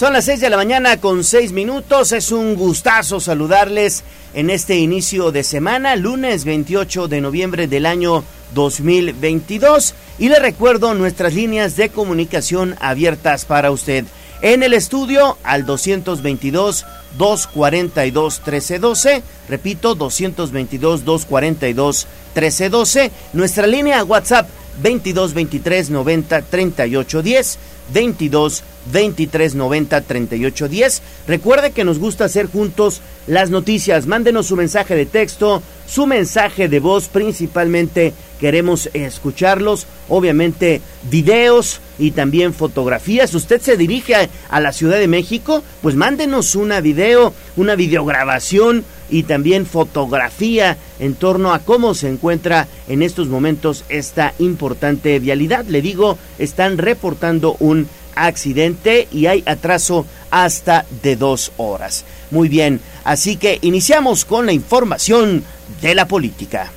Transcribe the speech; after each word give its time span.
Son 0.00 0.14
las 0.14 0.24
6 0.24 0.40
de 0.40 0.48
la 0.48 0.56
mañana 0.56 0.96
con 0.96 1.24
6 1.24 1.52
minutos. 1.52 2.12
Es 2.12 2.32
un 2.32 2.54
gustazo 2.54 3.20
saludarles 3.20 4.02
en 4.32 4.48
este 4.48 4.76
inicio 4.76 5.30
de 5.30 5.44
semana, 5.44 5.94
lunes 5.94 6.46
28 6.46 7.06
de 7.06 7.20
noviembre 7.20 7.66
del 7.66 7.84
año 7.84 8.24
2022. 8.54 9.94
Y 10.18 10.30
le 10.30 10.38
recuerdo 10.38 10.94
nuestras 10.94 11.34
líneas 11.34 11.76
de 11.76 11.90
comunicación 11.90 12.76
abiertas 12.80 13.44
para 13.44 13.70
usted. 13.70 14.06
En 14.40 14.62
el 14.62 14.72
estudio 14.72 15.36
al 15.42 15.66
222 15.66 16.86
242 17.18 18.38
1312. 18.38 19.22
Repito, 19.50 19.94
222 19.96 21.04
242 21.04 22.06
1312. 22.34 23.10
Nuestra 23.34 23.66
línea 23.66 24.02
WhatsApp 24.02 24.48
22 24.82 25.34
23 25.34 25.90
90 25.90 26.40
38 26.40 27.22
10. 27.22 27.58
22 27.92 28.62
23 28.92 29.54
90 29.54 30.00
38 30.00 30.68
10. 30.68 31.02
Recuerde 31.26 31.72
que 31.72 31.84
nos 31.84 31.98
gusta 31.98 32.24
hacer 32.24 32.46
juntos 32.46 33.00
las 33.26 33.50
noticias. 33.50 34.06
Mándenos 34.06 34.46
su 34.46 34.56
mensaje 34.56 34.94
de 34.94 35.06
texto, 35.06 35.62
su 35.86 36.06
mensaje 36.06 36.68
de 36.68 36.80
voz, 36.80 37.08
principalmente 37.08 38.14
queremos 38.40 38.88
escucharlos. 38.94 39.86
Obviamente, 40.08 40.80
videos 41.10 41.80
y 41.98 42.12
también 42.12 42.54
fotografías. 42.54 43.34
Usted 43.34 43.60
se 43.60 43.76
dirige 43.76 44.28
a, 44.48 44.60
la 44.60 44.72
Ciudad 44.72 44.98
de 44.98 45.06
México, 45.06 45.62
pues 45.82 45.94
mándenos 45.94 46.54
una 46.54 46.80
video, 46.80 47.34
una 47.56 47.76
videograbación 47.76 48.84
y 49.10 49.24
también 49.24 49.66
fotografía 49.66 50.76
en 50.98 51.14
torno 51.14 51.52
a 51.52 51.58
cómo 51.60 51.94
se 51.94 52.08
encuentra 52.08 52.68
en 52.88 53.02
estos 53.02 53.28
momentos 53.28 53.84
esta 53.88 54.34
importante 54.38 55.18
vialidad. 55.18 55.66
Le 55.66 55.82
digo, 55.82 56.18
están 56.38 56.78
reportando 56.78 57.56
un 57.60 57.79
accidente 58.14 59.08
y 59.12 59.26
hay 59.26 59.42
atraso 59.46 60.06
hasta 60.30 60.86
de 61.02 61.16
dos 61.16 61.52
horas. 61.56 62.04
Muy 62.30 62.48
bien, 62.48 62.80
así 63.04 63.36
que 63.36 63.58
iniciamos 63.62 64.24
con 64.24 64.46
la 64.46 64.52
información 64.52 65.44
de 65.80 65.94
la 65.94 66.06
política. 66.06 66.70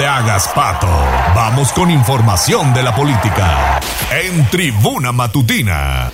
te 0.00 0.06
hagas 0.06 0.48
pato. 0.54 0.88
Vamos 1.34 1.72
con 1.72 1.90
información 1.90 2.72
de 2.72 2.82
la 2.82 2.94
política. 2.94 3.78
En 4.10 4.48
Tribuna 4.48 5.12
Matutina. 5.12 6.10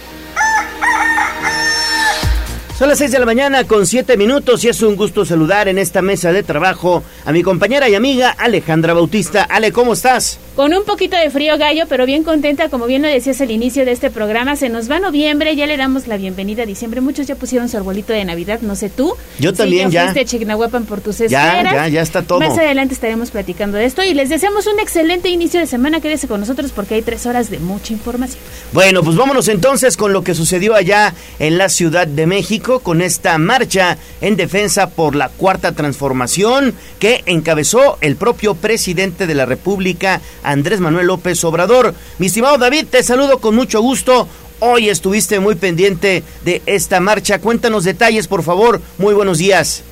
Son 2.77 2.89
las 2.89 2.99
6 2.99 3.13
de 3.13 3.19
la 3.21 3.27
mañana 3.27 3.63
con 3.63 3.87
7 3.87 4.17
minutos 4.17 4.65
y 4.65 4.71
es 4.71 4.83
un 4.83 4.97
gusto 4.97 5.25
saludar 5.25 5.69
en 5.69 5.79
esta 5.79 6.03
mesa 6.03 6.33
de 6.33 6.43
trabajo 6.43 7.05
a 7.25 7.31
mi 7.31 7.45
compañera 7.45 7.89
y 7.89 7.95
amiga 7.95 8.31
Alejandra 8.31 8.93
Bautista. 8.93 9.45
Ale, 9.45 9.71
¿cómo 9.71 9.93
estás? 9.93 10.41
Con 10.57 10.73
un 10.73 10.85
poquito 10.85 11.19
de 11.19 11.29
frío, 11.29 11.59
Gallo, 11.59 11.85
pero 11.87 12.07
bien 12.07 12.23
contenta, 12.23 12.71
como 12.71 12.87
bien 12.87 13.03
lo 13.03 13.09
decías 13.09 13.43
al 13.43 13.51
inicio 13.51 13.85
de 13.85 13.93
este 13.93 14.11
programa. 14.11 14.57
Se 14.57 14.71
nos 14.71 14.91
va 14.91 14.99
noviembre, 14.99 15.55
ya 15.55 15.67
le 15.67 15.77
damos 15.77 16.07
la 16.07 16.17
bienvenida 16.17 16.63
a 16.63 16.67
diciembre. 16.67 17.03
Muchos 17.03 17.27
ya 17.27 17.35
pusieron 17.35 17.69
su 17.69 17.77
arbolito 17.77 18.15
de 18.15 18.25
Navidad, 18.25 18.61
no 18.63 18.75
sé 18.75 18.89
tú. 18.89 19.15
Yo 19.39 19.53
también, 19.53 19.91
ya. 19.91 20.05
Fuiste 20.05 20.25
Chignahuapan 20.25 20.87
por 20.87 21.03
tus 21.03 21.19
Ya, 21.19 21.63
ya, 21.63 21.89
ya 21.89 22.01
está 22.01 22.23
todo. 22.23 22.41
Más 22.41 22.57
adelante 22.57 22.95
estaremos 22.95 23.31
platicando 23.31 23.77
de 23.77 23.85
esto 23.85 24.03
y 24.03 24.15
les 24.15 24.31
deseamos 24.31 24.67
un 24.67 24.81
excelente 24.81 25.29
inicio 25.29 25.61
de 25.61 25.67
semana. 25.67 26.01
Quédese 26.01 26.27
con 26.27 26.41
nosotros 26.41 26.73
porque 26.75 26.95
hay 26.95 27.03
tres 27.03 27.27
horas 27.27 27.51
de 27.51 27.59
mucha 27.59 27.93
información. 27.93 28.41
Bueno, 28.73 29.03
pues 29.03 29.15
vámonos 29.15 29.49
entonces 29.49 29.99
con 29.99 30.15
lo 30.15 30.25
que 30.25 30.35
sucedió 30.35 30.75
allá 30.75 31.13
en 31.39 31.59
la 31.59 31.69
Ciudad 31.69 32.07
de 32.07 32.27
México 32.27 32.81
con 32.81 33.03
esta 33.03 33.37
marcha 33.37 33.99
en 34.23 34.37
defensa 34.37 34.89
por 34.89 35.17
la 35.17 35.29
cuarta 35.29 35.73
transformación 35.73 36.73
que 36.99 37.23
encabezó 37.27 37.99
el 38.01 38.17
propio 38.17 38.55
presidente 38.55 39.27
de 39.27 39.35
la 39.35 39.45
República, 39.45 40.23
Andrés 40.47 40.81
Manuel 40.81 41.09
López 41.09 41.43
Obrador. 41.45 41.93
Mi 42.19 42.27
estimado 42.29 42.57
David, 42.57 42.87
te 42.91 43.03
saludo 43.03 43.39
con 43.39 43.55
mucho 43.55 43.81
gusto. 43.83 44.29
Hoy 44.61 44.89
estuviste 44.89 45.41
muy 45.41 45.57
pendiente 45.57 46.23
de 46.45 46.63
esta 46.65 47.01
marcha. 47.01 47.41
Cuéntanos 47.41 47.85
detalles, 47.85 48.29
por 48.29 48.43
favor. 48.43 48.81
Muy 48.97 49.13
buenos 49.13 49.39
días. 49.39 49.83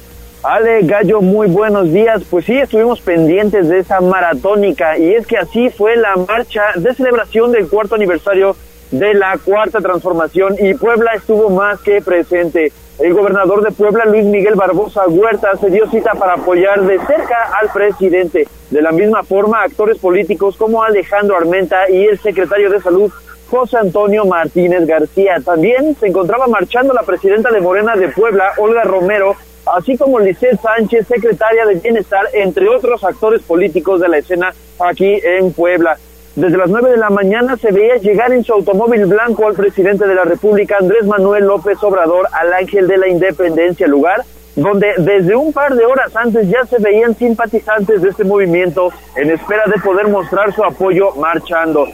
Ale 0.43 0.83
Gallo, 0.83 1.21
muy 1.21 1.49
buenos 1.49 1.93
días. 1.93 2.23
Pues 2.31 2.45
sí, 2.45 2.55
estuvimos 2.55 3.01
pendientes 3.01 3.69
de 3.69 3.81
esa 3.81 4.01
maratónica 4.01 4.97
y 4.97 5.15
es 5.15 5.27
que 5.27 5.37
así 5.37 5.71
fue 5.71 5.97
la 5.97 6.15
marcha 6.17 6.63
de 6.77 6.95
celebración 6.95 7.51
del 7.51 7.69
cuarto 7.69 7.97
aniversario 7.97 8.57
de 8.99 9.13
la 9.13 9.37
cuarta 9.39 9.81
transformación 9.81 10.55
y 10.59 10.75
Puebla 10.75 11.13
estuvo 11.15 11.51
más 11.51 11.81
que 11.81 12.01
presente. 12.01 12.73
El 13.01 13.13
gobernador 13.13 13.65
de 13.65 13.73
Puebla, 13.73 14.05
Luis 14.05 14.25
Miguel 14.25 14.55
Barbosa 14.55 15.09
Huerta, 15.09 15.57
se 15.61 15.69
dio 15.69 15.91
cita 15.91 16.13
para 16.13 16.35
apoyar 16.35 16.81
de 16.83 16.99
cerca 17.01 17.51
al 17.61 17.71
presidente. 17.73 18.47
De 18.71 18.83
la 18.83 18.93
misma 18.93 19.25
forma, 19.25 19.65
actores 19.65 19.99
políticos 19.99 20.57
como 20.57 20.85
Alejandro 20.85 21.37
Armenta 21.37 21.91
y 21.91 22.05
el 22.05 22.21
secretario 22.21 22.71
de 22.71 22.81
Salud, 22.81 23.11
José 23.51 23.79
Antonio 23.79 24.25
Martínez 24.27 24.87
García. 24.87 25.39
También 25.45 25.97
se 25.99 26.07
encontraba 26.07 26.47
marchando 26.47 26.95
la 26.95 27.03
presidenta 27.03 27.51
de 27.51 27.61
Morena 27.61 27.97
de 27.97 28.11
Puebla, 28.11 28.53
Olga 28.59 28.85
Romero, 28.85 29.35
así 29.75 29.97
como 29.97 30.21
Lisette 30.21 30.61
Sánchez, 30.61 31.09
secretaria 31.09 31.67
de 31.67 31.75
Bienestar, 31.75 32.27
entre 32.33 32.69
otros 32.69 33.03
actores 33.03 33.43
políticos 33.43 34.01
de 34.01 34.09
la 34.09 34.19
escena 34.19 34.55
aquí 34.79 35.21
en 35.25 35.53
Puebla. 35.53 35.99
Desde 36.37 36.57
las 36.59 36.69
9 36.69 36.91
de 36.91 36.97
la 36.97 37.11
mañana 37.11 37.57
se 37.57 37.71
veía 37.71 37.95
llegar 37.99 38.33
en 38.33 38.43
su 38.43 38.53
automóvil 38.53 39.07
blanco 39.07 39.47
al 39.47 39.55
presidente 39.55 40.05
de 40.05 40.17
la 40.17 40.25
República, 40.25 40.79
Andrés 40.81 41.07
Manuel 41.07 41.45
López 41.45 41.81
Obrador, 41.81 42.27
al 42.33 42.53
Ángel 42.53 42.89
de 42.89 42.99
la 42.99 43.09
Independencia, 43.09 43.87
lugar 43.87 44.25
donde 44.57 44.95
desde 44.99 45.37
un 45.37 45.53
par 45.53 45.75
de 45.75 45.85
horas 45.85 46.15
antes 46.17 46.49
ya 46.49 46.65
se 46.67 46.79
veían 46.81 47.15
simpatizantes 47.15 48.03
de 48.03 48.09
este 48.09 48.25
movimiento 48.25 48.91
en 49.17 49.31
espera 49.31 49.63
de 49.67 49.81
poder 49.81 50.09
mostrar 50.09 50.53
su 50.53 50.65
apoyo 50.65 51.13
marchando. 51.17 51.87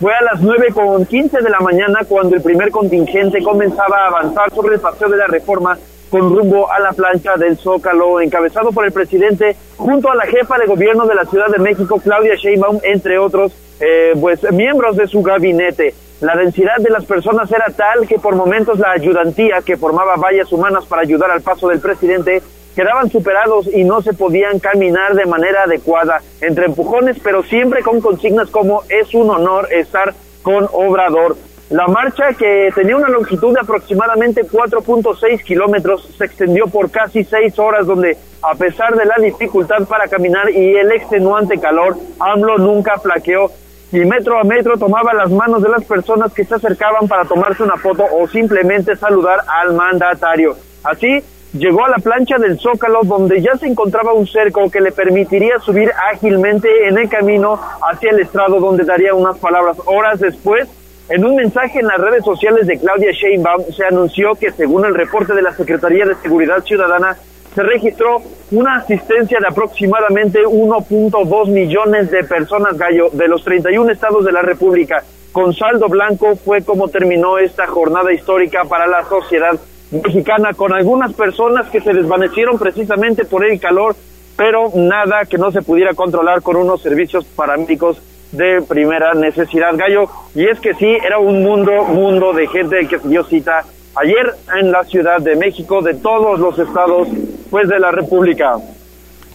Fue 0.00 0.14
a 0.14 0.22
las 0.22 0.40
9 0.40 0.68
con 0.74 1.04
15 1.04 1.42
de 1.42 1.50
la 1.50 1.58
mañana 1.58 2.00
cuando 2.08 2.36
el 2.36 2.42
primer 2.42 2.70
contingente 2.70 3.42
comenzaba 3.42 4.04
a 4.04 4.06
avanzar 4.08 4.50
sobre 4.52 4.76
el 4.76 4.80
paseo 4.80 5.08
de 5.08 5.16
la 5.16 5.26
reforma 5.26 5.76
con 6.08 6.20
rumbo 6.36 6.70
a 6.70 6.78
la 6.78 6.92
plancha 6.92 7.36
del 7.36 7.56
Zócalo, 7.56 8.20
encabezado 8.20 8.70
por 8.70 8.84
el 8.84 8.92
presidente 8.92 9.56
junto 9.76 10.08
a 10.10 10.14
la 10.14 10.26
jefa 10.26 10.56
de 10.56 10.66
gobierno 10.66 11.04
de 11.06 11.16
la 11.16 11.24
Ciudad 11.24 11.48
de 11.48 11.58
México, 11.58 12.00
Claudia 12.02 12.36
Sheinbaum, 12.36 12.78
entre 12.84 13.18
otros 13.18 13.52
eh, 13.80 14.14
pues 14.20 14.40
miembros 14.52 14.96
de 14.96 15.06
su 15.06 15.22
gabinete. 15.22 15.94
La 16.20 16.34
densidad 16.34 16.78
de 16.78 16.90
las 16.90 17.04
personas 17.04 17.50
era 17.52 17.66
tal 17.76 18.08
que 18.08 18.18
por 18.18 18.34
momentos 18.34 18.78
la 18.78 18.90
ayudantía 18.90 19.62
que 19.64 19.76
formaba 19.76 20.16
vallas 20.16 20.52
humanas 20.52 20.84
para 20.86 21.02
ayudar 21.02 21.30
al 21.30 21.42
paso 21.42 21.68
del 21.68 21.80
presidente 21.80 22.42
quedaban 22.74 23.10
superados 23.10 23.68
y 23.72 23.82
no 23.82 24.02
se 24.02 24.12
podían 24.12 24.60
caminar 24.60 25.14
de 25.14 25.26
manera 25.26 25.64
adecuada, 25.64 26.20
entre 26.40 26.66
empujones, 26.66 27.16
pero 27.22 27.42
siempre 27.42 27.82
con 27.82 28.00
consignas 28.00 28.50
como 28.50 28.82
es 28.88 29.14
un 29.14 29.30
honor 29.30 29.66
estar 29.72 30.14
con 30.42 30.68
Obrador. 30.72 31.36
La 31.70 31.86
marcha, 31.86 32.32
que 32.32 32.70
tenía 32.74 32.96
una 32.96 33.08
longitud 33.08 33.52
de 33.52 33.60
aproximadamente 33.60 34.42
4.6 34.42 35.42
kilómetros, 35.42 36.08
se 36.16 36.24
extendió 36.24 36.66
por 36.66 36.90
casi 36.90 37.24
seis 37.24 37.58
horas, 37.58 37.86
donde 37.86 38.16
a 38.42 38.54
pesar 38.54 38.94
de 38.94 39.04
la 39.04 39.16
dificultad 39.20 39.84
para 39.86 40.08
caminar 40.08 40.48
y 40.48 40.76
el 40.76 40.92
extenuante 40.92 41.58
calor, 41.58 41.96
AMLO 42.20 42.58
nunca 42.58 42.98
flaqueó 42.98 43.50
y 43.90 43.98
metro 44.00 44.38
a 44.38 44.44
metro 44.44 44.76
tomaba 44.76 45.14
las 45.14 45.30
manos 45.30 45.62
de 45.62 45.70
las 45.70 45.84
personas 45.84 46.32
que 46.32 46.44
se 46.44 46.54
acercaban 46.54 47.08
para 47.08 47.24
tomarse 47.24 47.62
una 47.62 47.76
foto 47.76 48.04
o 48.04 48.28
simplemente 48.28 48.96
saludar 48.96 49.40
al 49.46 49.72
mandatario. 49.74 50.56
Así, 50.84 51.22
llegó 51.54 51.84
a 51.84 51.88
la 51.88 51.96
plancha 51.96 52.36
del 52.36 52.58
Zócalo 52.58 53.00
donde 53.02 53.40
ya 53.40 53.56
se 53.56 53.66
encontraba 53.66 54.12
un 54.12 54.26
cerco 54.26 54.70
que 54.70 54.80
le 54.80 54.92
permitiría 54.92 55.58
subir 55.60 55.90
ágilmente 56.12 56.68
en 56.86 56.98
el 56.98 57.08
camino 57.08 57.58
hacia 57.82 58.10
el 58.10 58.20
estrado 58.20 58.60
donde 58.60 58.84
daría 58.84 59.14
unas 59.14 59.38
palabras. 59.38 59.78
Horas 59.86 60.20
después, 60.20 60.68
en 61.08 61.24
un 61.24 61.36
mensaje 61.36 61.80
en 61.80 61.86
las 61.86 61.98
redes 61.98 62.22
sociales 62.22 62.66
de 62.66 62.78
Claudia 62.78 63.12
Sheinbaum 63.12 63.64
se 63.74 63.86
anunció 63.86 64.34
que 64.34 64.52
según 64.52 64.84
el 64.84 64.94
reporte 64.94 65.32
de 65.32 65.40
la 65.40 65.54
Secretaría 65.54 66.04
de 66.04 66.14
Seguridad 66.16 66.62
Ciudadana 66.62 67.16
se 67.58 67.64
registró 67.64 68.22
una 68.52 68.76
asistencia 68.76 69.38
de 69.40 69.48
aproximadamente 69.48 70.44
1.2 70.44 71.48
millones 71.48 72.08
de 72.08 72.22
personas 72.22 72.78
gallo 72.78 73.10
de 73.10 73.26
los 73.26 73.42
31 73.42 73.90
estados 73.90 74.24
de 74.24 74.30
la 74.30 74.42
República. 74.42 75.02
Con 75.32 75.52
saldo 75.52 75.88
blanco 75.88 76.36
fue 76.36 76.62
como 76.62 76.86
terminó 76.86 77.36
esta 77.36 77.66
jornada 77.66 78.12
histórica 78.12 78.62
para 78.62 78.86
la 78.86 79.02
sociedad 79.08 79.58
mexicana 79.90 80.52
con 80.54 80.72
algunas 80.72 81.12
personas 81.14 81.68
que 81.68 81.80
se 81.80 81.92
desvanecieron 81.92 82.60
precisamente 82.60 83.24
por 83.24 83.44
el 83.44 83.58
calor, 83.58 83.96
pero 84.36 84.70
nada 84.76 85.24
que 85.24 85.36
no 85.36 85.50
se 85.50 85.62
pudiera 85.62 85.94
controlar 85.94 86.42
con 86.42 86.54
unos 86.54 86.80
servicios 86.80 87.24
paramédicos 87.24 88.00
de 88.30 88.62
primera 88.68 89.14
necesidad, 89.14 89.76
Gallo. 89.76 90.04
Y 90.32 90.46
es 90.46 90.60
que 90.60 90.74
sí, 90.74 90.96
era 91.04 91.18
un 91.18 91.42
mundo, 91.42 91.72
mundo 91.86 92.32
de 92.32 92.46
gente 92.46 92.86
que 92.86 92.98
dio 92.98 93.24
cita 93.24 93.64
ayer 94.00 94.34
en 94.60 94.70
la 94.70 94.84
Ciudad 94.84 95.20
de 95.20 95.36
México, 95.36 95.82
de 95.82 95.94
todos 95.94 96.38
los 96.38 96.58
estados, 96.58 97.08
pues 97.50 97.68
de 97.68 97.78
la 97.78 97.90
República. 97.90 98.56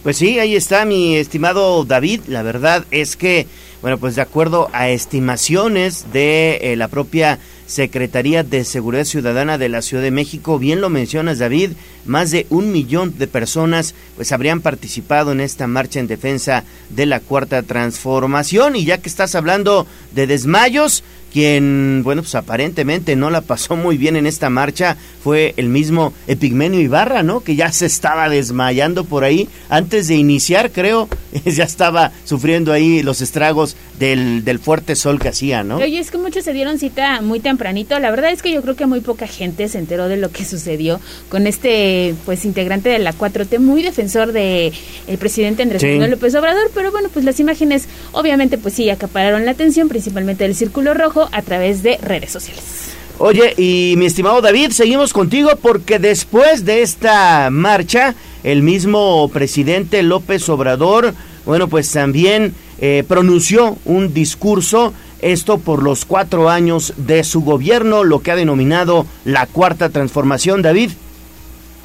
Pues 0.02 0.18
sí, 0.18 0.38
ahí 0.38 0.54
está 0.54 0.84
mi 0.84 1.16
estimado 1.16 1.84
David. 1.84 2.22
La 2.26 2.42
verdad 2.42 2.84
es 2.90 3.16
que, 3.16 3.46
bueno, 3.80 3.98
pues 3.98 4.16
de 4.16 4.22
acuerdo 4.22 4.68
a 4.72 4.88
estimaciones 4.90 6.12
de 6.12 6.58
eh, 6.60 6.76
la 6.76 6.88
propia 6.88 7.38
Secretaría 7.66 8.42
de 8.42 8.64
Seguridad 8.64 9.04
Ciudadana 9.04 9.56
de 9.56 9.70
la 9.70 9.80
Ciudad 9.80 10.02
de 10.02 10.10
México, 10.10 10.58
bien 10.58 10.82
lo 10.82 10.90
mencionas 10.90 11.38
David, 11.38 11.70
más 12.04 12.30
de 12.30 12.46
un 12.50 12.70
millón 12.70 13.16
de 13.16 13.26
personas 13.26 13.94
pues 14.16 14.32
habrían 14.32 14.60
participado 14.60 15.32
en 15.32 15.40
esta 15.40 15.66
marcha 15.66 16.00
en 16.00 16.06
defensa 16.06 16.64
de 16.90 17.06
la 17.06 17.20
cuarta 17.20 17.62
transformación 17.62 18.76
y 18.76 18.84
ya 18.84 18.98
que 18.98 19.08
estás 19.08 19.34
hablando 19.34 19.86
de 20.12 20.26
desmayos, 20.26 21.02
quien, 21.34 22.02
bueno, 22.04 22.22
pues 22.22 22.36
aparentemente 22.36 23.16
no 23.16 23.28
la 23.28 23.40
pasó 23.40 23.74
muy 23.74 23.98
bien 23.98 24.14
en 24.14 24.24
esta 24.24 24.50
marcha 24.50 24.96
fue 25.24 25.52
el 25.56 25.68
mismo 25.68 26.12
Epigmenio 26.28 26.80
Ibarra, 26.80 27.24
¿no? 27.24 27.40
Que 27.40 27.56
ya 27.56 27.72
se 27.72 27.86
estaba 27.86 28.28
desmayando 28.28 29.04
por 29.04 29.24
ahí 29.24 29.48
antes 29.68 30.06
de 30.06 30.14
iniciar, 30.14 30.70
creo, 30.70 31.08
ya 31.44 31.64
estaba 31.64 32.12
sufriendo 32.24 32.72
ahí 32.72 33.02
los 33.02 33.20
estragos 33.20 33.74
del, 33.98 34.44
del 34.44 34.60
fuerte 34.60 34.94
sol 34.94 35.18
que 35.18 35.28
hacía, 35.28 35.64
¿no? 35.64 35.78
Oye, 35.78 35.98
es 35.98 36.12
que 36.12 36.18
muchos 36.18 36.44
se 36.44 36.52
dieron 36.52 36.78
cita 36.78 37.20
muy 37.20 37.40
tempranito. 37.40 37.98
La 37.98 38.10
verdad 38.10 38.30
es 38.30 38.42
que 38.42 38.52
yo 38.52 38.62
creo 38.62 38.76
que 38.76 38.86
muy 38.86 39.00
poca 39.00 39.26
gente 39.26 39.66
se 39.68 39.78
enteró 39.78 40.08
de 40.08 40.18
lo 40.18 40.30
que 40.30 40.44
sucedió 40.44 41.00
con 41.30 41.48
este, 41.48 42.14
pues, 42.26 42.44
integrante 42.44 42.90
de 42.90 43.00
la 43.00 43.12
4T, 43.12 43.58
muy 43.58 43.82
defensor 43.82 44.30
de 44.30 44.72
el 45.08 45.18
presidente 45.18 45.64
Andrés 45.64 45.82
Manuel 45.82 46.12
López 46.12 46.34
Obrador, 46.36 46.70
pero 46.74 46.92
bueno, 46.92 47.08
pues 47.12 47.24
las 47.24 47.40
imágenes, 47.40 47.88
obviamente, 48.12 48.56
pues 48.56 48.74
sí, 48.74 48.88
acapararon 48.90 49.44
la 49.46 49.50
atención, 49.50 49.88
principalmente 49.88 50.44
del 50.44 50.54
Círculo 50.54 50.94
Rojo, 50.94 51.23
a 51.32 51.42
través 51.42 51.82
de 51.82 51.98
redes 51.98 52.30
sociales. 52.30 52.94
Oye, 53.18 53.54
y 53.56 53.94
mi 53.96 54.06
estimado 54.06 54.40
David, 54.40 54.70
seguimos 54.70 55.12
contigo 55.12 55.50
porque 55.62 55.98
después 55.98 56.64
de 56.64 56.82
esta 56.82 57.48
marcha, 57.50 58.14
el 58.42 58.62
mismo 58.62 59.30
presidente 59.32 60.02
López 60.02 60.48
Obrador, 60.48 61.14
bueno, 61.46 61.68
pues 61.68 61.92
también 61.92 62.54
eh, 62.80 63.04
pronunció 63.06 63.76
un 63.84 64.12
discurso, 64.12 64.92
esto 65.20 65.58
por 65.58 65.82
los 65.82 66.04
cuatro 66.04 66.50
años 66.50 66.92
de 66.96 67.22
su 67.22 67.42
gobierno, 67.42 68.02
lo 68.02 68.20
que 68.20 68.32
ha 68.32 68.36
denominado 68.36 69.06
la 69.24 69.46
cuarta 69.46 69.90
transformación, 69.90 70.62
David. 70.62 70.90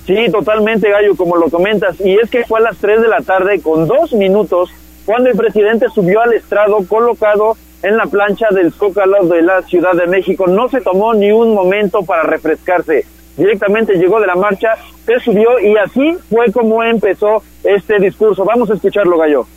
Sí, 0.07 0.17
totalmente, 0.31 0.89
Gallo, 0.89 1.15
como 1.15 1.37
lo 1.37 1.51
comentas. 1.51 1.95
Y 2.03 2.15
es 2.15 2.29
que 2.31 2.43
fue 2.45 2.59
a 2.59 2.63
las 2.63 2.77
tres 2.77 3.01
de 3.01 3.07
la 3.07 3.21
tarde 3.21 3.61
con 3.61 3.87
dos 3.87 4.11
minutos 4.13 4.71
cuando 5.05 5.29
el 5.29 5.37
presidente 5.37 5.85
subió 5.93 6.21
al 6.21 6.33
estrado 6.33 6.83
colocado 6.87 7.55
en 7.81 7.97
la 7.97 8.05
plancha 8.05 8.47
del 8.51 8.71
Zócalo 8.71 9.25
de 9.27 9.41
la 9.41 9.61
Ciudad 9.63 9.93
de 9.93 10.07
México. 10.07 10.47
No 10.47 10.69
se 10.69 10.81
tomó 10.81 11.13
ni 11.13 11.31
un 11.31 11.53
momento 11.53 12.03
para 12.03 12.23
refrescarse. 12.23 13.05
Directamente 13.37 13.93
llegó 13.93 14.19
de 14.19 14.27
la 14.27 14.35
marcha, 14.35 14.75
se 15.05 15.19
subió 15.19 15.59
y 15.59 15.77
así 15.77 16.17
fue 16.29 16.51
como 16.51 16.83
empezó 16.83 17.41
este 17.63 17.97
discurso. 17.99 18.43
Vamos 18.43 18.69
a 18.69 18.73
escucharlo, 18.73 19.17
Gallo. 19.17 19.47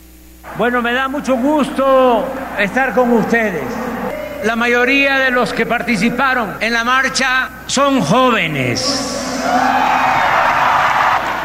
Bueno, 0.57 0.83
me 0.83 0.93
da 0.93 1.09
mucho 1.09 1.37
gusto 1.37 2.25
estar 2.59 2.95
con 2.95 3.13
ustedes. 3.13 3.65
La 4.45 4.57
mayoría 4.57 5.19
de 5.19 5.31
los 5.31 5.53
que 5.53 5.67
participaron 5.67 6.55
en 6.61 6.73
la 6.73 6.85
marcha 6.85 7.51
son 7.67 8.01
jóvenes. 8.01 9.41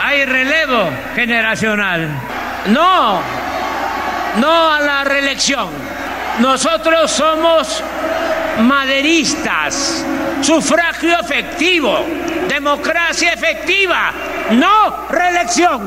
Hay 0.03 0.25
relevo 0.25 0.89
generacional. 1.15 2.09
No, 2.68 3.19
no 4.39 4.71
a 4.73 4.80
la 4.81 5.03
reelección 5.03 5.87
nosotros 6.39 7.12
somos 7.12 7.84
maderistas, 8.62 10.06
sufragio 10.42 11.19
efectivo, 11.19 11.98
democracia 12.48 13.34
efectiva, 13.34 14.12
no 14.51 15.07
reelección. 15.10 15.81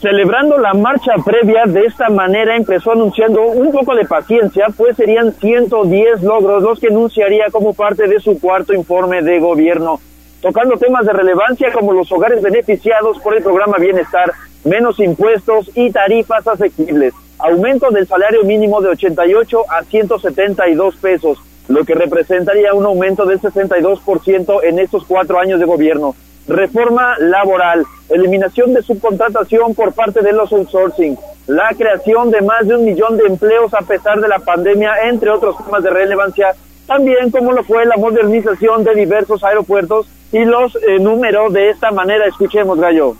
Celebrando 0.00 0.58
la 0.58 0.74
marcha 0.74 1.14
previa 1.24 1.64
de 1.66 1.86
esta 1.86 2.10
manera 2.10 2.54
empezó 2.54 2.92
anunciando 2.92 3.42
un 3.42 3.72
poco 3.72 3.94
de 3.94 4.04
paciencia, 4.04 4.66
pues 4.76 4.96
serían 4.96 5.32
110 5.32 6.22
logros 6.22 6.62
los 6.62 6.78
que 6.78 6.88
anunciaría 6.88 7.46
como 7.50 7.74
parte 7.74 8.06
de 8.06 8.20
su 8.20 8.38
cuarto 8.38 8.74
informe 8.74 9.22
de 9.22 9.40
gobierno, 9.40 9.98
tocando 10.46 10.76
temas 10.76 11.04
de 11.04 11.12
relevancia 11.12 11.72
como 11.72 11.92
los 11.92 12.12
hogares 12.12 12.40
beneficiados 12.40 13.18
por 13.18 13.36
el 13.36 13.42
programa 13.42 13.78
Bienestar, 13.78 14.32
menos 14.62 15.00
impuestos 15.00 15.72
y 15.74 15.90
tarifas 15.90 16.46
asequibles 16.46 17.12
aumento 17.38 17.90
del 17.90 18.06
salario 18.06 18.44
mínimo 18.44 18.80
de 18.80 18.90
88 18.90 19.64
a 19.68 19.82
172 19.82 20.96
pesos, 20.96 21.38
lo 21.68 21.84
que 21.84 21.94
representaría 21.94 22.74
un 22.74 22.86
aumento 22.86 23.26
del 23.26 23.40
62% 23.40 24.60
en 24.62 24.78
estos 24.78 25.04
cuatro 25.04 25.38
años 25.38 25.60
de 25.60 25.66
gobierno. 25.66 26.14
Reforma 26.48 27.16
laboral, 27.18 27.84
eliminación 28.08 28.72
de 28.72 28.82
subcontratación 28.82 29.74
por 29.74 29.92
parte 29.92 30.22
de 30.22 30.32
los 30.32 30.52
outsourcing, 30.52 31.18
la 31.48 31.70
creación 31.76 32.30
de 32.30 32.40
más 32.40 32.66
de 32.66 32.76
un 32.76 32.84
millón 32.84 33.16
de 33.16 33.26
empleos 33.26 33.74
a 33.74 33.82
pesar 33.82 34.20
de 34.20 34.28
la 34.28 34.38
pandemia, 34.38 35.08
entre 35.08 35.30
otros 35.30 35.56
temas 35.64 35.82
de 35.82 35.90
relevancia, 35.90 36.54
también 36.86 37.30
como 37.30 37.52
lo 37.52 37.64
fue 37.64 37.84
la 37.86 37.96
modernización 37.96 38.84
de 38.84 38.94
diversos 38.94 39.42
aeropuertos 39.44 40.06
y 40.32 40.44
los 40.44 40.76
eh, 40.76 40.98
números 41.00 41.52
de 41.52 41.70
esta 41.70 41.90
manera. 41.90 42.26
Escuchemos, 42.26 42.78
Gallo 42.78 43.16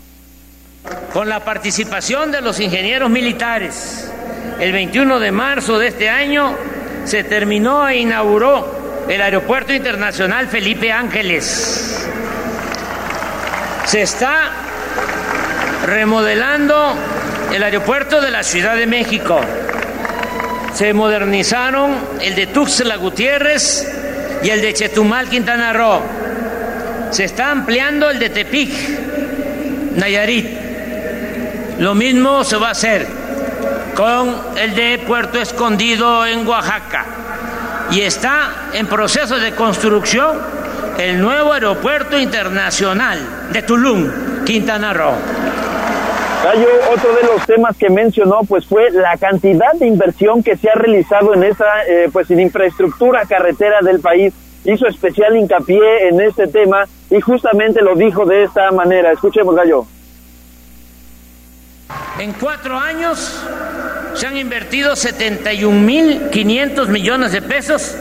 con 1.13 1.29
la 1.29 1.43
participación 1.43 2.31
de 2.31 2.41
los 2.41 2.59
ingenieros 2.59 3.09
militares. 3.09 4.11
El 4.59 4.71
21 4.71 5.19
de 5.19 5.31
marzo 5.31 5.79
de 5.79 5.87
este 5.87 6.09
año 6.09 6.55
se 7.05 7.23
terminó 7.23 7.87
e 7.87 7.97
inauguró 7.97 9.05
el 9.07 9.21
Aeropuerto 9.21 9.73
Internacional 9.73 10.47
Felipe 10.47 10.91
Ángeles. 10.91 12.07
Se 13.85 14.01
está 14.01 14.51
remodelando 15.85 16.93
el 17.53 17.63
aeropuerto 17.63 18.19
de 18.21 18.31
la 18.31 18.43
Ciudad 18.43 18.75
de 18.75 18.87
México. 18.87 19.39
Se 20.77 20.93
modernizaron 20.93 21.95
el 22.21 22.35
de 22.35 22.45
Tuxtla 22.45 22.97
Gutiérrez 22.97 23.91
y 24.43 24.49
el 24.51 24.61
de 24.61 24.75
Chetumal, 24.75 25.27
Quintana 25.27 25.73
Roo. 25.73 26.03
Se 27.09 27.23
está 27.23 27.49
ampliando 27.49 28.11
el 28.11 28.19
de 28.19 28.29
Tepic, 28.29 28.71
Nayarit. 29.95 30.47
Lo 31.79 31.95
mismo 31.95 32.43
se 32.43 32.57
va 32.57 32.67
a 32.67 32.71
hacer 32.73 33.07
con 33.95 34.39
el 34.55 34.75
de 34.75 34.99
Puerto 34.99 35.41
Escondido 35.41 36.27
en 36.27 36.47
Oaxaca. 36.47 37.05
Y 37.89 38.01
está 38.01 38.67
en 38.71 38.85
proceso 38.85 39.39
de 39.39 39.53
construcción 39.53 40.39
el 40.99 41.19
nuevo 41.19 41.53
aeropuerto 41.53 42.19
internacional 42.19 43.49
de 43.51 43.63
Tulum, 43.63 44.45
Quintana 44.45 44.93
Roo. 44.93 45.15
Cayo, 46.47 46.69
otro 46.93 47.13
de 47.13 47.23
los 47.23 47.45
temas 47.45 47.75
que 47.75 47.89
mencionó 47.89 48.39
pues 48.47 48.65
fue 48.65 48.89
la 48.91 49.17
cantidad 49.17 49.73
de 49.73 49.85
inversión 49.85 50.41
que 50.41 50.55
se 50.55 50.69
ha 50.69 50.75
realizado 50.75 51.33
en 51.33 51.43
esa 51.43 51.65
eh, 51.85 52.07
pues 52.13 52.31
en 52.31 52.39
infraestructura 52.39 53.25
carretera 53.25 53.81
del 53.81 53.99
país. 53.99 54.33
Hizo 54.63 54.87
especial 54.87 55.35
hincapié 55.35 56.07
en 56.07 56.21
este 56.21 56.47
tema 56.47 56.87
y 57.09 57.19
justamente 57.19 57.81
lo 57.81 57.95
dijo 57.95 58.25
de 58.25 58.45
esta 58.45 58.71
manera. 58.71 59.11
Escuchemos, 59.11 59.55
Gallo. 59.55 59.85
En 62.17 62.31
cuatro 62.31 62.77
años 62.77 63.43
se 64.13 64.25
han 64.25 64.37
invertido 64.37 64.93
71.500 64.93 66.87
millones 66.87 67.33
de 67.33 67.41
pesos 67.41 67.93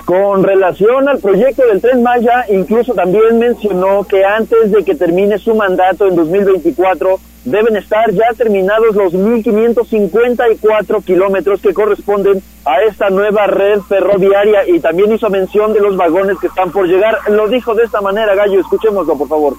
Con 0.05 0.43
relación 0.43 1.09
al 1.09 1.19
proyecto 1.19 1.67
del 1.67 1.81
tren 1.81 2.03
Maya, 2.03 2.45
incluso 2.51 2.93
también 2.93 3.39
mencionó 3.39 4.05
que 4.05 4.23
antes 4.23 4.71
de 4.71 4.85
que 4.85 4.95
termine 4.95 5.39
su 5.39 5.55
mandato 5.55 6.07
en 6.07 6.15
2024, 6.15 7.19
deben 7.45 7.77
estar 7.77 8.11
ya 8.13 8.33
terminados 8.37 8.95
los 8.97 9.13
1.554 9.13 11.05
kilómetros 11.05 11.61
que 11.61 11.75
corresponden 11.75 12.43
a 12.65 12.83
esta 12.83 13.11
nueva 13.11 13.47
red 13.47 13.81
ferroviaria 13.81 14.69
y 14.69 14.81
también 14.81 15.13
hizo 15.13 15.29
mención 15.31 15.73
de 15.73 15.81
los 15.81 15.97
vagones 15.97 16.39
que 16.41 16.47
están 16.47 16.71
por 16.71 16.87
llegar. 16.87 17.19
Lo 17.29 17.49
dijo 17.49 17.75
de 17.75 17.85
esta 17.85 18.01
manera, 18.01 18.35
Gallo, 18.35 18.61
escuchémoslo, 18.61 19.17
por 19.17 19.29
favor 19.29 19.55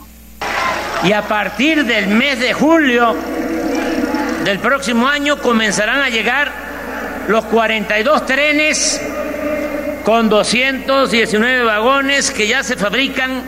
y 1.05 1.13
a 1.13 1.21
partir 1.21 1.85
del 1.85 2.07
mes 2.07 2.39
de 2.39 2.53
julio 2.53 3.15
del 4.43 4.59
próximo 4.59 5.07
año 5.07 5.37
comenzarán 5.37 6.01
a 6.01 6.09
llegar 6.09 6.51
los 7.27 7.45
42 7.45 8.25
trenes 8.25 9.01
con 10.03 10.29
219 10.29 11.63
vagones 11.63 12.31
que 12.31 12.47
ya 12.47 12.63
se 12.63 12.75
fabrican 12.75 13.43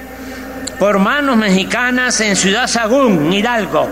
por 0.80 1.00
manos 1.00 1.38
mexicanas 1.38 2.22
en 2.22 2.36
Ciudad 2.36 2.68
Sagún, 2.68 3.32
Hidalgo. 3.34 3.88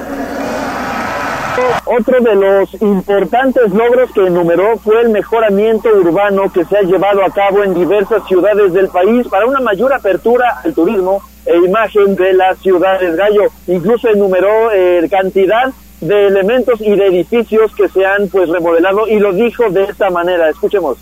Otro 1.86 2.20
de 2.20 2.36
los 2.36 2.74
importantes 2.82 3.72
logros 3.72 4.12
que 4.12 4.26
enumeró 4.26 4.78
fue 4.78 5.02
el 5.02 5.10
mejoramiento 5.10 5.90
urbano 5.90 6.52
que 6.52 6.66
se 6.66 6.78
ha 6.78 6.82
llevado 6.82 7.24
a 7.24 7.30
cabo 7.32 7.64
en 7.64 7.74
diversas 7.74 8.28
ciudades 8.28 8.74
del 8.74 8.90
país 8.90 9.28
para 9.28 9.46
una 9.46 9.62
mayor 9.62 9.94
apertura 9.94 10.62
al 10.64 10.74
turismo 10.74 11.22
e 11.46 11.56
imagen 11.58 12.16
de 12.16 12.34
las 12.34 12.58
ciudades 12.60 13.16
gallo. 13.16 13.44
Incluso 13.68 14.10
enumeró 14.10 14.72
eh, 14.72 15.08
cantidad 15.10 15.72
de 16.02 16.28
elementos 16.28 16.82
y 16.82 16.96
de 16.96 17.08
edificios 17.08 17.74
que 17.76 17.88
se 17.88 18.06
han 18.06 18.28
pues 18.28 18.50
remodelado 18.50 19.08
y 19.08 19.20
lo 19.20 19.32
dijo 19.32 19.70
de 19.70 19.86
esta 19.86 20.10
manera. 20.10 20.50
Escuchemos. 20.50 20.98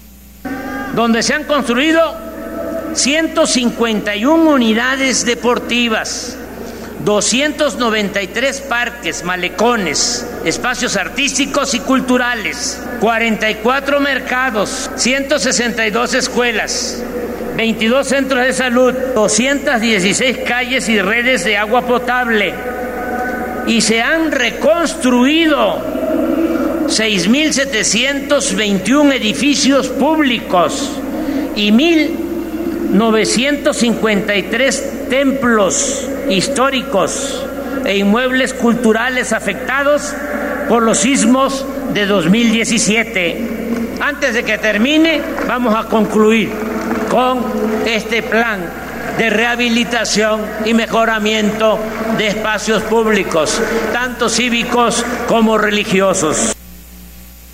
Donde 0.93 1.23
se 1.23 1.33
han 1.33 1.45
construido 1.45 2.32
151 2.93 4.51
unidades 4.51 5.25
deportivas, 5.25 6.37
293 7.03 8.61
parques, 8.61 9.23
malecones, 9.23 10.27
espacios 10.45 10.95
artísticos 10.95 11.73
y 11.73 11.79
culturales, 11.79 12.79
44 12.99 13.99
mercados, 13.99 14.91
162 14.95 16.13
escuelas, 16.13 17.03
22 17.57 18.07
centros 18.07 18.45
de 18.45 18.53
salud, 18.53 18.93
216 19.15 20.37
calles 20.47 20.87
y 20.87 21.01
redes 21.01 21.43
de 21.43 21.57
agua 21.57 21.81
potable. 21.85 22.53
Y 23.67 23.81
se 23.81 24.01
han 24.01 24.31
reconstruido 24.31 25.81
6.721 26.87 29.13
edificios 29.13 29.87
públicos 29.87 30.91
y 31.55 31.71
1.953 32.93 35.09
templos 35.09 36.07
históricos 36.29 37.43
e 37.85 37.97
inmuebles 37.97 38.53
culturales 38.53 39.33
afectados 39.33 40.13
por 40.69 40.83
los 40.83 40.99
sismos 40.99 41.65
de 41.93 42.05
2017. 42.05 43.97
Antes 43.99 44.35
de 44.35 44.43
que 44.43 44.57
termine, 44.57 45.21
vamos 45.47 45.75
a 45.75 45.83
concluir 45.85 46.49
con 47.09 47.43
este 47.85 48.21
plan 48.21 48.59
de 49.17 49.29
rehabilitación 49.29 50.41
y 50.65 50.73
mejoramiento 50.73 51.79
de 52.17 52.27
espacios 52.27 52.81
públicos, 52.83 53.61
tanto 53.91 54.29
cívicos 54.29 55.05
como 55.27 55.57
religiosos. 55.57 56.52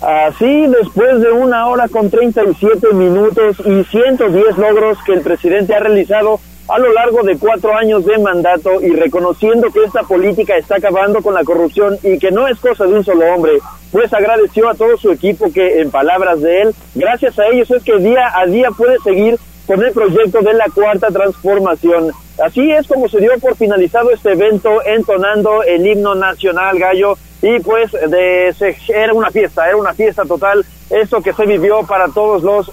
Así, 0.00 0.66
después 0.66 1.20
de 1.20 1.30
una 1.30 1.68
hora 1.68 1.86
con 1.88 2.08
37 2.10 2.94
minutos 2.94 3.56
y 3.64 3.84
110 3.84 4.56
logros 4.56 4.98
que 5.04 5.12
el 5.12 5.20
presidente 5.20 5.74
ha 5.74 5.80
realizado 5.80 6.40
a 6.68 6.78
lo 6.78 6.92
largo 6.92 7.22
de 7.22 7.36
cuatro 7.36 7.76
años 7.76 8.06
de 8.06 8.16
mandato 8.18 8.80
y 8.80 8.90
reconociendo 8.90 9.70
que 9.70 9.84
esta 9.84 10.02
política 10.04 10.56
está 10.56 10.76
acabando 10.76 11.20
con 11.20 11.34
la 11.34 11.44
corrupción 11.44 11.98
y 12.02 12.18
que 12.18 12.30
no 12.30 12.46
es 12.46 12.58
cosa 12.60 12.84
de 12.84 12.94
un 12.94 13.04
solo 13.04 13.26
hombre, 13.34 13.58
pues 13.90 14.12
agradeció 14.14 14.70
a 14.70 14.74
todo 14.74 14.96
su 14.96 15.10
equipo 15.10 15.52
que, 15.52 15.80
en 15.80 15.90
palabras 15.90 16.40
de 16.40 16.62
él, 16.62 16.74
gracias 16.94 17.38
a 17.38 17.46
ellos 17.48 17.70
es 17.70 17.82
que 17.82 17.98
día 17.98 18.32
a 18.34 18.46
día 18.46 18.70
puede 18.70 18.98
seguir 19.00 19.36
con 19.66 19.82
el 19.84 19.92
proyecto 19.92 20.40
de 20.40 20.54
la 20.54 20.66
cuarta 20.74 21.08
transformación. 21.08 22.10
Así 22.44 22.70
es 22.70 22.86
como 22.86 23.08
se 23.08 23.20
dio 23.20 23.32
por 23.40 23.56
finalizado 23.56 24.10
este 24.10 24.32
evento 24.32 24.80
entonando 24.84 25.62
el 25.62 25.86
himno 25.86 26.14
nacional 26.14 26.78
gallo 26.78 27.16
y 27.42 27.58
pues 27.60 27.92
de, 27.92 28.54
era 28.88 29.12
una 29.12 29.30
fiesta, 29.30 29.66
era 29.66 29.76
una 29.76 29.94
fiesta 29.94 30.24
total 30.24 30.64
esto 30.90 31.22
que 31.22 31.32
se 31.32 31.46
vivió 31.46 31.84
para 31.86 32.08
todos 32.08 32.42
los 32.42 32.68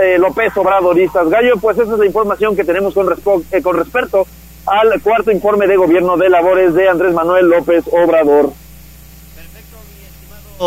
eh, 0.00 0.18
López 0.18 0.56
Obradoristas. 0.56 1.28
Gallo, 1.28 1.54
pues 1.60 1.78
esa 1.78 1.92
es 1.92 1.98
la 1.98 2.06
información 2.06 2.56
que 2.56 2.64
tenemos 2.64 2.94
con, 2.94 3.08
eh, 3.52 3.62
con 3.62 3.76
respecto 3.76 4.26
al 4.66 5.00
cuarto 5.02 5.30
informe 5.30 5.66
de 5.66 5.76
gobierno 5.76 6.16
de 6.16 6.30
labores 6.30 6.74
de 6.74 6.88
Andrés 6.88 7.12
Manuel 7.12 7.48
López 7.48 7.84
Obrador. 7.92 8.52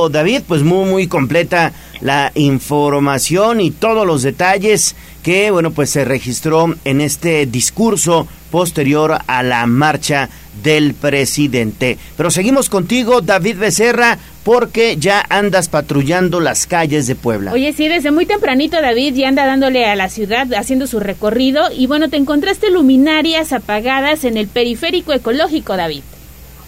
David, 0.10 0.44
pues 0.48 0.64
muy 0.64 0.90
muy 0.90 1.08
completa 1.08 1.74
la 2.00 2.32
información 2.36 3.60
y 3.60 3.72
todos 3.72 4.08
los 4.08 4.24
detalles 4.24 4.96
que 5.24 5.52
bueno 5.52 5.72
pues 5.72 5.90
se 5.90 6.06
registró 6.06 6.74
en 6.86 7.02
este 7.02 7.46
discurso 7.46 8.28
posterior 8.52 9.18
a 9.28 9.44
la 9.44 9.66
marcha 9.66 10.30
del 10.64 10.94
presidente. 10.94 11.98
Pero 12.18 12.30
seguimos 12.30 12.70
contigo, 12.70 13.22
David 13.22 13.58
Becerra, 13.58 14.18
porque 14.44 14.98
ya 14.98 15.24
andas 15.30 15.70
patrullando 15.70 16.40
las 16.40 16.68
calles 16.68 17.08
de 17.08 17.16
Puebla. 17.16 17.54
Oye, 17.54 17.74
sí, 17.74 17.88
desde 17.88 18.12
muy 18.12 18.26
tempranito 18.26 18.82
David 18.82 19.16
ya 19.16 19.30
anda 19.30 19.46
dándole 19.46 19.86
a 19.86 19.96
la 19.96 20.10
ciudad, 20.10 20.54
haciendo 20.54 20.88
su 20.88 21.00
recorrido 21.00 21.64
y 21.72 21.88
bueno, 21.88 22.10
te 22.10 22.18
encontraste 22.18 22.70
luminarias 22.70 23.54
apagadas 23.54 24.26
en 24.26 24.38
el 24.38 24.48
periférico 24.48 25.14
ecológico, 25.14 25.78
David. 25.78 26.04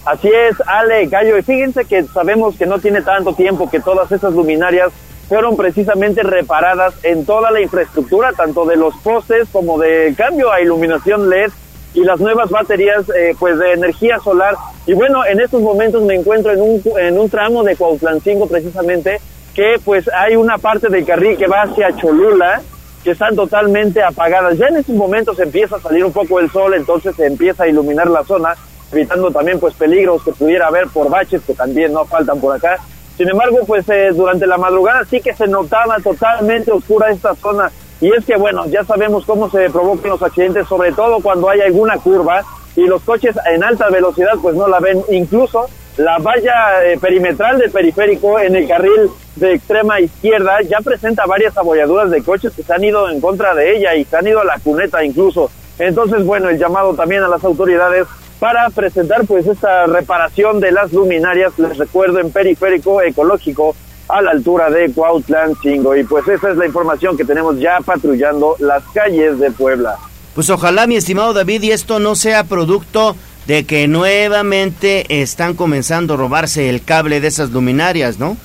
Así 0.06 0.28
es, 0.28 0.58
Ale, 0.68 1.08
Gallo, 1.08 1.38
y 1.38 1.44
fíjense 1.44 1.86
que 1.86 2.04
sabemos 2.04 2.56
que 2.58 2.66
no 2.66 2.80
tiene 2.80 3.02
tanto 3.02 3.34
tiempo 3.34 3.70
que 3.70 3.80
todas 3.80 4.12
esas 4.12 4.34
luminarias 4.34 4.92
fueron 5.28 5.56
precisamente 5.56 6.24
reparadas 6.24 6.94
en 7.04 7.26
toda 7.26 7.52
la 7.52 7.62
infraestructura, 7.62 8.34
tanto 8.34 8.66
de 8.66 8.76
los 8.76 8.96
postes 8.98 9.48
como 9.52 9.80
de 9.80 10.14
cambio 10.18 10.52
a 10.52 10.62
iluminación 10.62 11.30
LED 11.30 11.52
y 11.94 12.04
las 12.04 12.20
nuevas 12.20 12.50
baterías 12.50 13.08
eh, 13.10 13.36
pues 13.40 13.58
de 13.58 13.74
energía 13.74 14.20
solar. 14.20 14.56
Y 14.86 14.94
bueno, 14.94 15.26
en 15.26 15.40
estos 15.40 15.62
momentos 15.62 16.04
me 16.04 16.16
encuentro 16.16 16.52
en 16.52 16.62
un, 16.62 16.82
en 16.98 17.20
un 17.20 17.30
tramo 17.30 17.64
de 17.64 17.76
Cuautlancingo 17.76 18.48
precisamente, 18.48 19.20
que 19.54 19.76
pues 19.84 20.10
hay 20.14 20.36
una 20.36 20.58
parte 20.58 20.90
del 20.90 21.06
carril 21.06 21.38
que 21.38 21.48
va 21.48 21.64
hacia 21.64 21.96
Cholula, 21.96 22.62
que 23.04 23.12
están 23.12 23.36
totalmente 23.36 24.02
apagadas. 24.02 24.58
Ya 24.58 24.68
en 24.68 24.78
estos 24.78 24.96
momentos 24.96 25.40
empieza 25.40 25.76
a 25.76 25.82
salir 25.82 26.04
un 26.04 26.12
poco 26.12 26.40
el 26.40 26.50
sol, 26.50 26.74
entonces 26.74 27.16
se 27.16 27.26
empieza 27.26 27.64
a 27.64 27.68
iluminar 27.68 28.08
la 28.08 28.24
zona 28.24 28.56
evitando 28.92 29.32
también 29.32 29.60
pues 29.60 29.74
peligros 29.74 30.24
que 30.24 30.32
pudiera 30.32 30.68
haber 30.68 30.88
por 30.88 31.10
baches 31.10 31.42
que 31.42 31.54
también 31.54 31.94
no 31.94 32.06
faltan 32.06 32.40
por 32.40 32.56
acá. 32.56 32.78
Sin 33.18 33.30
embargo, 33.30 33.60
pues 33.68 33.88
eh, 33.90 34.10
durante 34.14 34.48
la 34.48 34.58
madrugada 34.58 35.06
sí 35.06 35.22
que 35.22 35.34
se 35.34 35.48
notaba 35.48 35.98
totalmente 36.00 36.72
oscura 36.72 37.12
esta 37.12 37.36
zona 37.36 37.72
y 38.02 38.12
es 38.12 38.26
que 38.26 38.36
bueno, 38.36 38.66
ya 38.66 38.84
sabemos 38.84 39.24
cómo 39.26 39.50
se 39.50 39.70
provocan 39.70 40.12
los 40.12 40.22
accidentes, 40.22 40.68
sobre 40.68 40.92
todo 40.92 41.20
cuando 41.22 41.50
hay 41.50 41.62
alguna 41.62 41.98
curva 41.98 42.44
y 42.76 42.86
los 42.86 43.02
coches 43.04 43.36
en 43.52 43.64
alta 43.64 43.90
velocidad 43.90 44.34
pues 44.42 44.56
no 44.56 44.68
la 44.68 44.80
ven, 44.80 45.02
incluso 45.10 45.70
la 45.98 46.18
valla 46.18 46.84
eh, 46.86 46.98
perimetral 47.00 47.60
del 47.60 47.70
periférico 47.70 48.40
en 48.40 48.56
el 48.56 48.68
carril 48.68 49.12
de 49.36 49.54
extrema 49.54 50.00
izquierda 50.00 50.62
ya 50.62 50.80
presenta 50.84 51.26
varias 51.26 51.56
abolladuras 51.56 52.10
de 52.10 52.24
coches 52.24 52.52
que 52.54 52.64
se 52.64 52.74
han 52.74 52.84
ido 52.84 53.10
en 53.10 53.22
contra 53.22 53.54
de 53.54 53.78
ella 53.78 53.96
y 53.96 54.06
se 54.06 54.18
han 54.18 54.28
ido 54.28 54.42
a 54.42 54.46
la 54.46 54.60
cuneta 54.60 55.04
incluso. 55.04 55.52
Entonces, 55.80 56.26
bueno, 56.26 56.50
el 56.50 56.60
llamado 56.60 56.94
también 56.94 57.24
a 57.24 57.28
las 57.28 57.44
autoridades 57.44 58.08
para 58.44 58.70
presentar 58.72 59.26
pues 59.26 59.48
esta 59.48 59.86
reparación 59.86 60.60
de 60.60 60.74
las 60.74 60.92
luminarias, 60.92 61.58
les 61.58 61.78
recuerdo, 61.78 62.20
en 62.20 62.30
periférico 62.30 63.02
ecológico 63.02 63.74
a 64.10 64.22
la 64.22 64.32
altura 64.32 64.70
de 64.70 64.92
Cuautlan 64.92 65.56
Chingo. 65.62 65.96
Y 65.96 66.04
pues 66.04 66.28
esa 66.28 66.52
es 66.52 66.58
la 66.58 66.66
información 66.66 67.16
que 67.16 67.24
tenemos 67.24 67.58
ya 67.58 67.78
patrullando 67.86 68.58
las 68.60 68.84
calles 68.94 69.40
de 69.40 69.50
Puebla. 69.50 69.96
Pues 70.36 70.50
ojalá, 70.50 70.88
mi 70.88 70.98
estimado 70.98 71.32
David, 71.32 71.62
y 71.62 71.72
esto 71.72 72.00
no 72.00 72.16
sea 72.16 72.44
producto 72.44 73.16
de 73.48 73.66
que 73.66 73.88
nuevamente 73.88 75.22
están 75.22 75.54
comenzando 75.54 76.16
a 76.16 76.18
robarse 76.18 76.70
el 76.70 76.84
cable 76.84 77.22
de 77.22 77.30
esas 77.30 77.52
luminarias, 77.52 78.20
¿no? 78.20 78.36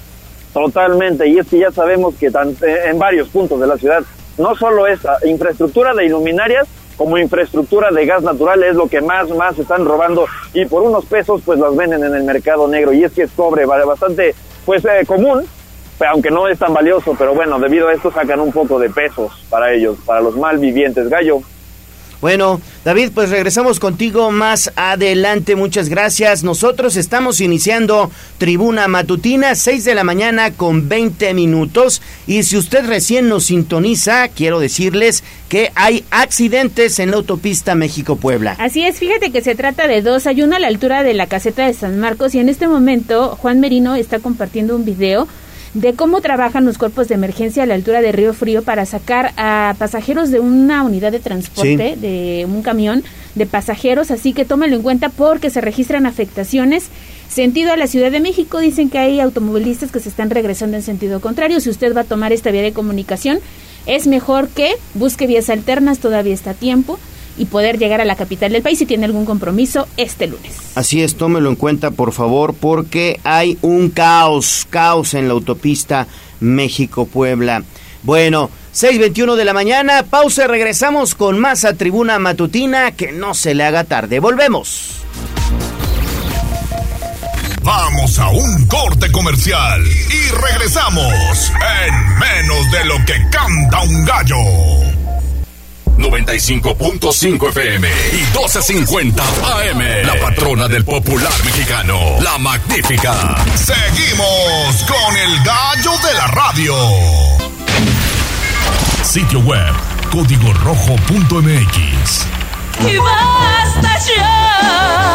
Totalmente, 0.52 1.26
y 1.26 1.40
es 1.40 1.48
que 1.48 1.58
ya 1.58 1.72
sabemos 1.72 2.14
que 2.14 2.30
en 2.86 2.98
varios 3.00 3.28
puntos 3.30 3.60
de 3.60 3.66
la 3.66 3.76
ciudad, 3.76 4.04
no 4.38 4.54
solo 4.54 4.86
esta 4.86 5.16
infraestructura 5.26 5.92
de 5.92 6.06
iluminarias, 6.06 6.68
como 6.98 7.16
infraestructura 7.16 7.90
de 7.90 8.04
gas 8.04 8.22
natural 8.22 8.62
es 8.64 8.74
lo 8.74 8.88
que 8.88 9.00
más, 9.00 9.30
más 9.30 9.58
están 9.58 9.86
robando 9.86 10.26
y 10.52 10.66
por 10.66 10.82
unos 10.82 11.06
pesos 11.06 11.40
pues 11.46 11.58
las 11.58 11.74
venden 11.74 12.04
en 12.04 12.14
el 12.14 12.24
mercado 12.24 12.68
negro 12.68 12.92
y 12.92 13.04
es 13.04 13.12
que 13.12 13.22
es 13.22 13.30
cobre 13.30 13.64
bastante 13.64 14.34
pues 14.66 14.84
eh, 14.84 15.06
común, 15.06 15.46
aunque 16.06 16.30
no 16.30 16.48
es 16.48 16.58
tan 16.58 16.74
valioso, 16.74 17.14
pero 17.18 17.34
bueno, 17.34 17.58
debido 17.58 17.88
a 17.88 17.94
esto 17.94 18.12
sacan 18.12 18.40
un 18.40 18.52
poco 18.52 18.78
de 18.78 18.90
pesos 18.90 19.32
para 19.48 19.72
ellos, 19.72 19.96
para 20.04 20.20
los 20.20 20.36
malvivientes. 20.36 21.08
Gallo. 21.08 21.40
Bueno, 22.20 22.60
David, 22.84 23.10
pues 23.14 23.30
regresamos 23.30 23.78
contigo 23.78 24.32
más 24.32 24.72
adelante. 24.74 25.54
Muchas 25.54 25.88
gracias. 25.88 26.42
Nosotros 26.42 26.96
estamos 26.96 27.40
iniciando 27.40 28.10
Tribuna 28.38 28.88
Matutina, 28.88 29.54
6 29.54 29.84
de 29.84 29.94
la 29.94 30.02
mañana 30.02 30.50
con 30.50 30.88
20 30.88 31.32
minutos. 31.34 32.02
Y 32.26 32.42
si 32.42 32.56
usted 32.56 32.86
recién 32.86 33.28
nos 33.28 33.44
sintoniza, 33.44 34.28
quiero 34.28 34.58
decirles 34.58 35.22
que 35.48 35.70
hay 35.76 36.04
accidentes 36.10 36.98
en 36.98 37.12
la 37.12 37.18
autopista 37.18 37.76
México-Puebla. 37.76 38.56
Así 38.58 38.82
es, 38.84 38.98
fíjate 38.98 39.30
que 39.30 39.40
se 39.40 39.54
trata 39.54 39.86
de 39.86 40.02
dos. 40.02 40.26
Hay 40.26 40.42
uno 40.42 40.56
a 40.56 40.58
la 40.58 40.66
altura 40.66 41.04
de 41.04 41.14
la 41.14 41.28
caseta 41.28 41.66
de 41.66 41.74
San 41.74 42.00
Marcos 42.00 42.34
y 42.34 42.40
en 42.40 42.48
este 42.48 42.66
momento 42.66 43.36
Juan 43.36 43.60
Merino 43.60 43.94
está 43.94 44.18
compartiendo 44.18 44.74
un 44.74 44.84
video 44.84 45.28
de 45.80 45.94
cómo 45.94 46.20
trabajan 46.20 46.64
los 46.64 46.76
cuerpos 46.76 47.06
de 47.06 47.14
emergencia 47.14 47.62
a 47.62 47.66
la 47.66 47.74
altura 47.74 48.00
de 48.00 48.10
Río 48.10 48.34
Frío 48.34 48.62
para 48.62 48.84
sacar 48.84 49.32
a 49.36 49.76
pasajeros 49.78 50.30
de 50.30 50.40
una 50.40 50.82
unidad 50.82 51.12
de 51.12 51.20
transporte, 51.20 51.94
de 51.96 52.46
un 52.48 52.62
camión 52.62 53.04
de 53.36 53.46
pasajeros, 53.46 54.10
así 54.10 54.32
que 54.32 54.44
tómalo 54.44 54.74
en 54.74 54.82
cuenta 54.82 55.08
porque 55.08 55.50
se 55.50 55.60
registran 55.60 56.04
afectaciones. 56.04 56.88
Sentido 57.28 57.72
a 57.72 57.76
la 57.76 57.86
Ciudad 57.86 58.10
de 58.10 58.18
México, 58.18 58.58
dicen 58.58 58.90
que 58.90 58.98
hay 58.98 59.20
automovilistas 59.20 59.92
que 59.92 60.00
se 60.00 60.08
están 60.08 60.30
regresando 60.30 60.76
en 60.76 60.82
sentido 60.82 61.20
contrario. 61.20 61.60
Si 61.60 61.70
usted 61.70 61.94
va 61.94 62.00
a 62.00 62.04
tomar 62.04 62.32
esta 62.32 62.50
vía 62.50 62.62
de 62.62 62.72
comunicación, 62.72 63.38
es 63.86 64.08
mejor 64.08 64.48
que 64.48 64.72
busque 64.94 65.28
vías 65.28 65.48
alternas, 65.48 66.00
todavía 66.00 66.34
está 66.34 66.50
a 66.50 66.54
tiempo 66.54 66.98
y 67.38 67.46
poder 67.46 67.78
llegar 67.78 68.00
a 68.00 68.04
la 68.04 68.16
capital 68.16 68.52
del 68.52 68.62
país 68.62 68.78
si 68.78 68.86
tiene 68.86 69.04
algún 69.04 69.24
compromiso 69.24 69.86
este 69.96 70.26
lunes. 70.26 70.56
Así 70.74 71.02
es, 71.02 71.16
tómelo 71.16 71.48
en 71.48 71.56
cuenta 71.56 71.90
por 71.90 72.12
favor 72.12 72.54
porque 72.54 73.20
hay 73.24 73.58
un 73.62 73.90
caos, 73.90 74.66
caos 74.68 75.14
en 75.14 75.28
la 75.28 75.34
autopista 75.34 76.06
México-Puebla. 76.40 77.62
Bueno, 78.02 78.50
6.21 78.74 79.34
de 79.34 79.44
la 79.44 79.52
mañana, 79.52 80.04
pausa 80.04 80.44
y 80.44 80.46
regresamos 80.46 81.14
con 81.14 81.38
más 81.38 81.64
a 81.64 81.74
Tribuna 81.74 82.18
Matutina, 82.18 82.92
que 82.92 83.12
no 83.12 83.34
se 83.34 83.54
le 83.54 83.64
haga 83.64 83.84
tarde. 83.84 84.20
Volvemos. 84.20 85.02
Vamos 87.62 88.18
a 88.18 88.30
un 88.30 88.66
corte 88.66 89.12
comercial 89.12 89.84
y 89.84 90.30
regresamos 90.30 91.52
en 91.84 92.18
menos 92.18 92.70
de 92.70 92.84
lo 92.86 92.96
que 93.04 93.14
canta 93.30 93.82
un 93.82 94.04
gallo. 94.06 94.87
95.5 95.98 97.48
FM 97.48 97.88
y 98.12 98.22
12.50 98.36 99.20
AM. 99.20 100.06
La 100.06 100.18
patrona 100.20 100.68
del 100.68 100.84
popular 100.84 101.32
mexicano, 101.44 101.98
la 102.22 102.38
magnífica. 102.38 103.36
Seguimos 103.54 104.84
con 104.86 105.16
el 105.16 105.42
gallo 105.44 105.92
de 106.06 106.14
la 106.14 106.26
radio. 106.28 106.74
Sitio 109.02 109.40
web, 109.40 109.74
código 110.10 110.52
rojo.mx. 110.52 112.26
Y 112.86 112.96
basta 112.98 113.98
ya 114.16 115.08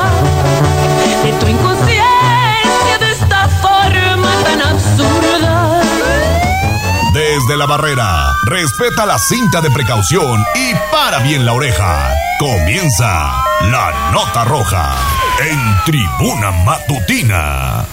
de 1.24 1.32
tu 1.34 1.48
Desde 7.54 7.68
la 7.68 7.78
barrera, 7.78 8.34
respeta 8.46 9.06
la 9.06 9.20
cinta 9.20 9.62
de 9.62 9.70
precaución 9.70 10.44
y 10.56 10.74
para 10.92 11.20
bien 11.20 11.46
la 11.46 11.54
oreja. 11.54 12.12
Comienza 12.40 13.32
la 13.70 14.10
nota 14.12 14.44
roja 14.44 14.96
en 15.40 15.60
tribuna 15.86 16.50
matutina. 16.66 17.86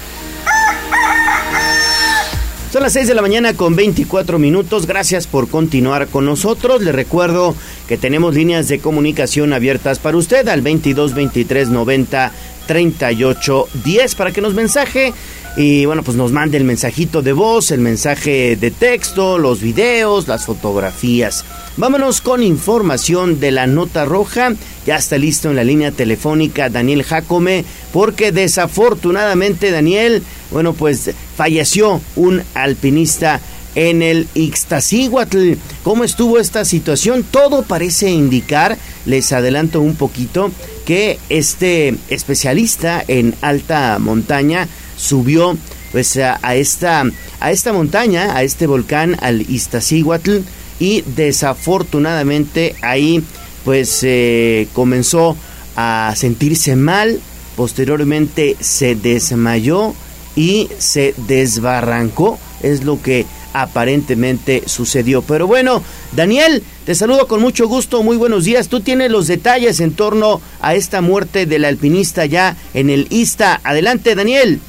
Son 2.73 2.83
las 2.83 2.95
6 2.95 3.09
de 3.09 3.15
la 3.15 3.21
mañana 3.21 3.53
con 3.53 3.77
24 3.77 4.39
minutos. 4.39 4.87
Gracias 4.87 5.27
por 5.27 5.51
continuar 5.51 6.07
con 6.07 6.25
nosotros. 6.25 6.81
Le 6.81 6.93
recuerdo 6.93 7.55
que 7.87 7.99
tenemos 7.99 8.35
líneas 8.35 8.67
de 8.69 8.79
comunicación 8.79 9.53
abiertas 9.53 9.99
para 9.99 10.17
usted 10.17 10.49
al 10.49 10.63
22 10.63 11.13
23 11.13 11.69
90 11.69 12.33
38 12.67 13.69
10 13.85 14.15
para 14.15 14.31
que 14.31 14.41
nos 14.41 14.55
mensaje 14.55 15.13
y 15.57 15.85
bueno, 15.85 16.03
pues 16.03 16.17
nos 16.17 16.33
mande 16.33 16.57
el 16.57 16.65
mensajito 16.65 17.23
de 17.23 17.33
voz, 17.33 17.71
el 17.71 17.81
mensaje 17.81 18.57
de 18.57 18.71
texto, 18.71 19.39
los 19.39 19.61
videos, 19.61 20.29
las 20.29 20.47
fotografías. 20.47 21.45
Vámonos 21.77 22.21
con 22.21 22.43
información 22.43 23.41
de 23.41 23.51
la 23.51 23.67
nota 23.67 24.05
roja. 24.05 24.53
Ya 24.87 24.97
está 24.97 25.19
listo 25.19 25.51
en 25.51 25.57
la 25.57 25.65
línea 25.65 25.93
telefónica 25.93 26.69
Daniel 26.69 27.03
Jacome, 27.03 27.65
porque 27.93 28.33
desafortunadamente 28.33 29.71
Daniel, 29.71 30.23
bueno, 30.51 30.73
pues 30.73 31.11
falleció 31.37 32.01
un 32.17 32.43
alpinista 32.55 33.41
en 33.75 34.03
el 34.03 34.29
Ixtacíhuatl. 34.35 35.55
¿Cómo 35.83 36.05
estuvo 36.05 36.39
esta 36.39 36.65
situación? 36.65 37.25
Todo 37.29 37.63
parece 37.63 38.11
indicar, 38.11 38.77
les 39.07 39.33
adelanto 39.33 39.81
un 39.81 39.95
poquito, 39.95 40.51
que 40.85 41.19
este 41.29 41.95
especialista 42.09 43.05
en 43.07 43.35
alta 43.43 43.99
montaña 44.01 44.67
subió 45.01 45.57
pues 45.93 46.17
a, 46.19 46.39
esta 46.55 47.05
a 47.41 47.51
esta 47.51 47.73
montaña, 47.73 48.37
a 48.37 48.43
este 48.43 48.67
volcán 48.67 49.17
al 49.21 49.41
Iztaccíhuatl 49.41 50.39
y 50.79 51.03
desafortunadamente 51.03 52.77
ahí 52.83 53.25
pues 53.65 54.01
eh, 54.03 54.69
comenzó 54.73 55.37
a 55.77 56.13
sentirse 56.17 56.77
mal, 56.77 57.21
posteriormente 57.57 58.57
se 58.61 58.95
desmayó 58.95 59.95
y 60.37 60.69
se 60.79 61.15
desbarrancó, 61.27 62.39
es 62.63 62.85
lo 62.85 63.01
que 63.03 63.27
aparentemente 63.53 64.63
sucedió. 64.67 65.23
Pero 65.23 65.47
bueno, 65.47 65.83
Daniel, 66.13 66.63
te 66.85 66.95
saludo 66.95 67.27
con 67.27 67.41
mucho 67.41 67.69
gusto, 67.69 68.03
muy 68.03 68.17
buenos 68.17 68.45
días. 68.45 68.69
Tú 68.69 68.81
tienes 68.81 69.11
los 69.11 69.27
detalles 69.27 69.81
en 69.81 69.93
torno 69.93 70.41
a 70.61 70.75
esta 70.75 71.01
muerte 71.01 71.47
del 71.47 71.65
alpinista 71.65 72.27
ya 72.27 72.57
en 72.75 72.91
el 72.91 73.07
Ista. 73.11 73.61
Adelante, 73.65 74.15
Daniel. 74.15 74.61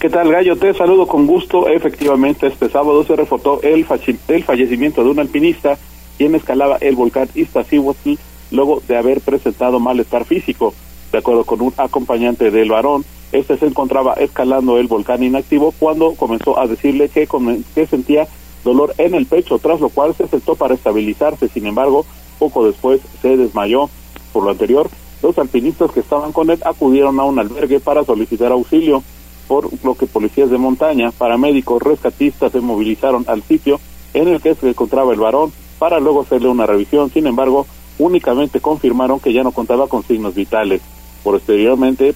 ¿Qué 0.00 0.08
tal, 0.08 0.32
Gallo? 0.32 0.56
Te 0.56 0.72
saludo 0.72 1.06
con 1.06 1.26
gusto. 1.26 1.68
Efectivamente, 1.68 2.46
este 2.46 2.70
sábado 2.70 3.04
se 3.04 3.14
reportó 3.16 3.60
el, 3.60 3.84
el 4.28 4.44
fallecimiento 4.44 5.04
de 5.04 5.10
un 5.10 5.18
alpinista 5.18 5.76
quien 6.16 6.34
escalaba 6.34 6.78
el 6.80 6.96
volcán 6.96 7.28
Iztaccíhuatl 7.34 8.14
luego 8.50 8.80
de 8.88 8.96
haber 8.96 9.20
presentado 9.20 9.78
malestar 9.78 10.24
físico. 10.24 10.72
De 11.12 11.18
acuerdo 11.18 11.44
con 11.44 11.60
un 11.60 11.74
acompañante 11.76 12.50
del 12.50 12.70
varón, 12.70 13.04
este 13.32 13.58
se 13.58 13.66
encontraba 13.66 14.14
escalando 14.14 14.78
el 14.78 14.86
volcán 14.86 15.22
inactivo 15.22 15.74
cuando 15.78 16.14
comenzó 16.14 16.58
a 16.58 16.66
decirle 16.66 17.10
que, 17.10 17.28
que 17.74 17.86
sentía 17.86 18.26
dolor 18.64 18.94
en 18.96 19.14
el 19.14 19.26
pecho, 19.26 19.58
tras 19.58 19.82
lo 19.82 19.90
cual 19.90 20.14
se 20.14 20.26
sentó 20.28 20.54
para 20.54 20.72
estabilizarse. 20.72 21.48
Sin 21.48 21.66
embargo, 21.66 22.06
poco 22.38 22.64
después 22.64 23.02
se 23.20 23.36
desmayó. 23.36 23.90
Por 24.32 24.44
lo 24.44 24.50
anterior, 24.50 24.88
los 25.22 25.36
alpinistas 25.38 25.90
que 25.90 26.00
estaban 26.00 26.32
con 26.32 26.48
él 26.48 26.58
acudieron 26.64 27.20
a 27.20 27.24
un 27.24 27.38
albergue 27.38 27.80
para 27.80 28.02
solicitar 28.02 28.50
auxilio 28.50 29.02
por 29.50 29.68
lo 29.84 29.96
que 29.96 30.06
policías 30.06 30.48
de 30.48 30.58
montaña, 30.58 31.10
paramédicos, 31.10 31.82
rescatistas 31.82 32.52
se 32.52 32.60
movilizaron 32.60 33.24
al 33.26 33.42
sitio 33.42 33.80
en 34.14 34.28
el 34.28 34.40
que 34.40 34.54
se 34.54 34.68
encontraba 34.68 35.12
el 35.12 35.18
varón 35.18 35.52
para 35.80 35.98
luego 35.98 36.20
hacerle 36.20 36.48
una 36.48 36.66
revisión. 36.66 37.10
Sin 37.10 37.26
embargo, 37.26 37.66
únicamente 37.98 38.60
confirmaron 38.60 39.18
que 39.18 39.32
ya 39.32 39.42
no 39.42 39.50
contaba 39.50 39.88
con 39.88 40.04
signos 40.04 40.36
vitales. 40.36 40.82
Posteriormente, 41.24 42.14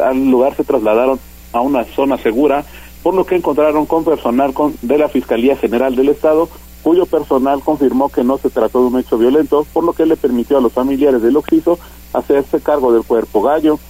al 0.00 0.30
lugar 0.30 0.54
se 0.54 0.62
trasladaron 0.62 1.18
a 1.52 1.60
una 1.60 1.82
zona 1.82 2.18
segura, 2.18 2.64
por 3.02 3.14
lo 3.14 3.26
que 3.26 3.34
encontraron 3.34 3.86
con 3.86 4.04
personal 4.04 4.54
con, 4.54 4.76
de 4.80 4.96
la 4.96 5.08
Fiscalía 5.08 5.56
General 5.56 5.96
del 5.96 6.10
Estado, 6.10 6.48
cuyo 6.84 7.04
personal 7.06 7.62
confirmó 7.62 8.10
que 8.10 8.22
no 8.22 8.38
se 8.38 8.48
trató 8.48 8.82
de 8.82 8.94
un 8.94 9.00
hecho 9.00 9.18
violento, 9.18 9.66
por 9.72 9.82
lo 9.82 9.92
que 9.92 10.06
le 10.06 10.16
permitió 10.16 10.58
a 10.58 10.60
los 10.60 10.72
familiares 10.72 11.20
del 11.20 11.36
occiso 11.36 11.80
hacerse 12.12 12.60
cargo 12.60 12.92
del 12.92 13.02
cuerpo 13.02 13.42
gallo. 13.42 13.80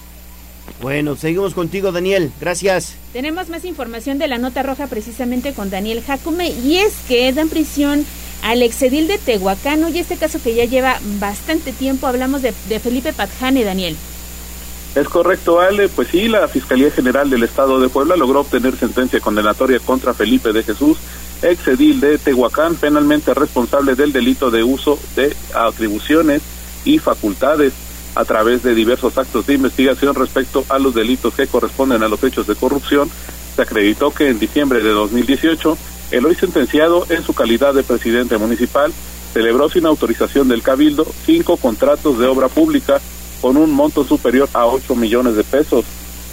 Bueno, 0.81 1.15
seguimos 1.15 1.53
contigo, 1.53 1.91
Daniel. 1.91 2.31
Gracias. 2.39 2.95
Tenemos 3.13 3.49
más 3.49 3.65
información 3.65 4.17
de 4.17 4.27
la 4.27 4.37
nota 4.37 4.63
roja 4.63 4.87
precisamente 4.87 5.53
con 5.53 5.69
Daniel 5.69 6.03
Jacume 6.05 6.49
y 6.49 6.77
es 6.77 6.93
que 7.07 7.31
dan 7.33 7.49
prisión 7.49 8.05
al 8.43 8.61
exedil 8.61 9.07
de 9.07 9.17
Tehuacán. 9.17 9.83
Y 9.93 9.99
este 9.99 10.17
caso 10.17 10.39
que 10.41 10.53
ya 10.55 10.65
lleva 10.65 10.99
bastante 11.19 11.71
tiempo, 11.71 12.07
hablamos 12.07 12.41
de, 12.41 12.51
Felipe 12.51 13.13
Patjane, 13.13 13.63
Daniel. 13.63 13.95
Es 14.95 15.07
correcto, 15.09 15.59
Ale. 15.59 15.89
Pues 15.89 16.09
sí, 16.09 16.27
la 16.27 16.47
Fiscalía 16.47 16.91
General 16.91 17.29
del 17.29 17.43
Estado 17.43 17.79
de 17.79 17.89
Puebla 17.89 18.15
logró 18.15 18.41
obtener 18.41 18.75
sentencia 18.75 19.19
condenatoria 19.19 19.79
contra 19.79 20.13
Felipe 20.13 20.53
de 20.53 20.63
Jesús, 20.63 20.97
exedil 21.41 21.99
de 21.99 22.17
Tehuacán, 22.17 22.75
penalmente 22.75 23.33
responsable 23.33 23.95
del 23.95 24.11
delito 24.11 24.49
de 24.49 24.63
uso 24.63 24.99
de 25.15 25.35
atribuciones 25.53 26.41
y 26.83 26.99
facultades 26.99 27.73
a 28.17 28.25
través 28.25 28.63
de 28.63 28.73
diversos 28.73 29.15
actos 29.17 29.45
de 29.45 29.53
investigación 29.53 30.15
respecto 30.15 30.65
a 30.69 30.79
los 30.79 30.95
delitos 30.95 31.35
que 31.35 31.45
corresponden 31.45 32.01
a 32.01 32.07
los 32.07 32.23
hechos 32.23 32.47
de 32.47 32.55
corrupción, 32.55 33.09
se 33.55 33.61
acreditó 33.61 34.11
que 34.11 34.29
en 34.29 34.39
diciembre 34.39 34.81
de 34.81 34.89
2018, 34.89 35.77
el 36.09 36.25
hoy 36.25 36.33
sentenciado 36.33 37.05
en 37.09 37.23
su 37.23 37.33
calidad 37.33 37.75
de 37.75 37.83
presidente 37.83 38.37
municipal 38.37 38.91
celebró 39.33 39.69
sin 39.69 39.85
autorización 39.85 40.47
del 40.47 40.63
Cabildo 40.63 41.05
cinco 41.25 41.57
contratos 41.57 42.17
de 42.17 42.25
obra 42.25 42.47
pública 42.47 42.99
con 43.39 43.55
un 43.55 43.71
monto 43.71 44.03
superior 44.03 44.49
a 44.53 44.65
8 44.65 44.95
millones 44.95 45.35
de 45.35 45.43
pesos. 45.43 45.85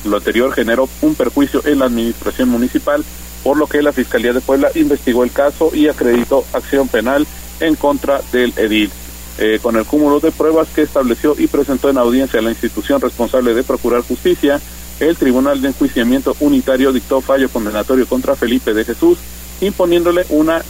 Lo 0.06 0.16
anterior 0.16 0.52
generó 0.52 0.88
un 1.02 1.14
perjuicio 1.14 1.60
en 1.66 1.80
la 1.80 1.86
administración 1.86 2.48
municipal, 2.48 3.04
por 3.42 3.58
lo 3.58 3.66
que 3.66 3.82
la 3.82 3.92
Fiscalía 3.92 4.32
de 4.32 4.40
Puebla 4.40 4.70
investigó 4.74 5.22
el 5.22 5.32
caso 5.32 5.70
y 5.74 5.88
acreditó 5.88 6.46
acción 6.54 6.88
penal 6.88 7.26
en 7.60 7.74
contra 7.74 8.22
del 8.32 8.54
edil. 8.56 8.90
Eh, 9.36 9.58
con 9.60 9.74
el 9.76 9.84
cúmulo 9.84 10.20
de 10.20 10.30
pruebas 10.30 10.68
que 10.72 10.82
estableció 10.82 11.34
y 11.36 11.48
presentó 11.48 11.90
en 11.90 11.98
audiencia 11.98 12.40
la 12.40 12.50
institución 12.50 13.00
responsable 13.00 13.52
de 13.52 13.64
procurar 13.64 14.02
justicia, 14.02 14.60
el 15.00 15.16
Tribunal 15.16 15.60
de 15.60 15.68
Enjuiciamiento 15.68 16.36
Unitario 16.38 16.92
dictó 16.92 17.20
fallo 17.20 17.48
condenatorio 17.48 18.06
contra 18.06 18.36
Felipe 18.36 18.74
de 18.74 18.84
Jesús, 18.84 19.18
imponiéndole 19.60 20.24
una, 20.28 20.62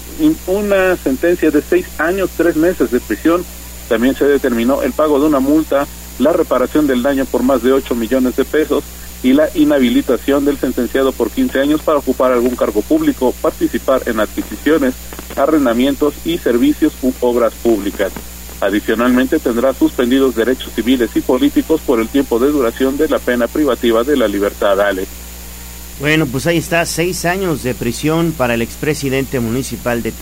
una 0.46 0.96
sentencia 0.96 1.50
de 1.50 1.60
seis 1.60 1.86
años, 1.98 2.30
tres 2.36 2.56
meses 2.56 2.90
de 2.90 3.00
prisión. 3.00 3.44
También 3.88 4.14
se 4.16 4.24
determinó 4.24 4.80
el 4.80 4.92
pago 4.92 5.20
de 5.20 5.26
una 5.26 5.40
multa, 5.40 5.86
la 6.18 6.32
reparación 6.32 6.86
del 6.86 7.02
daño 7.02 7.26
por 7.26 7.42
más 7.42 7.62
de 7.62 7.72
8 7.72 7.94
millones 7.94 8.36
de 8.36 8.46
pesos 8.46 8.82
y 9.22 9.34
la 9.34 9.48
inhabilitación 9.54 10.46
del 10.46 10.58
sentenciado 10.58 11.12
por 11.12 11.30
15 11.30 11.60
años 11.60 11.82
para 11.82 11.98
ocupar 11.98 12.32
algún 12.32 12.56
cargo 12.56 12.80
público, 12.80 13.34
participar 13.42 14.02
en 14.06 14.20
adquisiciones, 14.20 14.94
arrendamientos 15.36 16.14
y 16.24 16.38
servicios 16.38 16.94
u 17.02 17.12
obras 17.20 17.52
públicas. 17.54 18.12
Adicionalmente 18.60 19.38
tendrá 19.38 19.74
suspendidos 19.74 20.36
derechos 20.36 20.72
civiles 20.74 21.10
y 21.14 21.20
políticos 21.20 21.80
por 21.84 22.00
el 22.00 22.08
tiempo 22.08 22.38
de 22.38 22.50
duración 22.50 22.96
de 22.96 23.08
la 23.08 23.18
pena 23.18 23.46
privativa 23.46 24.04
de 24.04 24.16
la 24.16 24.28
libertad, 24.28 24.80
Ale. 24.80 25.06
Bueno, 26.00 26.26
pues 26.26 26.46
ahí 26.46 26.58
está, 26.58 26.84
seis 26.86 27.24
años 27.24 27.62
de 27.62 27.74
prisión 27.74 28.32
para 28.36 28.54
el 28.54 28.62
expresidente 28.62 29.38
municipal 29.38 30.02
de, 30.02 30.12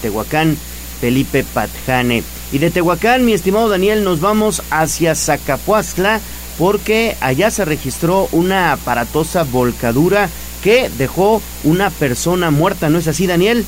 Tehuacán, 0.00 0.56
Felipe 1.00 1.44
Patjane. 1.44 2.22
Y 2.52 2.58
de 2.58 2.70
Tehuacán, 2.70 3.24
mi 3.24 3.32
estimado 3.32 3.68
Daniel, 3.68 4.02
nos 4.02 4.20
vamos 4.20 4.62
hacia 4.70 5.14
Zacapuastla 5.14 6.20
porque 6.58 7.16
allá 7.20 7.50
se 7.50 7.64
registró 7.64 8.28
una 8.32 8.72
aparatosa 8.72 9.44
volcadura 9.44 10.28
que 10.62 10.90
dejó 10.98 11.42
una 11.64 11.90
persona 11.90 12.50
muerta, 12.50 12.88
¿no 12.88 12.98
es 12.98 13.08
así, 13.08 13.26
Daniel? 13.26 13.64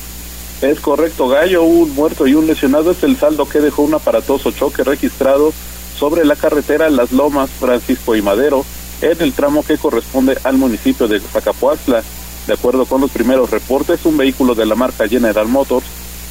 Es 0.61 0.79
correcto, 0.79 1.27
Gallo, 1.27 1.63
un 1.63 1.93
muerto 1.93 2.25
y 2.25 2.35
un 2.35 2.47
lesionado 2.47 2.91
es 2.91 3.03
el 3.03 3.17
saldo 3.17 3.47
que 3.47 3.59
dejó 3.59 3.81
un 3.81 3.93
aparatoso 3.93 4.51
choque 4.51 4.83
registrado 4.83 5.51
sobre 5.97 6.25
la 6.25 6.35
carretera 6.35 6.89
Las 6.89 7.11
Lomas, 7.11 7.49
Francisco 7.49 8.15
y 8.15 8.21
Madero, 8.21 8.65
en 9.01 9.21
el 9.21 9.33
tramo 9.33 9.63
que 9.63 9.77
corresponde 9.77 10.37
al 10.43 10.57
municipio 10.57 11.07
de 11.07 11.19
Zacapuastla. 11.19 12.01
De 12.47 12.53
acuerdo 12.53 12.85
con 12.85 13.01
los 13.01 13.11
primeros 13.11 13.49
reportes, 13.51 14.05
un 14.05 14.17
vehículo 14.17 14.55
de 14.55 14.65
la 14.65 14.75
marca 14.75 15.07
General 15.07 15.47
Motors 15.47 15.85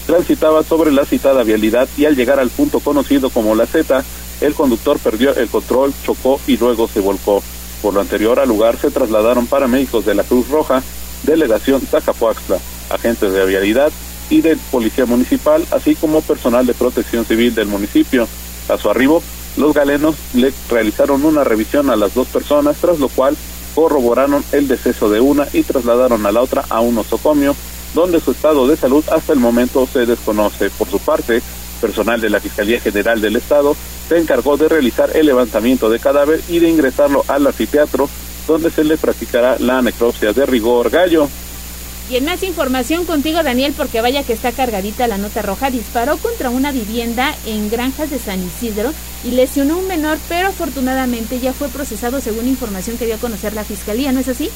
transitaba 0.06 0.62
sobre 0.62 0.92
la 0.92 1.04
citada 1.04 1.42
vialidad 1.42 1.88
y 1.96 2.06
al 2.06 2.16
llegar 2.16 2.40
al 2.40 2.50
punto 2.50 2.80
conocido 2.80 3.30
como 3.30 3.54
La 3.54 3.66
Z, 3.66 4.02
el 4.40 4.54
conductor 4.54 4.98
perdió 4.98 5.34
el 5.34 5.48
control, 5.48 5.92
chocó 6.04 6.40
y 6.46 6.56
luego 6.56 6.88
se 6.88 7.00
volcó. 7.00 7.42
Por 7.80 7.94
lo 7.94 8.00
anterior 8.00 8.38
al 8.40 8.48
lugar 8.48 8.78
se 8.78 8.90
trasladaron 8.90 9.46
paramédicos 9.46 10.04
de 10.04 10.14
la 10.14 10.24
Cruz 10.24 10.48
Roja, 10.48 10.82
Delegación 11.22 11.80
Zacapuaxtla, 11.80 12.58
agentes 12.90 13.32
de 13.32 13.46
vialidad 13.46 13.92
y 14.32 14.40
de 14.40 14.56
Policía 14.70 15.04
Municipal, 15.04 15.64
así 15.70 15.94
como 15.94 16.22
personal 16.22 16.64
de 16.64 16.72
protección 16.72 17.26
civil 17.26 17.54
del 17.54 17.66
municipio. 17.66 18.26
A 18.70 18.78
su 18.78 18.88
arribo, 18.88 19.22
los 19.58 19.74
galenos 19.74 20.16
le 20.32 20.54
realizaron 20.70 21.22
una 21.26 21.44
revisión 21.44 21.90
a 21.90 21.96
las 21.96 22.14
dos 22.14 22.28
personas, 22.28 22.78
tras 22.80 22.98
lo 22.98 23.10
cual 23.10 23.36
corroboraron 23.74 24.42
el 24.52 24.68
deceso 24.68 25.10
de 25.10 25.20
una 25.20 25.46
y 25.52 25.62
trasladaron 25.62 26.24
a 26.24 26.32
la 26.32 26.40
otra 26.40 26.64
a 26.70 26.80
un 26.80 26.96
osocomio, 26.96 27.54
donde 27.94 28.20
su 28.20 28.30
estado 28.30 28.66
de 28.66 28.76
salud 28.76 29.04
hasta 29.12 29.34
el 29.34 29.38
momento 29.38 29.86
se 29.92 30.06
desconoce. 30.06 30.70
Por 30.70 30.88
su 30.88 30.98
parte, 30.98 31.42
personal 31.82 32.18
de 32.18 32.30
la 32.30 32.40
Fiscalía 32.40 32.80
General 32.80 33.20
del 33.20 33.36
Estado 33.36 33.76
se 34.08 34.16
encargó 34.16 34.56
de 34.56 34.68
realizar 34.68 35.14
el 35.14 35.26
levantamiento 35.26 35.90
de 35.90 35.98
cadáver 35.98 36.40
y 36.48 36.58
de 36.58 36.70
ingresarlo 36.70 37.22
al 37.28 37.46
anfiteatro, 37.46 38.08
donde 38.46 38.70
se 38.70 38.84
le 38.84 38.96
practicará 38.96 39.56
la 39.58 39.82
necropsia 39.82 40.32
de 40.32 40.46
rigor 40.46 40.88
gallo. 40.88 41.28
Y 42.10 42.16
en 42.16 42.24
más 42.24 42.42
información 42.42 43.04
contigo, 43.04 43.42
Daniel, 43.42 43.74
porque 43.76 44.00
vaya 44.00 44.22
que 44.22 44.32
está 44.32 44.52
cargadita 44.52 45.06
la 45.06 45.18
nota 45.18 45.40
roja, 45.42 45.70
disparó 45.70 46.16
contra 46.18 46.50
una 46.50 46.72
vivienda 46.72 47.34
en 47.46 47.70
Granjas 47.70 48.10
de 48.10 48.18
San 48.18 48.42
Isidro 48.42 48.92
y 49.24 49.30
lesionó 49.30 49.74
a 49.74 49.78
un 49.78 49.88
menor, 49.88 50.18
pero 50.28 50.48
afortunadamente 50.48 51.40
ya 51.40 51.52
fue 51.52 51.68
procesado 51.68 52.20
según 52.20 52.48
información 52.48 52.98
que 52.98 53.06
dio 53.06 53.14
a 53.14 53.18
conocer 53.18 53.54
la 53.54 53.64
Fiscalía, 53.64 54.12
¿no 54.12 54.20
es 54.20 54.28
así? 54.28 54.50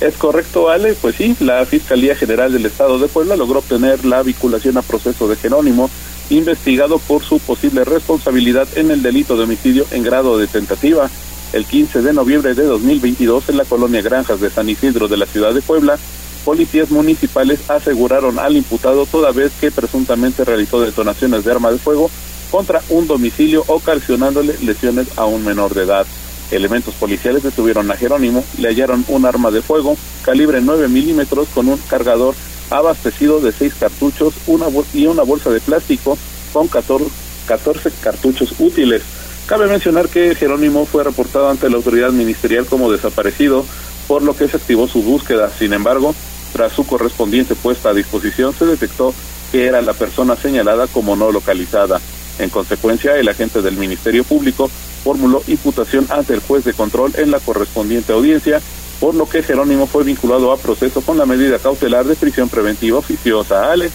Es 0.00 0.16
correcto, 0.16 0.68
Ale. 0.68 0.94
Pues 0.94 1.16
sí, 1.16 1.34
la 1.40 1.64
Fiscalía 1.64 2.14
General 2.14 2.52
del 2.52 2.66
Estado 2.66 2.98
de 2.98 3.08
Puebla 3.08 3.36
logró 3.36 3.60
obtener 3.60 4.04
la 4.04 4.22
vinculación 4.22 4.76
a 4.76 4.82
proceso 4.82 5.26
de 5.28 5.36
Jerónimo, 5.36 5.88
investigado 6.28 6.98
por 6.98 7.22
su 7.22 7.38
posible 7.38 7.84
responsabilidad 7.84 8.68
en 8.76 8.90
el 8.90 9.02
delito 9.02 9.36
de 9.36 9.44
homicidio 9.44 9.86
en 9.92 10.02
grado 10.02 10.36
de 10.38 10.48
tentativa. 10.48 11.08
El 11.52 11.64
15 11.64 12.02
de 12.02 12.12
noviembre 12.12 12.54
de 12.54 12.64
2022, 12.64 13.48
en 13.48 13.56
la 13.56 13.64
colonia 13.64 14.02
Granjas 14.02 14.40
de 14.40 14.50
San 14.50 14.68
Isidro 14.68 15.08
de 15.08 15.16
la 15.16 15.26
ciudad 15.26 15.54
de 15.54 15.62
Puebla, 15.62 15.98
policías 16.46 16.92
municipales 16.92 17.58
aseguraron 17.68 18.38
al 18.38 18.56
imputado 18.56 19.04
toda 19.04 19.32
vez 19.32 19.50
que 19.60 19.72
presuntamente 19.72 20.44
realizó 20.44 20.80
detonaciones 20.80 21.44
de 21.44 21.50
arma 21.50 21.72
de 21.72 21.78
fuego 21.78 22.08
contra 22.52 22.80
un 22.88 23.08
domicilio 23.08 23.64
ocasionándole 23.66 24.56
lesiones 24.62 25.08
a 25.16 25.24
un 25.24 25.44
menor 25.44 25.74
de 25.74 25.82
edad. 25.82 26.06
Elementos 26.52 26.94
policiales 26.94 27.42
detuvieron 27.42 27.90
a 27.90 27.96
Jerónimo, 27.96 28.44
le 28.58 28.68
hallaron 28.68 29.04
un 29.08 29.26
arma 29.26 29.50
de 29.50 29.60
fuego 29.60 29.96
calibre 30.22 30.60
9 30.60 30.86
milímetros 30.86 31.48
con 31.52 31.66
un 31.68 31.78
cargador 31.90 32.36
abastecido 32.70 33.40
de 33.40 33.50
seis 33.50 33.74
cartuchos 33.74 34.34
una 34.46 34.66
y 34.94 35.06
una 35.06 35.24
bolsa 35.24 35.50
de 35.50 35.58
plástico 35.58 36.16
con 36.52 36.68
14, 36.68 37.10
14 37.48 37.90
cartuchos 38.00 38.54
útiles. 38.60 39.02
Cabe 39.46 39.66
mencionar 39.66 40.08
que 40.08 40.36
Jerónimo 40.36 40.86
fue 40.86 41.02
reportado 41.02 41.50
ante 41.50 41.68
la 41.68 41.76
autoridad 41.76 42.12
ministerial 42.12 42.66
como 42.66 42.92
desaparecido, 42.92 43.64
por 44.06 44.22
lo 44.22 44.36
que 44.36 44.46
se 44.46 44.58
activó 44.58 44.86
su 44.86 45.02
búsqueda. 45.02 45.50
Sin 45.58 45.72
embargo, 45.72 46.14
tras 46.52 46.72
su 46.72 46.86
correspondiente 46.86 47.54
puesta 47.54 47.90
a 47.90 47.94
disposición, 47.94 48.54
se 48.54 48.66
detectó 48.66 49.14
que 49.52 49.66
era 49.66 49.80
la 49.82 49.92
persona 49.92 50.36
señalada 50.36 50.86
como 50.86 51.16
no 51.16 51.30
localizada. 51.32 52.00
En 52.38 52.50
consecuencia, 52.50 53.16
el 53.16 53.28
agente 53.28 53.62
del 53.62 53.76
Ministerio 53.76 54.24
Público 54.24 54.70
formuló 55.04 55.42
imputación 55.46 56.06
ante 56.10 56.34
el 56.34 56.40
juez 56.40 56.64
de 56.64 56.74
control 56.74 57.12
en 57.16 57.30
la 57.30 57.40
correspondiente 57.40 58.12
audiencia, 58.12 58.60
por 59.00 59.14
lo 59.14 59.28
que 59.28 59.42
Jerónimo 59.42 59.86
fue 59.86 60.04
vinculado 60.04 60.52
a 60.52 60.56
proceso 60.56 61.00
con 61.00 61.18
la 61.18 61.26
medida 61.26 61.58
cautelar 61.58 62.04
de 62.06 62.16
prisión 62.16 62.48
preventiva 62.48 62.98
oficiosa. 62.98 63.70
Ale. 63.70 63.90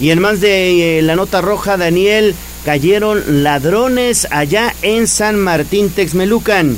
Y 0.00 0.10
en 0.10 0.20
más 0.20 0.40
de 0.40 0.98
eh, 0.98 1.02
la 1.02 1.16
nota 1.16 1.40
roja, 1.40 1.76
Daniel, 1.76 2.34
cayeron 2.64 3.42
ladrones 3.42 4.26
allá 4.30 4.74
en 4.82 5.06
San 5.06 5.38
Martín 5.38 5.90
Texmelucan. 5.90 6.76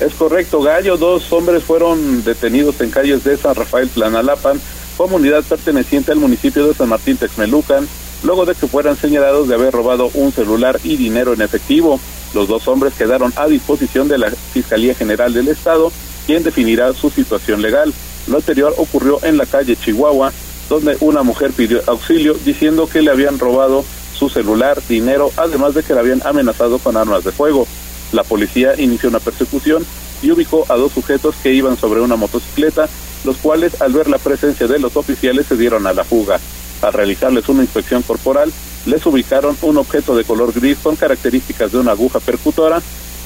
Es 0.00 0.14
correcto, 0.14 0.62
Gallo. 0.62 0.96
Dos 0.96 1.32
hombres 1.32 1.64
fueron 1.64 2.22
detenidos 2.22 2.80
en 2.80 2.90
calles 2.90 3.24
de 3.24 3.36
San 3.36 3.56
Rafael 3.56 3.88
Planalapan, 3.88 4.60
comunidad 4.96 5.42
perteneciente 5.42 6.12
al 6.12 6.18
municipio 6.18 6.68
de 6.68 6.74
San 6.74 6.88
Martín 6.88 7.16
Texmelucan, 7.16 7.88
luego 8.22 8.46
de 8.46 8.54
que 8.54 8.68
fueran 8.68 8.96
señalados 8.96 9.48
de 9.48 9.54
haber 9.56 9.74
robado 9.74 10.08
un 10.14 10.30
celular 10.30 10.78
y 10.84 10.96
dinero 10.96 11.32
en 11.32 11.42
efectivo. 11.42 11.98
Los 12.32 12.46
dos 12.46 12.68
hombres 12.68 12.94
quedaron 12.94 13.32
a 13.34 13.48
disposición 13.48 14.06
de 14.06 14.18
la 14.18 14.30
Fiscalía 14.30 14.94
General 14.94 15.32
del 15.34 15.48
Estado, 15.48 15.90
quien 16.26 16.44
definirá 16.44 16.92
su 16.92 17.10
situación 17.10 17.60
legal. 17.60 17.92
Lo 18.28 18.36
anterior 18.36 18.74
ocurrió 18.76 19.18
en 19.24 19.36
la 19.36 19.46
calle 19.46 19.74
Chihuahua, 19.74 20.32
donde 20.68 20.96
una 21.00 21.24
mujer 21.24 21.50
pidió 21.52 21.80
auxilio 21.86 22.34
diciendo 22.44 22.86
que 22.86 23.02
le 23.02 23.10
habían 23.10 23.38
robado 23.38 23.84
su 24.16 24.28
celular, 24.28 24.80
dinero, 24.88 25.32
además 25.36 25.74
de 25.74 25.82
que 25.82 25.94
la 25.94 26.00
habían 26.00 26.22
amenazado 26.24 26.78
con 26.78 26.96
armas 26.96 27.24
de 27.24 27.32
fuego. 27.32 27.66
La 28.12 28.24
policía 28.24 28.74
inició 28.80 29.08
una 29.08 29.20
persecución 29.20 29.84
y 30.22 30.30
ubicó 30.30 30.64
a 30.68 30.76
dos 30.76 30.92
sujetos 30.92 31.34
que 31.42 31.52
iban 31.52 31.76
sobre 31.76 32.00
una 32.00 32.16
motocicleta, 32.16 32.88
los 33.24 33.36
cuales 33.36 33.80
al 33.80 33.92
ver 33.92 34.08
la 34.08 34.18
presencia 34.18 34.66
de 34.66 34.78
los 34.78 34.96
oficiales 34.96 35.46
se 35.46 35.56
dieron 35.56 35.86
a 35.86 35.92
la 35.92 36.04
fuga. 36.04 36.40
Al 36.82 36.92
realizarles 36.92 37.48
una 37.48 37.62
inspección 37.62 38.02
corporal, 38.02 38.52
les 38.86 39.04
ubicaron 39.06 39.56
un 39.62 39.78
objeto 39.78 40.16
de 40.16 40.24
color 40.24 40.52
gris 40.52 40.78
con 40.82 40.96
características 40.96 41.72
de 41.72 41.78
una 41.78 41.92
aguja 41.92 42.20
percutora, 42.20 42.80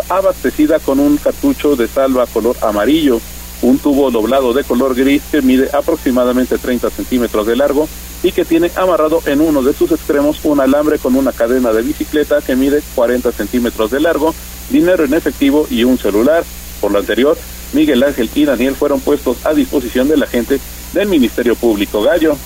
abastecida 0.09 0.79
con 0.79 0.99
un 0.99 1.17
cartucho 1.19 1.77
de 1.77 1.87
salva 1.87 2.27
color 2.27 2.57
amarillo, 2.63 3.21
un 3.61 3.79
tubo 3.79 4.11
doblado 4.11 4.53
de 4.53 4.65
color 4.65 4.95
gris 4.95 5.23
que 5.31 5.43
mide 5.43 5.69
aproximadamente 5.73 6.59
30 6.59 6.91
centímetros 6.91 7.47
de 7.47 7.57
largo 7.57 7.89
y 8.23 8.33
que 8.33 8.45
tiene 8.45 8.71
amarrado 8.77 9.23
en 9.27 9.41
uno 9.41 9.63
de 9.63 9.73
sus 9.73 9.93
extremos 9.93 10.45
un 10.45 10.61
alambre 10.61 10.99
con 10.99 11.15
una 11.15 11.33
cadena 11.33 11.73
de 11.73 11.83
bicicleta 11.83 12.41
que 12.41 12.57
mide 12.57 12.83
40 12.95 13.31
centímetros 13.33 13.91
de 13.91 14.01
largo, 14.01 14.35
dinero 14.71 15.05
en 15.05 15.15
efectivo 15.15 15.67
y 15.71 15.85
un 15.85 15.99
celular. 15.99 16.45
Por 16.81 16.93
lo 16.93 16.99
anterior, 16.99 17.37
Miguel 17.73 18.03
Ángel 18.03 18.31
y 18.35 18.45
Daniel 18.45 18.75
fueron 18.75 19.01
puestos 19.01 19.45
a 19.45 19.55
disposición 19.55 20.09
de 20.09 20.17
la 20.17 20.27
gente 20.27 20.61
del 20.93 21.09
Ministerio 21.09 21.55
Público 21.57 22.03
Gallo. 22.03 22.37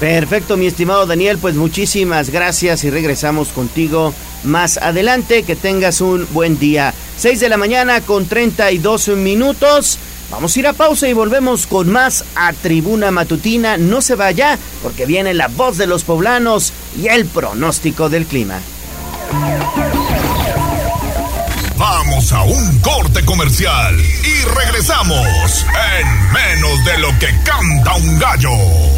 Perfecto, 0.00 0.56
mi 0.56 0.66
estimado 0.66 1.06
Daniel, 1.06 1.38
pues 1.38 1.56
muchísimas 1.56 2.30
gracias 2.30 2.84
y 2.84 2.90
regresamos 2.90 3.48
contigo 3.48 4.14
más 4.44 4.76
adelante. 4.76 5.42
Que 5.42 5.56
tengas 5.56 6.00
un 6.00 6.26
buen 6.30 6.56
día. 6.58 6.94
6 7.16 7.40
de 7.40 7.48
la 7.48 7.56
mañana 7.56 8.00
con 8.00 8.26
32 8.26 9.08
minutos. 9.08 9.98
Vamos 10.30 10.54
a 10.54 10.58
ir 10.58 10.66
a 10.66 10.72
pausa 10.74 11.08
y 11.08 11.14
volvemos 11.14 11.66
con 11.66 11.90
más 11.90 12.24
a 12.34 12.52
Tribuna 12.52 13.10
Matutina. 13.10 13.78
No 13.78 14.02
se 14.02 14.14
vaya 14.14 14.58
porque 14.82 15.06
viene 15.06 15.32
la 15.32 15.48
voz 15.48 15.78
de 15.78 15.86
los 15.86 16.04
poblanos 16.04 16.72
y 16.96 17.08
el 17.08 17.24
pronóstico 17.26 18.08
del 18.08 18.26
clima. 18.26 18.60
Vamos 21.76 22.32
a 22.32 22.42
un 22.42 22.78
corte 22.80 23.24
comercial 23.24 23.96
y 23.98 24.44
regresamos 24.54 25.64
en 25.96 26.32
menos 26.32 26.84
de 26.84 26.98
lo 26.98 27.08
que 27.18 27.28
canta 27.44 27.94
un 27.94 28.18
gallo. 28.18 28.97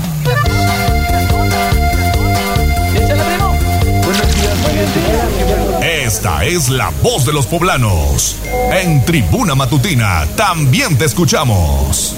Esta 6.11 6.43
es 6.43 6.67
la 6.67 6.91
voz 7.01 7.25
de 7.25 7.31
los 7.31 7.47
poblanos. 7.47 8.35
En 8.73 9.05
Tribuna 9.05 9.55
Matutina 9.55 10.27
también 10.35 10.97
te 10.97 11.05
escuchamos. 11.05 12.17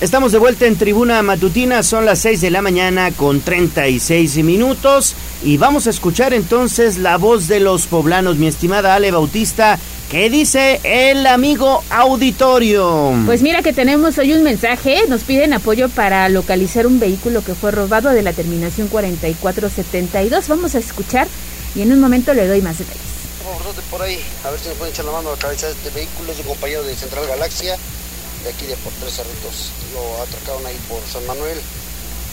Estamos 0.00 0.32
de 0.32 0.38
vuelta 0.38 0.66
en 0.66 0.74
Tribuna 0.74 1.22
Matutina, 1.22 1.84
son 1.84 2.04
las 2.04 2.18
6 2.18 2.40
de 2.40 2.50
la 2.50 2.62
mañana 2.62 3.12
con 3.12 3.40
36 3.40 4.38
minutos 4.42 5.14
y 5.44 5.56
vamos 5.56 5.86
a 5.86 5.90
escuchar 5.90 6.34
entonces 6.34 6.98
la 6.98 7.16
voz 7.16 7.46
de 7.46 7.60
los 7.60 7.86
poblanos, 7.86 8.38
mi 8.38 8.48
estimada 8.48 8.96
Ale 8.96 9.12
Bautista. 9.12 9.78
¿Qué 10.14 10.30
dice 10.30 10.80
el 10.84 11.26
amigo 11.26 11.82
auditorio? 11.90 13.12
Pues 13.26 13.42
mira 13.42 13.62
que 13.62 13.72
tenemos 13.72 14.16
hoy 14.16 14.32
un 14.32 14.44
mensaje, 14.44 15.08
nos 15.08 15.24
piden 15.24 15.52
apoyo 15.52 15.88
para 15.88 16.28
localizar 16.28 16.86
un 16.86 17.00
vehículo 17.00 17.42
que 17.42 17.56
fue 17.56 17.72
robado 17.72 18.10
de 18.10 18.22
la 18.22 18.32
terminación 18.32 18.86
4472. 18.86 20.46
Vamos 20.46 20.76
a 20.76 20.78
escuchar 20.78 21.26
y 21.74 21.82
en 21.82 21.90
un 21.90 21.98
momento 21.98 22.32
le 22.32 22.46
doy 22.46 22.62
más 22.62 22.78
detalles. 22.78 23.02
por 23.90 24.02
ahí, 24.02 24.20
a 24.44 24.50
ver 24.50 24.60
si 24.60 24.68
me 24.68 24.76
pueden 24.76 24.94
echar 24.94 25.04
la 25.04 25.10
mano 25.10 25.30
a 25.30 25.32
localizar 25.32 25.72
este 25.72 25.90
vehículo, 25.90 26.30
es 26.30 26.38
un 26.38 26.46
compañero 26.46 26.84
de 26.84 26.94
Central 26.94 27.26
Galaxia 27.26 27.76
de 28.44 28.50
aquí 28.50 28.66
de 28.66 28.76
por 28.86 28.92
tres 28.92 29.14
cerritos. 29.14 29.72
Lo 29.94 30.22
atracaron 30.22 30.64
ahí 30.64 30.78
por 30.88 31.02
San 31.10 31.26
Manuel. 31.26 31.58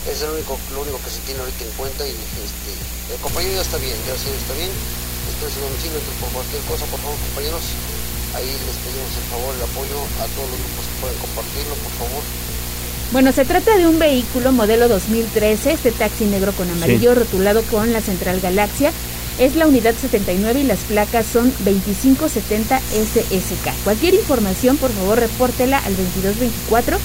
Es 0.05 0.21
el 0.21 0.29
único, 0.29 0.59
lo 0.75 0.81
único 0.81 0.99
que 1.01 1.09
se 1.09 1.19
tiene 1.25 1.39
ahorita 1.39 1.65
en 1.65 1.71
cuenta 1.71 2.05
y 2.05 2.11
este, 2.11 3.15
el 3.15 3.19
compañero 3.21 3.55
ya 3.55 3.61
está 3.61 3.77
bien, 3.77 3.97
ya 4.05 4.13
está 4.13 4.53
bien. 4.53 4.69
Estoy 5.41 5.65
por 6.21 6.29
cualquier 6.29 6.61
cosa, 6.69 6.85
por 6.85 6.99
favor 6.99 7.17
compañeros, 7.17 7.63
ahí 8.35 8.45
les 8.45 8.77
pedimos 8.85 9.09
el 9.17 9.23
favor, 9.25 9.55
el 9.55 9.63
apoyo 9.63 9.97
a 10.21 10.27
todos 10.37 10.51
los 10.53 10.59
grupos 10.59 10.85
que 10.85 10.93
pueden 11.01 11.17
compartirlo, 11.17 11.73
por 11.81 11.91
favor. 11.97 12.21
Bueno, 13.11 13.31
se 13.31 13.45
trata 13.45 13.75
de 13.75 13.87
un 13.87 13.97
vehículo 13.97 14.51
modelo 14.51 14.87
2013, 14.87 15.71
este 15.73 15.91
taxi 15.91 16.25
negro 16.25 16.51
con 16.53 16.69
amarillo 16.69 17.15
rotulado 17.15 17.63
con 17.63 17.91
la 17.91 18.01
Central 18.01 18.39
Galaxia 18.39 18.91
es 19.39 19.55
la 19.55 19.65
unidad 19.65 19.95
79 19.99 20.59
y 20.59 20.63
las 20.63 20.81
placas 20.81 21.25
son 21.25 21.51
2570 21.65 22.79
SSK. 22.79 23.73
Cualquier 23.83 24.13
información, 24.13 24.77
por 24.77 24.91
favor, 24.91 25.17
repórtela 25.19 25.79
al 25.79 25.97
2224 25.97 26.99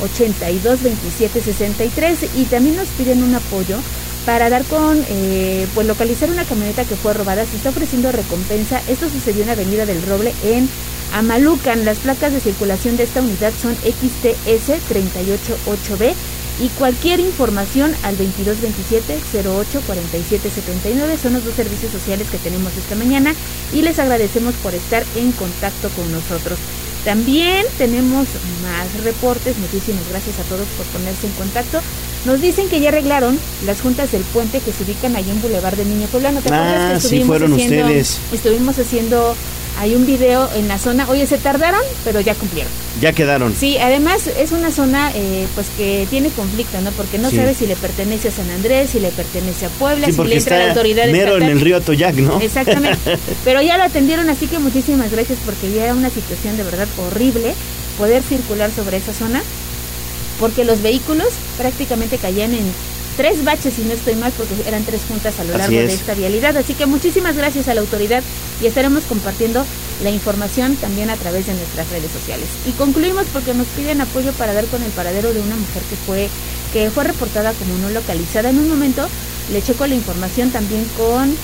822763 0.00 2.36
y 2.36 2.46
también 2.46 2.76
nos 2.76 2.88
piden 2.88 3.22
un 3.22 3.34
apoyo 3.34 3.76
para 4.24 4.50
dar 4.50 4.64
con, 4.64 5.04
eh, 5.08 5.66
pues 5.74 5.86
localizar 5.86 6.30
una 6.30 6.44
camioneta 6.44 6.84
que 6.84 6.96
fue 6.96 7.14
robada. 7.14 7.44
Se 7.46 7.56
está 7.56 7.70
ofreciendo 7.70 8.12
recompensa. 8.12 8.80
Esto 8.88 9.08
sucedió 9.08 9.42
en 9.42 9.50
Avenida 9.50 9.86
del 9.86 10.02
Roble 10.02 10.32
en 10.44 10.68
Amalucan. 11.12 11.84
Las 11.84 11.98
placas 11.98 12.32
de 12.32 12.40
circulación 12.40 12.96
de 12.96 13.04
esta 13.04 13.20
unidad 13.20 13.52
son 13.60 13.74
XTS 13.74 14.80
388B 14.88 16.14
y 16.60 16.68
cualquier 16.70 17.20
información 17.20 17.94
al 18.02 18.16
2227 18.16 19.18
08 19.44 19.82
47 19.86 20.50
79 20.50 21.18
son 21.20 21.32
los 21.32 21.44
dos 21.44 21.54
servicios 21.54 21.90
sociales 21.90 22.28
que 22.30 22.38
tenemos 22.38 22.72
esta 22.76 22.94
mañana 22.94 23.34
y 23.72 23.82
les 23.82 23.98
agradecemos 23.98 24.54
por 24.56 24.74
estar 24.74 25.02
en 25.16 25.32
contacto 25.32 25.88
con 25.90 26.10
nosotros. 26.12 26.58
También 27.04 27.66
tenemos 27.78 28.28
más 28.62 29.02
reportes, 29.02 29.56
muchísimas 29.58 30.08
gracias 30.08 30.38
a 30.38 30.44
todos 30.44 30.66
por 30.76 30.86
ponerse 30.86 31.26
en 31.26 31.32
contacto. 31.32 31.80
Nos 32.24 32.40
dicen 32.40 32.68
que 32.68 32.80
ya 32.80 32.90
arreglaron 32.90 33.38
las 33.66 33.80
juntas 33.80 34.12
del 34.12 34.22
puente 34.22 34.60
que 34.60 34.72
se 34.72 34.84
ubican 34.84 35.16
ahí 35.16 35.28
en 35.28 35.42
Boulevard 35.42 35.76
de 35.76 35.84
Niño 35.84 36.06
Poblano. 36.06 36.40
¿Te 36.40 36.50
ah, 36.52 36.98
sí 37.00 37.24
fueron 37.24 37.52
ustedes. 37.52 38.18
Estuvimos 38.32 38.78
haciendo 38.78 39.34
hay 39.78 39.94
un 39.94 40.06
video 40.06 40.48
en 40.54 40.68
la 40.68 40.78
zona, 40.78 41.08
oye, 41.08 41.26
se 41.26 41.38
tardaron, 41.38 41.80
pero 42.04 42.20
ya 42.20 42.34
cumplieron. 42.34 42.70
Ya 43.00 43.12
quedaron. 43.12 43.54
Sí, 43.54 43.78
además 43.78 44.26
es 44.26 44.52
una 44.52 44.70
zona 44.70 45.10
eh, 45.14 45.46
pues 45.54 45.68
que 45.76 46.06
tiene 46.10 46.28
conflicto, 46.28 46.80
¿no? 46.82 46.90
Porque 46.92 47.18
no 47.18 47.30
sabe 47.30 47.54
si 47.54 47.66
le 47.66 47.74
pertenece 47.76 48.28
a 48.28 48.32
San 48.32 48.50
Andrés, 48.50 48.90
si 48.90 49.00
le 49.00 49.08
pertenece 49.08 49.66
a 49.66 49.68
Puebla, 49.70 50.06
si 50.06 50.22
le 50.22 50.36
entra 50.36 50.58
la 50.58 50.68
autoridad 50.68 51.08
mero 51.08 51.36
en 51.36 51.44
el 51.44 51.60
río 51.60 51.80
Toyac, 51.80 52.16
¿no? 52.16 52.40
Exactamente. 52.40 53.18
pero 53.44 53.62
ya 53.62 53.78
lo 53.78 53.84
atendieron, 53.84 54.28
así 54.28 54.46
que 54.46 54.58
muchísimas 54.58 55.10
gracias 55.10 55.38
porque 55.44 55.72
ya 55.72 55.84
era 55.84 55.94
una 55.94 56.10
situación 56.10 56.56
de 56.56 56.64
verdad 56.64 56.86
horrible 56.98 57.54
poder 57.98 58.22
circular 58.22 58.70
sobre 58.70 58.98
esa 58.98 59.14
zona 59.14 59.42
porque 60.42 60.64
los 60.64 60.82
vehículos 60.82 61.28
prácticamente 61.56 62.18
caían 62.18 62.52
en 62.52 62.64
tres 63.16 63.44
baches, 63.44 63.74
si 63.74 63.82
no 63.82 63.92
estoy 63.92 64.16
mal, 64.16 64.32
porque 64.36 64.54
eran 64.66 64.82
tres 64.82 65.02
juntas 65.06 65.38
a 65.38 65.44
lo 65.44 65.56
largo 65.56 65.76
de 65.76 65.94
esta 65.94 66.14
vialidad. 66.14 66.56
Así 66.56 66.74
que 66.74 66.84
muchísimas 66.84 67.36
gracias 67.36 67.68
a 67.68 67.74
la 67.74 67.80
autoridad 67.80 68.24
y 68.60 68.66
estaremos 68.66 69.04
compartiendo 69.04 69.64
la 70.02 70.10
información 70.10 70.74
también 70.74 71.10
a 71.10 71.16
través 71.16 71.46
de 71.46 71.54
nuestras 71.54 71.88
redes 71.90 72.10
sociales. 72.10 72.48
Y 72.66 72.72
concluimos 72.72 73.26
porque 73.32 73.54
nos 73.54 73.68
piden 73.68 74.00
apoyo 74.00 74.32
para 74.32 74.52
dar 74.52 74.64
con 74.66 74.82
el 74.82 74.90
paradero 74.90 75.32
de 75.32 75.38
una 75.38 75.54
mujer 75.54 75.82
que 75.88 75.94
fue, 75.94 76.28
que 76.72 76.90
fue 76.90 77.04
reportada 77.04 77.52
como 77.52 77.78
no 77.78 77.90
localizada. 77.90 78.50
En 78.50 78.58
un 78.58 78.68
momento 78.68 79.06
le 79.52 79.62
checo 79.62 79.86
la 79.86 79.94
información 79.94 80.50
también 80.50 80.84
con 80.98 81.36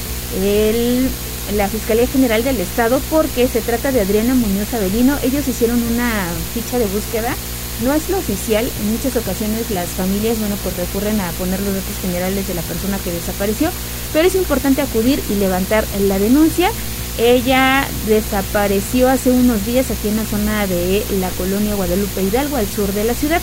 el 0.42 1.08
la 1.56 1.68
Fiscalía 1.68 2.06
General 2.08 2.44
del 2.44 2.60
Estado 2.60 3.00
porque 3.08 3.48
se 3.48 3.60
trata 3.60 3.92
de 3.92 4.00
Adriana 4.00 4.34
Muñoz 4.34 4.74
Avelino. 4.74 5.16
Ellos 5.22 5.46
hicieron 5.46 5.80
una 5.82 6.26
ficha 6.52 6.78
de 6.78 6.84
búsqueda 6.86 7.36
no 7.82 7.92
es 7.92 8.08
lo 8.08 8.18
oficial, 8.18 8.68
en 8.80 8.92
muchas 8.92 9.16
ocasiones 9.16 9.70
las 9.70 9.88
familias, 9.90 10.38
bueno, 10.38 10.56
pues 10.62 10.76
recurren 10.76 11.20
a 11.20 11.30
poner 11.32 11.60
los 11.60 11.74
datos 11.74 11.98
generales 12.00 12.46
de 12.48 12.54
la 12.54 12.62
persona 12.62 12.98
que 12.98 13.12
desapareció, 13.12 13.70
pero 14.12 14.26
es 14.26 14.34
importante 14.34 14.82
acudir 14.82 15.22
y 15.30 15.34
levantar 15.34 15.84
la 16.00 16.18
denuncia. 16.18 16.70
Ella 17.18 17.86
desapareció 18.06 19.08
hace 19.08 19.30
unos 19.30 19.64
días 19.66 19.90
aquí 19.90 20.08
en 20.08 20.16
la 20.16 20.24
zona 20.24 20.66
de 20.66 21.04
la 21.20 21.30
colonia 21.30 21.74
Guadalupe 21.74 22.22
Hidalgo, 22.22 22.56
al 22.56 22.68
sur 22.68 22.92
de 22.92 23.04
la 23.04 23.14
ciudad. 23.14 23.40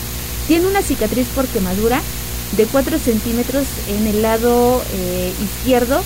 Tiene 0.48 0.66
una 0.66 0.82
cicatriz 0.82 1.26
por 1.28 1.46
quemadura 1.46 2.00
de 2.56 2.64
4 2.66 2.98
centímetros 2.98 3.66
en 3.88 4.06
el 4.06 4.22
lado 4.22 4.82
eh, 4.94 5.32
izquierdo 5.42 6.02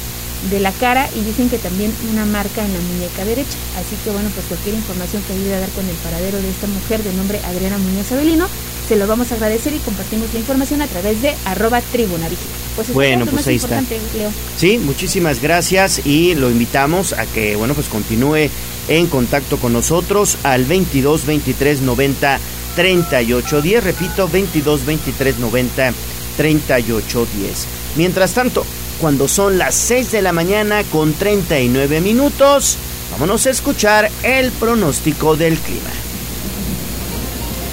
de 0.49 0.61
la 0.61 0.73
cara 0.73 1.09
y 1.15 1.21
dicen 1.21 1.51
que 1.51 1.59
también 1.59 1.93
una 2.11 2.25
marca 2.25 2.65
en 2.65 2.73
la 2.73 2.81
muñeca 2.81 3.25
derecha. 3.25 3.57
Así 3.77 3.97
que 4.03 4.11
bueno, 4.11 4.31
pues 4.35 4.47
cualquier 4.47 4.75
información 4.75 5.23
que 5.23 5.35
ayude 5.35 5.55
a 5.55 5.61
dar 5.61 5.69
con 5.71 5.87
el 5.89 5.97
paradero 5.97 6.41
de 6.41 6.49
esta 6.49 6.67
mujer 6.67 7.03
de 7.03 7.13
nombre 7.13 7.41
Adriana 7.45 7.79
Muñoz 7.79 8.11
Avelino, 8.13 8.47
se 8.89 8.97
lo 8.97 9.07
vamos 9.07 9.31
a 9.31 9.35
agradecer 9.37 9.73
y 9.75 9.79
compartimos 9.79 10.33
la 10.33 10.41
información 10.41 10.83
a 10.83 10.87
través 10.87 11.23
de 11.23 11.35
arroba 11.45 11.81
tribuna 11.81 12.29
Pues 12.75 12.93
bueno, 12.93 13.27
pues 13.27 13.47
ahí 13.47 13.57
está. 13.57 13.81
Leo. 13.81 14.33
Sí, 14.57 14.79
muchísimas 14.79 15.41
gracias 15.41 16.05
y 16.05 16.35
lo 16.35 16.51
invitamos 16.51 17.13
a 17.13 17.27
que 17.27 17.55
bueno 17.57 17.75
pues 17.75 17.89
continúe 17.89 18.49
en 18.89 19.07
contacto 19.07 19.59
con 19.59 19.73
nosotros 19.73 20.39
al 20.43 20.65
22 20.65 21.27
23 21.27 21.83
90 21.83 22.41
38 22.75 23.63
10, 23.63 23.85
repito 23.85 24.29
22 24.29 24.87
23 24.87 25.39
90 25.39 25.93
38 26.37 27.27
10. 27.37 27.67
Mientras 27.97 28.33
tanto, 28.33 28.65
cuando 29.01 29.29
son 29.29 29.59
las 29.59 29.75
6 29.75 30.13
de 30.13 30.23
la 30.23 30.33
mañana 30.33 30.85
con 30.85 31.15
39 31.15 32.01
minutos. 32.01 32.77
Vámonos 33.13 33.47
a 33.47 33.51
escuchar 33.51 34.11
el 34.23 34.53
pronóstico 34.53 35.37
del 35.37 35.59
clima. 35.59 35.91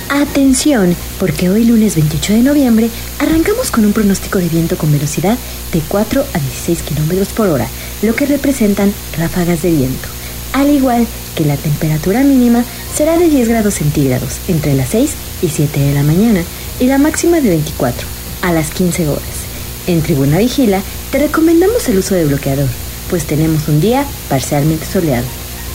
Atención, 0.09 0.95
porque 1.19 1.49
hoy 1.49 1.65
lunes 1.65 1.95
28 1.95 2.33
de 2.33 2.39
noviembre 2.39 2.89
arrancamos 3.19 3.71
con 3.71 3.85
un 3.85 3.91
pronóstico 3.91 4.39
de 4.39 4.47
viento 4.47 4.77
con 4.77 4.91
velocidad 4.91 5.37
de 5.73 5.81
4 5.81 6.25
a 6.33 6.39
16 6.39 6.81
kilómetros 6.83 7.29
por 7.29 7.49
hora, 7.49 7.67
lo 8.01 8.15
que 8.15 8.25
representan 8.25 8.93
ráfagas 9.17 9.61
de 9.61 9.71
viento. 9.71 10.07
Al 10.53 10.69
igual 10.69 11.05
que 11.35 11.43
la 11.43 11.57
temperatura 11.57 12.23
mínima 12.23 12.63
será 12.95 13.17
de 13.17 13.27
10 13.27 13.49
grados 13.49 13.75
centígrados 13.75 14.39
entre 14.47 14.73
las 14.73 14.89
6 14.89 15.13
y 15.41 15.49
7 15.49 15.77
de 15.77 15.93
la 15.93 16.03
mañana 16.03 16.41
y 16.79 16.85
la 16.85 16.97
máxima 16.97 17.41
de 17.41 17.49
24 17.49 18.07
a 18.41 18.53
las 18.53 18.71
15 18.71 19.09
horas. 19.09 19.46
En 19.87 20.01
Tribuna 20.01 20.37
Vigila 20.37 20.81
te 21.11 21.17
recomendamos 21.17 21.87
el 21.87 21.99
uso 21.99 22.13
de 22.13 22.25
bloqueador, 22.25 22.67
pues 23.09 23.25
tenemos 23.25 23.69
un 23.69 23.79
día 23.79 24.05
parcialmente 24.27 24.85
soleado. 24.85 25.25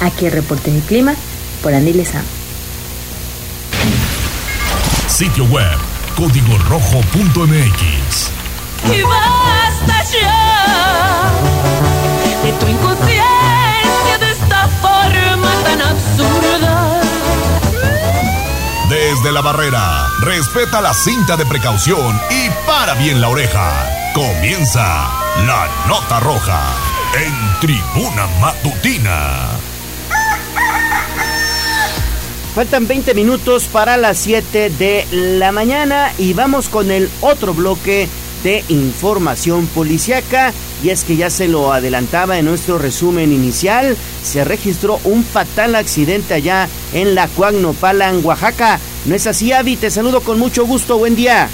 Aquí 0.01 0.27
el 0.27 0.33
reporte 0.33 0.71
de 0.71 0.81
clima 0.81 1.15
por 1.63 1.73
Andy 1.73 1.95
Lezama. 1.95 2.25
Sitio 5.09 5.45
web 5.47 5.79
código 6.15 6.59
rojo.mx. 6.69 8.31
Y 8.85 9.03
basta 9.03 10.05
ya 10.13 11.33
de 12.45 12.53
tu 12.53 12.67
inconsciencia 12.69 14.19
de 14.21 14.31
esta 14.31 14.69
forma 14.83 15.51
tan 15.65 15.81
absurda. 15.81 17.01
Desde 18.91 19.33
la 19.33 19.41
barrera, 19.41 20.07
respeta 20.21 20.83
la 20.83 20.93
cinta 20.93 21.39
de 21.39 21.47
precaución 21.47 22.21
y 22.31 22.51
para 22.67 22.93
bien 22.93 23.23
la 23.23 23.31
oreja. 23.31 23.92
Comienza 24.15 25.09
la 25.47 25.87
nota 25.89 26.21
roja 26.21 26.75
en 27.15 27.61
tribuna 27.61 28.27
matutina. 28.43 29.59
Faltan 32.55 32.87
20 32.87 33.15
minutos 33.15 33.65
para 33.73 33.97
las 33.97 34.19
7 34.19 34.69
de 34.69 35.07
la 35.11 35.51
mañana 35.51 36.13
y 36.19 36.35
vamos 36.35 36.69
con 36.69 36.91
el 36.91 37.09
otro 37.23 37.55
bloque 37.55 38.07
de 38.45 38.63
información 38.69 39.67
policiaca. 39.69 40.53
Y 40.85 40.91
es 40.91 41.05
que 41.05 41.17
ya 41.17 41.31
se 41.31 41.49
lo 41.49 41.73
adelantaba 41.73 42.39
en 42.39 42.45
nuestro 42.45 42.77
resumen 42.77 43.33
inicial, 43.33 43.97
se 44.23 44.45
registró 44.45 45.01
un 45.05 45.25
fatal 45.25 45.75
accidente 45.75 46.35
allá 46.35 46.69
en 46.93 47.15
la 47.15 47.29
Cuagnopala, 47.29 48.11
en 48.11 48.23
Oaxaca. 48.23 48.79
¿No 49.07 49.15
es 49.15 49.27
así, 49.27 49.53
Avi? 49.53 49.77
Te 49.77 49.91
saludo 49.91 50.21
con 50.21 50.39
mucho 50.39 50.67
gusto. 50.67 50.99
Buen 50.99 51.17
día. 51.17 51.49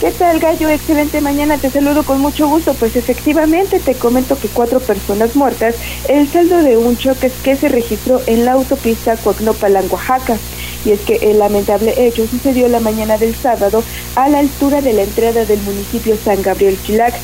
¿Qué 0.00 0.10
tal, 0.10 0.38
Gallo? 0.40 0.68
Excelente 0.68 1.22
mañana, 1.22 1.56
te 1.56 1.70
saludo 1.70 2.02
con 2.02 2.20
mucho 2.20 2.46
gusto. 2.48 2.74
Pues 2.74 2.96
efectivamente 2.96 3.80
te 3.80 3.94
comento 3.94 4.38
que 4.38 4.48
cuatro 4.48 4.78
personas 4.78 5.34
muertas, 5.34 5.74
el 6.06 6.28
saldo 6.28 6.62
de 6.62 6.76
un 6.76 6.98
choque 6.98 7.32
que 7.42 7.56
se 7.56 7.70
registró 7.70 8.20
en 8.26 8.44
la 8.44 8.52
autopista 8.52 9.16
Coacnopalan, 9.16 9.86
Oaxaca. 9.90 10.36
Y 10.84 10.90
es 10.90 11.00
que 11.00 11.14
el 11.22 11.38
lamentable 11.38 11.94
hecho 11.96 12.26
sucedió 12.26 12.68
la 12.68 12.78
mañana 12.78 13.16
del 13.16 13.34
sábado 13.34 13.82
a 14.16 14.28
la 14.28 14.40
altura 14.40 14.82
de 14.82 14.92
la 14.92 15.02
entrada 15.04 15.46
del 15.46 15.62
municipio 15.62 16.14
San 16.22 16.42
Gabriel 16.42 16.76
Chilac. 16.84 17.14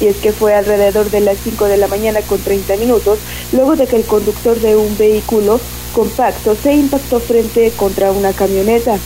Y 0.00 0.06
es 0.06 0.16
que 0.18 0.30
fue 0.30 0.54
alrededor 0.54 1.10
de 1.10 1.22
las 1.22 1.38
5 1.42 1.64
de 1.64 1.76
la 1.76 1.88
mañana 1.88 2.20
con 2.20 2.38
30 2.38 2.76
minutos, 2.76 3.18
luego 3.50 3.74
de 3.74 3.88
que 3.88 3.96
el 3.96 4.04
conductor 4.04 4.60
de 4.60 4.76
un 4.76 4.96
vehículo 4.96 5.58
compacto 5.92 6.54
se 6.54 6.72
impactó 6.72 7.18
frente 7.18 7.72
contra 7.72 8.12
una 8.12 8.32
camioneta. 8.32 8.96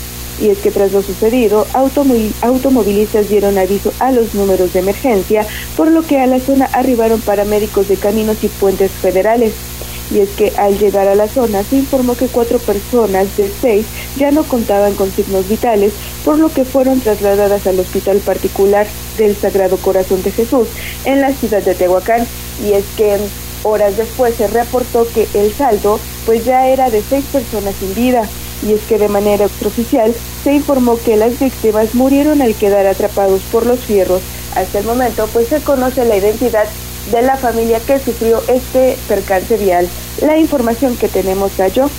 Y 0.40 0.48
es 0.48 0.58
que 0.58 0.70
tras 0.70 0.92
lo 0.92 1.02
sucedido, 1.02 1.66
automovilistas 1.72 3.28
dieron 3.28 3.56
aviso 3.56 3.92
a 3.98 4.12
los 4.12 4.34
números 4.34 4.72
de 4.72 4.80
emergencia, 4.80 5.46
por 5.76 5.90
lo 5.90 6.02
que 6.02 6.20
a 6.20 6.26
la 6.26 6.40
zona 6.40 6.66
arribaron 6.72 7.20
paramédicos 7.20 7.88
de 7.88 7.96
caminos 7.96 8.36
y 8.42 8.48
puentes 8.48 8.90
federales. 8.90 9.52
Y 10.14 10.20
es 10.20 10.28
que 10.36 10.52
al 10.56 10.78
llegar 10.78 11.08
a 11.08 11.16
la 11.16 11.26
zona 11.26 11.64
se 11.64 11.76
informó 11.76 12.16
que 12.16 12.26
cuatro 12.26 12.58
personas 12.58 13.36
de 13.36 13.50
seis 13.60 13.86
ya 14.16 14.30
no 14.30 14.44
contaban 14.44 14.94
con 14.94 15.10
signos 15.10 15.48
vitales, 15.48 15.92
por 16.24 16.38
lo 16.38 16.48
que 16.48 16.64
fueron 16.64 17.00
trasladadas 17.00 17.66
al 17.66 17.80
hospital 17.80 18.18
particular 18.18 18.86
del 19.18 19.34
Sagrado 19.34 19.76
Corazón 19.78 20.22
de 20.22 20.30
Jesús 20.30 20.68
en 21.04 21.20
la 21.20 21.32
ciudad 21.32 21.62
de 21.62 21.74
Tehuacán. 21.74 22.24
Y 22.64 22.72
es 22.72 22.84
que 22.96 23.16
horas 23.64 23.96
después 23.96 24.34
se 24.36 24.46
reportó 24.46 25.08
que 25.12 25.26
el 25.34 25.52
saldo 25.52 25.98
pues 26.24 26.44
ya 26.44 26.68
era 26.68 26.88
de 26.88 27.02
seis 27.02 27.24
personas 27.32 27.74
sin 27.80 27.94
vida 27.94 28.28
y 28.62 28.72
es 28.72 28.80
que 28.82 28.98
de 28.98 29.08
manera 29.08 29.46
extraoficial 29.46 30.14
se 30.44 30.54
informó 30.54 30.98
que 31.04 31.16
las 31.16 31.38
víctimas 31.38 31.94
murieron 31.94 32.42
al 32.42 32.54
quedar 32.54 32.86
atrapados 32.86 33.42
por 33.52 33.66
los 33.66 33.80
fierros. 33.80 34.22
Hasta 34.54 34.78
el 34.78 34.86
momento, 34.86 35.28
pues 35.32 35.48
se 35.48 35.60
conoce 35.60 36.04
la 36.04 36.16
identidad 36.16 36.66
de 37.10 37.22
la 37.22 37.36
familia 37.36 37.80
que 37.80 37.98
sufrió 37.98 38.42
este 38.48 38.96
percance 39.08 39.56
vial. 39.56 39.88
La 40.22 40.38
información 40.38 40.96
que 40.96 41.08
tenemos, 41.08 41.56
Gallo. 41.56 41.90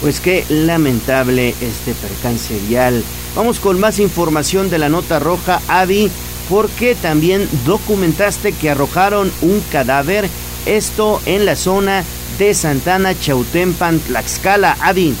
Pues 0.00 0.20
qué 0.20 0.44
lamentable 0.48 1.54
este 1.60 1.94
percance 1.94 2.58
vial. 2.68 3.02
Vamos 3.34 3.60
con 3.60 3.80
más 3.80 3.98
información 3.98 4.68
de 4.68 4.78
la 4.78 4.88
nota 4.88 5.18
roja, 5.18 5.60
Adi, 5.68 6.10
porque 6.50 6.94
también 6.94 7.48
documentaste 7.64 8.52
que 8.52 8.70
arrojaron 8.70 9.32
un 9.42 9.62
cadáver, 9.72 10.28
esto 10.66 11.20
en 11.24 11.46
la 11.46 11.56
zona 11.56 12.04
de 12.38 12.52
Santana, 12.52 13.18
Chautempan, 13.18 14.00
Tlaxcala, 14.00 14.76
Adi. 14.80 15.14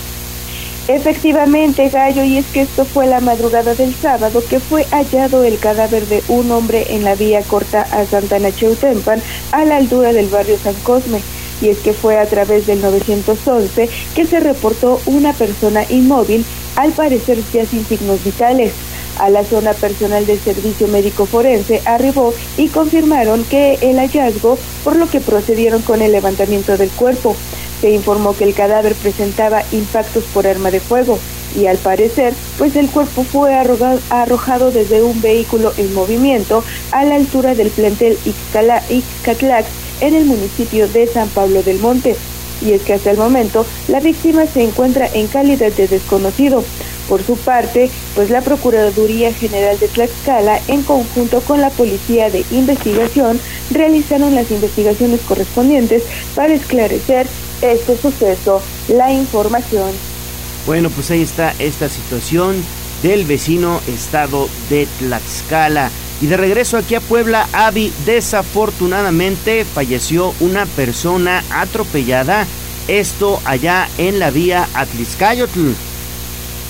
Efectivamente, 0.88 1.88
Gallo, 1.90 2.24
y 2.24 2.38
es 2.38 2.46
que 2.46 2.62
esto 2.62 2.84
fue 2.84 3.06
la 3.06 3.20
madrugada 3.20 3.74
del 3.74 3.94
sábado 3.94 4.42
que 4.50 4.58
fue 4.58 4.84
hallado 4.90 5.44
el 5.44 5.58
cadáver 5.58 6.06
de 6.08 6.24
un 6.26 6.50
hombre 6.50 6.86
en 6.90 7.04
la 7.04 7.14
vía 7.14 7.40
corta 7.42 7.82
a 7.82 8.04
Santana 8.04 8.50
Cheutempan, 8.50 9.22
a 9.52 9.64
la 9.64 9.76
altura 9.76 10.12
del 10.12 10.28
barrio 10.28 10.58
San 10.58 10.74
Cosme. 10.82 11.20
Y 11.60 11.68
es 11.68 11.78
que 11.78 11.92
fue 11.92 12.18
a 12.18 12.26
través 12.26 12.66
del 12.66 12.80
911 12.82 13.88
que 14.16 14.26
se 14.26 14.40
reportó 14.40 15.00
una 15.06 15.32
persona 15.32 15.84
inmóvil, 15.88 16.44
al 16.74 16.90
parecer 16.90 17.38
ya 17.52 17.64
sin 17.64 17.86
signos 17.86 18.24
vitales. 18.24 18.72
A 19.20 19.30
la 19.30 19.44
zona 19.44 19.74
personal 19.74 20.26
del 20.26 20.40
servicio 20.40 20.88
médico 20.88 21.26
forense 21.26 21.80
arribó 21.84 22.34
y 22.56 22.68
confirmaron 22.68 23.44
que 23.44 23.78
el 23.82 23.98
hallazgo, 23.98 24.58
por 24.82 24.96
lo 24.96 25.08
que 25.08 25.20
procedieron 25.20 25.82
con 25.82 26.02
el 26.02 26.10
levantamiento 26.10 26.76
del 26.76 26.90
cuerpo 26.90 27.36
se 27.82 27.90
informó 27.90 28.34
que 28.34 28.44
el 28.44 28.54
cadáver 28.54 28.94
presentaba 28.94 29.64
impactos 29.72 30.22
por 30.32 30.46
arma 30.46 30.70
de 30.70 30.78
fuego 30.78 31.18
y 31.54 31.66
al 31.66 31.76
parecer, 31.76 32.32
pues 32.56 32.76
el 32.76 32.88
cuerpo 32.88 33.24
fue 33.24 33.54
arrojado 33.54 34.70
desde 34.70 35.02
un 35.02 35.20
vehículo 35.20 35.72
en 35.76 35.92
movimiento 35.92 36.64
a 36.92 37.04
la 37.04 37.16
altura 37.16 37.54
del 37.54 37.68
plantel 37.70 38.16
Ixcatlax 38.24 39.66
en 40.00 40.14
el 40.14 40.24
municipio 40.24 40.88
de 40.88 41.08
San 41.08 41.28
Pablo 41.28 41.62
del 41.62 41.80
Monte. 41.80 42.16
Y 42.64 42.72
es 42.72 42.82
que 42.82 42.94
hasta 42.94 43.10
el 43.10 43.18
momento 43.18 43.66
la 43.88 43.98
víctima 43.98 44.46
se 44.46 44.62
encuentra 44.62 45.08
en 45.12 45.26
calidad 45.26 45.72
de 45.72 45.88
desconocido. 45.88 46.62
Por 47.08 47.24
su 47.24 47.36
parte, 47.36 47.90
pues 48.14 48.30
la 48.30 48.40
Procuraduría 48.42 49.34
General 49.34 49.76
de 49.78 49.88
Tlaxcala, 49.88 50.60
en 50.68 50.82
conjunto 50.82 51.40
con 51.40 51.60
la 51.60 51.70
Policía 51.70 52.30
de 52.30 52.44
Investigación, 52.52 53.40
realizaron 53.72 54.36
las 54.36 54.50
investigaciones 54.52 55.20
correspondientes 55.22 56.04
para 56.36 56.54
esclarecer 56.54 57.26
este 57.62 57.96
suceso. 57.96 58.60
La 58.88 59.12
información. 59.12 59.90
Bueno, 60.66 60.90
pues 60.90 61.10
ahí 61.10 61.22
está 61.22 61.54
esta 61.58 61.88
situación 61.88 62.62
del 63.02 63.24
vecino 63.24 63.80
estado 63.88 64.48
de 64.70 64.86
Tlaxcala. 64.98 65.90
Y 66.20 66.26
de 66.26 66.36
regreso 66.36 66.76
aquí 66.76 66.94
a 66.94 67.00
Puebla, 67.00 67.48
Avi, 67.52 67.92
desafortunadamente 68.06 69.64
falleció 69.64 70.32
una 70.38 70.66
persona 70.66 71.42
atropellada. 71.50 72.46
Esto 72.86 73.40
allá 73.44 73.88
en 73.98 74.20
la 74.20 74.30
vía 74.30 74.68
Atliscayotl. 74.74 75.72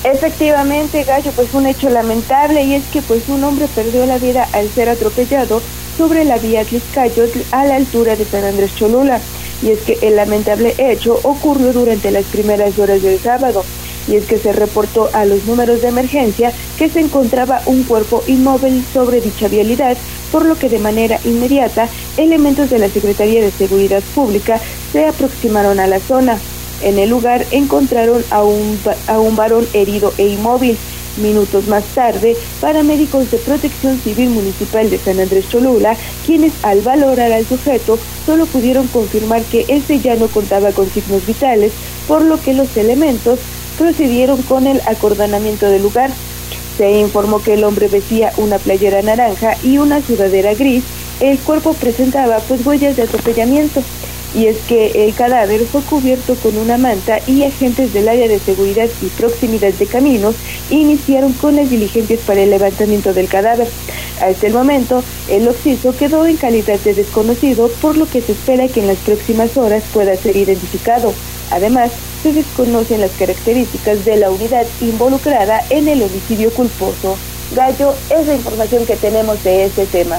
Efectivamente, 0.04 1.04
Gallo, 1.04 1.30
pues 1.32 1.52
un 1.54 1.66
hecho 1.66 1.88
lamentable 1.90 2.64
y 2.64 2.74
es 2.74 2.84
que 2.92 3.02
pues 3.02 3.28
un 3.28 3.44
hombre 3.44 3.68
perdió 3.74 4.04
la 4.06 4.18
vida 4.18 4.48
al 4.52 4.68
ser 4.70 4.88
atropellado 4.88 5.62
sobre 5.96 6.24
la 6.24 6.38
vía 6.38 6.62
Atliscayotl 6.62 7.40
a 7.52 7.66
la 7.66 7.76
altura 7.76 8.16
de 8.16 8.24
San 8.24 8.44
Andrés 8.44 8.74
Cholula 8.74 9.20
y 9.62 9.70
es 9.70 9.80
que 9.80 9.98
el 10.02 10.16
lamentable 10.16 10.74
hecho 10.78 11.18
ocurrió 11.22 11.72
durante 11.72 12.10
las 12.10 12.24
primeras 12.24 12.78
horas 12.78 13.02
del 13.02 13.18
sábado 13.18 13.64
y 14.08 14.16
es 14.16 14.24
que 14.24 14.38
se 14.38 14.52
reportó 14.52 15.08
a 15.12 15.24
los 15.24 15.44
números 15.44 15.82
de 15.82 15.88
emergencia 15.88 16.52
que 16.78 16.88
se 16.88 17.00
encontraba 17.00 17.62
un 17.66 17.84
cuerpo 17.84 18.22
inmóvil 18.26 18.84
sobre 18.92 19.20
dicha 19.20 19.48
vialidad, 19.48 19.96
por 20.30 20.44
lo 20.44 20.56
que 20.56 20.68
de 20.68 20.78
manera 20.78 21.20
inmediata 21.24 21.88
elementos 22.16 22.70
de 22.70 22.78
la 22.78 22.88
Secretaría 22.88 23.42
de 23.42 23.50
Seguridad 23.50 24.02
Pública 24.14 24.60
se 24.92 25.06
aproximaron 25.06 25.78
a 25.78 25.86
la 25.86 26.00
zona. 26.00 26.38
En 26.82 26.98
el 26.98 27.10
lugar 27.10 27.46
encontraron 27.52 28.24
a 28.30 28.42
un, 28.42 28.78
a 29.06 29.20
un 29.20 29.36
varón 29.36 29.66
herido 29.72 30.12
e 30.18 30.26
inmóvil, 30.26 30.76
Minutos 31.18 31.68
más 31.68 31.84
tarde, 31.94 32.36
paramédicos 32.60 33.30
de 33.30 33.36
Protección 33.38 33.98
Civil 34.00 34.30
Municipal 34.30 34.88
de 34.88 34.98
San 34.98 35.20
Andrés 35.20 35.48
Cholula, 35.48 35.94
quienes 36.24 36.52
al 36.62 36.80
valorar 36.80 37.32
al 37.32 37.44
sujeto 37.44 37.98
solo 38.24 38.46
pudieron 38.46 38.86
confirmar 38.88 39.42
que 39.42 39.66
este 39.68 40.00
ya 40.00 40.16
no 40.16 40.28
contaba 40.28 40.72
con 40.72 40.88
signos 40.90 41.26
vitales, 41.26 41.72
por 42.08 42.22
lo 42.22 42.40
que 42.40 42.54
los 42.54 42.74
elementos 42.78 43.38
procedieron 43.78 44.40
con 44.42 44.66
el 44.66 44.80
acordonamiento 44.86 45.66
del 45.66 45.82
lugar. 45.82 46.10
Se 46.78 46.90
informó 46.98 47.42
que 47.42 47.54
el 47.54 47.64
hombre 47.64 47.88
vestía 47.88 48.32
una 48.38 48.58
playera 48.58 49.02
naranja 49.02 49.56
y 49.62 49.76
una 49.76 50.00
sudadera 50.00 50.54
gris. 50.54 50.84
El 51.20 51.38
cuerpo 51.38 51.74
presentaba 51.74 52.38
pues 52.38 52.64
huellas 52.64 52.96
de 52.96 53.02
atropellamiento 53.02 53.82
y 54.34 54.46
es 54.46 54.56
que 54.68 55.04
el 55.04 55.14
cadáver 55.14 55.60
fue 55.66 55.82
cubierto 55.82 56.34
con 56.36 56.56
una 56.56 56.78
manta 56.78 57.18
y 57.26 57.44
agentes 57.44 57.92
del 57.92 58.08
área 58.08 58.28
de 58.28 58.38
seguridad 58.38 58.88
y 59.02 59.06
proximidad 59.06 59.72
de 59.72 59.86
caminos 59.86 60.34
iniciaron 60.70 61.32
con 61.34 61.56
las 61.56 61.70
diligencias 61.70 62.20
para 62.20 62.42
el 62.42 62.50
levantamiento 62.50 63.12
del 63.12 63.28
cadáver. 63.28 63.68
Hasta 64.20 64.46
el 64.46 64.52
momento, 64.52 65.02
el 65.28 65.48
occiso 65.48 65.94
quedó 65.96 66.26
en 66.26 66.36
calidad 66.36 66.78
de 66.80 66.94
desconocido, 66.94 67.68
por 67.80 67.96
lo 67.96 68.06
que 68.08 68.20
se 68.20 68.32
espera 68.32 68.68
que 68.68 68.80
en 68.80 68.86
las 68.86 68.98
próximas 68.98 69.56
horas 69.56 69.82
pueda 69.92 70.16
ser 70.16 70.36
identificado. 70.36 71.12
Además, 71.50 71.90
se 72.22 72.32
desconocen 72.32 73.00
las 73.00 73.10
características 73.12 74.04
de 74.04 74.16
la 74.16 74.30
unidad 74.30 74.66
involucrada 74.80 75.60
en 75.70 75.88
el 75.88 76.02
homicidio 76.02 76.50
culposo. 76.50 77.18
Gallo, 77.54 77.94
es 78.10 78.26
la 78.26 78.34
información 78.34 78.86
que 78.86 78.96
tenemos 78.96 79.42
de 79.44 79.64
este 79.64 79.84
tema. 79.86 80.18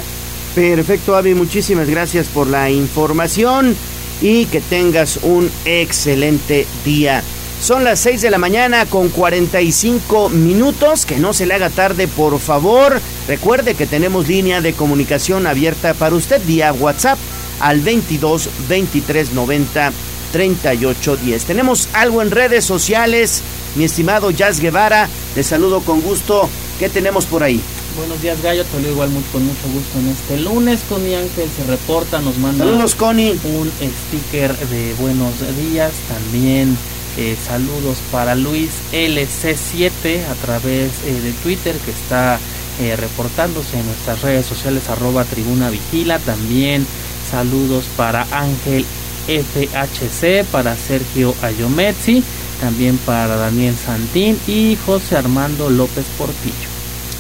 Perfecto, 0.54 1.16
Avi, 1.16 1.34
muchísimas 1.34 1.90
gracias 1.90 2.28
por 2.28 2.46
la 2.46 2.70
información 2.70 3.76
y 4.22 4.46
que 4.46 4.62
tengas 4.62 5.20
un 5.24 5.50
excelente 5.66 6.66
día. 6.86 7.24
Son 7.64 7.86
las 7.86 8.02
6 8.02 8.22
de 8.22 8.30
la 8.30 8.38
mañana 8.38 8.86
con 8.86 9.08
45 9.08 10.28
minutos. 10.28 11.06
Que 11.06 11.18
no 11.18 11.34
se 11.34 11.46
le 11.46 11.54
haga 11.54 11.70
tarde, 11.70 12.10
por 12.10 12.38
favor. 12.40 13.00
Recuerde 13.26 13.76
que 13.76 13.88
tenemos 13.88 14.28
línea 14.28 14.60
de 14.60 14.74
comunicación 14.74 15.48
abierta 15.48 15.94
para 15.94 16.16
usted 16.16 16.42
vía 16.46 16.74
WhatsApp 16.74 17.18
al 17.62 17.80
22 17.80 18.50
23 18.68 19.32
90 19.32 19.94
38 20.34 21.16
10. 21.16 21.46
Tenemos 21.46 21.88
algo 21.94 22.22
en 22.22 22.32
redes 22.32 22.66
sociales. 22.66 23.42
Mi 23.76 23.86
estimado 23.86 24.30
Jazz 24.32 24.60
Guevara, 24.60 25.08
te 25.34 25.44
saludo 25.44 25.80
con 25.80 26.02
gusto. 26.02 26.50
¿Qué 26.80 26.90
tenemos 26.90 27.26
por 27.26 27.44
ahí? 27.44 27.62
Buenos 27.96 28.22
días, 28.24 28.42
Gallo. 28.42 28.66
Te 28.66 28.82
lo 28.82 28.90
igual 28.90 29.10
muy, 29.10 29.22
con 29.32 29.46
mucho 29.46 29.68
gusto 29.72 30.00
en 30.00 30.10
este 30.10 30.38
lunes. 30.38 30.82
Connie 30.90 31.16
Ángel 31.16 31.48
se 31.56 31.64
reporta, 31.66 32.20
nos 32.22 32.38
manda 32.38 32.66
saludos, 32.66 32.96
Connie. 32.96 33.40
un 33.44 33.70
sticker 33.70 34.56
de 34.70 34.96
buenos 34.96 35.34
días. 35.58 35.92
También 36.08 36.76
eh, 37.18 37.38
saludos 37.46 38.00
para 38.12 38.34
Luis 38.34 38.72
LC7 38.92 40.26
a 40.26 40.34
través 40.44 40.92
eh, 41.06 41.22
de 41.22 41.32
Twitter 41.44 41.76
que 41.86 41.92
está 41.92 42.40
eh, 42.82 42.96
reportándose 42.96 43.78
en 43.78 43.86
nuestras 43.86 44.24
redes 44.24 44.48
sociales 44.48 44.90
arroba 44.90 45.24
tribuna 45.24 45.70
vigila. 45.70 46.18
También 46.18 46.88
saludos 47.30 47.86
para 47.96 48.26
Ángel 48.32 48.86
FHC, 49.28 50.46
para 50.52 50.76
Sergio 50.76 51.36
Ayometzi, 51.44 52.24
también 52.60 52.98
para 52.98 53.36
Daniel 53.36 53.76
Santín 53.76 54.40
y 54.48 54.78
José 54.84 55.16
Armando 55.16 55.70
López 55.70 56.06
Portillo. 56.18 56.73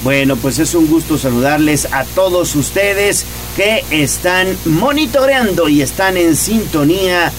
Bueno, 0.03 0.35
pues 0.35 0.59
es 0.59 0.75
un 0.75 0.87
gusto 0.87 1.17
saludarles 1.17 1.87
a 1.93 2.03
todos 2.03 2.55
ustedes 2.55 3.25
que 3.55 3.85
están 3.89 4.57
monitoreando 4.65 5.69
y 5.69 5.81
están 5.81 6.17
en 6.17 6.35
sintonía 6.35 7.31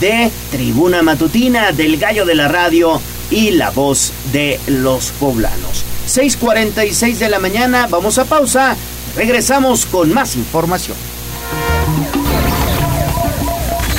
de 0.00 0.30
Tribuna 0.50 1.02
Matutina 1.02 1.72
del 1.72 1.98
Gallo 1.98 2.24
de 2.24 2.34
la 2.34 2.48
Radio 2.48 3.02
y 3.30 3.50
la 3.50 3.68
voz 3.68 4.12
de 4.32 4.58
los 4.66 5.10
poblanos. 5.10 5.84
6:46 6.06 7.18
de 7.18 7.28
la 7.28 7.38
mañana, 7.38 7.86
vamos 7.86 8.16
a 8.16 8.24
pausa, 8.24 8.76
regresamos 9.14 9.84
con 9.84 10.14
más 10.14 10.36
información. 10.36 10.96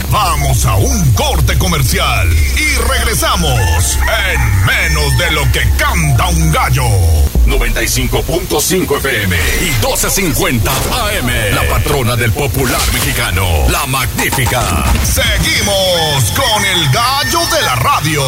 Vamos 0.09 0.65
a 0.65 0.75
un 0.77 1.11
corte 1.11 1.55
comercial 1.59 2.27
y 2.33 2.89
regresamos 2.89 3.99
en 4.31 4.65
menos 4.65 5.17
de 5.19 5.31
lo 5.31 5.43
que 5.51 5.61
canta 5.77 6.27
un 6.29 6.51
gallo. 6.51 7.26
95.5 7.47 8.97
FM 8.97 9.35
y 9.61 9.69
12.50 9.83 10.69
AM. 10.69 11.55
La 11.55 11.67
patrona 11.67 12.15
del 12.15 12.31
popular 12.31 12.81
mexicano, 12.93 13.45
la 13.69 13.85
magnífica. 13.85 14.85
Seguimos 15.03 16.31
con 16.35 16.65
el 16.65 16.89
gallo 16.91 17.39
de 17.55 17.61
la 17.63 17.75
radio. 17.75 18.23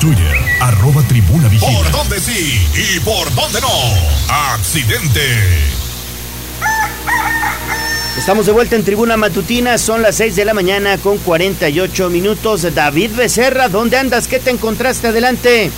Twitter, 0.00 0.36
arroba 0.60 1.02
tribuna 1.02 1.48
vigila. 1.48 1.78
¿Por 1.78 1.90
dónde 1.90 2.20
sí 2.20 2.66
y 2.74 3.00
por 3.00 3.34
dónde 3.34 3.60
no? 3.60 3.68
Accidente. 4.28 5.74
Estamos 8.16 8.46
de 8.46 8.52
vuelta 8.52 8.76
en 8.76 8.84
Tribuna 8.84 9.16
Matutina, 9.16 9.76
son 9.76 10.00
las 10.00 10.16
6 10.16 10.36
de 10.36 10.44
la 10.44 10.54
mañana 10.54 10.98
con 10.98 11.18
48 11.18 12.10
minutos. 12.10 12.62
David 12.74 13.10
Becerra, 13.16 13.68
¿dónde 13.68 13.98
andas? 13.98 14.28
¿Qué 14.28 14.38
te 14.38 14.50
encontraste? 14.50 15.08
Adelante. 15.08 15.72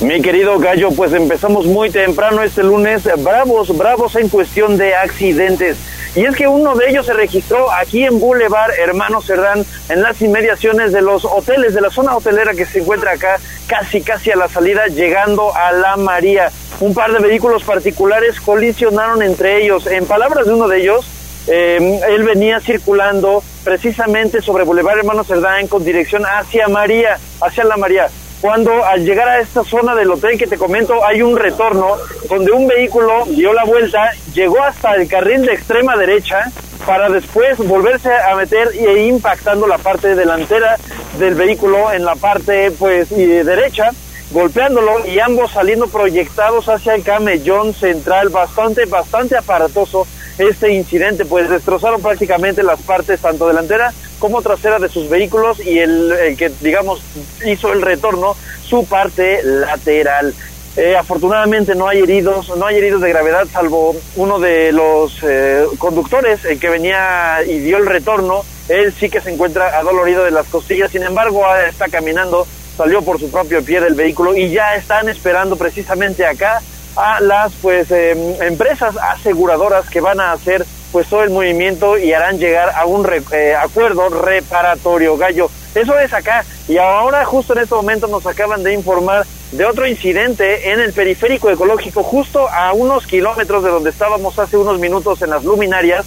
Mi 0.00 0.22
querido 0.22 0.58
Gallo, 0.58 0.88
pues 0.92 1.12
empezamos 1.12 1.66
muy 1.66 1.90
temprano 1.90 2.42
este 2.42 2.62
lunes, 2.62 3.02
bravos, 3.22 3.76
bravos 3.76 4.16
en 4.16 4.30
cuestión 4.30 4.78
de 4.78 4.94
accidentes. 4.94 5.76
Y 6.16 6.24
es 6.24 6.34
que 6.36 6.48
uno 6.48 6.74
de 6.74 6.88
ellos 6.88 7.04
se 7.04 7.12
registró 7.12 7.70
aquí 7.70 8.04
en 8.04 8.18
Boulevard 8.18 8.72
Hermano 8.78 9.20
Cerdán, 9.20 9.62
en 9.90 10.00
las 10.00 10.22
inmediaciones 10.22 10.92
de 10.92 11.02
los 11.02 11.26
hoteles, 11.26 11.74
de 11.74 11.82
la 11.82 11.90
zona 11.90 12.16
hotelera 12.16 12.54
que 12.54 12.64
se 12.64 12.80
encuentra 12.80 13.12
acá, 13.12 13.38
casi 13.66 14.00
casi 14.00 14.30
a 14.30 14.36
la 14.36 14.48
salida, 14.48 14.86
llegando 14.86 15.54
a 15.54 15.70
La 15.70 15.96
María. 15.96 16.50
Un 16.80 16.94
par 16.94 17.12
de 17.12 17.18
vehículos 17.18 17.62
particulares 17.62 18.40
colisionaron 18.40 19.22
entre 19.22 19.62
ellos. 19.62 19.86
En 19.86 20.06
palabras 20.06 20.46
de 20.46 20.54
uno 20.54 20.66
de 20.66 20.80
ellos, 20.80 21.06
eh, 21.46 22.00
él 22.08 22.22
venía 22.22 22.58
circulando 22.60 23.42
precisamente 23.64 24.40
sobre 24.40 24.64
Boulevard 24.64 25.00
Hermano 25.00 25.24
Cerdán 25.24 25.68
con 25.68 25.84
dirección 25.84 26.22
hacia 26.24 26.68
María, 26.68 27.18
hacia 27.42 27.64
la 27.64 27.76
María. 27.76 28.08
Cuando 28.40 28.84
al 28.84 29.04
llegar 29.04 29.28
a 29.28 29.40
esta 29.40 29.62
zona 29.62 29.94
del 29.94 30.10
hotel 30.10 30.38
que 30.38 30.46
te 30.46 30.56
comento 30.56 31.04
hay 31.04 31.20
un 31.20 31.36
retorno 31.36 31.96
donde 32.26 32.52
un 32.52 32.66
vehículo 32.66 33.26
dio 33.26 33.52
la 33.52 33.64
vuelta, 33.64 34.12
llegó 34.32 34.62
hasta 34.62 34.94
el 34.94 35.08
carril 35.08 35.44
de 35.44 35.52
extrema 35.52 35.94
derecha 35.96 36.50
para 36.86 37.10
después 37.10 37.58
volverse 37.58 38.10
a 38.10 38.34
meter 38.36 38.68
e 38.74 39.06
impactando 39.06 39.66
la 39.66 39.76
parte 39.76 40.14
delantera 40.14 40.76
del 41.18 41.34
vehículo 41.34 41.92
en 41.92 42.06
la 42.06 42.14
parte 42.14 42.70
pues 42.70 43.10
derecha 43.10 43.90
golpeándolo 44.30 45.06
y 45.06 45.18
ambos 45.18 45.50
saliendo 45.50 45.88
proyectados 45.88 46.68
hacia 46.68 46.94
el 46.94 47.02
camellón 47.02 47.74
central 47.74 48.30
bastante 48.30 48.86
bastante 48.86 49.36
aparatoso 49.36 50.06
este 50.40 50.72
incidente, 50.72 51.24
pues 51.24 51.48
destrozaron 51.48 52.00
prácticamente 52.02 52.62
las 52.62 52.80
partes 52.82 53.20
tanto 53.20 53.48
delantera 53.48 53.92
como 54.18 54.42
trasera 54.42 54.78
de 54.78 54.88
sus 54.88 55.08
vehículos 55.08 55.58
y 55.64 55.78
el, 55.78 56.36
que, 56.38 56.50
digamos, 56.60 57.02
hizo 57.46 57.72
el 57.72 57.82
retorno, 57.82 58.36
su 58.64 58.84
parte 58.86 59.42
lateral. 59.42 60.34
Eh, 60.76 60.96
afortunadamente 60.96 61.74
no 61.74 61.88
hay 61.88 61.98
heridos, 61.98 62.56
no 62.56 62.66
hay 62.66 62.76
heridos 62.76 63.00
de 63.00 63.08
gravedad, 63.08 63.46
salvo 63.52 63.96
uno 64.16 64.38
de 64.38 64.70
los 64.72 65.18
eh, 65.22 65.64
conductores, 65.78 66.44
el 66.44 66.60
que 66.60 66.68
venía 66.68 67.38
y 67.46 67.58
dio 67.58 67.78
el 67.78 67.86
retorno. 67.86 68.44
Él 68.68 68.92
sí 68.92 69.10
que 69.10 69.20
se 69.20 69.30
encuentra 69.30 69.78
adolorido 69.78 70.24
de 70.24 70.30
las 70.30 70.46
costillas, 70.46 70.92
sin 70.92 71.02
embargo 71.02 71.42
está 71.68 71.88
caminando, 71.88 72.46
salió 72.76 73.02
por 73.02 73.18
su 73.18 73.30
propio 73.30 73.64
pie 73.64 73.80
del 73.80 73.94
vehículo 73.94 74.36
y 74.36 74.50
ya 74.50 74.76
están 74.76 75.08
esperando 75.08 75.56
precisamente 75.56 76.24
acá 76.24 76.62
a 76.96 77.20
las 77.20 77.52
pues 77.62 77.90
em, 77.90 78.42
empresas 78.42 78.96
aseguradoras 78.96 79.88
que 79.88 80.00
van 80.00 80.20
a 80.20 80.32
hacer 80.32 80.64
pues 80.92 81.08
todo 81.08 81.22
el 81.22 81.30
movimiento 81.30 81.98
y 81.98 82.12
harán 82.12 82.38
llegar 82.38 82.70
a 82.76 82.84
un 82.84 83.08
eh, 83.32 83.54
acuerdo 83.54 84.08
reparatorio. 84.08 85.16
Gallo 85.16 85.50
eso 85.74 85.98
es 85.98 86.12
acá. 86.12 86.44
Y 86.68 86.78
ahora 86.78 87.24
justo 87.24 87.52
en 87.52 87.60
este 87.60 87.74
momento 87.74 88.06
nos 88.08 88.26
acaban 88.26 88.62
de 88.62 88.74
informar 88.74 89.24
de 89.52 89.64
otro 89.64 89.86
incidente 89.86 90.72
en 90.72 90.80
el 90.80 90.92
periférico 90.92 91.50
ecológico 91.50 92.02
justo 92.02 92.48
a 92.48 92.72
unos 92.72 93.06
kilómetros 93.06 93.62
de 93.62 93.70
donde 93.70 93.90
estábamos 93.90 94.38
hace 94.38 94.56
unos 94.56 94.78
minutos 94.78 95.22
en 95.22 95.30
las 95.30 95.44
luminarias. 95.44 96.06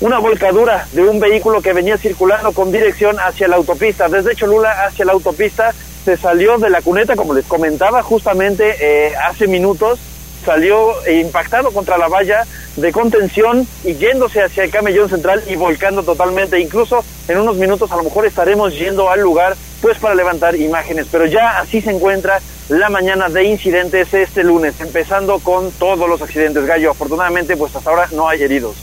Una 0.00 0.18
volcadura 0.18 0.86
de 0.92 1.02
un 1.02 1.20
vehículo 1.20 1.62
que 1.62 1.72
venía 1.72 1.96
circulando 1.96 2.52
con 2.52 2.72
dirección 2.72 3.18
hacia 3.20 3.46
la 3.46 3.56
autopista 3.56 4.08
desde 4.08 4.34
Cholula 4.34 4.84
hacia 4.84 5.04
la 5.04 5.12
autopista 5.12 5.72
se 6.04 6.16
salió 6.16 6.58
de 6.58 6.70
la 6.70 6.82
cuneta, 6.82 7.16
como 7.16 7.34
les 7.34 7.46
comentaba 7.46 8.02
justamente 8.02 8.76
eh, 8.80 9.12
hace 9.16 9.46
minutos, 9.46 9.98
salió 10.44 10.92
impactado 11.08 11.70
contra 11.70 11.98
la 11.98 12.08
valla 12.08 12.44
de 12.76 12.92
contención 12.92 13.66
y 13.84 13.94
yéndose 13.94 14.42
hacia 14.42 14.64
el 14.64 14.70
camellón 14.70 15.08
central 15.08 15.42
y 15.48 15.56
volcando 15.56 16.02
totalmente. 16.02 16.58
Incluso 16.58 17.04
en 17.28 17.38
unos 17.38 17.56
minutos 17.56 17.90
a 17.92 17.96
lo 17.96 18.04
mejor 18.04 18.26
estaremos 18.26 18.74
yendo 18.74 19.10
al 19.10 19.20
lugar 19.20 19.56
pues 19.80 19.98
para 19.98 20.14
levantar 20.14 20.56
imágenes, 20.56 21.06
pero 21.10 21.26
ya 21.26 21.58
así 21.58 21.80
se 21.80 21.90
encuentra 21.90 22.40
la 22.68 22.88
mañana 22.88 23.28
de 23.28 23.44
incidentes 23.44 24.14
este 24.14 24.44
lunes, 24.44 24.80
empezando 24.80 25.38
con 25.40 25.70
todos 25.72 26.08
los 26.08 26.22
accidentes 26.22 26.64
gallo. 26.66 26.90
Afortunadamente 26.92 27.56
pues 27.56 27.74
hasta 27.74 27.90
ahora 27.90 28.08
no 28.12 28.28
hay 28.28 28.42
heridos. 28.42 28.76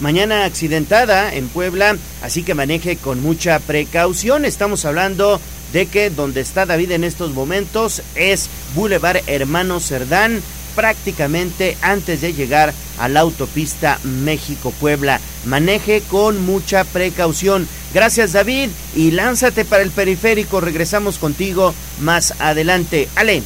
Mañana 0.00 0.44
accidentada 0.44 1.32
en 1.34 1.48
Puebla, 1.48 1.96
así 2.22 2.42
que 2.42 2.54
maneje 2.54 2.96
con 2.96 3.22
mucha 3.22 3.60
precaución. 3.60 4.44
Estamos 4.44 4.84
hablando 4.84 5.40
de 5.74 5.86
que 5.86 6.08
donde 6.08 6.40
está 6.40 6.64
David 6.66 6.92
en 6.92 7.02
estos 7.04 7.32
momentos 7.34 8.00
es 8.14 8.48
Boulevard 8.76 9.18
Hermano 9.26 9.80
Cerdán, 9.80 10.40
prácticamente 10.76 11.76
antes 11.82 12.20
de 12.20 12.32
llegar 12.32 12.72
a 12.98 13.08
la 13.08 13.20
autopista 13.20 13.98
México-Puebla. 14.04 15.20
Maneje 15.44 16.00
con 16.08 16.46
mucha 16.46 16.84
precaución. 16.84 17.68
Gracias 17.92 18.32
David 18.32 18.70
y 18.94 19.10
lánzate 19.10 19.64
para 19.64 19.82
el 19.82 19.90
periférico. 19.90 20.60
Regresamos 20.60 21.18
contigo 21.18 21.74
más 22.00 22.34
adelante. 22.38 23.08
Ale. 23.16 23.42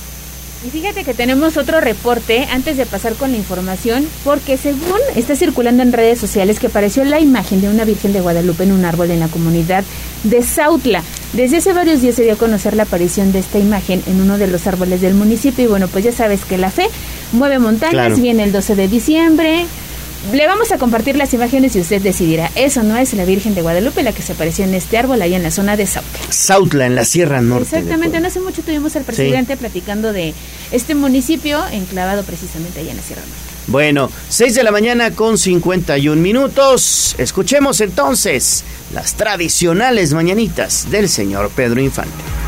Y 0.66 0.70
fíjate 0.70 1.04
que 1.04 1.14
tenemos 1.14 1.56
otro 1.56 1.80
reporte 1.80 2.48
antes 2.50 2.76
de 2.76 2.84
pasar 2.84 3.14
con 3.14 3.30
la 3.30 3.36
información, 3.36 4.09
porque 4.24 4.56
según 4.56 4.98
está 5.14 5.36
circulando 5.36 5.84
en 5.84 5.92
redes 5.92 6.18
sociales 6.18 6.59
que 6.59 6.66
apareció 6.66 7.04
la 7.04 7.20
imagen 7.20 7.61
de 7.61 7.68
una 7.68 7.84
Virgen 7.84 8.12
de 8.12 8.20
Guadalupe 8.20 8.64
en 8.64 8.72
un 8.72 8.84
árbol 8.84 9.12
en 9.12 9.20
la 9.20 9.28
comunidad 9.28 9.84
de 10.24 10.42
Sautla. 10.42 11.04
Desde 11.32 11.59
hace 11.59 11.72
varios 11.72 12.02
días 12.02 12.16
se 12.16 12.24
dio 12.24 12.32
a 12.32 12.36
conocer 12.36 12.74
la 12.74 12.82
aparición 12.84 13.30
de 13.30 13.38
esta 13.38 13.61
imagen 13.61 14.02
en 14.06 14.20
uno 14.20 14.36
de 14.36 14.48
los 14.48 14.66
árboles 14.66 15.00
del 15.00 15.14
municipio 15.14 15.64
y 15.64 15.68
bueno, 15.68 15.86
pues 15.86 16.04
ya 16.04 16.12
sabes 16.12 16.44
que 16.44 16.59
la 16.59 16.70
fe 16.70 16.88
mueve 17.30 17.61
montañas, 17.61 18.20
viene 18.20 18.42
el 18.42 18.50
12 18.50 18.74
de 18.74 18.88
diciembre, 18.88 19.64
le 20.33 20.47
vamos 20.47 20.73
a 20.73 20.79
compartir 20.79 21.16
las 21.16 21.33
imágenes 21.33 21.75
y 21.77 21.81
usted 21.81 22.03
decidirá. 22.03 22.51
Eso 22.55 22.83
no 22.83 22.97
es 22.97 23.14
la 23.14 23.25
Virgen 23.25 23.55
de 23.55 23.62
Guadalupe 23.62 24.03
la 24.03 24.12
que 24.12 24.23
se 24.23 24.33
apareció 24.33 24.64
en 24.64 24.75
este 24.75 24.99
árbol 24.99 25.23
ahí 25.23 25.35
en 25.35 25.43
la 25.43 25.51
zona 25.51 25.77
de 25.77 25.87
Sautla. 25.87 26.21
Sautla, 26.31 26.87
en 26.87 26.95
la 26.95 27.05
Sierra 27.05 27.41
Norte. 27.41 27.77
Exactamente, 27.77 28.21
no 28.21 28.29
hace 28.29 28.41
mucho 28.41 28.62
tuvimos 28.62 28.95
al 28.97 29.05
presidente 29.05 29.57
platicando 29.57 30.12
de 30.12 30.35
este 30.73 30.95
municipio 30.95 31.64
enclavado 31.73 32.25
precisamente 32.25 32.81
ahí 32.81 32.91
en 32.91 32.97
la 32.97 33.03
Sierra 33.03 33.23
Norte. 33.23 33.49
Bueno, 33.69 34.11
6 34.31 34.55
de 34.55 34.62
la 34.62 34.71
mañana 34.71 35.11
con 35.11 35.37
51 35.37 36.21
minutos. 36.21 37.14
Escuchemos 37.19 37.81
entonces 37.81 38.64
las 38.95 39.14
tradicionales 39.14 40.14
mañanitas 40.14 40.91
del 40.91 41.09
señor 41.09 41.51
Pedro 41.55 41.81
Infante. 41.81 42.47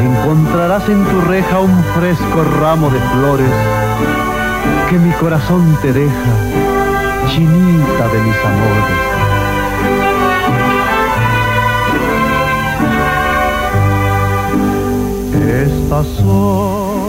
encontrarás 0.00 0.88
en 0.88 1.04
tu 1.04 1.20
reja 1.22 1.60
un 1.60 1.84
fresco 1.94 2.44
ramo 2.60 2.90
de 2.90 3.00
flores 3.00 3.50
que 4.90 4.98
mi 4.98 5.12
corazón 5.12 5.78
te 5.82 5.92
deja, 5.92 6.32
chinita 7.28 8.08
de 8.08 8.20
mis 8.22 8.36
amores. 8.36 9.12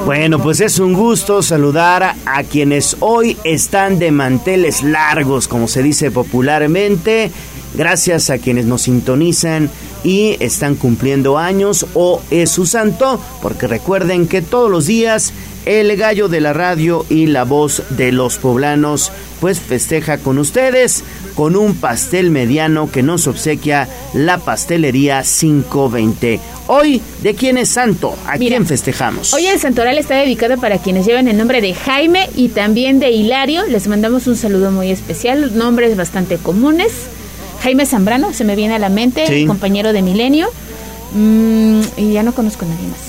Bueno, 0.06 0.40
pues 0.40 0.60
es 0.60 0.80
un 0.80 0.94
gusto 0.94 1.42
saludar 1.42 2.16
a 2.26 2.44
quienes 2.44 2.98
hoy 3.00 3.38
están 3.44 3.98
de 3.98 4.12
manteles 4.12 4.84
largos, 4.84 5.48
como 5.48 5.68
se 5.68 5.82
dice 5.82 6.12
popularmente. 6.12 7.32
Gracias 7.74 8.30
a 8.30 8.38
quienes 8.38 8.66
nos 8.66 8.84
sintonizan 8.84 9.70
y 10.04 10.38
están 10.40 10.76
cumpliendo 10.76 11.38
años 11.38 11.86
o 11.94 12.22
es 12.32 12.50
su 12.50 12.66
santo, 12.66 13.20
porque 13.42 13.68
recuerden 13.68 14.28
que 14.28 14.42
todos 14.42 14.70
los 14.70 14.86
días 14.86 15.34
el 15.66 15.96
gallo 15.96 16.28
de 16.28 16.42
la 16.42 16.54
radio 16.54 17.06
y 17.10 17.28
la 17.28 17.44
voz 17.44 17.84
de 17.92 18.12
los 18.12 18.38
poblanos 18.38 19.12
pues 19.40 19.60
festeja 19.60 20.18
con 20.18 20.38
ustedes 20.38 21.04
con 21.36 21.56
un 21.56 21.76
pastel 21.76 22.32
mediano 22.32 22.92
que 22.92 23.04
nos 23.04 23.28
obsequia 23.28 23.88
la 24.14 24.38
pastelería 24.38 25.24
520. 25.24 26.40
Hoy, 26.68 27.02
¿de 27.22 27.36
quién 27.36 27.58
es 27.58 27.70
santo? 27.70 28.16
¿A 28.26 28.38
quién 28.38 28.66
festejamos? 28.66 29.34
Hoy 29.34 29.48
el 29.48 29.60
santoral 29.60 29.98
está 29.98 30.16
dedicado 30.16 30.58
para 30.58 30.78
quienes 30.78 31.06
llevan 31.06 31.28
el 31.28 31.38
nombre 31.38 31.60
de 31.60 31.74
Jaime 31.74 32.30
y 32.36 32.50
también 32.50 33.00
de 33.00 33.12
Hilario. 33.12 33.66
Les 33.66 33.88
mandamos 33.88 34.28
un 34.28 34.38
saludo 34.38 34.72
muy 34.72 34.92
especial, 34.92 35.58
nombres 35.58 35.98
bastante 35.98 36.38
comunes. 36.38 36.94
Jaime 37.64 37.86
Zambrano, 37.86 38.34
se 38.34 38.44
me 38.44 38.58
viene 38.58 38.76
a 38.76 38.80
la 38.80 38.90
mente, 38.90 39.46
compañero 39.48 39.94
de 39.94 40.02
Milenio. 40.02 40.50
Mm, 41.14 41.82
y 41.96 42.12
ya 42.12 42.22
no 42.22 42.34
conozco 42.34 42.66
a 42.66 42.68
nadie 42.68 42.88
más. 42.90 43.00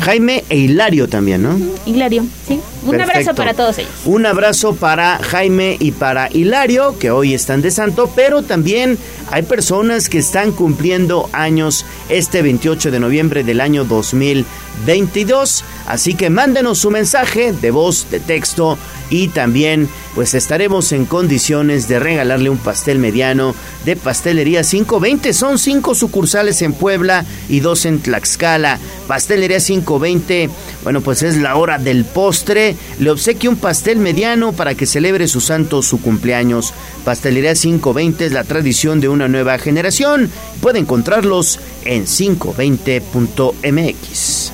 Jaime 0.00 0.44
e 0.48 0.56
Hilario 0.56 1.06
también, 1.08 1.42
¿no? 1.42 1.58
Hilario, 1.84 2.24
sí. 2.46 2.60
Un 2.88 3.00
abrazo 3.00 3.34
para 3.34 3.54
todos 3.54 3.78
ellos. 3.78 3.90
Un 4.04 4.26
abrazo 4.26 4.74
para 4.74 5.18
Jaime 5.18 5.76
y 5.78 5.92
para 5.92 6.28
Hilario, 6.32 6.98
que 6.98 7.10
hoy 7.10 7.34
están 7.34 7.62
de 7.62 7.70
santo, 7.70 8.10
pero 8.14 8.42
también 8.42 8.98
hay 9.30 9.42
personas 9.42 10.08
que 10.08 10.18
están 10.18 10.52
cumpliendo 10.52 11.28
años 11.32 11.84
este 12.08 12.42
28 12.42 12.90
de 12.90 13.00
noviembre 13.00 13.44
del 13.44 13.60
año 13.60 13.84
2022. 13.84 15.64
Así 15.86 16.14
que 16.14 16.30
mándenos 16.30 16.78
su 16.78 16.90
mensaje 16.90 17.52
de 17.52 17.70
voz, 17.70 18.10
de 18.10 18.20
texto 18.20 18.78
y 19.10 19.28
también 19.28 19.88
pues 20.14 20.34
estaremos 20.34 20.92
en 20.92 21.04
condiciones 21.04 21.88
de 21.88 21.98
regalarle 21.98 22.50
un 22.50 22.58
pastel 22.58 22.98
mediano 22.98 23.54
de 23.84 23.96
Pastelería 23.96 24.62
520. 24.62 25.32
Son 25.32 25.58
cinco 25.58 25.94
sucursales 25.94 26.60
en 26.62 26.72
Puebla 26.72 27.24
y 27.48 27.60
dos 27.60 27.86
en 27.86 28.00
Tlaxcala. 28.00 28.78
Pastelería 29.06 29.60
520, 29.60 30.50
bueno 30.82 31.00
pues 31.00 31.22
es 31.22 31.36
la 31.36 31.56
hora 31.56 31.78
del 31.78 32.04
postre. 32.04 32.76
Le 32.98 33.10
obsequio 33.10 33.50
un 33.50 33.56
pastel 33.56 33.98
mediano 33.98 34.52
para 34.52 34.74
que 34.74 34.86
celebre 34.86 35.28
su 35.28 35.40
santo 35.40 35.82
su 35.82 36.00
cumpleaños. 36.00 36.72
Pastelería 37.04 37.54
520 37.54 38.26
es 38.26 38.32
la 38.32 38.44
tradición 38.44 39.00
de 39.00 39.08
una 39.08 39.26
nueva 39.28 39.58
generación. 39.58 40.30
Puede 40.60 40.78
encontrarlos 40.78 41.58
en 41.84 42.04
520.mx 42.04 44.52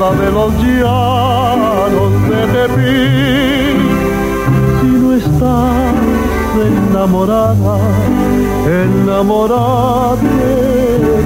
de 0.00 0.30
los 0.30 0.54
llanos 0.62 2.28
de. 2.28 2.40
Si 4.80 4.86
no 4.86 5.12
estás 5.14 5.94
enamorada, 6.66 7.78
enamorada 8.66 10.16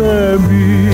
de 0.01 0.39
mí. 0.49 0.94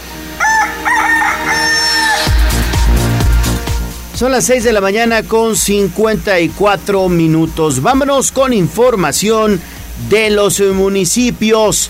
Son 4.21 4.31
las 4.31 4.45
6 4.45 4.65
de 4.65 4.71
la 4.71 4.81
mañana 4.81 5.23
con 5.23 5.55
54 5.55 7.09
minutos. 7.09 7.81
Vámonos 7.81 8.31
con 8.31 8.53
información 8.53 9.59
de 10.11 10.29
los 10.29 10.59
municipios. 10.59 11.89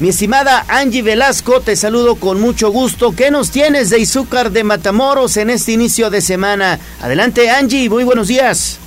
Mi 0.00 0.08
estimada 0.08 0.64
Angie 0.68 1.02
Velasco, 1.02 1.60
te 1.60 1.76
saludo 1.76 2.14
con 2.14 2.40
mucho 2.40 2.70
gusto. 2.70 3.12
¿Qué 3.14 3.30
nos 3.30 3.50
tienes 3.50 3.90
de 3.90 3.98
Izúcar 3.98 4.52
de 4.52 4.64
Matamoros 4.64 5.36
en 5.36 5.50
este 5.50 5.72
inicio 5.72 6.08
de 6.08 6.22
semana? 6.22 6.80
Adelante 7.02 7.50
Angie, 7.50 7.90
muy 7.90 8.04
buenos 8.04 8.28
días. 8.28 8.78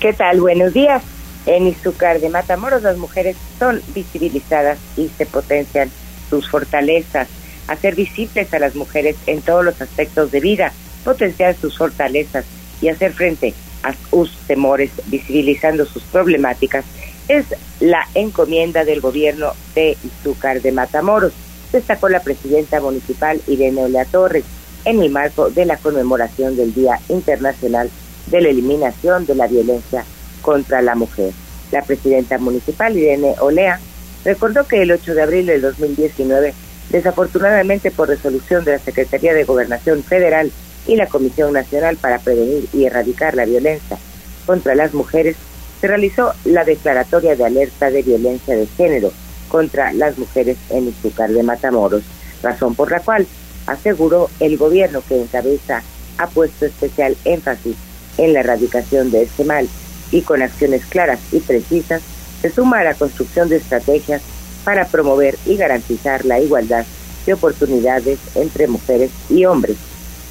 ¿Qué 0.00 0.12
tal? 0.12 0.40
Buenos 0.40 0.72
días. 0.72 1.04
En 1.46 1.68
Izúcar 1.68 2.18
de 2.18 2.30
Matamoros 2.30 2.82
las 2.82 2.98
mujeres 2.98 3.36
son 3.60 3.80
visibilizadas 3.94 4.78
y 4.96 5.08
se 5.16 5.24
potencian 5.24 5.88
sus 6.28 6.50
fortalezas. 6.50 7.28
Hacer 7.68 7.94
visibles 7.94 8.52
a 8.52 8.58
las 8.58 8.74
mujeres 8.74 9.14
en 9.28 9.40
todos 9.40 9.64
los 9.64 9.80
aspectos 9.80 10.32
de 10.32 10.40
vida, 10.40 10.72
potenciar 11.04 11.54
sus 11.54 11.76
fortalezas 11.76 12.44
y 12.80 12.88
hacer 12.88 13.12
frente 13.12 13.54
a 13.82 13.94
sus 14.10 14.36
temores, 14.46 14.90
visibilizando 15.06 15.84
sus 15.84 16.02
problemáticas 16.04 16.84
es 17.28 17.46
la 17.80 18.06
encomienda 18.14 18.84
del 18.84 19.00
gobierno 19.00 19.52
de 19.74 19.96
Izúcar 20.04 20.60
de 20.60 20.72
Matamoros, 20.72 21.32
destacó 21.72 22.08
la 22.08 22.20
presidenta 22.20 22.80
municipal 22.80 23.40
Irene 23.46 23.84
Olea 23.84 24.04
Torres 24.04 24.44
en 24.84 25.02
el 25.02 25.10
marco 25.10 25.50
de 25.50 25.64
la 25.64 25.76
conmemoración 25.78 26.56
del 26.56 26.74
Día 26.74 27.00
Internacional 27.08 27.90
de 28.26 28.40
la 28.40 28.48
Eliminación 28.48 29.26
de 29.26 29.34
la 29.34 29.46
Violencia 29.46 30.04
contra 30.42 30.82
la 30.82 30.94
Mujer. 30.94 31.32
La 31.72 31.82
presidenta 31.82 32.38
municipal 32.38 32.96
Irene 32.96 33.34
Olea 33.40 33.80
recordó 34.24 34.66
que 34.66 34.82
el 34.82 34.92
8 34.92 35.14
de 35.14 35.22
abril 35.22 35.46
del 35.46 35.62
2019, 35.62 36.54
desafortunadamente 36.90 37.90
por 37.90 38.08
resolución 38.08 38.64
de 38.64 38.72
la 38.72 38.78
Secretaría 38.78 39.34
de 39.34 39.44
Gobernación 39.44 40.02
Federal 40.02 40.52
y 40.86 40.96
la 40.96 41.06
Comisión 41.06 41.52
Nacional 41.52 41.96
para 41.96 42.18
Prevenir 42.18 42.68
y 42.72 42.84
Erradicar 42.84 43.34
la 43.34 43.44
Violencia 43.44 43.98
contra 44.46 44.74
las 44.74 44.94
Mujeres, 44.94 45.36
se 45.80 45.88
realizó 45.88 46.32
la 46.44 46.64
declaratoria 46.64 47.36
de 47.36 47.44
alerta 47.44 47.90
de 47.90 48.02
violencia 48.02 48.56
de 48.56 48.66
género 48.66 49.12
contra 49.48 49.92
las 49.92 50.18
mujeres 50.18 50.56
en 50.70 50.88
Izúcar 50.88 51.30
de 51.30 51.42
Matamoros, 51.42 52.02
razón 52.42 52.74
por 52.74 52.90
la 52.90 53.00
cual 53.00 53.26
aseguró 53.66 54.30
el 54.40 54.56
gobierno 54.56 55.02
que 55.08 55.20
encabeza 55.20 55.82
ha 56.18 56.26
puesto 56.28 56.66
especial 56.66 57.16
énfasis 57.24 57.76
en 58.18 58.32
la 58.32 58.40
erradicación 58.40 59.10
de 59.10 59.22
este 59.22 59.44
mal 59.44 59.68
y 60.10 60.22
con 60.22 60.42
acciones 60.42 60.84
claras 60.86 61.20
y 61.32 61.40
precisas 61.40 62.02
se 62.40 62.50
suma 62.50 62.80
a 62.80 62.84
la 62.84 62.94
construcción 62.94 63.48
de 63.48 63.56
estrategias 63.56 64.22
para 64.64 64.86
promover 64.86 65.36
y 65.46 65.56
garantizar 65.56 66.24
la 66.24 66.40
igualdad 66.40 66.84
de 67.26 67.32
oportunidades 67.32 68.18
entre 68.34 68.66
mujeres 68.66 69.10
y 69.30 69.44
hombres. 69.44 69.76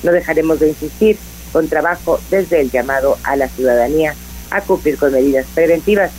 No 0.03 0.11
dejaremos 0.11 0.59
de 0.59 0.69
insistir 0.69 1.17
con 1.51 1.67
trabajo 1.67 2.19
desde 2.29 2.61
el 2.61 2.71
llamado 2.71 3.17
a 3.23 3.35
la 3.35 3.47
ciudadanía 3.47 4.15
a 4.51 4.61
cumplir 4.61 4.97
con 4.97 5.13
medidas 5.13 5.45
preventivas 5.53 6.11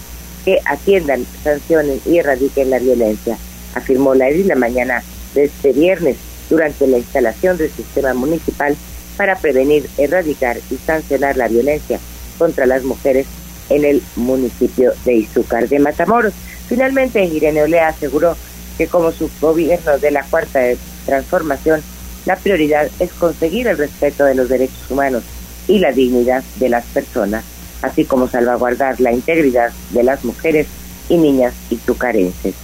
que 0.45 0.61
atiendan, 0.65 1.27
sancionen 1.43 2.01
y 2.05 2.19
erradiquen 2.19 2.71
la 2.71 2.79
violencia, 2.79 3.39
afirmó 3.75 4.15
la 4.15 4.29
edil 4.29 4.49
la 4.49 4.57
mañana 4.57 5.03
de 5.35 5.45
este 5.45 5.73
viernes 5.73 6.17
durante 6.51 6.87
la 6.87 6.99
instalación 6.99 7.57
del 7.57 7.71
sistema 7.71 8.15
municipal 8.15 8.77
para 9.17 9.37
prevenir, 9.37 9.89
erradicar 9.97 10.59
y 10.71 10.77
sancionar 10.77 11.37
la 11.37 11.49
violencia 11.49 11.99
contra 12.39 12.67
las 12.67 12.83
mujeres 12.85 13.27
en 13.71 13.85
el 13.85 14.03
municipio 14.17 14.93
de 15.05 15.15
Izúcar 15.15 15.69
de 15.69 15.79
Matamoros. 15.79 16.35
Finalmente, 16.69 17.25
Irene 17.25 17.63
Olea 17.63 17.89
aseguró 17.89 18.37
que 18.77 18.87
como 18.87 19.13
su 19.13 19.31
gobierno 19.41 19.99
de 19.99 20.11
la 20.11 20.25
cuarta 20.25 20.61
transformación, 21.07 21.83
la 22.27 22.37
prioridad 22.37 22.91
es 22.99 23.13
conseguir 23.13 23.67
el 23.67 23.79
respeto 23.79 24.25
de 24.25 24.35
los 24.35 24.49
derechos 24.49 24.91
humanos 24.91 25.25
y 25.69 25.79
la 25.79 25.93
dignidad 25.93 26.43
de 26.59 26.69
las 26.69 26.85
personas 26.87 27.45
así 27.85 28.05
como 28.05 28.29
salvaguardar 28.29 29.01
la 29.01 29.13
integridad 29.13 29.71
de 29.91 30.03
las 30.03 30.25
mujeres 30.25 30.67
y 31.09 31.17
niñas 31.17 31.55
itucarenses. 31.71 32.55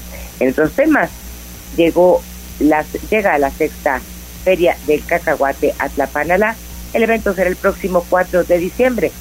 En 0.40 0.48
estos 0.48 0.72
temas, 0.72 1.10
llegó 1.76 2.22
las, 2.58 2.86
llega 3.10 3.34
a 3.34 3.38
la 3.38 3.50
sexta 3.50 4.00
Feria 4.44 4.76
del 4.86 5.04
Cacahuate 5.04 5.74
Atlapanalá. 5.78 6.56
El 6.94 7.02
evento 7.02 7.34
será 7.34 7.50
el 7.50 7.56
próximo 7.56 8.04
4 8.08 8.44
de 8.44 8.58
diciembre. 8.58 9.12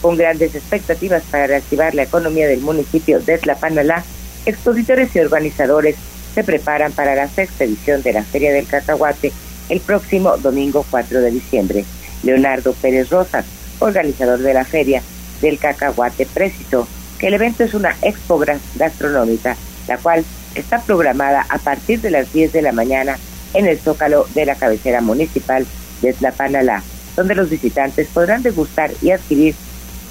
Con 0.00 0.16
grandes 0.16 0.54
expectativas 0.54 1.24
para 1.24 1.48
reactivar 1.48 1.94
la 1.94 2.04
economía 2.04 2.46
del 2.46 2.60
municipio 2.60 3.18
de 3.18 3.34
Atlapanalá, 3.34 4.04
expositores 4.46 5.14
y 5.16 5.18
organizadores 5.18 5.96
se 6.34 6.44
preparan 6.44 6.92
para 6.92 7.16
la 7.16 7.28
sexta 7.28 7.64
edición 7.64 8.02
de 8.02 8.12
la 8.12 8.22
Feria 8.22 8.52
del 8.52 8.68
Cacahuate 8.68 9.32
el 9.68 9.80
próximo 9.80 10.36
domingo 10.38 10.84
4 10.90 11.20
de 11.20 11.30
diciembre. 11.30 11.84
Leonardo 12.22 12.72
Pérez 12.74 13.10
Rosas, 13.10 13.44
organizador 13.78 14.40
de 14.40 14.54
la 14.54 14.64
feria, 14.64 15.02
del 15.40 15.58
cacahuate 15.58 16.26
precisó 16.26 16.88
que 17.18 17.28
el 17.28 17.34
evento 17.34 17.64
es 17.64 17.74
una 17.74 17.96
expo 18.02 18.42
gastronómica, 18.76 19.56
la 19.86 19.98
cual 19.98 20.24
está 20.54 20.80
programada 20.80 21.46
a 21.48 21.58
partir 21.58 22.00
de 22.00 22.10
las 22.10 22.32
10 22.32 22.52
de 22.52 22.62
la 22.62 22.72
mañana 22.72 23.18
en 23.54 23.66
el 23.66 23.78
zócalo 23.78 24.26
de 24.34 24.46
la 24.46 24.54
cabecera 24.54 25.00
municipal 25.00 25.66
de 26.02 26.12
Tlapanalá, 26.12 26.82
donde 27.16 27.34
los 27.34 27.50
visitantes 27.50 28.08
podrán 28.08 28.42
degustar 28.42 28.90
y 29.02 29.10
adquirir 29.10 29.54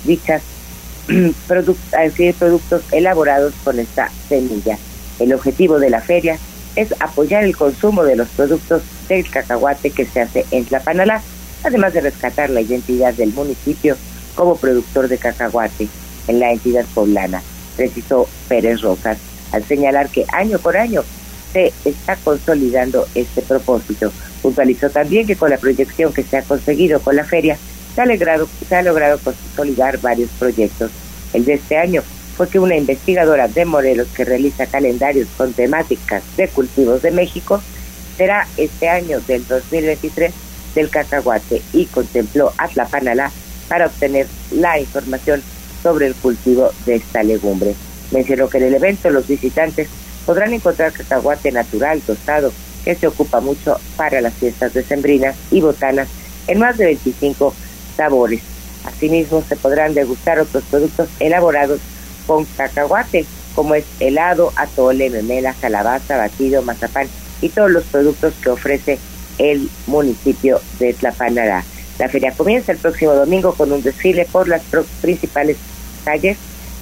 dichas 0.04 0.42
adquirir 1.98 2.36
productos 2.36 2.84
elaborados 2.92 3.54
con 3.64 3.80
esta 3.80 4.10
semilla. 4.28 4.78
El 5.20 5.34
objetivo 5.34 5.80
de 5.80 5.90
la 5.90 6.02
feria 6.02 6.38
es 6.76 6.94
apoyar 7.00 7.44
el 7.44 7.56
consumo 7.56 8.04
de 8.04 8.16
los 8.16 8.28
productos 8.30 8.84
del 9.08 9.30
cacahuate 9.30 9.92
que 9.92 10.06
se 10.06 10.22
hace 10.22 10.46
en 10.52 10.66
Tlapanalá, 10.66 11.22
además 11.64 11.94
de 11.94 12.02
rescatar 12.02 12.50
la 12.50 12.62
identidad 12.62 13.14
del 13.14 13.34
municipio 13.34 13.98
como 14.36 14.56
productor 14.58 15.08
de 15.08 15.18
cacahuate 15.18 15.88
en 16.28 16.40
la 16.40 16.52
entidad 16.52 16.86
poblana, 16.94 17.42
precisó 17.76 18.28
Pérez 18.48 18.82
Rosas, 18.82 19.18
al 19.52 19.64
señalar 19.64 20.10
que 20.10 20.26
año 20.34 20.60
por 20.60 20.78
año 20.78 21.04
se 21.54 21.74
está 21.86 22.16
consolidando 22.18 23.08
este 23.16 23.42
propósito. 23.42 24.12
Puntualizó 24.42 24.90
también 24.90 25.26
que 25.26 25.36
con 25.36 25.50
la 25.50 25.58
proyección 25.58 26.14
que 26.14 26.24
se 26.24 26.38
ha 26.38 26.42
conseguido 26.44 27.00
con 27.00 27.16
la 27.16 27.24
feria, 27.24 27.58
se 27.96 28.02
ha 28.02 28.06
logrado, 28.06 28.48
se 28.68 28.76
ha 28.76 28.82
logrado 28.84 29.20
consolidar 29.20 30.00
varios 30.00 30.30
proyectos. 30.38 30.92
El 31.34 31.46
de 31.46 31.54
este 31.54 31.78
año 31.78 32.04
fue 32.36 32.48
que 32.48 32.60
una 32.60 32.76
investigadora 32.76 33.48
de 33.48 33.66
Morelos 33.66 34.08
que 34.16 34.24
realiza 34.24 34.68
calendarios 34.68 35.28
con 35.36 35.54
temáticas 35.54 36.24
de 36.36 36.48
cultivos 36.50 37.02
de 37.02 37.12
México 37.12 37.62
será 38.18 38.48
este 38.58 38.90
año 38.90 39.22
del 39.22 39.48
2023 39.48 40.34
del 40.76 40.90
cacahuate 40.90 41.62
y 41.72 41.86
contempló 41.86 42.52
Atlapanalá 42.58 43.32
para 43.70 43.86
obtener 43.86 44.28
la 44.52 44.80
información 44.80 45.44
sobre 45.84 46.08
el 46.08 46.16
cultivo 46.16 46.72
de 46.86 46.96
esta 46.96 47.24
legumbre. 47.24 47.76
Mencionó 48.12 48.50
que 48.50 48.58
en 48.58 48.66
el 48.66 48.76
evento 48.76 49.10
los 49.10 49.28
visitantes 49.28 49.88
podrán 50.26 50.54
encontrar 50.54 50.92
cacahuate 50.92 51.52
natural 51.52 52.02
tostado 52.02 52.52
que 52.84 52.96
se 52.96 53.08
ocupa 53.08 53.40
mucho 53.40 53.80
para 53.96 54.22
las 54.22 54.34
fiestas 54.34 54.74
decembrinas 54.74 55.36
y 55.52 55.62
botanas 55.62 56.08
en 56.48 56.60
más 56.60 56.78
de 56.78 56.86
25 56.86 57.54
sabores. 57.96 58.42
Asimismo, 58.86 59.44
se 59.48 59.58
podrán 59.58 59.94
degustar 59.94 60.40
otros 60.40 60.64
productos 60.70 61.10
elaborados 61.20 61.82
con 62.26 62.46
cacahuate, 62.46 63.26
como 63.54 63.76
es 63.76 63.86
helado, 64.00 64.54
atole, 64.56 65.10
memela, 65.10 65.54
calabaza, 65.60 66.16
batido, 66.18 66.62
mazapán 66.62 67.08
y 67.42 67.50
todos 67.50 67.72
los 67.72 67.84
productos 67.86 68.34
que 68.42 68.50
ofrece 68.50 69.00
el 69.38 69.70
municipio 69.86 70.62
de 70.80 70.94
Tlapanará. 70.94 71.64
La 72.00 72.10
feria 72.10 72.32
comienza 72.32 72.72
el 72.72 72.78
próximo 72.78 73.14
domingo 73.14 73.54
con 73.54 73.72
un 73.72 73.82
desfile 73.82 74.26
por 74.26 74.48
las 74.48 74.62
principales 75.02 75.58
calles 76.06 76.38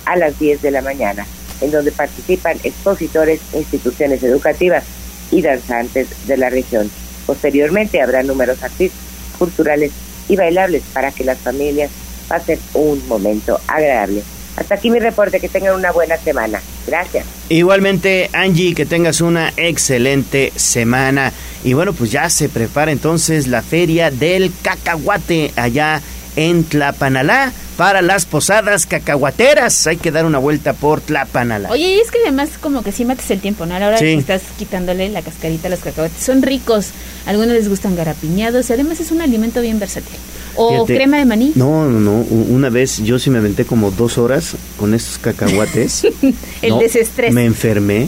a 0.06 0.18
las 0.18 0.38
10 0.40 0.62
de 0.62 0.72
la 0.72 0.82
mañana, 0.82 1.26
en 1.62 1.72
donde 1.72 1.92
participan 1.92 2.58
expositores, 2.64 3.42
instituciones 3.54 4.24
educativas 4.24 4.84
y 5.32 5.42
danzantes 5.42 6.28
de 6.28 6.38
la 6.38 6.50
región. 6.50 6.90
Posteriormente 7.26 8.02
habrá 8.02 8.24
números 8.24 8.62
artísticos, 8.62 9.06
culturales 9.40 9.92
y 10.28 10.36
bailables 10.36 10.84
para 10.94 11.12
que 11.12 11.24
las 11.24 11.40
familias 11.40 11.92
pasen 12.28 12.60
un 12.74 13.06
momento 13.08 13.60
agradable. 13.68 14.24
Hasta 14.56 14.76
aquí 14.76 14.90
mi 14.90 15.00
reporte, 15.00 15.40
que 15.40 15.50
tengan 15.50 15.76
una 15.76 15.92
buena 15.92 16.18
semana. 16.18 16.62
Gracias. 16.88 17.26
Igualmente, 17.50 18.30
Angie, 18.34 18.74
que 18.74 18.86
tengas 18.86 19.22
una 19.22 19.52
excelente 19.58 20.54
semana. 20.56 21.34
Y 21.64 21.74
bueno, 21.74 21.94
pues 21.94 22.12
ya 22.12 22.30
se 22.30 22.48
prepara 22.48 22.92
entonces 22.92 23.48
la 23.48 23.62
feria 23.62 24.12
del 24.12 24.52
cacahuate 24.62 25.52
allá 25.56 26.02
en 26.36 26.64
Tlapanalá 26.64 27.52
para 27.78 28.02
las 28.02 28.26
posadas 28.26 28.86
cacahuateras. 28.86 29.88
Hay 29.88 29.98
que 29.98 30.12
dar 30.12 30.26
una 30.26 30.38
vuelta 30.38 30.74
por 30.74 31.02
Tlapanalá. 31.02 31.70
Oye, 31.72 31.96
y 31.96 32.00
es 32.00 32.12
que 32.12 32.20
además 32.24 32.50
como 32.62 32.84
que 32.84 32.92
sí 32.92 33.04
mates 33.06 33.30
el 33.32 33.40
tiempo, 33.42 33.66
¿no? 33.66 33.76
A 33.76 33.80
la 33.80 33.88
hora 33.90 33.98
Sí. 33.98 34.06
que 34.06 34.16
estás 34.18 34.42
quitándole 34.58 35.10
la 35.10 35.22
cascarita 35.22 35.68
a 35.68 35.72
los 35.72 35.80
cacahuates. 35.80 36.24
Son 36.24 36.42
ricos. 36.42 36.88
A 37.26 37.32
algunos 37.32 37.54
les 37.54 37.68
gustan 37.70 37.96
garapiñados 37.96 38.70
y 38.70 38.74
además 38.74 39.00
es 39.00 39.12
un 39.12 39.22
alimento 39.22 39.62
bien 39.62 39.80
versátil. 39.80 40.16
O 40.58 40.70
Fíjate, 40.86 40.96
crema 40.96 41.18
de 41.18 41.26
maní. 41.26 41.52
No, 41.56 41.86
no, 41.90 42.00
no. 42.00 42.12
Una 42.22 42.70
vez 42.70 43.00
yo 43.04 43.20
sí 43.20 43.30
me 43.30 43.40
aventé 43.40 43.66
como 43.66 43.92
dos 43.92 44.18
horas 44.18 44.56
con 44.78 44.94
estos 44.94 45.18
cacahuates. 45.18 46.06
El 46.62 46.70
No, 46.70 46.80
desestrés. 46.80 47.34
Me 47.34 47.44
enfermé. 47.46 48.08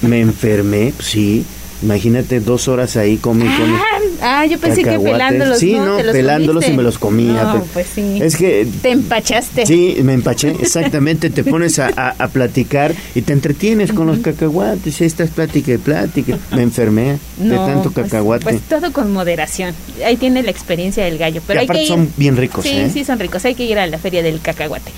me 0.00 0.20
enfermé, 0.20 0.94
sí. 1.00 1.44
Imagínate 1.82 2.40
dos 2.40 2.68
horas 2.68 2.96
ahí 2.96 3.16
come 3.18 3.44
y 3.44 3.48
come. 3.48 3.78
Ah, 4.22 4.46
yo 4.46 4.58
pensé 4.58 4.82
que 4.82 4.98
pelándolos. 4.98 5.58
Sí, 5.58 5.74
no, 5.74 5.96
¿Te 5.98 6.04
los 6.04 6.12
pelándolos 6.12 6.54
comiste? 6.64 6.72
y 6.72 6.76
me 6.76 6.82
los 6.82 6.98
comía. 6.98 7.42
No, 7.42 7.64
pues 7.74 7.86
sí. 7.94 8.18
Es 8.22 8.36
que 8.36 8.66
Te 8.82 8.90
empachaste. 8.92 9.66
Sí, 9.66 9.98
me 10.02 10.14
empaché, 10.14 10.50
exactamente. 10.60 11.28
Te 11.30 11.44
pones 11.44 11.78
a, 11.78 11.90
a- 11.96 12.14
a 12.18 12.28
platicar 12.28 12.94
y 13.14 13.22
te 13.22 13.32
entretienes 13.34 13.92
con 13.92 14.06
los 14.06 14.18
cacahuates. 14.20 15.00
Esta 15.02 15.24
es 15.24 15.30
plática 15.30 15.72
y 15.74 15.78
plática. 15.78 16.38
Me 16.52 16.62
enfermé 16.62 17.18
de 17.36 17.56
tanto 17.56 17.90
pues- 17.90 18.06
cacahuate. 18.06 18.44
Pues, 18.44 18.60
todo 18.62 18.92
con 18.92 19.12
moderación. 19.12 19.74
Ahí 20.04 20.16
tiene 20.16 20.42
la 20.42 20.50
experiencia 20.50 21.04
del 21.04 21.18
gallo. 21.18 21.42
Pero 21.46 21.58
Y 21.58 21.62
hay 21.62 21.66
que 21.66 21.72
aparte 21.72 21.82
ir. 21.82 21.88
son 21.88 22.10
bien 22.16 22.36
ricos, 22.36 22.64
Sí, 22.64 22.70
¿eh? 22.70 22.90
sí, 22.92 23.04
son 23.04 23.18
ricos. 23.18 23.44
Hay 23.44 23.54
que 23.54 23.64
ir 23.64 23.78
a 23.78 23.86
la 23.86 23.98
feria 23.98 24.22
del 24.22 24.40
cacahuate. 24.40 24.90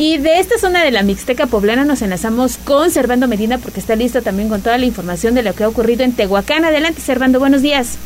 Y 0.00 0.16
de 0.16 0.40
esta 0.40 0.56
zona 0.56 0.82
de 0.82 0.90
la 0.90 1.02
Mixteca 1.02 1.46
Poblana 1.46 1.84
nos 1.84 2.00
enlazamos 2.00 2.56
con 2.56 2.90
Servando 2.90 3.28
Medina 3.28 3.58
porque 3.58 3.80
está 3.80 3.96
listo 3.96 4.22
también 4.22 4.48
con 4.48 4.62
toda 4.62 4.78
la 4.78 4.86
información 4.86 5.34
de 5.34 5.42
lo 5.42 5.54
que 5.54 5.64
ha 5.64 5.68
ocurrido 5.68 6.04
en 6.04 6.14
Tehuacán. 6.14 6.64
Adelante, 6.64 7.02
Servando, 7.02 7.38
buenos 7.38 7.60
días. 7.60 7.98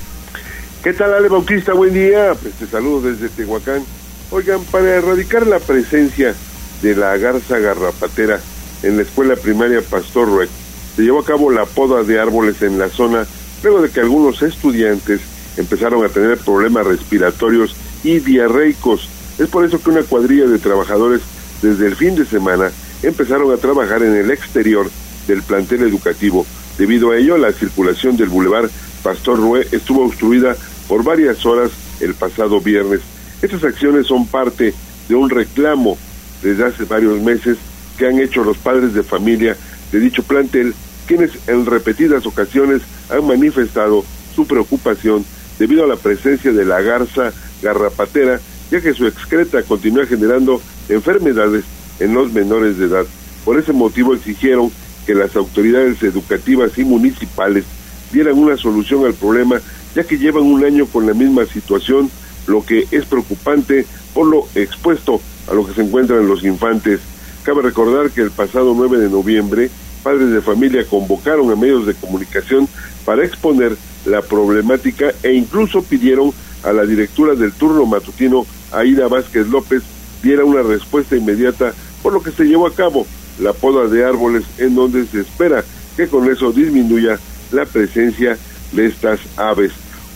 ¿Qué 0.82 0.92
tal, 0.92 1.14
Ale 1.14 1.28
Bautista? 1.28 1.72
Buen 1.72 1.94
día. 1.94 2.34
Pues 2.34 2.54
te 2.54 2.66
saludo 2.66 3.12
desde 3.12 3.28
Tehuacán. 3.28 3.84
Oigan, 4.32 4.64
para 4.72 4.90
erradicar 4.90 5.46
la 5.46 5.60
presencia 5.60 6.34
de 6.82 6.96
la 6.96 7.16
garza 7.16 7.60
garrapatera 7.60 8.40
en 8.82 8.96
la 8.96 9.04
escuela 9.04 9.36
primaria 9.36 9.80
Pastor 9.80 10.26
Rueck, 10.26 10.50
se 10.96 11.02
llevó 11.02 11.20
a 11.20 11.24
cabo 11.24 11.52
la 11.52 11.64
poda 11.64 12.02
de 12.02 12.18
árboles 12.18 12.60
en 12.62 12.76
la 12.76 12.88
zona 12.88 13.24
luego 13.62 13.80
de 13.80 13.90
que 13.90 14.00
algunos 14.00 14.42
estudiantes 14.42 15.20
empezaron 15.56 16.04
a 16.04 16.08
tener 16.08 16.38
problemas 16.38 16.88
respiratorios 16.88 17.76
y 18.02 18.18
diarreicos. 18.18 19.08
Es 19.38 19.46
por 19.46 19.64
eso 19.64 19.80
que 19.80 19.90
una 19.90 20.02
cuadrilla 20.02 20.46
de 20.46 20.58
trabajadores 20.58 21.20
desde 21.64 21.86
el 21.86 21.96
fin 21.96 22.14
de 22.14 22.26
semana 22.26 22.70
empezaron 23.02 23.50
a 23.50 23.56
trabajar 23.56 24.02
en 24.02 24.14
el 24.14 24.30
exterior 24.30 24.90
del 25.26 25.42
plantel 25.42 25.82
educativo. 25.82 26.46
Debido 26.76 27.10
a 27.10 27.16
ello, 27.16 27.38
la 27.38 27.52
circulación 27.52 28.16
del 28.16 28.28
bulevar 28.28 28.68
Pastor 29.02 29.38
Rue 29.38 29.66
estuvo 29.72 30.04
obstruida 30.04 30.56
por 30.88 31.02
varias 31.02 31.44
horas 31.46 31.70
el 32.00 32.14
pasado 32.14 32.60
viernes. 32.60 33.00
Estas 33.40 33.64
acciones 33.64 34.06
son 34.06 34.26
parte 34.26 34.74
de 35.08 35.14
un 35.14 35.30
reclamo 35.30 35.96
desde 36.42 36.66
hace 36.66 36.84
varios 36.84 37.20
meses 37.22 37.56
que 37.96 38.06
han 38.06 38.18
hecho 38.18 38.44
los 38.44 38.58
padres 38.58 38.92
de 38.92 39.02
familia 39.02 39.56
de 39.90 40.00
dicho 40.00 40.22
plantel, 40.22 40.74
quienes 41.06 41.30
en 41.46 41.64
repetidas 41.64 42.26
ocasiones 42.26 42.82
han 43.08 43.26
manifestado 43.26 44.04
su 44.34 44.46
preocupación 44.46 45.24
debido 45.58 45.84
a 45.84 45.86
la 45.86 45.96
presencia 45.96 46.52
de 46.52 46.64
la 46.64 46.82
garza 46.82 47.32
garrapatera, 47.62 48.40
ya 48.70 48.80
que 48.80 48.92
su 48.92 49.06
excreta 49.06 49.62
continúa 49.62 50.06
generando 50.06 50.60
enfermedades 50.88 51.64
en 52.00 52.14
los 52.14 52.32
menores 52.32 52.78
de 52.78 52.86
edad. 52.86 53.06
Por 53.44 53.58
ese 53.58 53.72
motivo 53.72 54.14
exigieron 54.14 54.70
que 55.06 55.14
las 55.14 55.36
autoridades 55.36 56.02
educativas 56.02 56.78
y 56.78 56.84
municipales 56.84 57.64
dieran 58.12 58.38
una 58.38 58.56
solución 58.56 59.04
al 59.04 59.14
problema, 59.14 59.60
ya 59.94 60.04
que 60.04 60.18
llevan 60.18 60.44
un 60.44 60.64
año 60.64 60.86
con 60.86 61.06
la 61.06 61.14
misma 61.14 61.44
situación, 61.46 62.10
lo 62.46 62.64
que 62.64 62.86
es 62.90 63.04
preocupante 63.06 63.86
por 64.12 64.26
lo 64.26 64.46
expuesto 64.54 65.20
a 65.48 65.54
lo 65.54 65.66
que 65.66 65.74
se 65.74 65.82
encuentran 65.82 66.28
los 66.28 66.44
infantes. 66.44 67.00
Cabe 67.42 67.62
recordar 67.62 68.10
que 68.10 68.22
el 68.22 68.30
pasado 68.30 68.74
9 68.74 68.98
de 68.98 69.10
noviembre, 69.10 69.70
padres 70.02 70.30
de 70.30 70.40
familia 70.40 70.86
convocaron 70.86 71.50
a 71.50 71.56
medios 71.56 71.86
de 71.86 71.94
comunicación 71.94 72.68
para 73.04 73.24
exponer 73.24 73.76
la 74.06 74.22
problemática 74.22 75.12
e 75.22 75.32
incluso 75.32 75.82
pidieron 75.82 76.32
a 76.62 76.72
la 76.72 76.84
directora 76.84 77.34
del 77.34 77.52
turno 77.52 77.84
matutino, 77.84 78.46
Aida 78.72 79.08
Vázquez 79.08 79.46
López, 79.48 79.82
diera 80.24 80.44
una 80.44 80.62
respuesta 80.62 81.16
inmediata 81.16 81.72
por 82.02 82.12
lo 82.12 82.22
que 82.22 82.32
se 82.32 82.44
llevó 82.44 82.66
a 82.66 82.74
cabo 82.74 83.06
la 83.38 83.52
poda 83.52 83.86
de 83.88 84.04
árboles 84.04 84.44
en 84.58 84.74
donde 84.74 85.06
se 85.06 85.20
espera 85.20 85.62
que 85.96 86.08
con 86.08 86.30
eso 86.30 86.50
disminuya 86.50 87.18
la 87.52 87.66
presencia 87.66 88.36
de 88.72 88.86
estas 88.86 89.20
aves. 89.36 89.72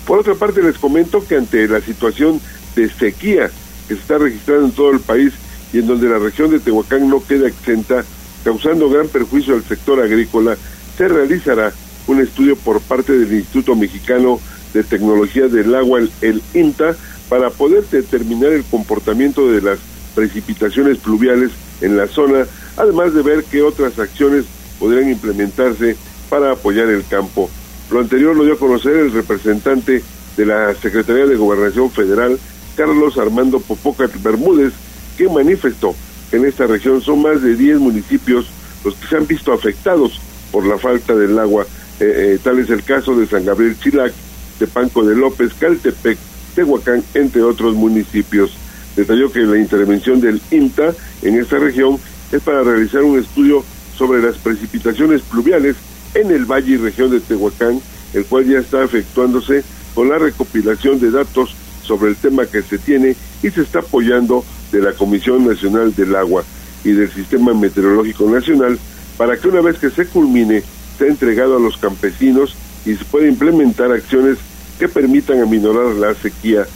Por 0.07 0.19
otra 0.19 0.35
parte, 0.35 0.63
les 0.63 0.79
comento 0.79 1.25
que 1.27 1.37
ante 1.37 1.69
la 1.69 1.81
situación 1.81 2.41
de 2.75 2.89
sequía 2.89 3.51
que 3.87 3.95
se 3.95 4.01
está 4.01 4.19
registrando 4.19 4.67
en 4.67 4.73
todo 4.73 4.91
el 4.91 5.01
país 5.01 5.33
y 5.73 5.79
en 5.79 5.87
donde 5.87 6.09
la 6.09 6.19
región 6.19 6.51
de 6.51 6.61
Tehuacán 6.61 7.09
no 7.09 7.25
queda 7.25 7.47
exenta, 7.47 8.05
causando 8.43 8.89
gran 8.89 9.09
perjuicio 9.09 9.55
al 9.55 9.65
sector 9.65 10.01
agrícola, 10.01 10.57
se 10.97 11.09
realizará 11.09 11.73
un 12.07 12.21
estudio 12.21 12.57
por 12.57 12.81
parte 12.81 13.13
del 13.13 13.33
Instituto 13.33 13.77
Mexicano 13.77 14.41
de 14.73 14.83
Tecnología 14.83 15.49
del 15.49 15.75
Agua, 15.75 16.01
el, 16.23 16.43
INTA, 16.55 16.97
para 17.29 17.51
poder 17.51 17.85
determinar 17.85 18.53
el 18.53 18.65
comportamiento 18.65 19.51
de 19.51 19.61
las 19.61 19.79
precipitaciones 20.19 20.99
pluviales 20.99 21.53
en 21.81 21.97
la 21.97 22.09
zona, 22.09 22.45
además 22.77 23.15
de 23.15 23.23
ver 23.23 23.45
qué 23.45 23.63
otras 23.63 23.97
acciones 24.01 24.47
podrían 24.81 25.09
implementarse 25.09 25.97
para 26.29 26.51
apoyar 26.51 26.89
el 26.89 27.07
campo. 27.07 27.49
Lo 27.89 28.01
anterior 28.01 28.35
lo 28.35 28.43
dio 28.43 28.55
a 28.55 28.59
conocer 28.59 28.97
el 28.97 29.13
representante 29.13 30.03
de 30.37 30.45
la 30.45 30.75
Secretaría 30.75 31.25
de 31.27 31.37
Gobernación 31.37 31.89
Federal, 31.93 32.37
Carlos 32.77 33.17
Armando 33.17 33.61
Popócat 33.61 34.11
Bermúdez, 34.21 34.73
que 35.17 35.29
manifestó 35.29 35.95
que 36.33 36.39
en 36.39 36.47
esta 36.47 36.67
región 36.67 37.01
son 37.01 37.23
más 37.23 37.41
de 37.41 37.55
10 37.55 37.79
municipios 37.79 38.51
los 38.85 38.97
que 38.97 39.07
se 39.07 39.17
han 39.19 39.27
visto 39.29 39.53
afectados 39.53 40.21
por 40.51 40.67
la 40.67 40.79
falta 40.79 41.15
del 41.15 41.39
agua. 41.39 41.65
Eh, 42.01 42.35
eh, 42.35 42.39
tal 42.43 42.59
es 42.59 42.71
el 42.71 42.83
caso 42.83 43.15
de 43.15 43.29
San 43.29 43.45
Gabriel 43.45 43.79
Chilac, 43.79 44.13
Tepanco 44.59 45.05
de 45.05 45.15
López, 45.15 45.53
Caltepec, 45.55 46.19
Tehuacán, 46.57 47.05
entre 47.15 47.43
otros 47.45 47.77
municipios. 47.77 48.59
Detalló 48.99 49.31
que 49.31 49.43
la 49.43 49.57
intervención 49.57 50.21
del 50.21 50.43
INTA 50.51 50.93
en 51.23 51.39
esta 51.39 51.57
región 51.59 52.01
es 52.33 52.43
para 52.43 52.65
realizar 52.65 53.05
un 53.05 53.17
estudio 53.17 53.65
sobre 53.97 54.21
las 54.21 54.37
precipitaciones 54.39 55.23
pluviales 55.23 55.77
en 56.15 56.33
el 56.33 56.47
valle 56.47 56.73
y 56.73 56.77
región 56.79 57.09
de 57.13 57.21
Tehuacán, 57.21 57.81
el 58.13 58.25
cual 58.25 58.47
ya 58.47 58.59
está 58.59 58.83
efectuándose 58.83 59.63
con 59.95 60.09
la 60.09 60.19
recopilación 60.19 60.99
de 60.99 61.13
datos 61.13 61.55
sobre 61.85 62.11
el 62.11 62.17
tema 62.17 62.47
que 62.47 62.61
se 62.63 62.77
tiene 62.77 63.15
y 63.41 63.51
se 63.51 63.63
está 63.63 63.79
apoyando 63.79 64.45
de 64.73 64.81
la 64.81 64.93
Comisión 64.95 65.47
Nacional 65.47 65.95
del 65.95 66.17
Agua 66.17 66.43
y 66.83 66.91
del 66.91 67.13
Sistema 67.13 67.55
Meteorológico 67.55 68.29
Nacional 68.29 68.81
para 69.17 69.37
que 69.37 69.47
una 69.47 69.61
vez 69.61 69.79
que 69.79 69.91
se 69.91 70.07
culmine 70.07 70.65
sea 70.99 71.07
entregado 71.07 71.57
a 71.57 71.61
los 71.61 71.77
campesinos 71.77 72.57
y 72.85 72.97
se 72.97 73.05
pueda 73.05 73.29
implementar 73.29 73.93
acciones 73.93 74.39
que 74.77 74.89
permitan 74.89 75.41
aminorar 75.41 75.95
la 75.95 76.17
sequía. 76.17 76.67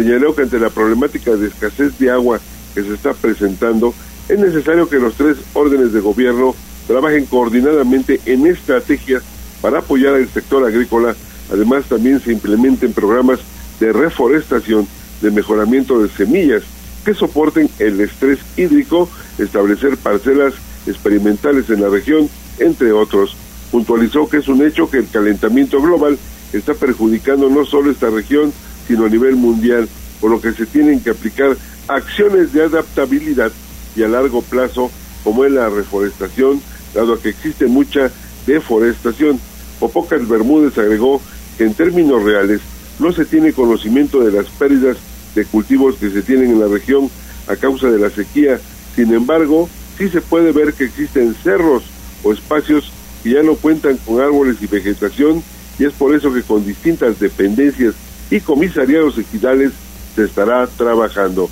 Señaló 0.00 0.34
que 0.34 0.44
ante 0.44 0.58
la 0.58 0.70
problemática 0.70 1.36
de 1.36 1.48
escasez 1.48 1.98
de 1.98 2.10
agua 2.10 2.40
que 2.74 2.82
se 2.82 2.94
está 2.94 3.12
presentando, 3.12 3.92
es 4.30 4.38
necesario 4.38 4.88
que 4.88 4.98
los 4.98 5.12
tres 5.12 5.36
órdenes 5.52 5.92
de 5.92 6.00
gobierno 6.00 6.54
trabajen 6.86 7.26
coordinadamente 7.26 8.18
en 8.24 8.46
estrategias 8.46 9.22
para 9.60 9.80
apoyar 9.80 10.14
al 10.14 10.26
sector 10.30 10.64
agrícola. 10.64 11.14
Además, 11.52 11.84
también 11.84 12.18
se 12.18 12.32
implementen 12.32 12.94
programas 12.94 13.40
de 13.78 13.92
reforestación, 13.92 14.88
de 15.20 15.30
mejoramiento 15.30 16.02
de 16.02 16.08
semillas 16.08 16.62
que 17.04 17.12
soporten 17.12 17.68
el 17.78 18.00
estrés 18.00 18.38
hídrico, 18.56 19.06
establecer 19.36 19.98
parcelas 19.98 20.54
experimentales 20.86 21.68
en 21.68 21.82
la 21.82 21.90
región, 21.90 22.30
entre 22.58 22.92
otros. 22.92 23.36
Puntualizó 23.70 24.26
que 24.30 24.38
es 24.38 24.48
un 24.48 24.66
hecho 24.66 24.90
que 24.90 24.96
el 24.96 25.10
calentamiento 25.10 25.78
global 25.82 26.18
está 26.54 26.72
perjudicando 26.72 27.50
no 27.50 27.66
solo 27.66 27.90
esta 27.90 28.08
región, 28.08 28.50
sino 28.86 29.04
a 29.04 29.08
nivel 29.08 29.36
mundial, 29.36 29.88
por 30.20 30.30
lo 30.30 30.40
que 30.40 30.52
se 30.52 30.66
tienen 30.66 31.00
que 31.00 31.10
aplicar 31.10 31.56
acciones 31.88 32.52
de 32.52 32.64
adaptabilidad 32.64 33.52
y 33.96 34.02
a 34.02 34.08
largo 34.08 34.42
plazo, 34.42 34.90
como 35.24 35.44
es 35.44 35.52
la 35.52 35.68
reforestación, 35.68 36.60
dado 36.94 37.20
que 37.20 37.30
existe 37.30 37.66
mucha 37.66 38.10
deforestación. 38.46 39.40
Popocas 39.78 40.28
Bermúdez 40.28 40.76
agregó 40.78 41.20
que 41.56 41.64
en 41.64 41.74
términos 41.74 42.22
reales 42.22 42.60
no 42.98 43.12
se 43.12 43.24
tiene 43.24 43.52
conocimiento 43.52 44.20
de 44.20 44.32
las 44.32 44.46
pérdidas 44.46 44.96
de 45.34 45.44
cultivos 45.44 45.96
que 45.96 46.10
se 46.10 46.22
tienen 46.22 46.50
en 46.50 46.60
la 46.60 46.66
región 46.66 47.10
a 47.46 47.56
causa 47.56 47.90
de 47.90 47.98
la 47.98 48.10
sequía. 48.10 48.60
Sin 48.94 49.12
embargo, 49.14 49.68
sí 49.96 50.08
se 50.08 50.20
puede 50.20 50.52
ver 50.52 50.74
que 50.74 50.84
existen 50.84 51.34
cerros 51.42 51.84
o 52.22 52.32
espacios 52.32 52.92
que 53.22 53.30
ya 53.30 53.42
no 53.42 53.54
cuentan 53.54 53.96
con 53.98 54.20
árboles 54.20 54.56
y 54.60 54.66
vegetación 54.66 55.42
y 55.78 55.84
es 55.84 55.92
por 55.92 56.14
eso 56.14 56.32
que 56.32 56.42
con 56.42 56.64
distintas 56.66 57.18
dependencias 57.18 57.94
y 58.30 58.40
comisariados 58.40 59.18
equidales 59.18 59.72
se 60.14 60.24
estará 60.24 60.66
trabajando. 60.66 61.50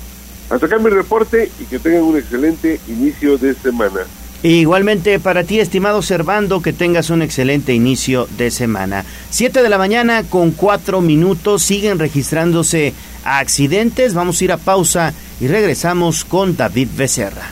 Hasta 0.49 0.65
acá 0.65 0.79
mi 0.79 0.89
reporte 0.89 1.51
y 1.59 1.65
que 1.65 1.79
tengan 1.79 2.03
un 2.03 2.17
excelente 2.17 2.79
inicio 2.87 3.37
de 3.37 3.53
semana. 3.53 4.01
Igualmente 4.41 5.19
para 5.19 5.43
ti, 5.43 5.59
estimado 5.59 6.01
Servando, 6.01 6.61
que 6.61 6.71
tengas 6.71 7.09
un 7.09 7.21
excelente 7.21 7.73
inicio 7.73 8.27
de 8.37 8.51
semana. 8.51 9.03
Siete 9.29 9.61
de 9.61 9.69
la 9.69 9.77
mañana 9.77 10.23
con 10.23 10.51
cuatro 10.51 11.01
minutos, 11.01 11.61
siguen 11.61 11.99
registrándose 11.99 12.93
accidentes. 13.25 14.13
Vamos 14.13 14.39
a 14.39 14.43
ir 14.45 14.51
a 14.53 14.57
pausa 14.57 15.13
y 15.41 15.47
regresamos 15.47 16.23
con 16.23 16.55
David 16.55 16.87
Becerra. 16.95 17.51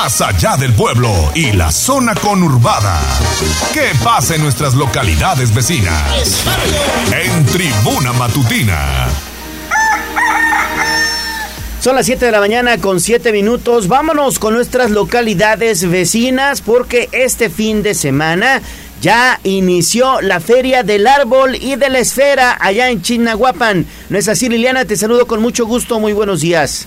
Más 0.00 0.20
allá 0.20 0.56
del 0.56 0.74
pueblo 0.74 1.10
y 1.34 1.50
la 1.50 1.72
zona 1.72 2.14
conurbada. 2.14 3.00
¿Qué 3.74 3.90
pasa 4.04 4.36
en 4.36 4.42
nuestras 4.42 4.74
localidades 4.74 5.52
vecinas? 5.52 6.46
En 7.12 7.44
Tribuna 7.46 8.12
Matutina. 8.12 9.08
Son 11.80 11.96
las 11.96 12.06
7 12.06 12.26
de 12.26 12.30
la 12.30 12.38
mañana 12.38 12.78
con 12.78 13.00
7 13.00 13.32
minutos. 13.32 13.88
Vámonos 13.88 14.38
con 14.38 14.54
nuestras 14.54 14.92
localidades 14.92 15.90
vecinas 15.90 16.60
porque 16.60 17.08
este 17.10 17.50
fin 17.50 17.82
de 17.82 17.94
semana 17.94 18.62
ya 19.02 19.40
inició 19.42 20.20
la 20.20 20.38
Feria 20.38 20.84
del 20.84 21.08
Árbol 21.08 21.56
y 21.56 21.74
de 21.74 21.90
la 21.90 21.98
Esfera 21.98 22.56
allá 22.60 22.88
en 22.88 23.02
Chignahuapan. 23.02 23.84
¿No 24.10 24.16
es 24.16 24.28
así, 24.28 24.48
Liliana? 24.48 24.84
Te 24.84 24.96
saludo 24.96 25.26
con 25.26 25.42
mucho 25.42 25.66
gusto. 25.66 25.98
Muy 25.98 26.12
buenos 26.12 26.40
días. 26.40 26.86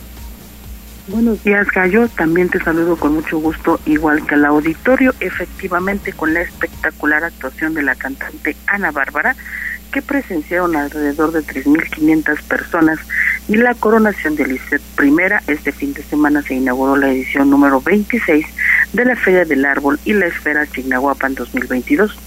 Buenos 1.12 1.44
días, 1.44 1.68
Gallo. 1.68 2.08
También 2.08 2.48
te 2.48 2.64
saludo 2.64 2.96
con 2.96 3.14
mucho 3.14 3.38
gusto, 3.38 3.82
igual 3.86 4.26
que 4.26 4.36
al 4.36 4.46
auditorio, 4.46 5.14
efectivamente 5.20 6.14
con 6.14 6.34
la 6.34 6.40
espectacular 6.40 7.26
actuación 7.26 7.74
de 7.74 7.84
la 7.84 7.96
cantante 7.96 8.56
Ana 8.66 8.92
Bárbara, 8.92 9.36
que 9.92 10.02
presenciaron 10.02 10.78
alrededor 10.78 11.34
de 11.34 11.42
3.500 11.42 12.42
personas, 12.44 12.98
y 13.50 13.58
la 13.58 13.74
coronación 13.74 14.38
de 14.38 14.48
Lisset 14.48 14.82
Primera. 14.96 15.44
Este 15.48 15.74
fin 15.74 15.94
de 15.94 16.02
semana 16.02 16.44
se 16.44 16.54
inauguró 16.54 16.96
la 16.96 17.12
edición 17.12 17.50
número 17.50 17.82
26 17.82 18.46
de 18.94 19.04
la 19.04 19.18
Feria 19.18 19.44
del 19.44 19.66
Árbol 19.66 20.00
y 20.06 20.14
la 20.14 20.28
Esfera 20.28 20.66
Chignahuapan 20.66 21.36
2022. 21.36 22.18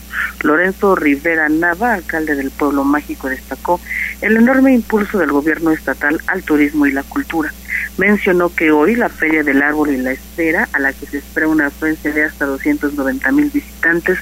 Lorenzo 0.42 0.94
Rivera 0.94 1.48
Nava, 1.48 1.94
alcalde 1.94 2.34
del 2.34 2.50
pueblo 2.50 2.84
mágico, 2.84 3.30
destacó 3.30 3.80
el 4.20 4.36
enorme 4.36 4.74
impulso 4.74 5.18
del 5.18 5.32
gobierno 5.32 5.70
estatal 5.70 6.20
al 6.26 6.42
turismo 6.42 6.84
y 6.84 6.92
la 6.92 7.02
cultura. 7.02 7.50
Mencionó 7.96 8.54
que 8.54 8.72
hoy 8.72 8.96
la 8.96 9.08
Feria 9.08 9.42
del 9.42 9.62
Árbol 9.62 9.90
y 9.90 9.98
la 9.98 10.12
Esfera, 10.12 10.68
a 10.72 10.78
la 10.80 10.92
que 10.92 11.06
se 11.06 11.18
espera 11.18 11.48
una 11.48 11.66
afluencia 11.66 12.12
de 12.12 12.24
hasta 12.24 12.46
290 12.46 13.32
mil 13.32 13.50
visitantes, 13.50 14.18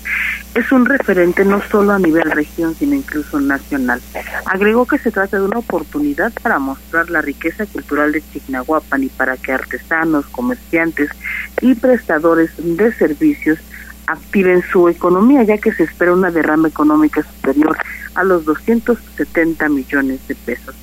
es 0.54 0.70
un 0.70 0.84
referente 0.84 1.44
no 1.44 1.62
solo 1.62 1.92
a 1.92 1.98
nivel 1.98 2.30
región, 2.30 2.74
sino 2.74 2.94
incluso 2.94 3.40
nacional. 3.40 4.00
Agregó 4.44 4.86
que 4.86 4.98
se 4.98 5.10
trata 5.10 5.38
de 5.38 5.44
una 5.44 5.58
oportunidad 5.58 6.32
para 6.42 6.58
mostrar 6.58 7.08
la 7.08 7.22
riqueza 7.22 7.64
cultural 7.66 8.12
de 8.12 8.22
Chignahuapan 8.32 9.04
y 9.04 9.08
para 9.08 9.36
que 9.36 9.52
artesanos, 9.52 10.26
comerciantes 10.26 11.10
y 11.62 11.74
prestadores 11.74 12.50
de 12.58 12.92
servicios 12.92 13.58
activen 14.06 14.62
su 14.70 14.88
economía, 14.88 15.42
ya 15.42 15.58
que 15.58 15.72
se 15.72 15.84
espera 15.84 16.12
una 16.12 16.30
derrama 16.30 16.68
económica 16.68 17.22
superior 17.22 17.76
a 18.14 18.24
los 18.24 18.44
270 18.44 19.68
millones 19.68 20.26
de 20.28 20.34
pesos. 20.34 20.74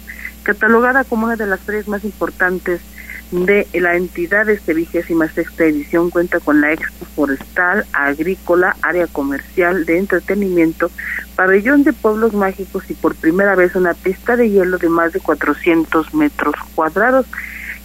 Catalogada 0.50 1.04
como 1.04 1.28
una 1.28 1.36
de 1.36 1.46
las 1.46 1.60
ferias 1.60 1.88
más 1.88 2.04
importantes 2.04 2.82
de 3.30 3.68
la 3.74 3.96
entidad 3.96 4.48
de 4.48 4.54
esta 4.54 4.74
vigésima 4.74 5.28
sexta 5.28 5.66
edición 5.66 6.10
cuenta 6.10 6.40
con 6.40 6.60
la 6.60 6.74
expo 6.74 7.06
forestal, 7.16 7.86
agrícola, 7.94 8.76
área 8.82 9.06
comercial, 9.06 9.86
de 9.86 10.00
entretenimiento, 10.00 10.90
pabellón 11.36 11.84
de 11.84 11.94
pueblos 11.94 12.34
mágicos 12.34 12.90
y 12.90 12.96
por 12.96 13.14
primera 13.14 13.54
vez 13.54 13.76
una 13.76 13.94
pista 13.94 14.36
de 14.36 14.50
hielo 14.50 14.80
de 14.80 14.90
más 14.90 15.14
de 15.14 15.20
400 15.20 16.16
metros 16.16 16.56
cuadrados. 16.74 17.28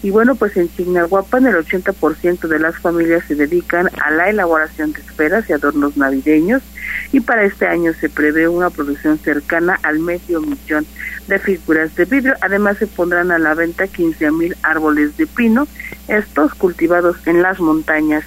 Y 0.05 0.11
bueno, 0.11 0.35
pues 0.35 0.55
en 0.59 0.69
Chignahuapan 0.69 1.47
el 1.47 1.55
80% 1.55 2.47
de 2.47 2.59
las 2.59 2.77
familias 2.77 3.25
se 3.27 3.37
dedican 3.37 3.89
a 4.03 4.11
la 4.11 4.29
elaboración 4.29 4.93
de 4.93 5.01
esferas 5.01 5.49
y 5.49 5.55
adornos 5.55 5.97
navideños 5.97 6.63
y 7.11 7.21
para 7.21 7.45
este 7.45 7.67
año 7.67 7.95
se 7.95 8.11
prevé 8.11 8.47
una 8.47 8.69
producción 8.69 9.19
cercana 9.19 9.81
al 9.83 10.01
medio 10.01 10.43
millón 10.43 10.85
de 11.27 11.39
figuras 11.39 11.95
de 11.95 12.05
vidrio. 12.05 12.35
Además 12.43 12.77
se 12.77 12.87
pondrán 12.87 13.31
a 13.31 13.39
la 13.39 13.55
venta 13.55 13.87
15 13.87 14.31
mil 14.33 14.55
árboles 14.63 15.17
de 15.17 15.27
pino, 15.27 15.67
estos 16.07 16.55
cultivados 16.55 17.17
en 17.27 17.41
las 17.41 17.59
montañas 17.59 18.25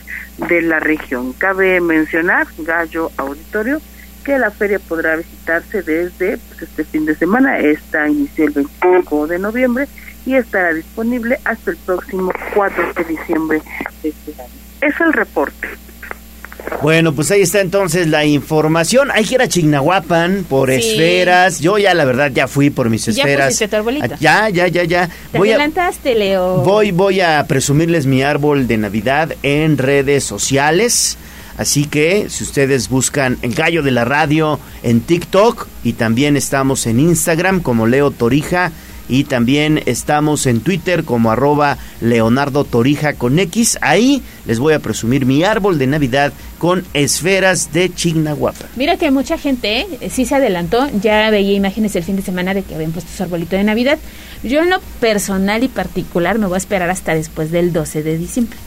de 0.50 0.64
la 0.64 0.80
región. 0.80 1.32
Cabe 1.34 1.80
mencionar, 1.80 2.48
Gallo 2.58 3.12
Auditorio, 3.18 3.80
que 4.24 4.40
la 4.40 4.50
feria 4.50 4.80
podrá 4.80 5.16
visitarse 5.16 5.84
desde 5.84 6.40
pues, 6.40 6.64
este 6.64 6.86
fin 6.86 7.06
de 7.06 7.14
semana, 7.14 7.60
esta 7.60 8.10
inició 8.10 8.48
el 8.48 8.54
25 8.54 9.28
de 9.28 9.38
noviembre 9.38 9.88
y 10.28 10.36
estará 10.36 10.74
disponible 10.74 11.40
hasta 11.46 11.72
el 11.72 11.78
próximo 11.78 12.32
4 12.54 12.94
de 12.98 13.04
diciembre 13.06 13.62
de 14.04 14.10
este 14.10 14.34
año. 14.34 14.52
Es 14.82 15.00
el 15.00 15.14
reporte. 15.14 15.70
Bueno, 16.82 17.14
pues 17.14 17.32
ahí 17.32 17.42
está 17.42 17.62
entonces 17.62 18.08
la 18.08 18.26
información. 18.26 19.10
Hay 19.12 19.24
que 19.24 19.36
ir 19.36 19.42
a 19.42 19.48
Chignahuapan 19.48 20.46
por 20.50 20.70
esferas. 20.70 21.62
Yo 21.62 21.78
ya, 21.78 21.94
la 21.94 22.04
verdad, 22.04 22.30
ya 22.34 22.50
fui 22.50 22.70
por 22.70 22.90
mis 22.90 23.08
esferas. 23.08 23.58
Ya 23.58 23.70
tu 23.70 23.76
arbolito. 23.78 24.16
Ya, 24.20 24.50
ya, 24.50 24.68
ya, 24.68 24.84
ya. 24.84 25.10
Te 25.32 25.38
Voy 25.38 25.52
a, 25.52 25.56
adelantaste, 25.56 26.14
Leo. 26.14 26.58
voy, 26.58 26.92
voy 26.92 27.22
a 27.22 27.46
presumirles 27.48 28.06
mi 28.06 28.22
árbol 28.22 28.68
de 28.68 28.78
Navidad 28.78 29.34
en 29.44 29.78
redes 29.78 30.26
sociales. 30.26 31.18
Así 31.58 31.86
que 31.86 32.30
si 32.30 32.44
ustedes 32.44 32.90
buscan 32.90 33.38
el 33.44 33.56
gallo 33.56 33.82
de 33.82 33.92
la 33.92 34.04
radio 34.04 34.60
en 34.84 35.00
TikTok 35.00 35.68
y 35.86 35.94
también 35.94 36.36
estamos 36.36 36.86
en 36.86 37.00
Instagram 37.00 37.62
como 37.62 37.88
Leo 37.88 38.12
Torija 38.12 38.74
y 39.10 39.24
también 39.24 39.82
estamos 39.86 40.46
en 40.46 40.62
Twitter 40.62 41.04
como 41.04 41.32
arroba 41.32 41.78
Leonardo 42.02 42.64
Torija 42.64 43.14
con 43.14 43.40
X. 43.40 43.78
Ahí 43.82 44.22
les 44.46 44.60
voy 44.60 44.74
a 44.74 44.80
presumir 44.80 45.26
mi 45.26 45.44
árbol 45.44 45.78
de 45.78 45.88
Navidad 45.88 46.34
con 46.58 46.86
esferas 46.94 47.72
de 47.74 47.94
Chignahuapa. 47.94 48.66
Mira 48.76 48.98
que 48.98 49.12
mucha 49.12 49.38
gente 49.38 49.88
eh, 50.02 50.10
sí 50.10 50.26
se 50.26 50.36
adelantó, 50.36 50.88
ya 51.02 51.30
veía 51.30 51.54
imágenes 51.54 51.96
el 51.96 52.04
fin 52.04 52.16
de 52.16 52.22
semana 52.22 52.54
de 52.54 52.64
que 52.64 52.76
habían 52.76 52.92
puesto 52.92 53.12
su 53.16 53.24
arbolito 53.24 53.56
de 53.56 53.64
Navidad. 53.64 54.00
Yo 54.44 54.62
en 54.62 54.70
lo 54.70 54.80
personal 55.00 55.64
y 55.64 55.68
particular 55.68 56.40
me 56.40 56.48
voy 56.48 56.56
a 56.56 56.58
esperar 56.58 56.90
hasta 56.90 57.16
después 57.16 57.52
del 57.52 57.74
12 57.74 58.04
de 58.04 58.18
diciembre. 58.18 58.58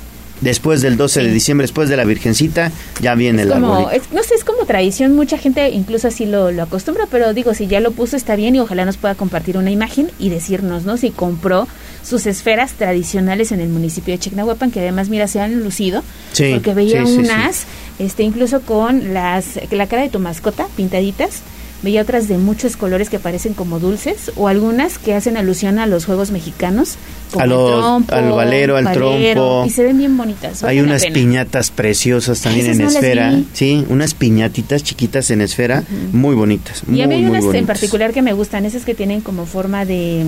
Después 0.41 0.81
del 0.81 0.97
12 0.97 1.23
de 1.23 1.31
diciembre, 1.33 1.65
después 1.65 1.89
de 1.91 1.97
la 1.99 2.05
Virgencita, 2.05 2.73
ya 3.01 3.15
viene 3.15 3.43
el 3.43 3.51
Como, 3.51 3.75
arbolito. 3.75 3.91
es- 3.91 4.13
no 4.13 4.23
sé, 4.23 4.35
es 4.35 4.45
como 4.45 4.65
tradición, 4.65 5.15
mucha 5.15 5.37
gente 5.37 5.69
incluso 5.71 6.09
así 6.09 6.25
lo, 6.25 6.51
lo 6.51 6.63
acostumbra, 6.63 7.07
pero 7.11 7.35
digo, 7.35 7.53
si 7.53 7.67
ya 7.67 7.81
lo 7.81 7.91
puso 7.93 8.17
está 8.17 8.37
bien 8.37 8.55
y 8.57 8.61
ojalá 8.61 8.85
nos 8.87 8.97
pueda 8.97 9.15
compartir 9.15 9.59
una 9.59 9.71
imagen 9.71 10.11
y 10.19 10.31
decirnos, 10.31 10.85
¿no? 10.85 10.97
Si 10.97 11.11
compró 11.11 11.69
sus 12.03 12.25
esferas 12.27 12.73
tradicionales 12.73 13.53
en 13.53 13.61
el 13.61 13.69
municipio 13.69 14.15
de 14.15 14.19
Chignahuapan, 14.19 14.71
que 14.71 14.81
además, 14.81 15.11
mira, 15.11 15.29
se 15.29 15.41
han 15.41 15.63
lucido, 15.63 16.03
Sí, 16.33 16.51
porque 16.55 16.73
veía 16.73 17.05
sí, 17.05 17.13
unas, 17.19 17.67
este 17.99 18.23
incluso 18.23 18.63
con 18.63 19.13
las 19.13 19.61
la 19.71 19.87
cara 19.89 20.03
de 20.03 20.09
tu 20.09 20.19
mascota 20.21 20.67
pintaditas, 20.77 21.43
veía 21.83 22.03
otras 22.03 22.29
de 22.29 22.39
muchos 22.39 22.77
colores 22.77 23.09
que 23.09 23.19
parecen 23.19 23.55
como 23.55 23.79
dulces, 23.81 24.33
o 24.37 24.49
algunas 24.49 24.99
que 24.99 25.15
hacen 25.15 25.37
alusión 25.37 25.79
a 25.79 25.87
los 25.87 26.05
juegos 26.05 26.31
mexicanos, 26.31 26.97
como 27.31 27.41
A 27.43 27.45
el 27.45 27.51
trompo, 27.51 28.15
al 28.15 28.33
valero, 28.33 28.77
al 28.77 28.93
trompo. 28.93 29.65
y 29.67 29.71
se 29.71 29.83
ven 29.85 29.99
bien 29.99 30.17
bonitas. 30.17 30.63
Hay 30.65 30.81
unas 30.81 31.03
pena. 31.03 31.15
piñatas 31.15 31.71
preciosas 31.71 32.41
también 32.41 32.67
Esas 32.67 32.79
en 32.79 32.85
no 32.85 32.91
esfera. 32.91 33.41
Sí, 33.53 33.85
unas 33.89 34.15
piñatitas 34.15 34.83
chiquitas 34.83 35.31
en 35.31 35.41
esfera, 35.41 35.85
muy 36.13 36.35
bonitas. 36.35 36.83
Y 36.87 36.91
Muy, 36.93 37.03
a 37.03 37.07
mí 37.07 37.15
hay 37.15 37.21
muy 37.23 37.31
unas 37.31 37.45
en 37.45 37.47
bonitas. 37.47 37.67
particular 37.67 38.13
que 38.13 38.23
me 38.23 38.33
gustan, 38.33 38.65
esas 38.65 38.85
que 38.85 38.95
tienen 38.95 39.21
como 39.21 39.47
forma 39.47 39.85
de... 39.85 40.25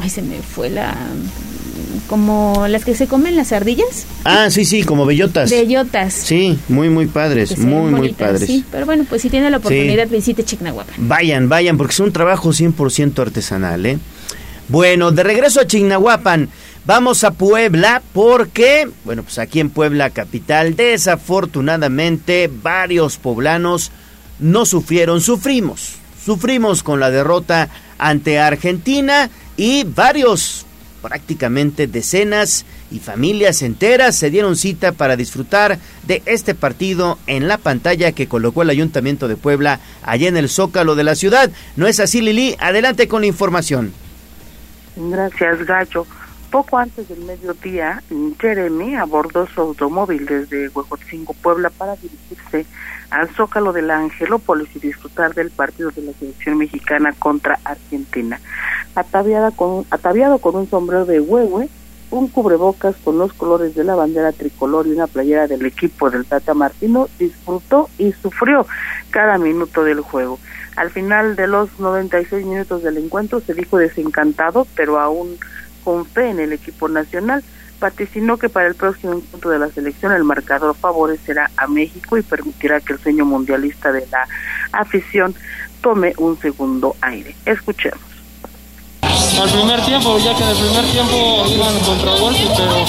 Ay, 0.00 0.10
se 0.10 0.22
me 0.22 0.36
fue 0.36 0.70
la... 0.70 0.94
Como 2.08 2.66
las 2.68 2.84
que 2.84 2.94
se 2.94 3.06
comen 3.06 3.36
las 3.36 3.52
ardillas. 3.52 4.06
Ah, 4.24 4.50
sí, 4.50 4.64
sí, 4.64 4.82
como 4.82 5.06
bellotas. 5.06 5.50
Bellotas. 5.50 6.12
Sí, 6.12 6.58
muy, 6.68 6.88
muy 6.88 7.06
padres, 7.06 7.56
muy, 7.58 7.90
muy 7.90 8.00
bonitas, 8.00 8.28
padres. 8.28 8.46
Sí, 8.46 8.64
pero 8.70 8.86
bueno, 8.86 9.04
pues 9.08 9.22
si 9.22 9.30
tiene 9.30 9.50
la 9.50 9.58
oportunidad, 9.58 10.08
visite 10.08 10.44
Chignahuapan. 10.44 10.94
Vayan, 10.98 11.48
vayan, 11.48 11.76
porque 11.76 11.92
es 11.92 12.00
un 12.00 12.12
trabajo 12.12 12.50
100% 12.50 13.18
artesanal, 13.20 13.86
¿eh? 13.86 13.98
Bueno, 14.68 15.10
de 15.10 15.24
regreso 15.24 15.60
a 15.60 15.66
Chignahuapan, 15.66 16.48
vamos 16.84 17.24
a 17.24 17.32
Puebla 17.32 18.02
porque, 18.12 18.88
bueno, 19.04 19.24
pues 19.24 19.38
aquí 19.38 19.58
en 19.58 19.70
Puebla 19.70 20.10
capital, 20.10 20.76
desafortunadamente, 20.76 22.48
varios 22.62 23.16
poblanos 23.16 23.90
no 24.38 24.64
sufrieron, 24.66 25.20
sufrimos, 25.20 25.94
sufrimos 26.24 26.82
con 26.82 27.00
la 27.00 27.10
derrota 27.10 27.68
ante 27.98 28.38
Argentina 28.38 29.28
y 29.56 29.84
varios, 29.84 30.66
prácticamente 31.02 31.86
decenas 31.86 32.64
y 32.90 32.98
familias 32.98 33.62
enteras 33.62 34.16
se 34.16 34.30
dieron 34.30 34.56
cita 34.56 34.92
para 34.92 35.16
disfrutar 35.16 35.78
de 36.06 36.22
este 36.26 36.54
partido 36.54 37.18
en 37.26 37.48
la 37.48 37.58
pantalla 37.58 38.12
que 38.12 38.28
colocó 38.28 38.62
el 38.62 38.70
Ayuntamiento 38.70 39.28
de 39.28 39.36
Puebla 39.36 39.80
allá 40.02 40.28
en 40.28 40.36
el 40.36 40.48
Zócalo 40.48 40.94
de 40.94 41.04
la 41.04 41.14
ciudad. 41.14 41.50
¿No 41.76 41.86
es 41.86 42.00
así, 42.00 42.20
Lili? 42.20 42.56
Adelante 42.58 43.08
con 43.08 43.22
la 43.22 43.26
información. 43.28 43.92
Gracias, 44.96 45.64
Gallo. 45.66 46.06
Poco 46.50 46.78
antes 46.78 47.08
del 47.08 47.20
mediodía, 47.20 48.02
Jeremy 48.40 48.96
abordó 48.96 49.46
su 49.46 49.60
automóvil 49.60 50.26
desde 50.26 50.68
Huejotzingo, 50.68 51.32
Puebla, 51.34 51.70
para 51.70 51.94
dirigirse 51.94 52.66
al 53.10 53.28
Zócalo 53.34 53.72
de 53.72 53.82
la 53.82 53.98
Angelópolis 53.98 54.68
y 54.74 54.78
disfrutar 54.78 55.34
del 55.34 55.50
partido 55.50 55.90
de 55.90 56.02
la 56.02 56.12
selección 56.12 56.58
mexicana 56.58 57.12
contra 57.18 57.58
Argentina. 57.64 58.40
Ataviada 58.94 59.50
con, 59.50 59.84
ataviado 59.90 60.38
con 60.38 60.56
un 60.56 60.68
sombrero 60.68 61.04
de 61.04 61.20
huehue, 61.20 61.68
un 62.10 62.28
cubrebocas 62.28 62.96
con 63.04 63.18
los 63.18 63.32
colores 63.32 63.74
de 63.74 63.84
la 63.84 63.94
bandera 63.94 64.32
tricolor 64.32 64.86
y 64.86 64.92
una 64.92 65.06
playera 65.06 65.46
del 65.46 65.64
equipo 65.66 66.10
del 66.10 66.24
Tata 66.24 66.54
Martino, 66.54 67.08
disfrutó 67.18 67.88
y 67.98 68.12
sufrió 68.12 68.66
cada 69.10 69.38
minuto 69.38 69.84
del 69.84 70.00
juego. 70.00 70.38
Al 70.76 70.90
final 70.90 71.36
de 71.36 71.46
los 71.46 71.78
96 71.78 72.46
minutos 72.46 72.82
del 72.82 72.96
encuentro 72.96 73.40
se 73.40 73.54
dijo 73.54 73.78
desencantado, 73.78 74.66
pero 74.74 74.98
aún 74.98 75.36
con 75.84 76.06
fe 76.06 76.30
en 76.30 76.40
el 76.40 76.52
equipo 76.52 76.88
nacional. 76.88 77.42
Vaticinó 77.80 78.36
que 78.36 78.50
para 78.50 78.68
el 78.68 78.74
próximo 78.74 79.14
encuentro 79.14 79.50
de 79.50 79.58
la 79.58 79.68
selección 79.68 80.12
el 80.12 80.24
marcador 80.24 80.76
favorecerá 80.76 81.50
a 81.56 81.66
México 81.66 82.18
y 82.18 82.22
permitirá 82.22 82.80
que 82.80 82.92
el 82.92 82.98
sueño 82.98 83.24
mundialista 83.24 83.90
de 83.90 84.06
la 84.12 84.28
afición 84.72 85.34
tome 85.80 86.12
un 86.18 86.38
segundo 86.38 86.94
aire. 87.00 87.34
Escuchemos. 87.46 88.00
al 89.40 89.48
primer 89.48 89.80
tiempo, 89.86 90.18
ya 90.18 90.36
que 90.36 90.42
en 90.42 90.48
el 90.50 90.56
primer 90.56 90.84
tiempo 90.92 91.44
iban 91.48 91.78
contragolpe, 91.80 92.46
pero 92.56 92.84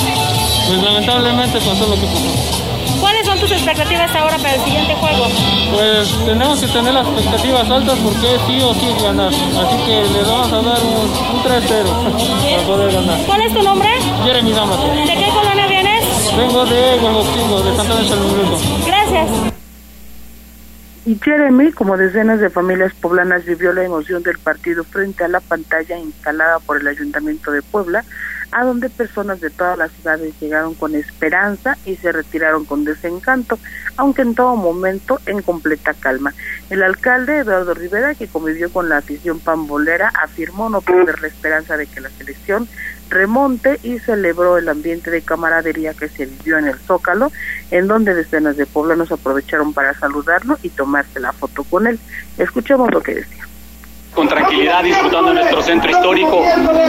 pues 0.67 0.83
lamentablemente 0.83 1.59
pasó 1.59 1.87
lo 1.87 1.95
que 1.95 2.07
pasó. 2.07 2.71
¿Cuáles 2.99 3.25
son 3.25 3.39
tus 3.39 3.51
expectativas 3.51 4.13
ahora 4.15 4.37
para 4.37 4.55
el 4.55 4.61
siguiente 4.61 4.93
juego? 4.95 5.25
Pues 5.73 6.25
tenemos 6.25 6.59
que 6.59 6.67
tener 6.67 6.93
las 6.93 7.07
expectativas 7.07 7.69
altas 7.69 7.97
porque 7.99 8.37
sí 8.45 8.61
o 8.61 8.73
sí 8.73 8.87
ganar. 9.01 9.29
Así 9.29 9.77
que 9.85 10.03
le 10.13 10.23
vamos 10.23 10.51
a 10.53 10.61
dar 10.61 10.79
un, 10.83 11.09
un 11.35 11.43
3-0 11.43 12.51
para 12.51 12.63
poder 12.67 12.93
ganar. 12.93 13.17
¿Cuál 13.25 13.41
es 13.41 13.53
tu 13.53 13.63
nombre? 13.63 13.89
¿De 14.41 14.47
qué 14.47 15.29
colonia 15.31 15.67
vienes? 15.67 16.35
Vengo 16.35 16.65
de 16.65 16.99
Huevoxingo, 16.99 17.61
de 17.61 17.75
Santa 17.75 17.93
Ana 17.93 18.09
del 18.09 18.85
Gracias. 18.87 19.29
Y 21.05 21.19
Jeremy, 21.21 21.71
como 21.71 21.95
decenas 21.95 22.39
de 22.39 22.49
familias 22.49 22.91
poblanas, 22.95 23.45
vivió 23.45 23.71
la 23.71 23.83
emoción 23.83 24.23
del 24.23 24.39
partido 24.39 24.83
frente 24.83 25.23
a 25.23 25.27
la 25.27 25.41
pantalla 25.41 25.95
instalada 25.99 26.57
por 26.57 26.81
el 26.81 26.87
Ayuntamiento 26.87 27.51
de 27.51 27.61
Puebla, 27.61 28.03
a 28.51 28.63
donde 28.63 28.89
personas 28.89 29.41
de 29.41 29.51
todas 29.51 29.77
las 29.77 29.91
ciudades 29.91 30.33
llegaron 30.41 30.73
con 30.73 30.95
esperanza 30.95 31.77
y 31.85 31.95
se 31.97 32.11
retiraron 32.11 32.65
con 32.65 32.83
desencanto, 32.83 33.59
aunque 33.95 34.23
en 34.23 34.33
todo 34.33 34.55
momento 34.55 35.19
en 35.27 35.43
completa 35.43 35.93
calma. 35.93 36.33
El 36.71 36.81
alcalde 36.81 37.37
Eduardo 37.37 37.75
Rivera, 37.75 38.15
que 38.15 38.27
convivió 38.27 38.71
con 38.73 38.89
la 38.89 38.97
afición 38.97 39.39
pambolera, 39.39 40.11
afirmó 40.19 40.67
no 40.67 40.81
perder 40.81 41.21
la 41.21 41.27
esperanza 41.27 41.77
de 41.77 41.85
que 41.85 42.01
la 42.01 42.09
selección 42.09 42.67
remonte 43.11 43.79
y 43.83 43.99
celebró 43.99 44.57
el 44.57 44.67
ambiente 44.67 45.11
de 45.11 45.21
camaradería 45.21 45.93
que 45.93 46.09
se 46.09 46.25
vivió 46.25 46.57
en 46.57 46.67
el 46.67 46.79
Zócalo, 46.79 47.31
en 47.69 47.87
donde 47.87 48.15
decenas 48.15 48.57
de 48.57 48.65
poblanos 48.65 49.11
aprovecharon 49.11 49.73
para 49.73 49.93
saludarlo 49.93 50.57
y 50.63 50.69
tomarse 50.69 51.19
la 51.19 51.33
foto 51.33 51.63
con 51.65 51.85
él. 51.85 51.99
Escuchemos 52.37 52.89
lo 52.91 53.01
que 53.01 53.15
decía. 53.15 53.50
Con 54.13 54.27
tranquilidad, 54.27 54.83
disfrutando 54.83 55.29
de 55.29 55.35
nuestro 55.35 55.61
centro 55.61 55.89
histórico, 55.89 56.43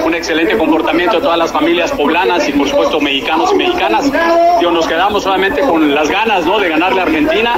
un 0.04 0.12
excelente 0.14 0.56
comportamiento 0.58 1.16
de 1.16 1.22
todas 1.22 1.38
las 1.38 1.52
familias 1.52 1.92
poblanas 1.92 2.48
y 2.48 2.52
por 2.52 2.68
supuesto 2.68 3.00
mexicanos 3.00 3.52
y 3.52 3.56
mexicanas. 3.58 4.10
Digo, 4.58 4.72
nos 4.72 4.86
quedamos 4.88 5.22
solamente 5.22 5.60
con 5.60 5.94
las 5.94 6.10
ganas 6.10 6.44
¿no? 6.44 6.58
de 6.58 6.68
ganarle 6.68 7.00
a 7.00 7.04
Argentina, 7.04 7.54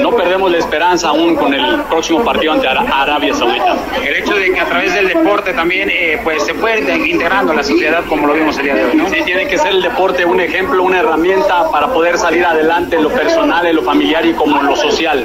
no 0.00 0.10
perdemos 0.10 0.50
la 0.50 0.58
esperanza 0.58 1.08
aún 1.08 1.34
con 1.34 1.54
el 1.54 1.80
próximo 1.84 2.22
partido 2.22 2.52
ante 2.52 2.68
Ara- 2.68 2.84
Arabia 2.92 3.34
Saudita. 3.34 3.74
El 4.04 4.16
hecho 4.16 4.34
de 4.34 4.52
que 4.52 4.60
a 4.60 4.66
través 4.66 4.92
del 4.94 5.08
deporte 5.08 5.54
también 5.54 5.88
eh, 5.90 6.20
pues 6.22 6.44
se 6.44 6.52
puede 6.52 6.76
integrando 7.08 7.52
a 7.52 7.56
la 7.56 7.62
sociedad 7.64 8.04
como 8.08 8.26
lo 8.26 8.34
vimos 8.34 8.58
el 8.58 8.64
día 8.64 8.74
de 8.74 8.84
hoy, 8.84 8.96
¿no? 8.96 9.08
Sí, 9.08 9.16
tiene 9.24 9.46
que 9.48 9.56
ser 9.56 9.68
el 9.72 9.80
deporte 9.82 10.26
un 10.26 10.40
ejemplo, 10.40 10.82
una 10.82 10.98
herramienta 11.00 11.70
para 11.70 11.88
poder 11.88 12.18
salir 12.18 12.44
adelante 12.44 12.96
en 12.96 13.02
lo 13.04 13.08
personal, 13.10 13.66
en 13.66 13.76
lo 13.76 13.82
familiar 13.82 14.26
y 14.26 14.34
como 14.34 14.60
en 14.60 14.66
lo 14.66 14.76
social. 14.76 15.24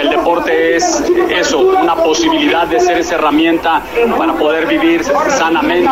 El 0.00 0.10
deporte 0.10 0.76
es 0.76 1.02
eso, 1.30 1.58
una 1.58 1.96
posibilidad 1.96 2.66
de 2.68 2.78
ser 2.78 2.98
esa 2.98 3.16
herramienta 3.24 3.82
para 4.16 4.34
poder 4.34 4.66
vivir 4.66 5.02
sanamente. 5.04 5.88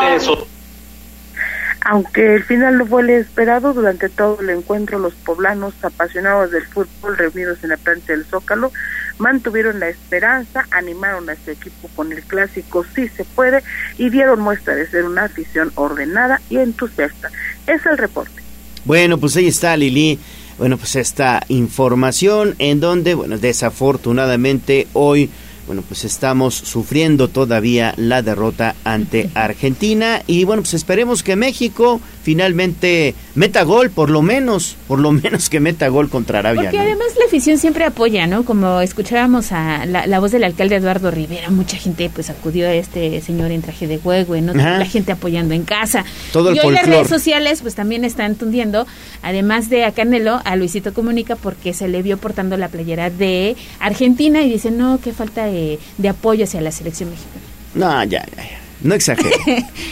Aunque 1.85 2.37
el 2.37 2.45
final 2.45 2.79
no 2.79 2.87
fue 2.87 3.03
el 3.03 3.11
esperado, 3.11 3.73
durante 3.73 4.09
todo 4.09 4.39
el 4.41 4.51
encuentro 4.51 5.01
los 5.01 5.15
poblanos 5.15 5.75
apasionados 5.83 6.53
del 6.53 6.65
fútbol 6.65 7.17
reunidos 7.17 7.59
en 7.65 7.71
la 7.71 7.77
plancha 7.77 8.13
del 8.13 8.25
Zócalo 8.25 8.71
mantuvieron 9.19 9.81
la 9.81 9.89
esperanza, 9.89 10.67
animaron 10.71 11.29
a 11.29 11.37
su 11.37 11.51
equipo 11.51 11.89
con 11.95 12.13
el 12.13 12.23
clásico 12.23 12.85
Sí 12.95 13.09
se 13.09 13.25
puede 13.25 13.63
y 13.99 14.11
dieron 14.11 14.41
muestra 14.41 14.75
de 14.75 14.87
ser 14.87 15.05
una 15.05 15.25
afición 15.25 15.73
ordenada 15.75 16.41
y 16.51 16.59
entusiasta. 16.59 17.31
Es 17.67 17.85
el 17.87 17.99
reporte. 17.99 18.43
Bueno, 18.85 19.19
pues 19.19 19.37
ahí 19.37 19.49
está 19.49 19.77
Lili. 19.77 20.19
Bueno, 20.59 20.77
pues 20.77 20.97
esta 20.97 21.43
información 21.49 22.55
en 22.59 22.81
donde, 22.81 23.15
bueno, 23.15 23.39
desafortunadamente 23.39 24.87
hoy, 24.93 25.31
bueno, 25.67 25.83
pues 25.87 26.05
estamos 26.05 26.55
sufriendo 26.55 27.29
todavía 27.29 27.95
la 27.97 28.23
derrota 28.23 28.75
ante 28.85 29.31
Argentina 29.35 30.23
y 30.27 30.45
bueno, 30.45 30.63
pues 30.63 30.75
esperemos 30.75 31.23
que 31.23 31.37
México 31.37 32.01
finalmente 32.23 33.15
meta 33.35 33.63
gol, 33.63 33.91
por 33.91 34.11
lo 34.11 34.23
menos, 34.23 34.77
por 34.89 34.99
lo 34.99 35.13
menos 35.13 35.49
que 35.51 35.61
meta 35.61 35.89
gol 35.89 36.09
contra 36.09 36.41
Arabia. 36.41 36.65
Porque 36.65 36.77
¿no? 36.79 36.83
además 36.83 37.09
la 37.19 37.27
afición 37.27 37.59
siempre 37.59 37.85
apoya, 37.85 38.27
¿no? 38.27 38.45
Como 38.45 38.81
escuchábamos 38.81 39.53
a 39.53 39.87
la, 39.87 40.07
la 40.07 40.21
voz 40.21 40.33
del 40.33 40.45
alcalde 40.45 40.77
Eduardo 40.77 41.11
Rivera, 41.11 41.51
mucha 41.51 41.77
gente 41.77 42.11
pues 42.13 42.31
acudió 42.31 42.67
a 42.67 42.75
este 42.75 43.21
señor 43.21 43.51
en 43.51 43.63
traje 43.63 43.87
de 43.87 43.99
huevo, 43.99 44.37
¿no? 44.37 44.53
Ajá. 44.53 44.79
La 44.79 44.87
gente 44.87 45.13
apoyando 45.13 45.55
en 45.55 45.65
casa. 45.65 46.05
Todo 46.33 46.51
el 46.51 46.57
y 46.57 46.61
hoy 46.61 46.75
las 46.75 46.87
redes 46.87 47.09
sociales 47.09 47.63
pues 47.63 47.75
también 47.75 48.05
están 48.05 48.35
tundiendo, 48.35 48.87
además 49.23 49.69
de 49.69 49.85
a 49.85 49.93
Canelo, 49.93 50.41
a 50.45 50.57
Luisito 50.57 50.93
Comunica 50.93 51.37
porque 51.37 51.73
se 51.73 51.89
le 51.89 52.03
vio 52.03 52.19
portando 52.19 52.57
la 52.57 52.69
playera 52.69 53.11
de 53.11 53.57
Argentina 53.81 54.43
y 54.43 54.51
dice, 54.51 54.71
no, 54.71 55.01
que 55.01 55.13
falta 55.13 55.52
de, 55.53 55.79
de 55.99 56.09
apoyo 56.09 56.45
hacia 56.45 56.61
la 56.61 56.73
selección 56.73 57.11
mexicana. 57.11 57.41
No, 57.75 58.05
ya, 58.05 58.25
ya, 58.37 58.43
ya. 58.43 58.61
No 58.83 58.95
exageren. 58.95 59.33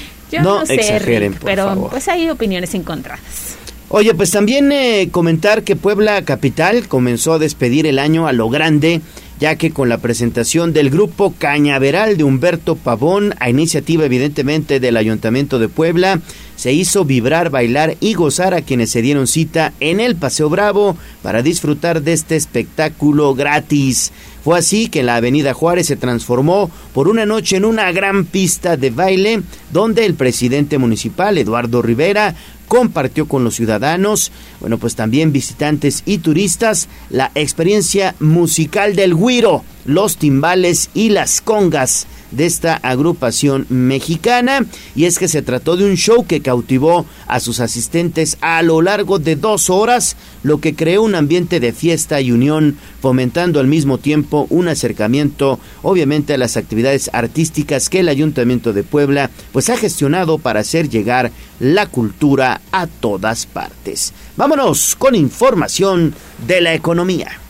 Yo 0.33 0.43
No 0.43 0.61
no, 0.61 0.67
sé, 0.67 0.75
exageren, 0.75 1.33
Rick, 1.33 1.41
por 1.41 1.51
pero 1.51 1.65
favor. 1.67 1.91
pues 1.91 2.09
hay 2.09 2.29
opiniones 2.29 2.75
encontradas. 2.75 3.57
Oye, 3.89 4.15
pues 4.15 4.31
también 4.31 4.71
eh, 4.71 5.09
comentar 5.11 5.65
que 5.65 5.75
Puebla 5.75 6.23
Capital 6.25 6.87
comenzó 6.87 7.33
a 7.33 7.39
despedir 7.41 7.87
el 7.89 7.99
año 7.99 8.29
a 8.29 8.33
lo 8.33 8.49
grande, 8.49 9.01
ya 9.41 9.57
que 9.57 9.73
con 9.73 9.89
la 9.89 9.99
presentación 9.99 10.73
del 10.73 10.91
grupo 10.91 11.35
Cañaveral 11.37 12.17
de 12.17 12.23
Humberto 12.23 12.77
Pavón, 12.77 13.35
a 13.41 13.51
iniciativa 13.51 14.05
evidentemente 14.05 14.79
del 14.79 14.97
Ayuntamiento 14.97 15.59
de 15.59 15.69
Puebla, 15.69 16.21
se 16.55 16.73
hizo 16.73 17.05
vibrar, 17.05 17.51
bailar 17.51 17.97
y 17.99 18.15
gozar 18.15 18.55
a 18.55 18.63
quienes 18.63 18.91
se 18.91 19.03
dieron 19.03 19.27
cita 19.27 19.73
en 19.81 19.99
el 19.99 20.15
Paseo 20.15 20.49
Bravo 20.49 20.97
para 21.23 21.43
disfrutar 21.43 22.03
de 22.03 22.13
este 22.13 22.37
espectáculo 22.37 23.35
gratis. 23.35 24.13
Fue 24.43 24.59
así 24.59 24.89
que 24.89 25.03
la 25.03 25.17
Avenida 25.17 25.53
Juárez 25.53 25.87
se 25.87 25.97
transformó 25.97 26.71
por 26.95 27.09
una 27.09 27.27
noche 27.27 27.57
en 27.57 27.65
una 27.65 27.93
gran 27.93 28.25
pista 28.25 28.77
de 28.77 28.91
baile 28.91 29.43
donde 29.73 30.07
el 30.07 30.15
presidente 30.15 30.79
municipal, 30.79 31.37
Eduardo 31.37 31.83
Rivera, 31.83 32.35
compartió 32.67 33.27
con 33.27 33.43
los 33.43 33.57
ciudadanos, 33.57 34.31
bueno, 34.61 34.79
pues 34.79 34.95
también 34.95 35.33
visitantes 35.33 36.03
y 36.07 36.19
turistas, 36.19 36.89
la 37.11 37.33
experiencia 37.35 38.15
musical 38.21 38.95
del 38.95 39.15
güiro, 39.15 39.65
los 39.85 40.17
timbales 40.17 40.89
y 40.95 41.11
las 41.11 41.41
congas 41.41 42.07
de 42.31 42.47
esta 42.47 42.75
agrupación 42.77 43.67
mexicana. 43.69 44.67
Y 44.95 45.05
es 45.05 45.19
que 45.19 45.29
se 45.29 45.43
trató 45.43 45.77
de 45.77 45.85
un 45.85 45.97
show 45.97 46.25
que 46.27 46.41
cautivó 46.41 47.07
a 47.27 47.41
sus 47.41 47.61
asistentes 47.61 48.37
a 48.41 48.63
lo 48.63 48.83
largo 48.83 49.19
de 49.19 49.37
dos 49.37 49.71
horas 49.71 50.17
lo 50.43 50.61
que 50.61 50.75
creó 50.75 51.03
un 51.03 51.15
ambiente 51.15 51.61
de 51.61 51.73
fiesta 51.73 52.21
y 52.21 52.33
unión 52.33 52.77
fomentando 53.01 53.61
al 53.61 53.67
mismo 53.67 53.99
tiempo 53.99 54.47
un 54.51 54.69
acercamiento 54.69 55.59
obviamente 55.83 56.35
a 56.35 56.39
las 56.39 56.57
actividades 56.57 57.11
artísticas 57.13 57.89
que 57.89 58.01
el 58.01 58.09
ayuntamiento 58.09 58.73
de 58.73 58.83
Puebla 58.83 59.31
pues 59.53 59.69
ha 59.71 59.77
gestionado 59.77 60.39
para 60.39 60.61
hacer 60.61 60.89
llegar 60.89 61.31
la 61.59 61.87
cultura 61.87 62.61
a 62.73 62.87
todas 62.87 63.47
partes. 63.47 64.13
Vámonos 64.37 64.97
con 64.97 65.15
información 65.15 66.15
de 66.47 66.61
la 66.61 66.75
economía 66.75 67.41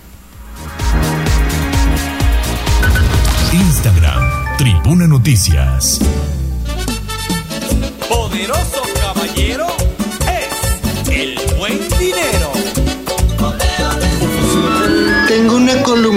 Tribuna 4.90 5.06
Noticias. 5.06 6.00
Poderoso 8.08 8.82
caballero 9.00 9.68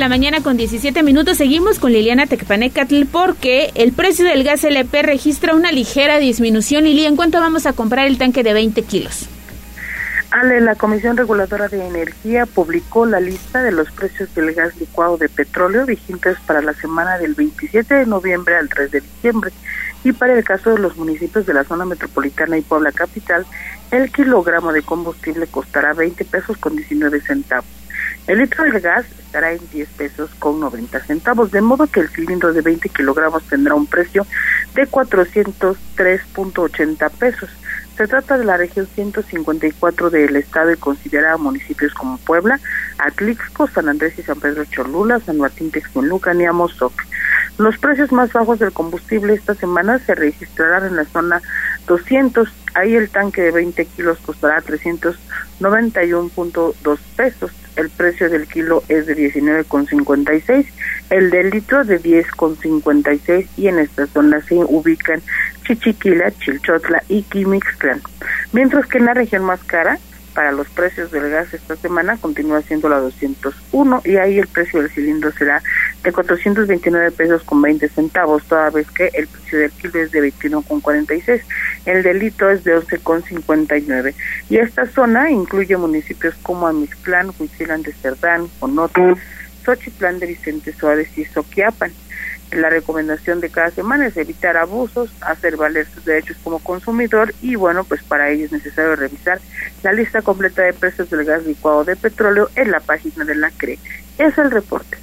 7 0.00 0.04
de 0.04 0.08
la 0.08 0.16
mañana 0.16 0.42
con 0.42 0.56
17 0.56 1.02
minutos. 1.02 1.36
Seguimos 1.36 1.78
con 1.78 1.92
Liliana 1.92 2.26
Tecpanecatl 2.26 3.04
porque 3.04 3.70
el 3.74 3.92
precio 3.92 4.24
del 4.24 4.44
gas 4.44 4.64
LP 4.64 5.02
registra 5.02 5.54
una 5.54 5.72
ligera 5.72 6.18
disminución. 6.18 6.84
Lili, 6.84 7.04
¿en 7.04 7.16
cuánto 7.16 7.38
vamos 7.38 7.66
a 7.66 7.74
comprar 7.74 8.06
el 8.06 8.16
tanque 8.16 8.42
de 8.42 8.54
20 8.54 8.82
kilos? 8.84 9.28
Ale, 10.30 10.62
la 10.62 10.74
Comisión 10.74 11.18
Reguladora 11.18 11.68
de 11.68 11.86
Energía 11.86 12.46
publicó 12.46 13.04
la 13.04 13.20
lista 13.20 13.62
de 13.62 13.72
los 13.72 13.90
precios 13.90 14.34
del 14.34 14.54
gas 14.54 14.74
licuado 14.78 15.18
de 15.18 15.28
petróleo 15.28 15.84
vigentes 15.84 16.38
para 16.46 16.62
la 16.62 16.72
semana 16.72 17.18
del 17.18 17.34
27 17.34 17.92
de 17.92 18.06
noviembre 18.06 18.56
al 18.56 18.70
3 18.70 18.90
de 18.92 19.00
diciembre. 19.02 19.52
Y 20.02 20.12
para 20.12 20.32
el 20.32 20.44
caso 20.44 20.70
de 20.70 20.78
los 20.78 20.96
municipios 20.96 21.44
de 21.44 21.52
la 21.52 21.64
zona 21.64 21.84
metropolitana 21.84 22.56
y 22.56 22.62
Puebla 22.62 22.90
Capital, 22.92 23.44
el 23.90 24.10
kilogramo 24.10 24.72
de 24.72 24.80
combustible 24.80 25.46
costará 25.46 25.92
20 25.92 26.24
pesos 26.24 26.56
con 26.56 26.74
19 26.74 27.20
centavos. 27.20 27.79
El 28.30 28.38
litro 28.38 28.62
de 28.62 28.78
gas 28.78 29.06
estará 29.18 29.50
en 29.50 29.58
10 29.70 29.88
pesos 29.88 30.30
con 30.38 30.60
90 30.60 31.00
centavos, 31.00 31.50
de 31.50 31.60
modo 31.60 31.88
que 31.88 31.98
el 31.98 32.08
cilindro 32.10 32.52
de 32.52 32.60
20 32.60 32.88
kilogramos 32.90 33.42
tendrá 33.48 33.74
un 33.74 33.88
precio 33.88 34.24
de 34.72 34.88
403.80 34.88 37.10
pesos. 37.10 37.50
Se 37.96 38.06
trata 38.06 38.38
de 38.38 38.44
la 38.44 38.56
región 38.56 38.86
154 38.86 40.10
del 40.10 40.36
estado 40.36 40.70
y 40.70 40.76
considera 40.76 41.36
municipios 41.38 41.92
como 41.92 42.18
Puebla, 42.18 42.60
Atlixco, 42.98 43.66
San 43.66 43.88
Andrés 43.88 44.16
y 44.16 44.22
San 44.22 44.38
Pedro 44.38 44.64
Cholula, 44.64 45.18
San 45.18 45.38
Martín 45.38 45.72
Texmelucan 45.72 46.40
y 46.40 46.44
Amozoc. 46.44 46.92
Los 47.58 47.78
precios 47.78 48.12
más 48.12 48.32
bajos 48.32 48.60
del 48.60 48.70
combustible 48.70 49.34
esta 49.34 49.56
semana 49.56 49.98
se 49.98 50.14
registrarán 50.14 50.86
en 50.86 50.94
la 50.94 51.04
zona 51.06 51.42
200. 51.88 52.48
Ahí 52.74 52.94
el 52.94 53.10
tanque 53.10 53.42
de 53.42 53.50
20 53.50 53.86
kilos 53.86 54.18
costará 54.18 54.62
391.2 54.62 56.98
pesos. 57.16 57.50
El 57.76 57.90
precio 57.90 58.28
del 58.28 58.46
kilo 58.46 58.82
es 58.88 59.06
de 59.06 59.16
19,56, 59.16 60.66
el 61.10 61.30
del 61.30 61.50
litro 61.50 61.84
de 61.84 62.00
10,56 62.00 63.46
y 63.56 63.68
en 63.68 63.78
esta 63.78 64.06
zona 64.06 64.40
se 64.42 64.56
ubican 64.56 65.22
Chichiquila, 65.64 66.30
Chilchotla 66.32 67.02
y 67.08 67.22
Quimixtlán. 67.22 68.00
Mientras 68.52 68.86
que 68.86 68.98
en 68.98 69.06
la 69.06 69.14
región 69.14 69.44
más 69.44 69.62
cara, 69.64 69.98
para 70.34 70.52
los 70.52 70.68
precios 70.68 71.10
del 71.10 71.28
gas 71.30 71.52
esta 71.52 71.76
semana 71.76 72.16
continúa 72.16 72.62
siendo 72.62 72.88
la 72.88 72.98
201 72.98 74.02
y 74.04 74.16
ahí 74.16 74.38
el 74.38 74.46
precio 74.46 74.80
del 74.80 74.90
cilindro 74.90 75.32
será 75.32 75.62
de 76.02 76.12
429 76.12 77.10
pesos 77.12 77.42
con 77.44 77.60
20 77.60 77.88
centavos, 77.88 78.44
toda 78.44 78.70
vez 78.70 78.90
que 78.90 79.10
el 79.14 79.26
precio 79.26 79.58
del 79.58 79.70
kilo 79.72 80.00
es 80.00 80.10
de 80.12 80.20
21 80.20 80.62
con 80.62 80.80
46, 80.80 81.42
el 81.86 82.02
del 82.02 82.18
litro 82.18 82.50
es 82.50 82.64
de 82.64 82.76
11 82.76 82.98
con 82.98 83.22
59 83.22 84.14
y 84.48 84.56
esta 84.56 84.86
zona 84.86 85.30
incluye 85.30 85.76
municipios 85.76 86.34
como 86.42 86.66
Amixtlán, 86.66 87.30
Huitzilán 87.38 87.82
de 87.82 87.92
Cerdán, 87.92 88.48
Onotl, 88.60 89.14
Xochitlán 89.64 90.18
de 90.18 90.26
Vicente 90.26 90.72
Suárez 90.72 91.16
y 91.16 91.24
Soquiapan. 91.24 91.92
La 92.52 92.68
recomendación 92.68 93.40
de 93.40 93.48
cada 93.48 93.70
semana 93.70 94.06
es 94.06 94.16
evitar 94.16 94.56
abusos, 94.56 95.10
hacer 95.20 95.56
valer 95.56 95.86
sus 95.94 96.04
derechos 96.04 96.36
como 96.42 96.58
consumidor 96.58 97.32
y 97.42 97.54
bueno, 97.54 97.84
pues 97.84 98.02
para 98.02 98.28
ello 98.30 98.46
es 98.46 98.52
necesario 98.52 98.96
revisar 98.96 99.40
la 99.82 99.92
lista 99.92 100.20
completa 100.22 100.62
de 100.62 100.72
precios 100.72 101.08
del 101.10 101.24
gas 101.24 101.44
licuado 101.46 101.84
de 101.84 101.94
petróleo 101.96 102.50
en 102.56 102.70
la 102.72 102.80
página 102.80 103.24
de 103.24 103.34
la 103.36 103.50
CRE. 103.52 103.78
Es 104.18 104.36
el 104.36 104.50
reporte. 104.50 104.96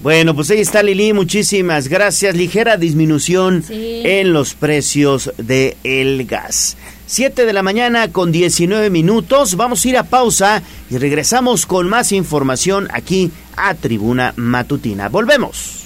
Bueno, 0.00 0.34
pues 0.34 0.50
ahí 0.50 0.60
está 0.60 0.82
Lili, 0.82 1.12
muchísimas 1.12 1.88
gracias. 1.88 2.36
Ligera 2.36 2.76
disminución 2.76 3.62
Sí. 3.62 4.02
en 4.04 4.32
los 4.32 4.54
precios 4.54 5.32
del 5.38 5.76
el 5.84 6.26
gas. 6.26 6.76
7 7.06 7.46
de 7.46 7.52
la 7.52 7.62
mañana 7.62 8.12
con 8.12 8.30
19 8.30 8.90
minutos. 8.90 9.56
Vamos 9.56 9.84
a 9.84 9.88
ir 9.88 9.96
a 9.96 10.02
pausa 10.04 10.62
y 10.90 10.98
regresamos 10.98 11.64
con 11.66 11.88
más 11.88 12.12
información 12.12 12.88
aquí 12.92 13.30
a 13.56 13.74
Tribuna 13.74 14.34
Matutina. 14.36 15.08
Volvemos. 15.08 15.85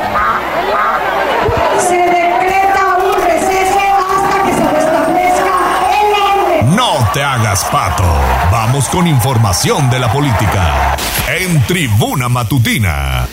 Se 1.87 1.97
decreta 1.97 2.97
un 2.97 3.23
receso 3.23 3.79
hasta 3.79 4.43
que 4.43 4.53
se 4.53 4.71
restablezca 4.71 5.53
el 6.01 6.13
orden. 6.13 6.75
No 6.75 7.09
te 7.13 7.23
hagas 7.23 7.65
pato. 7.65 8.05
Vamos 8.51 8.87
con 8.89 9.07
información 9.07 9.89
de 9.89 9.99
la 9.99 10.11
política. 10.11 10.95
En 11.27 11.61
Tribuna 11.65 12.29
Matutina. 12.29 13.27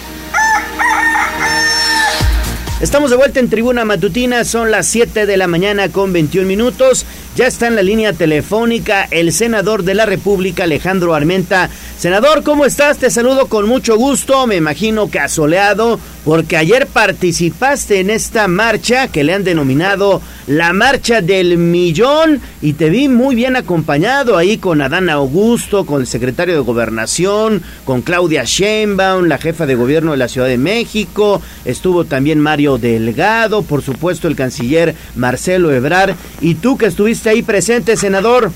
Estamos 2.80 3.10
de 3.10 3.16
vuelta 3.16 3.40
en 3.40 3.50
Tribuna 3.50 3.84
Matutina, 3.84 4.44
son 4.44 4.70
las 4.70 4.86
7 4.86 5.26
de 5.26 5.36
la 5.36 5.48
mañana 5.48 5.88
con 5.88 6.12
21 6.12 6.46
minutos. 6.46 7.06
Ya 7.34 7.48
está 7.48 7.66
en 7.66 7.74
la 7.74 7.82
línea 7.82 8.12
telefónica 8.12 9.08
el 9.10 9.32
senador 9.32 9.82
de 9.82 9.94
la 9.94 10.06
República, 10.06 10.62
Alejandro 10.62 11.12
Armenta. 11.12 11.70
Senador, 11.98 12.44
¿cómo 12.44 12.64
estás? 12.64 12.98
Te 12.98 13.10
saludo 13.10 13.46
con 13.46 13.66
mucho 13.66 13.96
gusto, 13.96 14.46
me 14.46 14.54
imagino 14.54 15.10
que 15.10 15.18
asoleado, 15.18 15.98
porque 16.24 16.56
ayer 16.56 16.86
participaste 16.86 17.98
en 17.98 18.10
esta 18.10 18.46
marcha 18.46 19.08
que 19.08 19.24
le 19.24 19.34
han 19.34 19.42
denominado 19.42 20.22
la 20.46 20.72
Marcha 20.72 21.20
del 21.20 21.58
Millón 21.58 22.40
y 22.62 22.74
te 22.74 22.90
vi 22.90 23.08
muy 23.08 23.34
bien 23.34 23.56
acompañado 23.56 24.36
ahí 24.36 24.58
con 24.58 24.80
Adán 24.80 25.10
Augusto, 25.10 25.84
con 25.84 26.00
el 26.00 26.06
secretario 26.06 26.54
de 26.54 26.60
Gobernación, 26.60 27.62
con 27.84 28.02
Claudia 28.02 28.44
Sheinbaum, 28.44 29.26
la 29.26 29.38
jefa 29.38 29.66
de 29.66 29.74
gobierno 29.74 30.12
de 30.12 30.18
la 30.18 30.28
Ciudad 30.28 30.46
de 30.46 30.58
México, 30.58 31.42
estuvo 31.64 32.04
también 32.04 32.38
Mario 32.40 32.67
Delgado, 32.76 33.62
por 33.62 33.80
supuesto 33.80 34.28
el 34.28 34.36
canciller 34.36 34.94
Marcelo 35.16 35.72
Ebrar, 35.72 36.14
y 36.42 36.56
tú 36.56 36.76
que 36.76 36.86
estuviste 36.86 37.30
ahí 37.30 37.42
presente, 37.42 37.96
senador. 37.96 38.50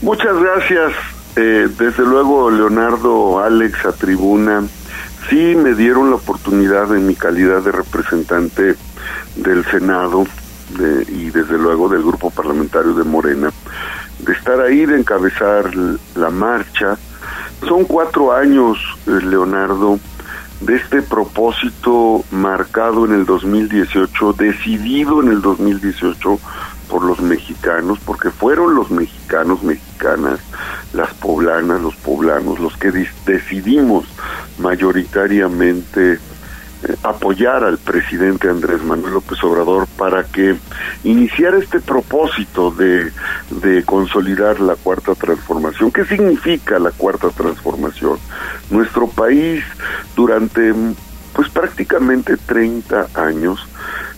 Muchas 0.00 0.40
gracias, 0.40 0.92
eh, 1.36 1.68
desde 1.76 2.04
luego 2.04 2.50
Leonardo, 2.50 3.40
Alex, 3.40 3.84
a 3.84 3.92
tribuna, 3.92 4.62
sí 5.28 5.54
me 5.56 5.74
dieron 5.74 6.10
la 6.10 6.16
oportunidad 6.16 6.94
en 6.96 7.06
mi 7.06 7.14
calidad 7.14 7.62
de 7.62 7.72
representante 7.72 8.76
del 9.36 9.64
Senado 9.66 10.24
y 11.08 11.30
desde 11.30 11.58
luego 11.58 11.88
del 11.88 12.02
grupo 12.02 12.30
parlamentario 12.30 12.94
de 12.94 13.04
Morena, 13.04 13.50
de 14.18 14.32
estar 14.32 14.60
ahí, 14.60 14.86
de 14.86 14.98
encabezar 14.98 15.70
la 16.14 16.30
marcha. 16.30 16.96
Son 17.66 17.84
cuatro 17.84 18.32
años, 18.32 18.78
eh, 19.06 19.18
Leonardo, 19.24 19.98
de 20.60 20.76
este 20.76 21.02
propósito 21.02 22.24
marcado 22.30 23.04
en 23.04 23.12
el 23.12 23.24
2018, 23.24 24.32
decidido 24.32 25.22
en 25.22 25.28
el 25.28 25.40
2018 25.40 26.38
por 26.88 27.04
los 27.04 27.20
mexicanos, 27.20 27.98
porque 28.04 28.30
fueron 28.30 28.74
los 28.74 28.90
mexicanos, 28.90 29.62
mexicanas, 29.62 30.40
las 30.92 31.12
poblanas, 31.14 31.80
los 31.80 31.94
poblanos, 31.96 32.58
los 32.58 32.76
que 32.76 32.90
decidimos 33.26 34.06
mayoritariamente 34.58 36.18
apoyar 37.02 37.64
al 37.64 37.78
presidente 37.78 38.48
Andrés 38.48 38.82
Manuel 38.82 39.14
López 39.14 39.42
Obrador 39.42 39.86
para 39.96 40.24
que 40.24 40.56
iniciara 41.04 41.58
este 41.58 41.80
propósito 41.80 42.70
de, 42.70 43.10
de 43.50 43.84
consolidar 43.84 44.60
la 44.60 44.76
cuarta 44.76 45.14
transformación. 45.14 45.90
¿Qué 45.90 46.04
significa 46.04 46.78
la 46.78 46.90
cuarta 46.90 47.30
transformación? 47.30 48.18
Nuestro 48.70 49.08
país 49.08 49.64
durante 50.14 50.72
pues 51.32 51.48
prácticamente 51.50 52.36
30 52.36 53.08
años 53.14 53.64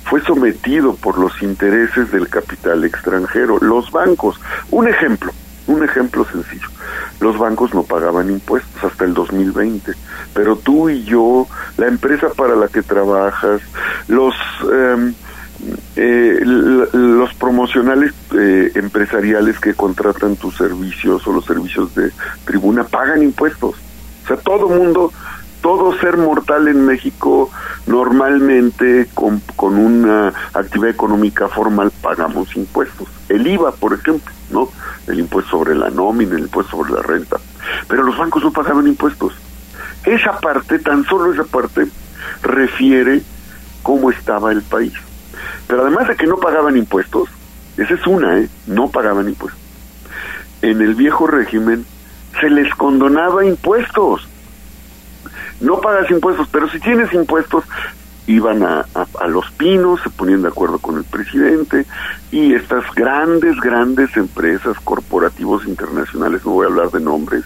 fue 0.05 0.21
sometido 0.23 0.97
por 0.97 1.19
los 1.19 1.43
intereses 1.43 2.11
del 2.11 2.29
capital 2.29 2.85
extranjero, 2.85 3.59
los 3.61 3.91
bancos. 3.91 4.41
Un 4.71 4.89
ejemplo, 4.89 5.33
un 5.71 5.85
ejemplo 5.85 6.25
sencillo. 6.25 6.69
Los 7.21 7.39
bancos 7.39 7.75
no 7.75 7.83
pagaban 7.83 8.31
impuestos 8.31 8.85
hasta 8.85 9.05
el 9.05 9.15
2020, 9.15 9.93
pero 10.35 10.57
tú 10.57 10.89
y 10.89 11.05
yo, 11.05 11.47
la 11.77 11.87
empresa 11.87 12.29
para 12.31 12.57
la 12.57 12.69
que 12.69 12.83
trabajas, 12.83 13.61
los 14.09 14.35
em, 14.73 15.15
eh, 15.97 16.41
los 16.43 17.35
promocionales 17.35 18.15
eh, 18.33 18.73
empresariales 18.75 19.59
que 19.59 19.75
contratan 19.75 20.37
tus 20.37 20.57
servicios 20.57 21.27
o 21.27 21.33
los 21.33 21.45
servicios 21.45 21.95
de 21.95 22.11
tribuna 22.45 22.85
pagan 22.85 23.23
impuestos. 23.23 23.75
O 24.25 24.27
sea, 24.27 24.37
todo 24.39 24.69
mundo 24.69 25.13
todo 25.61 25.97
ser 25.99 26.17
mortal 26.17 26.69
en 26.69 26.87
México 26.87 27.51
normalmente 27.87 29.09
con, 29.15 29.41
con, 29.57 29.77
una 29.77 30.33
actividad 30.55 30.91
económica 30.91 31.49
formal 31.49 31.91
pagamos 32.03 32.55
impuestos. 32.57 33.09
El 33.29 33.47
IVA, 33.47 33.73
por 33.73 33.95
ejemplo, 33.95 34.33
¿no? 34.51 34.69
El 35.07 35.21
impuesto 35.21 35.51
sobre 35.51 35.75
la 35.75 35.91
nómina, 35.91 36.37
el 36.37 36.43
impuesto 36.43 36.77
sobre 36.77 36.93
la 36.93 37.03
renta. 37.03 37.37
Pero 37.89 38.03
los 38.03 38.17
bancos 38.17 38.43
no 38.43 38.53
pagaban 38.53 38.87
impuestos. 38.87 39.35
Esa 40.05 40.39
parte, 40.39 40.79
tan 40.79 41.05
solo 41.05 41.33
esa 41.33 41.45
parte, 41.45 41.87
refiere 42.43 43.23
cómo 43.83 44.11
estaba 44.11 44.53
el 44.53 44.63
país. 44.63 44.93
Pero 45.67 45.83
además 45.83 46.09
de 46.09 46.17
que 46.17 46.27
no 46.27 46.37
pagaban 46.37 46.77
impuestos, 46.77 47.29
esa 47.77 47.95
es 47.95 48.07
una, 48.07 48.39
¿eh? 48.39 48.49
No 48.67 48.89
pagaban 48.91 49.29
impuestos. 49.29 49.61
En 50.63 50.81
el 50.81 50.95
viejo 50.95 51.27
régimen 51.27 51.85
se 52.41 52.51
les 52.51 52.75
condonaba 52.75 53.45
impuestos 53.45 54.30
no 55.61 55.81
pagas 55.81 56.11
impuestos, 56.11 56.49
pero 56.51 56.69
si 56.71 56.81
tienes 56.81 57.13
impuestos, 57.13 57.65
iban 58.27 58.63
a, 58.63 58.87
a, 58.95 59.27
los 59.27 59.51
pinos, 59.53 60.01
se 60.03 60.11
ponían 60.11 60.43
de 60.43 60.49
acuerdo 60.49 60.79
con 60.79 60.97
el 60.97 61.05
presidente 61.05 61.85
y 62.31 62.55
estas 62.55 62.85
grandes, 62.95 63.57
grandes 63.61 64.17
empresas, 64.17 64.79
corporativos 64.85 65.67
internacionales, 65.67 66.45
no 66.45 66.53
voy 66.53 66.67
a 66.67 66.69
hablar 66.69 66.91
de 66.91 67.01
nombres, 67.01 67.45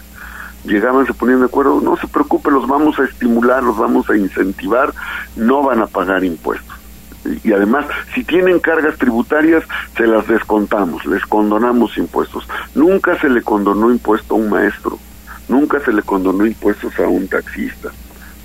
llegaban, 0.63 1.05
se 1.07 1.13
ponían 1.13 1.39
de 1.39 1.45
acuerdo, 1.45 1.81
no 1.81 1.97
se 1.97 2.07
preocupe, 2.07 2.51
los 2.51 2.67
vamos 2.67 2.99
a 2.99 3.05
estimular, 3.05 3.63
los 3.63 3.77
vamos 3.77 4.09
a 4.09 4.17
incentivar, 4.17 4.93
no 5.35 5.63
van 5.63 5.81
a 5.81 5.87
pagar 5.87 6.23
impuestos. 6.23 6.75
Y 7.43 7.53
además, 7.53 7.87
si 8.13 8.23
tienen 8.23 8.59
cargas 8.59 8.99
tributarias, 8.99 9.63
se 9.97 10.05
las 10.05 10.27
descontamos, 10.27 11.03
les 11.07 11.25
condonamos 11.25 11.97
impuestos. 11.97 12.47
Nunca 12.75 13.19
se 13.19 13.29
le 13.29 13.41
condonó 13.41 13.89
impuesto 13.89 14.35
a 14.35 14.37
un 14.37 14.51
maestro, 14.51 14.99
nunca 15.49 15.79
se 15.79 15.91
le 15.91 16.03
condonó 16.03 16.45
impuestos 16.45 16.99
a 16.99 17.07
un 17.07 17.27
taxista 17.27 17.91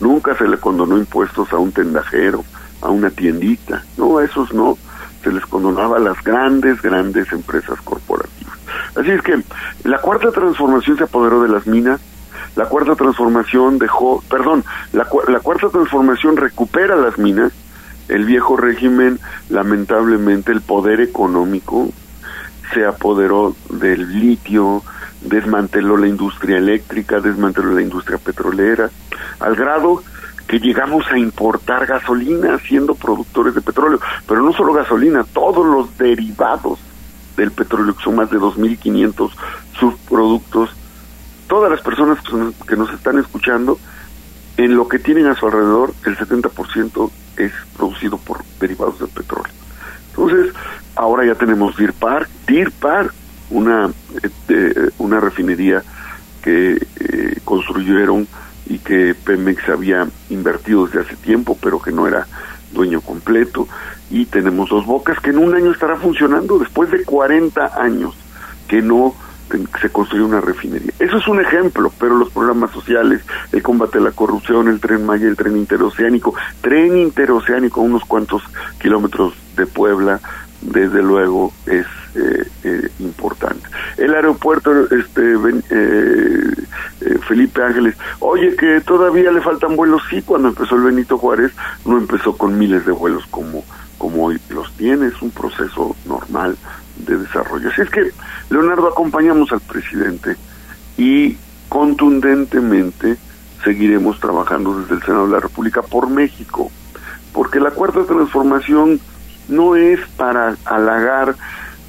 Nunca 0.00 0.34
se 0.36 0.48
le 0.48 0.58
condonó 0.58 0.96
impuestos 0.96 1.52
a 1.52 1.58
un 1.58 1.72
tendajero, 1.72 2.44
a 2.80 2.88
una 2.88 3.10
tiendita. 3.10 3.84
No, 3.96 4.18
a 4.18 4.24
esos 4.24 4.52
no. 4.52 4.78
Se 5.22 5.30
les 5.30 5.44
condonaba 5.46 5.98
a 5.98 6.00
las 6.00 6.22
grandes, 6.24 6.80
grandes 6.80 7.30
empresas 7.32 7.78
corporativas. 7.82 8.58
Así 8.96 9.10
es 9.10 9.22
que 9.22 9.42
la 9.84 9.98
cuarta 9.98 10.30
transformación 10.30 10.96
se 10.96 11.04
apoderó 11.04 11.42
de 11.42 11.48
las 11.48 11.66
minas. 11.66 12.00
La 12.56 12.66
cuarta 12.66 12.96
transformación 12.96 13.78
dejó, 13.78 14.22
perdón, 14.28 14.64
la, 14.92 15.06
la 15.28 15.40
cuarta 15.40 15.68
transformación 15.68 16.36
recupera 16.36 16.96
las 16.96 17.18
minas. 17.18 17.52
El 18.08 18.24
viejo 18.24 18.56
régimen, 18.56 19.20
lamentablemente, 19.50 20.50
el 20.50 20.62
poder 20.62 21.00
económico 21.00 21.90
se 22.72 22.84
apoderó 22.84 23.54
del 23.68 24.18
litio, 24.18 24.82
desmanteló 25.20 25.96
la 25.96 26.08
industria 26.08 26.58
eléctrica, 26.58 27.20
desmanteló 27.20 27.72
la 27.72 27.82
industria 27.82 28.18
petrolera, 28.18 28.90
al 29.38 29.54
grado 29.54 30.02
que 30.46 30.58
llegamos 30.58 31.06
a 31.10 31.18
importar 31.18 31.86
gasolina 31.86 32.58
siendo 32.58 32.94
productores 32.94 33.54
de 33.54 33.60
petróleo, 33.60 34.00
pero 34.26 34.42
no 34.42 34.52
solo 34.52 34.72
gasolina, 34.72 35.24
todos 35.24 35.64
los 35.64 35.96
derivados 35.96 36.78
del 37.36 37.52
petróleo, 37.52 37.94
que 37.94 38.02
son 38.02 38.16
más 38.16 38.30
de 38.30 38.38
2.500 38.38 39.30
subproductos, 39.78 40.70
todas 41.48 41.70
las 41.70 41.80
personas 41.80 42.18
que 42.66 42.76
nos 42.76 42.92
están 42.92 43.18
escuchando, 43.18 43.78
en 44.56 44.76
lo 44.76 44.88
que 44.88 44.98
tienen 44.98 45.26
a 45.26 45.36
su 45.36 45.46
alrededor, 45.46 45.94
el 46.04 46.18
70% 46.18 47.10
es 47.36 47.52
producido 47.76 48.18
por 48.18 48.44
derivados 48.58 48.98
del 48.98 49.08
petróleo. 49.08 49.52
Entonces, 50.10 50.52
ahora 50.96 51.24
ya 51.24 51.34
tenemos 51.34 51.76
Deer 51.76 51.92
Park, 51.94 52.28
una, 53.50 53.90
este, 54.22 54.90
una 54.98 55.20
refinería 55.20 55.82
que 56.42 56.74
eh, 56.74 57.36
construyeron 57.44 58.26
y 58.66 58.78
que 58.78 59.14
Pemex 59.14 59.68
había 59.68 60.06
invertido 60.30 60.86
desde 60.86 61.00
hace 61.00 61.16
tiempo, 61.16 61.58
pero 61.60 61.80
que 61.82 61.92
no 61.92 62.06
era 62.06 62.26
dueño 62.72 63.00
completo. 63.00 63.66
Y 64.10 64.26
tenemos 64.26 64.70
dos 64.70 64.86
bocas 64.86 65.18
que 65.20 65.30
en 65.30 65.38
un 65.38 65.54
año 65.54 65.72
estará 65.72 65.96
funcionando 65.96 66.58
después 66.58 66.90
de 66.90 67.04
40 67.04 67.80
años 67.80 68.14
que 68.68 68.80
no 68.82 69.14
se 69.80 69.90
construyó 69.90 70.26
una 70.26 70.40
refinería. 70.40 70.92
Eso 70.98 71.16
es 71.16 71.26
un 71.26 71.40
ejemplo, 71.40 71.92
pero 71.98 72.16
los 72.16 72.30
programas 72.30 72.70
sociales, 72.70 73.22
el 73.52 73.62
combate 73.62 73.98
a 73.98 74.02
la 74.02 74.12
corrupción, 74.12 74.68
el 74.68 74.80
tren 74.80 75.04
Maya, 75.04 75.26
el 75.26 75.36
tren 75.36 75.56
interoceánico, 75.56 76.34
tren 76.60 76.96
interoceánico 76.96 77.80
a 77.80 77.84
unos 77.84 78.04
cuantos 78.04 78.42
kilómetros 78.80 79.34
de 79.56 79.66
Puebla, 79.66 80.20
desde 80.60 81.02
luego 81.02 81.52
es 81.66 81.86
eh, 82.14 82.44
eh, 82.64 82.88
importante. 82.98 83.68
El 83.96 84.14
aeropuerto, 84.14 84.84
este 84.90 85.34
eh, 85.70 87.18
Felipe 87.28 87.62
Ángeles, 87.62 87.96
oye 88.18 88.56
que 88.56 88.80
todavía 88.80 89.30
le 89.30 89.40
faltan 89.40 89.76
vuelos, 89.76 90.02
sí, 90.10 90.22
cuando 90.22 90.48
empezó 90.48 90.76
el 90.76 90.82
Benito 90.82 91.18
Juárez 91.18 91.52
no 91.84 91.98
empezó 91.98 92.36
con 92.36 92.58
miles 92.58 92.84
de 92.84 92.92
vuelos 92.92 93.24
como, 93.30 93.64
como 93.98 94.26
hoy 94.26 94.40
los 94.50 94.72
tiene, 94.76 95.06
es 95.06 95.22
un 95.22 95.30
proceso 95.30 95.96
normal 96.04 96.56
de 96.98 97.16
desarrollo. 97.16 97.70
Así 97.70 97.82
es 97.82 97.90
que, 97.90 98.10
Leonardo, 98.50 98.88
acompañamos 98.88 99.52
al 99.52 99.60
presidente 99.60 100.36
y 100.98 101.36
contundentemente 101.68 103.16
seguiremos 103.64 104.18
trabajando 104.20 104.80
desde 104.80 104.96
el 104.96 105.02
Senado 105.02 105.26
de 105.26 105.32
la 105.32 105.40
República 105.40 105.82
por 105.82 106.10
México, 106.10 106.70
porque 107.32 107.60
la 107.60 107.70
cuarta 107.70 108.04
transformación 108.04 109.00
no 109.50 109.76
es 109.76 110.00
para 110.16 110.56
halagar 110.64 111.34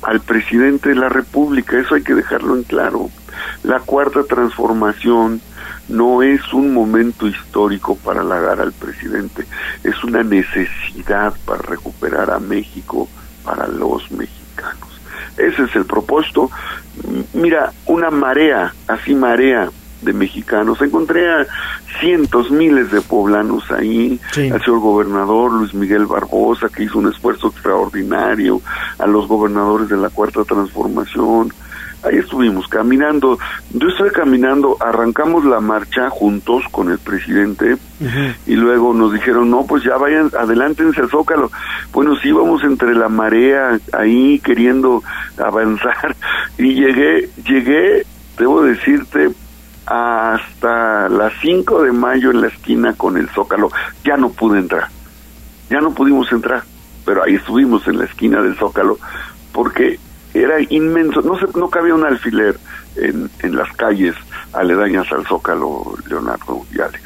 al 0.01 0.19
presidente 0.19 0.89
de 0.89 0.95
la 0.95 1.09
República, 1.09 1.79
eso 1.79 1.95
hay 1.95 2.03
que 2.03 2.15
dejarlo 2.15 2.55
en 2.55 2.63
claro. 2.63 3.09
La 3.63 3.79
cuarta 3.79 4.23
transformación 4.23 5.41
no 5.87 6.23
es 6.23 6.53
un 6.53 6.73
momento 6.73 7.27
histórico 7.27 7.95
para 7.97 8.21
halagar 8.21 8.61
al 8.61 8.71
presidente, 8.71 9.45
es 9.83 10.03
una 10.03 10.23
necesidad 10.23 11.33
para 11.45 11.61
recuperar 11.61 12.31
a 12.31 12.39
México 12.39 13.07
para 13.43 13.67
los 13.67 14.09
mexicanos. 14.11 14.89
Ese 15.37 15.63
es 15.63 15.75
el 15.75 15.85
propósito. 15.85 16.49
Mira, 17.33 17.71
una 17.85 18.09
marea, 18.09 18.73
así 18.87 19.15
marea 19.15 19.69
de 20.01 20.13
mexicanos. 20.13 20.81
Encontré 20.81 21.29
a 21.31 21.45
cientos, 21.99 22.51
miles 22.51 22.91
de 22.91 23.01
poblanos 23.01 23.69
ahí, 23.71 24.19
al 24.35 24.63
señor 24.63 24.79
gobernador 24.79 25.51
Luis 25.53 25.73
Miguel 25.73 26.05
Barbosa, 26.05 26.69
que 26.69 26.83
hizo 26.83 26.99
un 26.99 27.09
esfuerzo 27.09 27.47
extraordinario, 27.47 28.61
a 28.97 29.07
los 29.07 29.27
gobernadores 29.27 29.89
de 29.89 29.97
la 29.97 30.09
Cuarta 30.09 30.43
Transformación, 30.43 31.51
ahí 32.03 32.17
estuvimos 32.17 32.67
caminando. 32.67 33.37
Yo 33.71 33.87
estoy 33.87 34.09
caminando, 34.11 34.77
arrancamos 34.79 35.45
la 35.45 35.59
marcha 35.59 36.09
juntos 36.09 36.63
con 36.71 36.91
el 36.91 36.99
presidente. 36.99 37.77
Y 38.47 38.55
luego 38.55 38.93
nos 38.93 39.13
dijeron, 39.13 39.51
no, 39.51 39.65
pues 39.65 39.83
ya 39.83 39.97
vayan, 39.97 40.31
adelántense 40.37 41.01
al 41.01 41.09
Zócalo. 41.09 41.51
Bueno, 41.93 42.15
sí, 42.15 42.29
íbamos 42.29 42.63
entre 42.63 42.95
la 42.95 43.09
marea 43.09 43.79
ahí 43.93 44.39
queriendo 44.39 45.03
avanzar. 45.37 46.15
Y 46.57 46.73
llegué, 46.73 47.29
llegué, 47.45 48.05
debo 48.37 48.63
decirte, 48.63 49.29
hasta 49.85 51.09
las 51.09 51.33
5 51.41 51.83
de 51.83 51.91
mayo 51.91 52.31
en 52.31 52.41
la 52.41 52.47
esquina 52.47 52.93
con 52.93 53.17
el 53.17 53.29
Zócalo. 53.29 53.69
Ya 54.03 54.17
no 54.17 54.29
pude 54.31 54.59
entrar, 54.59 54.87
ya 55.69 55.79
no 55.79 55.93
pudimos 55.93 56.31
entrar, 56.31 56.63
pero 57.05 57.23
ahí 57.23 57.35
estuvimos 57.35 57.87
en 57.87 57.99
la 57.99 58.05
esquina 58.05 58.41
del 58.41 58.55
Zócalo 58.55 58.97
porque 59.51 59.99
era 60.33 60.55
inmenso, 60.69 61.21
no 61.21 61.37
se, 61.37 61.45
no 61.57 61.69
cabía 61.69 61.93
un 61.93 62.05
alfiler 62.05 62.57
en, 62.95 63.29
en 63.39 63.55
las 63.55 63.71
calles 63.75 64.15
aledañas 64.53 65.11
al 65.11 65.25
Zócalo, 65.27 65.97
Leonardo 66.07 66.65
y 66.73 66.79
Alex. 66.79 67.03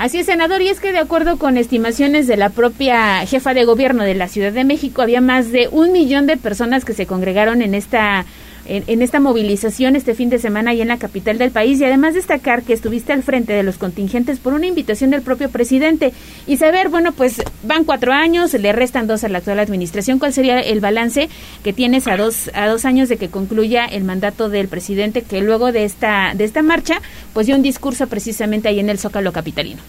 Así 0.00 0.20
es, 0.20 0.26
senador, 0.26 0.62
y 0.62 0.68
es 0.68 0.80
que 0.80 0.92
de 0.92 0.98
acuerdo 0.98 1.36
con 1.36 1.58
estimaciones 1.58 2.26
de 2.26 2.38
la 2.38 2.48
propia 2.48 3.26
jefa 3.26 3.52
de 3.52 3.66
gobierno 3.66 4.02
de 4.02 4.14
la 4.14 4.28
Ciudad 4.28 4.50
de 4.50 4.64
México, 4.64 5.02
había 5.02 5.20
más 5.20 5.52
de 5.52 5.68
un 5.70 5.92
millón 5.92 6.26
de 6.26 6.38
personas 6.38 6.86
que 6.86 6.94
se 6.94 7.06
congregaron 7.06 7.60
en 7.60 7.74
esta 7.74 8.24
en, 8.70 9.02
esta 9.02 9.18
movilización 9.18 9.96
este 9.96 10.14
fin 10.14 10.30
de 10.30 10.38
semana 10.38 10.72
y 10.72 10.80
en 10.80 10.88
la 10.88 10.98
capital 10.98 11.38
del 11.38 11.50
país. 11.50 11.80
Y 11.80 11.84
además 11.84 12.14
destacar 12.14 12.62
que 12.62 12.72
estuviste 12.72 13.12
al 13.12 13.22
frente 13.22 13.52
de 13.52 13.62
los 13.62 13.78
contingentes 13.78 14.38
por 14.38 14.52
una 14.52 14.66
invitación 14.66 15.10
del 15.10 15.22
propio 15.22 15.50
presidente. 15.50 16.12
Y 16.46 16.56
saber, 16.56 16.88
bueno, 16.88 17.12
pues 17.12 17.42
van 17.64 17.84
cuatro 17.84 18.12
años, 18.12 18.54
le 18.54 18.72
restan 18.72 19.06
dos 19.06 19.24
a 19.24 19.28
la 19.28 19.38
actual 19.38 19.58
administración, 19.58 20.18
¿cuál 20.18 20.32
sería 20.32 20.60
el 20.60 20.80
balance 20.80 21.28
que 21.64 21.72
tienes 21.72 22.06
a 22.06 22.16
dos, 22.16 22.50
a 22.54 22.68
dos 22.68 22.84
años 22.84 23.08
de 23.08 23.16
que 23.16 23.28
concluya 23.28 23.84
el 23.86 24.04
mandato 24.04 24.48
del 24.48 24.68
presidente 24.68 25.22
que 25.22 25.40
luego 25.40 25.72
de 25.72 25.84
esta, 25.84 26.32
de 26.34 26.44
esta 26.44 26.62
marcha, 26.62 27.00
pues 27.32 27.46
dio 27.46 27.56
un 27.56 27.62
discurso 27.62 28.06
precisamente 28.06 28.68
ahí 28.68 28.78
en 28.78 28.88
el 28.88 28.98
Zócalo 28.98 29.32
Capitalino? 29.32 29.80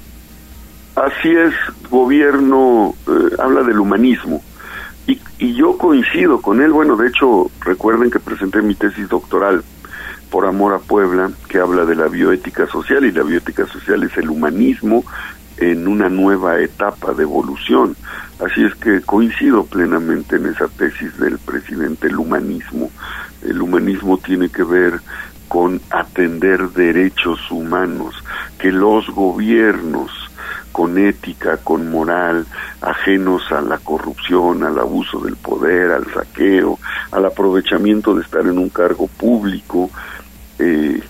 Así 0.96 1.30
es, 1.30 1.54
gobierno 1.90 2.96
eh, 3.08 3.36
habla 3.40 3.62
del 3.62 3.80
humanismo 3.80 4.42
y, 5.40 5.54
yo 5.56 5.78
coincido 5.78 6.42
con 6.42 6.62
él. 6.62 6.72
Bueno, 6.72 6.96
de 6.96 7.08
hecho, 7.08 7.50
recuerden 7.62 8.12
que 8.12 8.20
presenté 8.20 8.62
mi 8.62 8.76
tesis 8.76 9.08
doctoral 9.10 9.64
por 10.30 10.46
amor 10.46 10.74
a 10.74 10.80
Puebla, 10.80 11.32
que 11.50 11.60
habla 11.60 11.86
de 11.86 11.96
la 11.96 12.08
bioética 12.08 12.68
social, 12.68 13.06
y 13.06 13.12
la 13.12 13.24
bioética 13.24 13.66
social 13.68 14.04
es 14.04 14.18
el 14.18 14.30
humanismo 14.30 15.04
en 15.58 15.88
una 15.88 16.10
nueva 16.10 16.60
etapa 16.60 17.14
de 17.14 17.24
evolución. 17.24 17.96
Así 18.40 18.64
es 18.64 18.74
que 18.76 19.02
coincido 19.02 19.66
plenamente 19.66 20.38
en 20.38 20.48
esa 20.48 20.68
tesis 20.68 21.18
del 21.18 21.38
presidente, 21.38 22.08
el 22.08 22.18
humanismo. 22.18 22.90
El 23.44 23.62
humanismo 23.62 24.18
tiene 24.18 24.50
que 24.50 24.64
ver 24.64 25.00
con 25.48 25.82
atender 25.90 26.70
derechos 26.70 27.52
humanos, 27.52 28.16
que 28.58 28.72
los 28.72 29.10
gobiernos 29.10 30.10
con 30.72 30.98
ética, 30.98 31.58
con 31.58 31.90
moral, 31.90 32.46
ajenos 32.82 33.52
a 33.52 33.62
la 33.62 33.78
corrupción, 33.78 34.64
al 34.64 34.80
abuso 34.80 35.20
del 35.20 35.36
poder, 35.36 35.92
al 35.92 36.06
saqueo, 36.14 36.80
al 37.12 37.26
aprovechamiento 37.26 38.16
de 38.16 38.24
estar 38.24 38.42
en 38.42 38.58
un 38.58 38.70
cargo 38.70 39.08
público, 39.08 39.90
eh, 40.60 41.02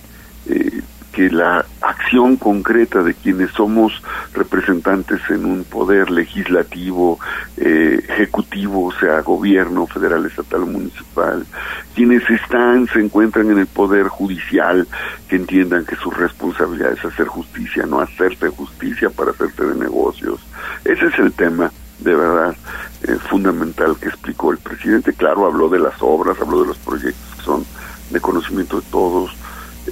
eh, 0.47 0.81
que 1.11 1.29
la 1.29 1.65
acción 1.81 2.37
concreta 2.37 3.03
de 3.03 3.13
quienes 3.13 3.51
somos 3.51 4.01
representantes 4.33 5.19
en 5.29 5.45
un 5.45 5.63
poder 5.63 6.09
legislativo, 6.09 7.19
eh, 7.57 8.03
ejecutivo, 8.07 8.91
sea 8.99 9.21
gobierno 9.21 9.87
federal, 9.87 10.25
estatal 10.25 10.63
o 10.63 10.67
municipal, 10.67 11.45
quienes 11.93 12.27
están, 12.29 12.87
se 12.87 12.99
encuentran 12.99 13.51
en 13.51 13.59
el 13.59 13.67
poder 13.67 14.07
judicial, 14.07 14.87
que 15.27 15.35
entiendan 15.35 15.85
que 15.85 15.95
su 15.95 16.11
responsabilidad 16.11 16.93
es 16.93 17.03
hacer 17.03 17.27
justicia, 17.27 17.85
no 17.85 17.99
hacerse 17.99 18.49
justicia 18.49 19.09
para 19.09 19.31
hacerse 19.31 19.65
de 19.65 19.75
negocios. 19.75 20.39
Ese 20.85 21.07
es 21.07 21.19
el 21.19 21.33
tema 21.33 21.71
de 21.99 22.15
verdad 22.15 22.55
eh, 23.03 23.15
fundamental 23.29 23.95
que 23.99 24.09
explicó 24.09 24.51
el 24.51 24.57
presidente. 24.57 25.13
Claro, 25.13 25.45
habló 25.45 25.69
de 25.69 25.79
las 25.79 25.95
obras, 26.01 26.39
habló 26.39 26.61
de 26.61 26.67
los 26.67 26.77
proyectos 26.77 27.35
que 27.35 27.43
son 27.43 27.65
de 28.09 28.19
conocimiento 28.19 28.81
de 28.81 28.87
todos, 28.91 29.31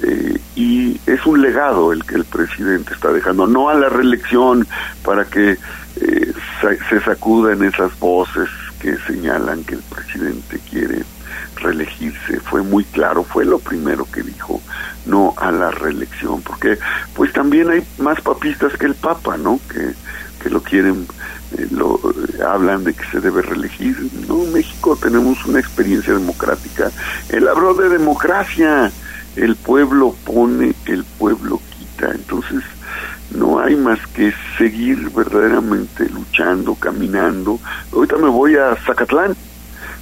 eh, 0.02 0.38
y 0.54 1.00
es 1.06 1.24
un 1.26 1.42
legado 1.42 1.92
el 1.92 2.04
que 2.04 2.14
el 2.14 2.24
presidente 2.24 2.94
está 2.94 3.12
dejando, 3.12 3.46
no 3.46 3.68
a 3.68 3.74
la 3.74 3.88
reelección 3.88 4.66
para 5.04 5.24
que 5.24 5.58
eh, 6.00 6.32
se 6.88 7.00
sacuden 7.00 7.64
esas 7.64 7.98
voces 7.98 8.48
que 8.80 8.96
señalan 9.06 9.64
que 9.64 9.74
el 9.74 9.82
presidente 9.82 10.60
quiere 10.70 11.04
reelegirse. 11.56 12.40
Fue 12.40 12.62
muy 12.62 12.84
claro, 12.84 13.24
fue 13.24 13.44
lo 13.44 13.58
primero 13.58 14.06
que 14.10 14.22
dijo, 14.22 14.60
no 15.06 15.34
a 15.36 15.50
la 15.50 15.70
reelección, 15.70 16.42
porque 16.42 16.78
pues 17.14 17.32
también 17.32 17.70
hay 17.70 17.82
más 17.98 18.20
papistas 18.20 18.76
que 18.78 18.86
el 18.86 18.94
Papa, 18.94 19.36
¿no? 19.36 19.60
Que, 19.70 19.94
que 20.42 20.50
lo 20.50 20.62
quieren, 20.62 21.06
eh, 21.56 21.68
lo 21.70 22.00
hablan 22.46 22.84
de 22.84 22.94
que 22.94 23.04
se 23.10 23.20
debe 23.20 23.42
reelegir. 23.42 23.96
No, 24.28 24.44
en 24.44 24.52
México 24.52 24.96
tenemos 24.96 25.44
una 25.46 25.60
experiencia 25.60 26.14
democrática. 26.14 26.90
Él 27.28 27.46
habló 27.48 27.74
de 27.74 27.88
democracia 27.88 28.90
el 29.36 29.56
pueblo 29.56 30.14
pone, 30.24 30.74
el 30.86 31.04
pueblo 31.04 31.60
quita. 31.78 32.10
Entonces, 32.12 32.62
no 33.34 33.60
hay 33.60 33.76
más 33.76 34.04
que 34.08 34.32
seguir 34.58 35.10
verdaderamente 35.10 36.08
luchando, 36.08 36.74
caminando. 36.74 37.58
Ahorita 37.92 38.16
me 38.16 38.28
voy 38.28 38.56
a 38.56 38.74
Zacatlán, 38.76 39.36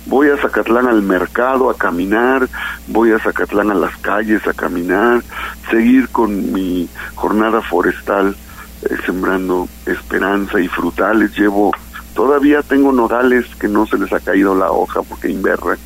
voy 0.07 0.31
a 0.31 0.39
Zacatlán 0.39 0.87
al 0.87 1.03
mercado 1.03 1.69
a 1.71 1.77
caminar, 1.77 2.49
voy 2.87 3.13
a 3.13 3.19
Zacatlán 3.19 3.71
a 3.71 3.75
las 3.75 3.97
calles 3.99 4.47
a 4.47 4.55
caminar, 4.55 5.23
seguir 5.71 6.09
con 6.09 6.53
mi 6.53 6.89
jornada 7.15 7.61
forestal 7.61 8.35
eh, 8.83 8.97
sembrando 9.05 9.69
esperanza 9.87 10.61
y 10.61 10.69
frutales. 10.69 11.37
Llevo, 11.37 11.73
todavía 12.15 12.63
tengo 12.63 12.93
nodales 12.93 13.45
que 13.57 13.69
no 13.69 13.87
se 13.87 13.99
les 13.99 14.13
ha 14.13 14.21
caído 14.21 14.55
la 14.55 14.71
hoja 14.71 15.03
porque 15.03 15.29
inverra 15.29 15.77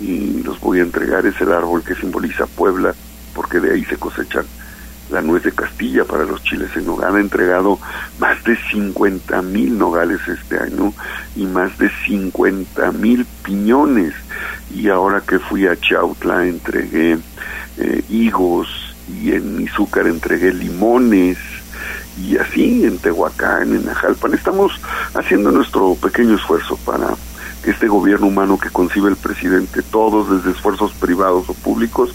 y 0.00 0.42
los 0.42 0.60
voy 0.60 0.80
a 0.80 0.82
entregar. 0.82 1.26
Es 1.26 1.40
el 1.40 1.52
árbol 1.52 1.82
que 1.82 1.94
simboliza 1.94 2.46
Puebla, 2.46 2.94
porque 3.34 3.60
de 3.60 3.74
ahí 3.74 3.84
se 3.84 3.96
cosechan 3.96 4.44
la 5.10 5.22
nuez 5.22 5.42
de 5.42 5.52
Castilla 5.52 6.04
para 6.04 6.24
los 6.24 6.42
chiles 6.42 6.70
en 6.76 6.86
nogada. 6.86 7.16
Ha 7.16 7.20
entregado 7.20 7.78
más 8.18 8.42
de 8.44 8.56
50 8.70 9.42
mil 9.42 9.78
nogales 9.78 10.20
este 10.28 10.58
año 10.58 10.92
y 11.36 11.46
más 11.46 11.76
de 11.78 11.90
50 12.06 12.92
mil 12.92 13.26
piñones. 13.42 14.14
Y 14.74 14.88
ahora 14.88 15.22
que 15.26 15.38
fui 15.38 15.66
a 15.66 15.76
Chautla 15.76 16.46
entregué 16.46 17.18
eh, 17.78 18.04
higos 18.08 18.68
y 19.08 19.32
en 19.32 19.62
Izúcar 19.62 20.06
entregué 20.06 20.52
limones 20.52 21.38
y 22.20 22.36
así 22.36 22.84
en 22.84 22.98
Tehuacán, 22.98 23.74
en 23.74 23.88
Ajalpan. 23.88 24.34
Estamos 24.34 24.72
haciendo 25.14 25.50
nuestro 25.50 25.94
pequeño 25.94 26.34
esfuerzo 26.34 26.76
para 26.84 27.14
este 27.70 27.88
gobierno 27.88 28.26
humano 28.26 28.58
que 28.58 28.70
concibe 28.70 29.10
el 29.10 29.16
presidente, 29.16 29.82
todos 29.82 30.30
desde 30.30 30.50
esfuerzos 30.56 30.92
privados 30.92 31.48
o 31.48 31.54
públicos, 31.54 32.14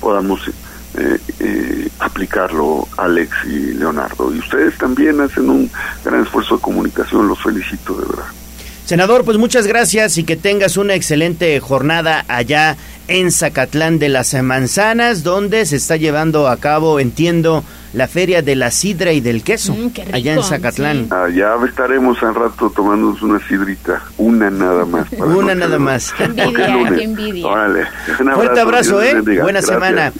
podamos 0.00 0.48
eh, 0.96 1.18
eh, 1.40 1.88
aplicarlo 1.98 2.86
Alex 2.96 3.36
y 3.46 3.74
Leonardo. 3.74 4.34
Y 4.34 4.38
ustedes 4.38 4.78
también 4.78 5.20
hacen 5.20 5.50
un 5.50 5.70
gran 6.04 6.22
esfuerzo 6.22 6.56
de 6.56 6.62
comunicación, 6.62 7.28
los 7.28 7.42
felicito 7.42 7.94
de 7.94 8.06
verdad. 8.06 8.43
Senador, 8.84 9.24
pues 9.24 9.38
muchas 9.38 9.66
gracias 9.66 10.18
y 10.18 10.24
que 10.24 10.36
tengas 10.36 10.76
una 10.76 10.94
excelente 10.94 11.58
jornada 11.58 12.22
allá 12.28 12.76
en 13.08 13.32
Zacatlán 13.32 13.98
de 13.98 14.10
las 14.10 14.34
Manzanas, 14.42 15.22
donde 15.22 15.64
se 15.64 15.76
está 15.76 15.96
llevando 15.96 16.48
a 16.48 16.58
cabo, 16.58 17.00
entiendo, 17.00 17.64
la 17.94 18.08
feria 18.08 18.42
de 18.42 18.56
la 18.56 18.70
sidra 18.70 19.12
y 19.12 19.22
del 19.22 19.42
queso, 19.42 19.74
mm, 19.74 20.12
allá 20.12 20.34
en 20.34 20.42
Zacatlán. 20.42 21.06
Allá 21.10 21.54
estaremos 21.66 22.22
al 22.22 22.34
rato 22.34 22.70
tomándonos 22.76 23.22
una 23.22 23.40
sidrita, 23.48 24.02
una 24.18 24.50
nada 24.50 24.84
más. 24.84 25.06
una 25.12 25.54
nada 25.54 25.78
más. 25.78 26.12
Qué 26.12 26.24
envidia, 26.24 27.02
envidia. 27.02 27.46
Órale. 27.46 27.86
Fuerte 28.34 28.60
abrazo, 28.60 29.02
¿eh? 29.02 29.18
Buena 29.40 29.62
semana. 29.62 30.12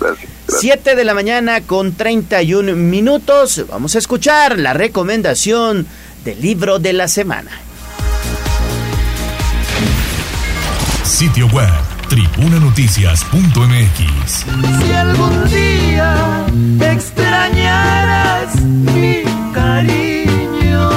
Siete 0.48 0.96
de 0.96 1.04
la 1.04 1.12
mañana 1.12 1.60
con 1.60 1.92
31 1.92 2.74
minutos. 2.76 3.66
Vamos 3.68 3.94
a 3.94 3.98
escuchar 3.98 4.58
la 4.58 4.72
recomendación 4.72 5.86
del 6.24 6.40
libro 6.40 6.78
de 6.78 6.94
la 6.94 7.08
semana. 7.08 7.50
Sitio 11.04 11.46
web 11.48 11.68
tribunanoticias.mx. 12.08 14.46
Si 14.84 14.92
algún 14.92 15.44
día 15.50 16.46
extrañaras 16.80 18.54
mi 18.60 19.22
cariño, 19.52 20.88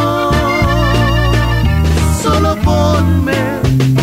solo 2.23 2.55
ponme 2.63 3.33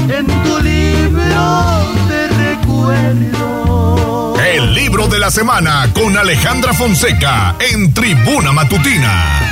en 0.08 0.26
tu 0.26 0.58
libro 0.60 1.86
de 2.08 2.28
recuerdo. 2.48 4.34
El 4.44 4.74
libro 4.74 5.06
de 5.08 5.18
la 5.18 5.30
semana 5.30 5.90
con 5.94 6.18
Alejandra 6.18 6.74
Fonseca 6.74 7.56
en 7.72 7.94
Tribuna 7.94 8.52
Matutina. 8.52 9.44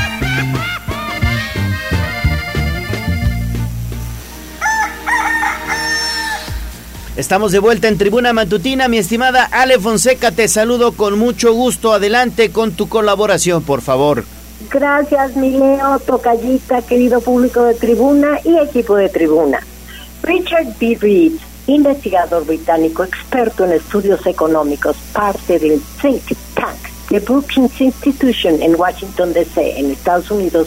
Estamos 7.15 7.53
de 7.53 7.59
vuelta 7.59 7.89
en 7.89 7.99
Tribuna 7.99 8.33
Matutina, 8.33 8.89
mi 8.89 8.97
estimada 8.97 9.45
Ale 9.45 9.79
Fonseca, 9.79 10.33
te 10.33 10.49
saludo 10.49 10.93
con 10.93 11.19
mucho 11.19 11.53
gusto. 11.53 11.93
Adelante 11.93 12.51
con 12.51 12.73
tu 12.73 12.89
colaboración, 12.89 13.63
por 13.63 13.83
favor. 13.83 14.25
Gracias, 14.71 15.37
mi 15.37 15.51
Leo, 15.51 15.99
tocallita, 15.99 16.81
querido 16.81 17.21
público 17.21 17.65
de 17.65 17.75
Tribuna 17.75 18.41
y 18.43 18.57
equipo 18.57 18.97
de 18.97 19.11
Tribuna. 19.11 19.61
Richard 20.23 20.69
B. 20.81 20.97
Reed, 20.99 21.33
investigador 21.67 22.47
británico 22.47 23.05
experto 23.05 23.67
en 23.67 23.73
estudios 23.73 24.25
económicos, 24.25 24.97
parte 25.13 25.59
del 25.59 25.83
think 26.01 26.23
tank 26.55 26.79
de 27.11 27.21
Brookings 27.21 27.79
Institution 27.79 28.63
en 28.63 28.75
Washington, 28.75 29.35
D.C., 29.35 29.79
en 29.79 29.91
Estados 29.91 30.31
Unidos, 30.31 30.67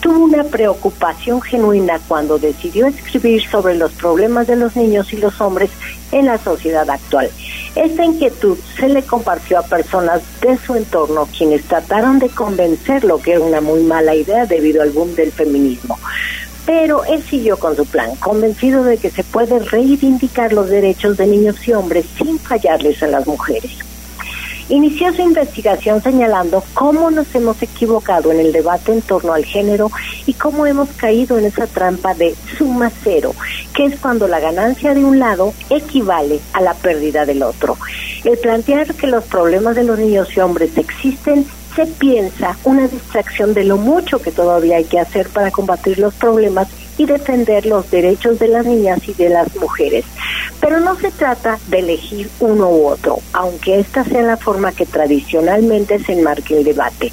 tuvo 0.00 0.24
una 0.24 0.44
preocupación 0.44 1.40
genuina 1.42 2.00
cuando 2.08 2.38
decidió 2.38 2.86
escribir 2.86 3.42
sobre 3.48 3.74
los 3.76 3.92
problemas 3.92 4.46
de 4.46 4.56
los 4.56 4.74
niños 4.76 5.12
y 5.12 5.18
los 5.18 5.40
hombres 5.40 5.70
en 6.12 6.26
la 6.26 6.38
sociedad 6.38 6.88
actual. 6.88 7.30
Esta 7.74 8.04
inquietud 8.04 8.58
se 8.76 8.88
le 8.88 9.02
compartió 9.02 9.58
a 9.58 9.62
personas 9.62 10.22
de 10.40 10.56
su 10.58 10.74
entorno 10.74 11.28
quienes 11.36 11.64
trataron 11.64 12.18
de 12.18 12.28
convencerlo 12.28 13.20
que 13.20 13.32
era 13.32 13.40
una 13.40 13.60
muy 13.60 13.82
mala 13.82 14.14
idea 14.14 14.46
debido 14.46 14.82
al 14.82 14.90
boom 14.90 15.14
del 15.14 15.32
feminismo. 15.32 15.98
Pero 16.66 17.04
él 17.04 17.22
siguió 17.22 17.58
con 17.58 17.76
su 17.76 17.84
plan, 17.86 18.14
convencido 18.16 18.84
de 18.84 18.98
que 18.98 19.10
se 19.10 19.24
puede 19.24 19.58
reivindicar 19.58 20.52
los 20.52 20.68
derechos 20.68 21.16
de 21.16 21.26
niños 21.26 21.56
y 21.66 21.72
hombres 21.72 22.06
sin 22.16 22.38
fallarles 22.38 23.02
a 23.02 23.06
las 23.06 23.26
mujeres 23.26 23.89
inició 24.70 25.12
su 25.12 25.22
investigación 25.22 26.02
señalando 26.02 26.64
cómo 26.74 27.10
nos 27.10 27.34
hemos 27.34 27.60
equivocado 27.60 28.32
en 28.32 28.40
el 28.40 28.52
debate 28.52 28.92
en 28.92 29.02
torno 29.02 29.34
al 29.34 29.44
género 29.44 29.90
y 30.26 30.32
cómo 30.34 30.64
hemos 30.64 30.88
caído 30.90 31.38
en 31.38 31.44
esa 31.44 31.66
trampa 31.66 32.14
de 32.14 32.34
suma 32.56 32.90
cero, 33.02 33.34
que 33.74 33.86
es 33.86 33.98
cuando 33.98 34.28
la 34.28 34.40
ganancia 34.40 34.94
de 34.94 35.04
un 35.04 35.18
lado 35.18 35.52
equivale 35.68 36.40
a 36.52 36.60
la 36.60 36.74
pérdida 36.74 37.26
del 37.26 37.42
otro. 37.42 37.76
El 38.24 38.38
plantear 38.38 38.94
que 38.94 39.06
los 39.06 39.24
problemas 39.24 39.76
de 39.76 39.84
los 39.84 39.98
niños 39.98 40.28
y 40.36 40.40
hombres 40.40 40.76
existen 40.78 41.44
se 41.74 41.86
piensa 41.86 42.56
una 42.64 42.88
distracción 42.88 43.54
de 43.54 43.64
lo 43.64 43.76
mucho 43.76 44.20
que 44.20 44.32
todavía 44.32 44.76
hay 44.76 44.84
que 44.84 44.98
hacer 44.98 45.28
para 45.28 45.50
combatir 45.50 45.98
los 45.98 46.14
problemas 46.14 46.68
y 47.00 47.06
defender 47.06 47.64
los 47.64 47.90
derechos 47.90 48.38
de 48.38 48.48
las 48.48 48.66
niñas 48.66 49.00
y 49.08 49.14
de 49.14 49.30
las 49.30 49.56
mujeres. 49.56 50.04
Pero 50.60 50.80
no 50.80 50.96
se 50.96 51.10
trata 51.10 51.58
de 51.68 51.78
elegir 51.78 52.28
uno 52.40 52.68
u 52.68 52.88
otro, 52.88 53.20
aunque 53.32 53.80
esta 53.80 54.04
sea 54.04 54.20
la 54.20 54.36
forma 54.36 54.72
que 54.72 54.84
tradicionalmente 54.84 55.98
se 55.98 56.12
enmarque 56.12 56.58
el 56.58 56.64
debate. 56.64 57.10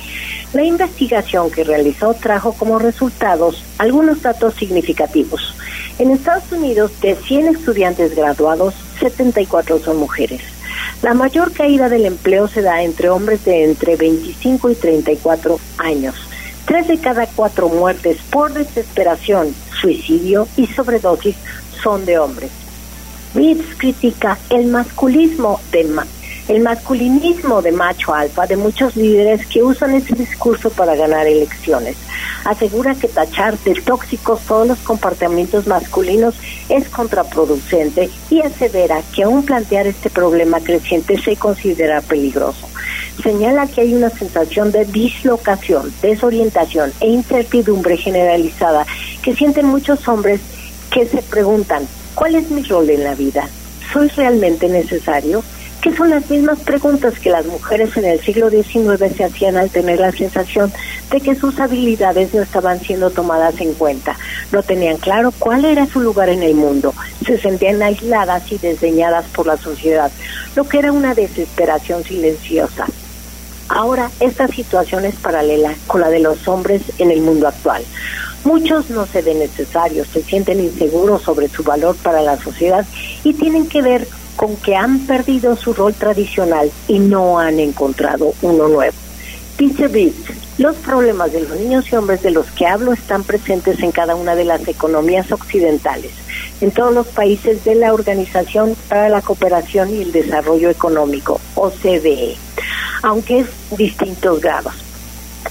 La 0.51 0.63
investigación 0.63 1.49
que 1.49 1.63
realizó 1.63 2.13
trajo 2.15 2.51
como 2.51 2.79
resultados 2.79 3.63
algunos 3.77 4.21
datos 4.21 4.55
significativos. 4.55 5.55
En 5.99 6.11
Estados 6.11 6.51
Unidos, 6.51 6.91
de 6.99 7.15
100 7.15 7.55
estudiantes 7.55 8.13
graduados, 8.13 8.73
74 8.99 9.79
son 9.79 9.99
mujeres. 9.99 10.41
La 11.01 11.13
mayor 11.13 11.53
caída 11.53 11.87
del 11.87 12.07
empleo 12.07 12.49
se 12.49 12.61
da 12.61 12.83
entre 12.83 13.09
hombres 13.09 13.45
de 13.45 13.63
entre 13.63 13.95
25 13.95 14.69
y 14.69 14.75
34 14.75 15.57
años. 15.77 16.26
Tres 16.67 16.87
de 16.87 16.99
cada 16.99 17.25
cuatro 17.27 17.69
muertes 17.69 18.17
por 18.29 18.53
desesperación, 18.53 19.55
suicidio 19.81 20.47
y 20.57 20.67
sobredosis 20.67 21.35
son 21.81 22.05
de 22.05 22.19
hombres. 22.19 22.51
Reeves 23.33 23.75
critica 23.77 24.37
el 24.49 24.67
masculismo 24.67 25.59
de 25.71 25.85
ma- 25.85 26.05
el 26.49 26.61
masculinismo 26.61 27.61
de 27.61 27.71
macho 27.73 28.13
alfa 28.13 28.45
de 28.47 28.55
muchos 28.55 28.95
líderes 28.95 29.45
que 29.47 29.63
usan 29.63 29.95
ese 29.95 30.13
discurso 30.15 30.69
para 30.69 30.95
ganar 30.95 31.27
elecciones. 31.27 31.97
Asegura 32.45 32.95
que 32.95 33.09
tachar 33.09 33.57
de 33.59 33.73
tóxicos 33.81 34.39
todos 34.47 34.65
los 34.67 34.79
comportamientos 34.79 35.67
masculinos 35.67 36.35
es 36.69 36.87
contraproducente 36.87 38.09
y 38.29 38.41
asevera 38.41 39.01
que 39.13 39.23
aún 39.23 39.43
plantear 39.43 39.87
este 39.87 40.09
problema 40.09 40.59
creciente 40.61 41.17
se 41.21 41.35
considera 41.35 42.01
peligroso. 42.01 42.69
Señala 43.23 43.65
que 43.65 43.81
hay 43.81 43.95
una 43.95 44.09
sensación 44.11 44.71
de 44.71 44.85
dislocación, 44.85 45.91
desorientación 46.01 46.93
e 46.99 47.07
incertidumbre 47.07 47.97
generalizada 47.97 48.85
que 49.23 49.35
sienten 49.35 49.65
muchos 49.65 50.07
hombres 50.07 50.39
que 50.91 51.07
se 51.07 51.21
preguntan, 51.23 51.87
¿cuál 52.13 52.35
es 52.35 52.49
mi 52.51 52.61
rol 52.63 52.89
en 52.89 53.03
la 53.03 53.15
vida? 53.15 53.49
¿Soy 53.91 54.07
realmente 54.09 54.69
necesario? 54.69 55.43
Que 55.81 55.95
son 55.95 56.09
las 56.09 56.29
mismas 56.29 56.59
preguntas 56.59 57.17
que 57.19 57.29
las 57.29 57.45
mujeres 57.45 57.95
en 57.97 58.05
el 58.05 58.19
siglo 58.19 58.49
XIX 58.49 59.15
se 59.15 59.23
hacían 59.23 59.57
al 59.57 59.69
tener 59.69 59.99
la 59.99 60.11
sensación 60.11 60.71
de 61.11 61.21
que 61.21 61.35
sus 61.35 61.59
habilidades 61.59 62.33
no 62.33 62.41
estaban 62.41 62.79
siendo 62.79 63.09
tomadas 63.09 63.59
en 63.61 63.73
cuenta. 63.73 64.15
No 64.51 64.61
tenían 64.61 64.97
claro 64.97 65.31
cuál 65.37 65.65
era 65.65 65.85
su 65.87 66.01
lugar 66.01 66.29
en 66.29 66.43
el 66.43 66.55
mundo. 66.55 66.93
Se 67.25 67.39
sentían 67.39 67.81
aisladas 67.81 68.51
y 68.51 68.57
desdeñadas 68.57 69.25
por 69.27 69.47
la 69.47 69.57
sociedad, 69.57 70.11
lo 70.55 70.67
que 70.67 70.79
era 70.79 70.91
una 70.91 71.13
desesperación 71.13 72.03
silenciosa. 72.03 72.85
Ahora 73.69 74.11
esta 74.19 74.47
situación 74.47 75.05
es 75.05 75.15
paralela 75.15 75.75
con 75.87 76.01
la 76.01 76.09
de 76.09 76.19
los 76.19 76.47
hombres 76.47 76.81
en 76.97 77.11
el 77.11 77.21
mundo 77.21 77.47
actual. 77.47 77.83
Muchos 78.43 78.89
no 78.89 79.05
se 79.05 79.21
ven 79.21 79.39
necesarios, 79.39 80.07
se 80.07 80.23
sienten 80.23 80.59
inseguros 80.59 81.21
sobre 81.21 81.49
su 81.49 81.63
valor 81.63 81.95
para 81.97 82.21
la 82.21 82.37
sociedad 82.37 82.85
y 83.23 83.33
tienen 83.33 83.67
que 83.67 83.81
ver 83.81 84.07
con 84.35 84.55
que 84.55 84.75
han 84.75 84.99
perdido 84.99 85.55
su 85.55 85.73
rol 85.73 85.93
tradicional 85.93 86.71
y 86.87 86.99
no 86.99 87.39
han 87.39 87.59
encontrado 87.59 88.33
uno 88.41 88.67
nuevo. 88.69 88.95
Los 90.57 90.75
problemas 90.77 91.31
de 91.31 91.41
los 91.41 91.59
niños 91.59 91.91
y 91.91 91.95
hombres 91.95 92.23
de 92.23 92.31
los 92.31 92.47
que 92.51 92.65
hablo 92.65 92.93
están 92.93 93.23
presentes 93.23 93.81
en 93.81 93.91
cada 93.91 94.15
una 94.15 94.35
de 94.35 94.45
las 94.45 94.67
economías 94.67 95.31
occidentales, 95.31 96.11
en 96.61 96.71
todos 96.71 96.93
los 96.93 97.07
países 97.07 97.63
de 97.63 97.75
la 97.75 97.93
Organización 97.93 98.75
para 98.89 99.09
la 99.09 99.21
Cooperación 99.21 99.93
y 99.93 100.01
el 100.01 100.11
Desarrollo 100.11 100.69
Económico, 100.69 101.39
OCDE, 101.55 102.35
aunque 103.03 103.39
es 103.39 103.47
distintos 103.77 104.41
grados. 104.41 104.86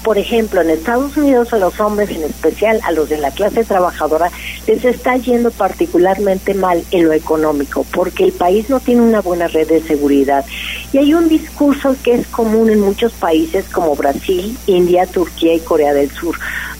Por 0.02 0.18
ejemplo, 0.18 0.60
en 0.60 0.70
Estados 0.70 1.16
Unidos 1.16 1.52
a 1.52 1.59
los 1.59 1.78
hombres, 1.81 2.10
en 2.10 2.23
especial 2.23 2.81
a 2.85 2.93
los 2.93 3.09
de 3.09 3.18
la 3.18 3.31
clase 3.31 3.64
trabajadora, 3.64 4.31
les 4.66 4.85
está 4.85 5.16
yendo 5.16 5.51
particularmente 5.51 6.55
mal 6.55 6.85
en 6.90 7.05
lo 7.05 7.12
económico, 7.12 7.85
porque 7.93 8.24
el 8.24 8.32
país 8.32 8.70
no 8.70 8.81
tiene 8.81 9.02
una 9.02 9.20
buena 9.20 9.48
red 9.48 9.68
de 9.68 9.82
seguridad. 9.82 10.44
Y 10.93 10.98
hay 10.98 11.14
un 11.14 11.28
discurso 11.28 11.97
que 12.02 12.14
es 12.14 12.27
común 12.28 12.70
en 12.70 12.81
muchos 12.81 13.12
países 13.12 13.66
como 13.68 13.97
Brasil, 13.97 14.56
India, 14.66 15.06
Turquía 15.06 15.55
y 15.55 15.60
Corea 15.60 15.93
del 15.93 16.10
Sur, 16.10 16.36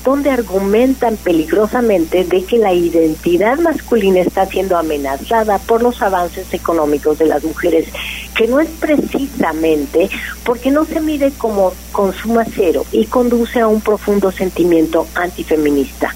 donde 0.07 0.31
argumentan 0.31 1.17
peligrosamente 1.17 2.23
de 2.23 2.45
que 2.45 2.59
la 2.59 2.73
identidad 2.73 3.59
masculina 3.59 4.21
está 4.21 4.47
siendo 4.47 4.79
amenazada 4.79 5.59
por 5.59 5.83
los 5.83 6.01
avances 6.01 6.55
económicos 6.55 7.19
de 7.19 7.27
las 7.27 7.43
mujeres, 7.43 7.89
que 8.37 8.47
no 8.47 8.61
es 8.61 8.69
precisamente 8.79 10.09
porque 10.45 10.71
no 10.71 10.85
se 10.85 11.01
mide 11.01 11.33
como 11.37 11.73
consuma 11.91 12.45
cero 12.45 12.87
y 12.93 13.07
conduce 13.07 13.59
a 13.59 13.67
un 13.67 13.81
profundo 13.81 14.31
sentimiento 14.31 15.09
antifeminista. 15.17 16.15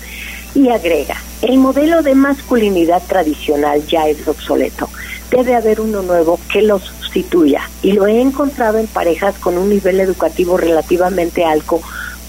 Y 0.54 0.68
agrega, 0.68 1.16
el 1.42 1.58
modelo 1.58 2.02
de 2.02 2.14
masculinidad 2.14 3.02
tradicional 3.08 3.84
ya 3.88 4.06
es 4.06 4.26
obsoleto. 4.28 4.88
Debe 5.32 5.56
haber 5.56 5.80
uno 5.80 6.02
nuevo 6.02 6.38
que 6.52 6.62
lo 6.62 6.78
sustituya. 6.78 7.68
Y 7.82 7.92
lo 7.92 8.06
he 8.06 8.20
encontrado 8.20 8.78
en 8.78 8.86
parejas 8.86 9.36
con 9.38 9.58
un 9.58 9.68
nivel 9.68 9.98
educativo 9.98 10.56
relativamente 10.56 11.44
alto, 11.44 11.80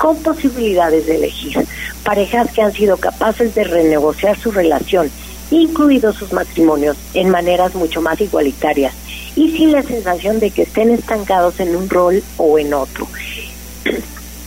con 0.02 0.18
posibilidades 0.18 1.06
de 1.06 1.18
elegir. 1.18 1.64
Parejas 2.03 2.52
que 2.52 2.64
han 2.64 2.73
sido 2.73 2.98
capaces 2.98 3.53
de 3.53 3.64
renegociar 3.64 4.36
su 4.36 4.49
relación, 4.49 5.11
incluidos 5.52 6.15
sus 6.15 6.34
matrimonios, 6.34 6.98
en 7.14 7.30
maneras 7.30 7.76
mucho 7.76 8.02
más 8.02 8.19
igualitarias 8.19 8.95
y 9.36 9.52
sin 9.56 9.72
la 9.72 9.84
sensación 9.84 10.40
de 10.40 10.49
que 10.49 10.64
estén 10.64 10.90
estancados 10.90 11.60
en 11.60 11.76
un 11.76 11.88
rol 11.88 12.23
o 12.38 12.57
en 12.57 12.73
otro. 12.73 13.07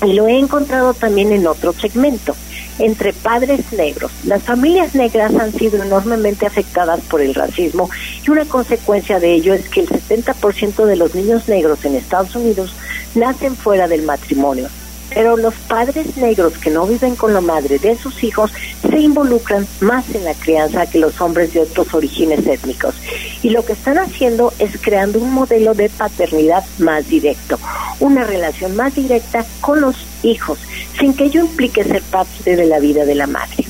Y 0.04 0.14
lo 0.14 0.26
he 0.26 0.36
encontrado 0.36 0.92
también 0.92 1.30
en 1.30 1.46
otro 1.46 1.72
segmento, 1.72 2.34
entre 2.80 3.12
padres 3.12 3.72
negros. 3.72 4.10
Las 4.24 4.42
familias 4.42 4.96
negras 4.96 5.36
han 5.36 5.52
sido 5.52 5.80
enormemente 5.80 6.46
afectadas 6.46 7.00
por 7.02 7.20
el 7.20 7.32
racismo 7.32 7.88
y 8.26 8.28
una 8.28 8.44
consecuencia 8.44 9.20
de 9.20 9.32
ello 9.32 9.54
es 9.54 9.68
que 9.68 9.82
el 9.82 9.88
70% 9.88 10.84
de 10.84 10.96
los 10.96 11.14
niños 11.14 11.46
negros 11.46 11.84
en 11.84 11.94
Estados 11.94 12.34
Unidos 12.34 12.74
nacen 13.14 13.54
fuera 13.54 13.86
del 13.86 14.02
matrimonio. 14.02 14.68
Pero 15.14 15.36
los 15.36 15.54
padres 15.54 16.16
negros 16.16 16.58
que 16.58 16.70
no 16.70 16.86
viven 16.86 17.16
con 17.16 17.32
la 17.32 17.40
madre 17.40 17.78
de 17.78 17.96
sus 17.96 18.22
hijos 18.24 18.50
se 18.82 18.98
involucran 18.98 19.66
más 19.80 20.12
en 20.14 20.24
la 20.24 20.34
crianza 20.34 20.86
que 20.86 20.98
los 20.98 21.20
hombres 21.20 21.54
de 21.54 21.60
otros 21.60 21.94
orígenes 21.94 22.46
étnicos. 22.46 22.94
Y 23.42 23.50
lo 23.50 23.64
que 23.64 23.74
están 23.74 23.98
haciendo 23.98 24.52
es 24.58 24.78
creando 24.80 25.20
un 25.20 25.32
modelo 25.32 25.74
de 25.74 25.88
paternidad 25.88 26.64
más 26.78 27.08
directo, 27.08 27.58
una 28.00 28.24
relación 28.24 28.76
más 28.76 28.94
directa 28.94 29.46
con 29.60 29.80
los 29.80 29.96
hijos, 30.22 30.58
sin 30.98 31.14
que 31.14 31.24
ello 31.24 31.42
implique 31.42 31.84
ser 31.84 32.02
parte 32.02 32.56
de 32.56 32.66
la 32.66 32.80
vida 32.80 33.04
de 33.04 33.14
la 33.14 33.26
madre. 33.26 33.64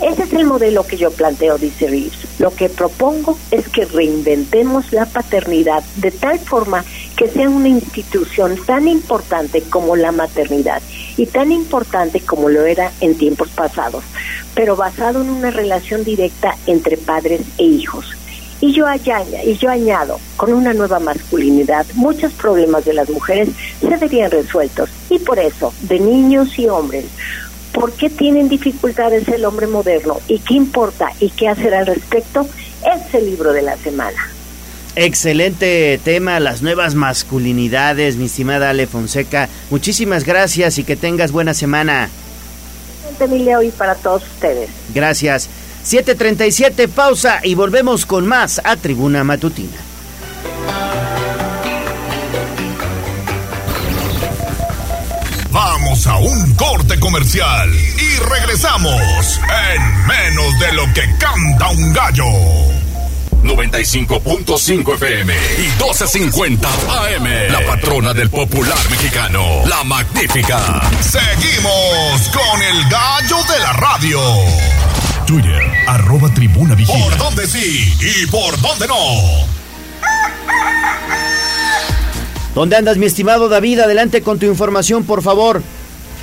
Ese 0.00 0.22
es 0.22 0.32
el 0.32 0.46
modelo 0.46 0.86
que 0.86 0.96
yo 0.96 1.10
planteo, 1.10 1.58
dice 1.58 1.88
Reeves. 1.88 2.38
Lo 2.38 2.50
que 2.54 2.68
propongo 2.68 3.36
es 3.50 3.68
que 3.68 3.84
reinventemos 3.84 4.92
la 4.92 5.06
paternidad 5.06 5.82
de 5.96 6.12
tal 6.12 6.38
forma 6.38 6.84
que 7.16 7.28
sea 7.28 7.48
una 7.48 7.68
institución 7.68 8.56
tan 8.64 8.86
importante 8.86 9.60
como 9.62 9.96
la 9.96 10.12
maternidad 10.12 10.80
y 11.16 11.26
tan 11.26 11.50
importante 11.50 12.20
como 12.20 12.48
lo 12.48 12.64
era 12.64 12.92
en 13.00 13.18
tiempos 13.18 13.48
pasados, 13.48 14.04
pero 14.54 14.76
basado 14.76 15.20
en 15.20 15.30
una 15.30 15.50
relación 15.50 16.04
directa 16.04 16.56
entre 16.66 16.96
padres 16.96 17.40
e 17.58 17.64
hijos. 17.64 18.06
Y 18.60 18.72
yo, 18.72 18.86
añado, 18.86 19.26
y 19.44 19.56
yo 19.56 19.70
añado, 19.70 20.18
con 20.36 20.52
una 20.52 20.74
nueva 20.74 20.98
masculinidad, 20.98 21.86
muchos 21.94 22.32
problemas 22.32 22.84
de 22.84 22.92
las 22.92 23.08
mujeres 23.08 23.48
se 23.80 23.96
verían 23.96 24.32
resueltos. 24.32 24.90
Y 25.10 25.20
por 25.20 25.38
eso, 25.38 25.72
de 25.82 26.00
niños 26.00 26.58
y 26.58 26.68
hombres, 26.68 27.04
¿por 27.72 27.92
qué 27.92 28.10
tienen 28.10 28.48
dificultades 28.48 29.28
el 29.28 29.44
hombre 29.44 29.66
moderno? 29.66 30.18
¿Y 30.28 30.38
qué 30.40 30.54
importa? 30.54 31.10
¿Y 31.20 31.30
qué 31.30 31.48
hacer 31.48 31.74
al 31.74 31.86
respecto? 31.86 32.46
Es 32.82 33.14
el 33.14 33.26
libro 33.26 33.52
de 33.52 33.62
la 33.62 33.76
semana. 33.76 34.18
Excelente 34.96 36.00
tema, 36.02 36.40
las 36.40 36.60
nuevas 36.60 36.94
masculinidades, 36.94 38.16
mi 38.16 38.24
estimada 38.24 38.70
Ale 38.70 38.86
Fonseca. 38.86 39.48
Muchísimas 39.70 40.24
gracias 40.24 40.78
y 40.78 40.84
que 40.84 40.96
tengas 40.96 41.30
buena 41.30 41.54
semana. 41.54 42.08
Emilio, 43.20 43.62
y 43.62 43.70
para 43.70 43.94
todos 43.94 44.22
ustedes. 44.24 44.70
Gracias. 44.94 45.48
737, 45.82 46.88
pausa 46.88 47.40
y 47.42 47.54
volvemos 47.54 48.06
con 48.06 48.26
más 48.26 48.60
a 48.64 48.76
Tribuna 48.76 49.24
Matutina. 49.24 49.76
Vamos 55.98 56.06
a 56.06 56.18
un 56.18 56.54
corte 56.54 57.00
comercial 57.00 57.74
y 57.74 58.18
regresamos 58.18 59.40
en 59.74 60.06
menos 60.06 60.58
de 60.60 60.72
lo 60.72 60.84
que 60.94 61.02
canta 61.18 61.70
un 61.70 61.92
gallo. 61.92 62.24
95.5 63.42 64.94
FM 64.94 65.34
y 65.34 65.66
12.50 65.80 66.66
AM. 66.66 67.52
La 67.52 67.66
patrona 67.66 68.14
del 68.14 68.30
popular 68.30 68.78
mexicano, 68.90 69.42
la 69.66 69.82
magnífica. 69.82 70.82
Seguimos 71.00 72.28
con 72.28 72.62
el 72.62 72.88
gallo 72.88 73.38
de 73.52 73.58
la 73.58 73.72
radio. 73.72 74.20
Twitter, 75.26 75.62
arroba 75.88 76.32
tribuna 76.32 76.76
vigila. 76.76 77.06
¿Por 77.06 77.18
dónde 77.18 77.48
sí 77.48 77.92
y 78.00 78.26
por 78.26 78.60
dónde 78.60 78.86
no? 78.86 78.94
¿Dónde 82.54 82.76
andas, 82.76 82.98
mi 82.98 83.06
estimado 83.06 83.48
David? 83.48 83.80
Adelante 83.80 84.22
con 84.22 84.38
tu 84.38 84.46
información, 84.46 85.02
por 85.02 85.22
favor. 85.22 85.60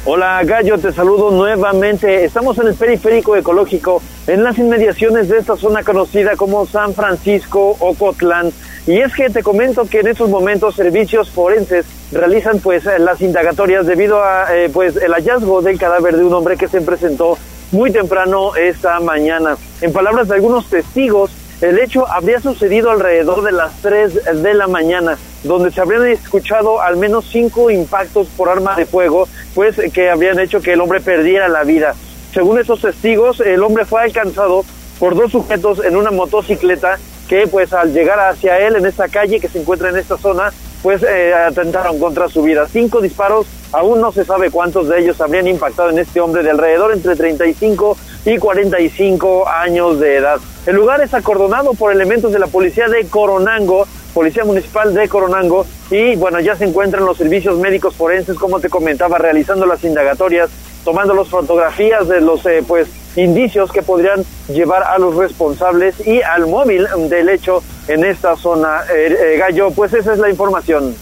Hola 0.08 0.44
Gallo, 0.44 0.78
te 0.78 0.92
saludo 0.92 1.32
nuevamente. 1.32 2.26
Estamos 2.26 2.60
en 2.60 2.68
el 2.68 2.76
periférico 2.76 3.36
ecológico, 3.36 4.04
en 4.28 4.44
las 4.44 4.60
inmediaciones 4.60 5.30
de 5.30 5.40
esta 5.40 5.56
zona 5.56 5.82
conocida 5.82 6.36
como 6.36 6.68
San 6.68 6.94
Francisco 6.94 7.76
Ocotlán. 7.80 8.52
Y 8.86 9.00
es 9.00 9.16
que 9.16 9.32
te 9.32 9.42
comento 9.42 9.86
que 9.86 10.02
en 10.02 10.08
estos 10.10 10.30
momentos 10.30 10.76
servicios 10.76 11.32
forenses 11.32 11.88
realizan 12.12 12.60
pues 12.60 12.86
las 13.00 13.20
indagatorias 13.20 13.88
debido 13.88 14.24
a 14.24 14.56
eh, 14.56 14.70
pues 14.72 14.96
el 14.96 15.12
hallazgo 15.12 15.64
del 15.64 15.80
cadáver 15.80 16.16
de 16.18 16.24
un 16.24 16.36
hombre 16.36 16.56
que 16.56 16.68
se 16.68 16.82
presentó 16.82 17.40
muy 17.72 17.92
temprano 17.92 18.56
esta 18.56 19.00
mañana. 19.00 19.58
En 19.82 19.92
palabras 19.92 20.28
de 20.28 20.36
algunos 20.36 20.70
testigos, 20.70 21.32
el 21.62 21.80
hecho 21.80 22.08
habría 22.08 22.40
sucedido 22.42 22.92
alrededor 22.92 23.44
de 23.44 23.52
las 23.52 23.82
3 23.82 24.44
de 24.44 24.54
la 24.54 24.68
mañana, 24.68 25.18
donde 25.44 25.72
se 25.72 25.82
habrían 25.82 26.08
escuchado 26.08 26.82
al 26.82 26.98
menos 26.98 27.26
cinco 27.32 27.72
impactos 27.72 28.28
por 28.36 28.50
arma 28.50 28.76
de 28.76 28.86
fuego, 28.86 29.28
pues 29.54 29.78
que 29.94 30.10
habrían 30.10 30.40
hecho 30.40 30.62
que 30.62 30.74
el 30.74 30.82
hombre 30.82 31.00
perdiera 31.00 31.48
la 31.48 31.64
vida. 31.64 31.96
Según 32.34 32.60
esos 32.60 32.82
testigos, 32.82 33.40
el 33.40 33.64
hombre 33.64 33.86
fue 33.86 34.02
alcanzado 34.04 34.66
por 35.00 35.16
dos 35.16 35.32
sujetos 35.32 35.84
en 35.84 35.96
una 35.96 36.12
motocicleta 36.12 36.98
que 37.28 37.48
pues 37.48 37.74
al 37.74 37.94
llegar 37.94 38.20
hacia 38.20 38.60
él 38.60 38.76
en 38.76 38.86
esta 38.86 39.08
calle 39.08 39.40
que 39.40 39.48
se 39.48 39.60
encuentra 39.60 39.90
en 39.90 39.98
esta 39.98 40.18
zona, 40.18 40.52
pues 40.86 41.02
eh, 41.02 41.34
atentaron 41.34 41.98
contra 41.98 42.30
su 42.30 42.44
vida. 42.44 42.68
Cinco 42.72 43.02
disparos, 43.02 43.48
aún 43.72 44.00
no 44.00 44.12
se 44.12 44.24
sabe 44.24 44.52
cuántos 44.52 44.88
de 44.88 45.00
ellos 45.00 45.20
habrían 45.20 45.48
impactado 45.48 45.90
en 45.90 45.98
este 45.98 46.22
hombre 46.22 46.44
de 46.44 46.52
alrededor 46.52 46.94
entre 46.94 47.16
35 47.16 47.98
y 48.24 48.38
45 48.38 49.50
años 49.50 50.00
de 50.00 50.18
edad. 50.18 50.38
El 50.68 50.76
lugar 50.76 51.02
es 51.02 51.16
acordonado 51.16 51.74
por 51.74 51.92
elementos 51.92 52.32
de 52.32 52.38
la 52.38 52.46
policía 52.46 52.88
de 52.88 53.08
Coronango, 53.08 53.88
Policía 54.14 54.46
Municipal 54.46 54.94
de 54.94 55.10
Coronango, 55.10 55.66
y 55.90 56.16
bueno, 56.18 56.40
ya 56.40 56.56
se 56.56 56.66
encuentran 56.66 57.04
los 57.04 57.18
servicios 57.18 57.58
médicos 57.58 57.96
forenses, 57.96 58.38
como 58.38 58.60
te 58.60 58.70
comentaba, 58.70 59.18
realizando 59.18 59.66
las 59.66 59.84
indagatorias, 59.84 60.52
tomando 60.86 61.14
las 61.14 61.28
fotografías 61.28 62.08
de 62.08 62.22
los 62.22 62.46
eh, 62.46 62.64
pues 62.66 62.88
indicios 63.18 63.72
que 63.72 63.82
podrían 63.82 64.24
llevar 64.48 64.84
a 64.84 64.98
los 64.98 65.16
responsables 65.16 65.96
y 66.06 66.22
al 66.22 66.48
móvil 66.48 66.86
del 67.10 67.30
hecho 67.30 67.64
en 67.88 68.06
esta 68.06 68.38
zona. 68.38 68.82
Eh, 68.96 69.34
eh, 69.34 69.38
Gallo, 69.38 69.72
pues 69.72 69.94
esa 69.94 70.14
es 70.14 70.20
la 70.20 70.30
información. 70.30 70.96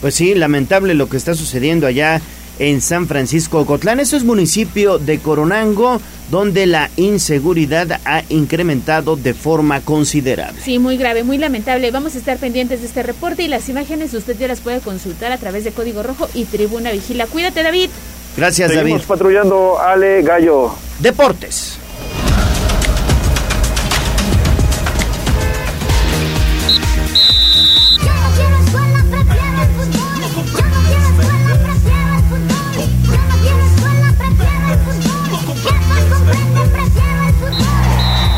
Pues 0.00 0.14
sí, 0.14 0.34
lamentable 0.34 0.94
lo 0.94 1.08
que 1.08 1.16
está 1.16 1.34
sucediendo 1.34 1.86
allá 1.86 2.20
en 2.58 2.80
San 2.80 3.06
Francisco 3.06 3.64
Cotlán. 3.64 4.00
Eso 4.00 4.16
es 4.16 4.24
municipio 4.24 4.98
de 4.98 5.18
Coronango, 5.18 6.00
donde 6.30 6.66
la 6.66 6.90
inseguridad 6.96 8.00
ha 8.04 8.22
incrementado 8.28 9.16
de 9.16 9.34
forma 9.34 9.80
considerable. 9.80 10.60
Sí, 10.60 10.78
muy 10.78 10.96
grave, 10.96 11.22
muy 11.22 11.38
lamentable. 11.38 11.90
Vamos 11.90 12.14
a 12.14 12.18
estar 12.18 12.38
pendientes 12.38 12.80
de 12.80 12.86
este 12.86 13.02
reporte 13.02 13.42
y 13.42 13.48
las 13.48 13.68
imágenes 13.68 14.14
usted 14.14 14.36
ya 14.38 14.48
las 14.48 14.60
puede 14.60 14.80
consultar 14.80 15.32
a 15.32 15.38
través 15.38 15.64
de 15.64 15.72
Código 15.72 16.02
Rojo 16.02 16.28
y 16.34 16.44
Tribuna 16.44 16.90
Vigila. 16.90 17.26
Cuídate, 17.26 17.62
David. 17.62 17.90
Gracias, 18.38 18.70
Seguimos 18.70 19.00
David. 19.00 19.08
patrullando, 19.08 19.80
Ale 19.80 20.22
Gallo. 20.22 20.70
Deportes. 21.00 21.76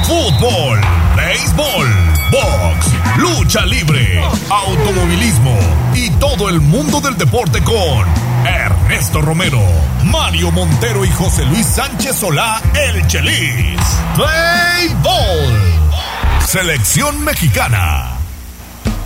Fútbol, 0.07 0.81
béisbol, 1.17 1.87
lucha 3.21 3.67
libre, 3.67 4.19
automovilismo 4.49 5.59
y 5.95 6.09
todo 6.13 6.49
el 6.49 6.61
mundo 6.61 7.01
del 7.01 7.19
deporte 7.19 7.63
con 7.63 8.07
Ernesto 8.47 9.21
Romero, 9.21 9.61
Mario 10.05 10.51
Montero 10.51 11.05
y 11.05 11.11
José 11.11 11.45
Luis 11.45 11.67
Sánchez 11.67 12.17
Solá, 12.17 12.63
el 12.75 13.07
Chelis. 13.07 13.79
Play 14.17 14.97
Ball. 15.03 16.47
Selección 16.47 17.23
mexicana. 17.23 18.13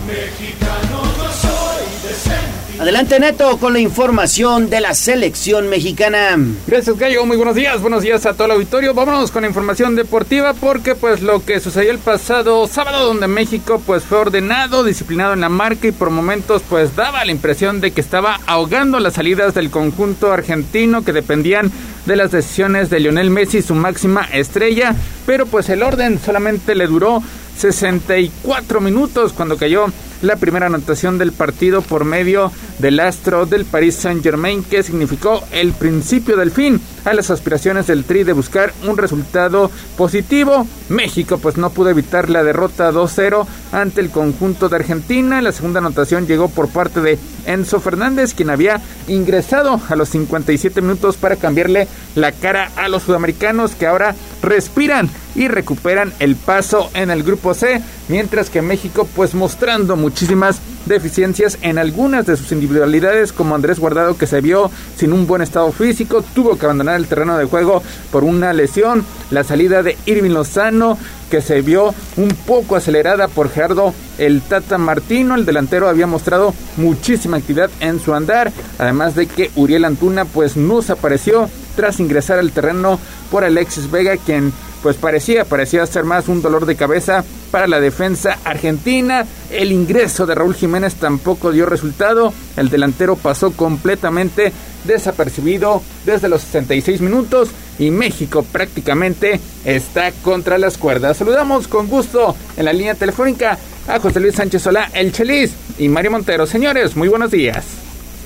Mexicano 0.07 1.03
no 1.17 1.31
soy 1.33 1.83
decente. 2.07 2.54
Adelante, 2.77 3.21
Neto, 3.21 3.57
con 3.57 3.71
la 3.71 3.79
información 3.79 4.69
de 4.69 4.81
la 4.81 4.93
selección 4.93 5.69
mexicana. 5.69 6.37
Gracias, 6.67 6.97
Gallo. 6.97 7.25
Muy 7.25 7.37
buenos 7.37 7.55
días. 7.55 7.81
Buenos 7.81 8.03
días 8.03 8.25
a 8.25 8.33
todo 8.33 8.45
el 8.45 8.51
auditorio. 8.51 8.93
Vámonos 8.93 9.31
con 9.31 9.43
la 9.43 9.47
información 9.47 9.95
deportiva 9.95 10.53
porque 10.53 10.93
pues 10.93 11.21
lo 11.21 11.43
que 11.45 11.61
sucedió 11.61 11.91
el 11.91 11.99
pasado 11.99 12.67
sábado 12.67 13.05
donde 13.05 13.27
México 13.27 13.81
pues 13.85 14.03
fue 14.03 14.17
ordenado, 14.17 14.83
disciplinado 14.83 15.33
en 15.33 15.41
la 15.41 15.49
marca 15.49 15.87
y 15.87 15.93
por 15.93 16.09
momentos 16.09 16.63
pues 16.69 16.97
daba 16.97 17.23
la 17.23 17.31
impresión 17.31 17.79
de 17.79 17.91
que 17.91 18.01
estaba 18.01 18.41
ahogando 18.45 18.99
las 18.99 19.13
salidas 19.13 19.53
del 19.53 19.71
conjunto 19.71 20.33
argentino 20.33 21.05
que 21.05 21.13
dependían 21.13 21.71
de 22.05 22.15
las 22.17 22.31
decisiones 22.31 22.89
de 22.89 22.99
Lionel 22.99 23.29
Messi, 23.29 23.61
su 23.61 23.73
máxima 23.73 24.25
estrella, 24.33 24.93
pero 25.25 25.45
pues 25.45 25.69
el 25.69 25.81
orden 25.81 26.19
solamente 26.19 26.75
le 26.75 26.87
duró 26.87 27.23
64 27.57 28.81
minutos 28.81 29.31
cuando 29.31 29.57
cayó 29.57 29.85
la 30.21 30.35
primera 30.35 30.67
anotación 30.67 31.17
del 31.17 31.31
partido 31.31 31.81
por 31.81 32.05
medio 32.05 32.51
del 32.79 32.99
astro 32.99 33.45
del 33.45 33.65
Paris 33.65 33.95
Saint 33.95 34.23
Germain 34.23 34.63
que 34.63 34.83
significó 34.83 35.43
el 35.51 35.73
principio 35.73 36.37
del 36.37 36.51
fin 36.51 36.81
a 37.05 37.13
las 37.13 37.29
aspiraciones 37.29 37.87
del 37.87 38.03
Tri 38.03 38.23
de 38.23 38.33
buscar 38.33 38.73
un 38.87 38.97
resultado 38.97 39.69
positivo. 39.97 40.67
México 40.89 41.37
pues 41.37 41.57
no 41.57 41.69
pudo 41.69 41.89
evitar 41.89 42.29
la 42.29 42.43
derrota 42.43 42.91
2-0 42.91 43.45
ante 43.71 44.01
el 44.01 44.09
conjunto 44.09 44.69
de 44.69 44.75
Argentina. 44.77 45.41
La 45.41 45.51
segunda 45.51 45.79
anotación 45.79 46.27
llegó 46.27 46.49
por 46.49 46.69
parte 46.69 47.01
de 47.01 47.19
Enzo 47.45 47.79
Fernández 47.79 48.33
quien 48.33 48.49
había 48.49 48.81
ingresado 49.07 49.79
a 49.87 49.95
los 49.95 50.09
57 50.09 50.81
minutos 50.81 51.17
para 51.17 51.35
cambiarle 51.35 51.87
la 52.15 52.31
cara 52.31 52.71
a 52.75 52.87
los 52.87 53.03
sudamericanos 53.03 53.75
que 53.75 53.87
ahora 53.87 54.15
respiran 54.41 55.09
y 55.35 55.47
recuperan 55.47 56.13
el 56.19 56.35
paso 56.35 56.89
en 56.93 57.11
el 57.11 57.23
grupo 57.23 57.53
C, 57.53 57.81
mientras 58.07 58.49
que 58.49 58.61
México 58.61 59.07
pues 59.15 59.35
mostrando 59.35 59.95
muchísimas 60.05 60.61
deficiencias 60.85 61.57
en 61.63 61.79
algunas 61.79 62.27
de 62.27 62.37
sus 62.37 62.51
individualidades, 62.51 63.33
como 63.33 63.55
Andrés 63.55 63.79
Guardado 63.79 64.19
que 64.19 64.27
se 64.27 64.39
vio 64.39 64.69
sin 64.95 65.13
un 65.13 65.25
buen 65.25 65.41
estado 65.41 65.71
físico, 65.71 66.23
tuvo 66.35 66.59
que 66.59 66.65
abandonar 66.67 66.97
el 66.97 67.07
terreno 67.07 67.35
de 67.39 67.45
juego 67.45 67.81
por 68.11 68.23
una 68.23 68.53
lesión, 68.53 69.03
la 69.31 69.43
salida 69.43 69.81
de 69.81 69.97
Irving 70.05 70.29
Lozano 70.29 70.95
que 71.31 71.41
se 71.41 71.63
vio 71.63 71.95
un 72.17 72.29
poco 72.45 72.75
acelerada 72.75 73.27
por 73.27 73.49
Gerardo 73.49 73.95
el 74.19 74.43
Tata 74.43 74.77
Martino, 74.77 75.33
el 75.33 75.43
delantero 75.43 75.89
había 75.89 76.05
mostrado 76.05 76.53
muchísima 76.77 77.37
actividad 77.37 77.71
en 77.79 77.99
su 77.99 78.13
andar, 78.13 78.53
además 78.77 79.15
de 79.15 79.25
que 79.25 79.49
Uriel 79.55 79.85
Antuna 79.85 80.25
pues 80.25 80.55
no 80.55 80.83
se 80.83 80.91
apareció 80.91 81.49
tras 81.75 81.99
ingresar 81.99 82.37
al 82.37 82.51
terreno 82.51 82.99
por 83.31 83.43
Alexis 83.43 83.89
Vega, 83.89 84.17
quien 84.17 84.53
pues 84.85 84.97
parecía, 84.97 85.45
parecía 85.45 85.83
ser 85.87 86.03
más 86.03 86.27
un 86.27 86.43
dolor 86.43 86.67
de 86.67 86.75
cabeza 86.75 87.23
para 87.49 87.65
la 87.65 87.79
defensa 87.79 88.37
argentina. 88.43 89.25
El 89.49 89.71
ingreso 89.71 90.27
de 90.27 90.35
Raúl 90.35 90.53
Jiménez 90.53 90.93
tampoco 90.93 91.51
dio 91.51 91.65
resultado. 91.65 92.31
El 92.55 92.69
delantero 92.69 93.15
pasó 93.15 93.49
completamente 93.49 94.53
desapercibido 94.83 95.81
desde 96.05 96.29
los 96.29 96.43
66 96.43 97.01
minutos 97.01 97.49
y 97.79 97.89
México 97.89 98.45
prácticamente 98.51 99.39
está 99.65 100.11
contra 100.21 100.59
las 100.59 100.77
cuerdas. 100.77 101.17
Saludamos 101.17 101.67
con 101.67 101.87
gusto 101.87 102.35
en 102.55 102.65
la 102.65 102.71
línea 102.71 102.93
telefónica 102.93 103.57
a 103.87 103.99
José 103.99 104.19
Luis 104.19 104.35
Sánchez 104.35 104.61
Solá, 104.61 104.91
el 104.93 105.11
Chelis 105.11 105.51
y 105.79 105.89
Mario 105.89 106.11
Montero. 106.11 106.45
Señores, 106.45 106.95
muy 106.95 107.07
buenos 107.07 107.31
días. 107.31 107.65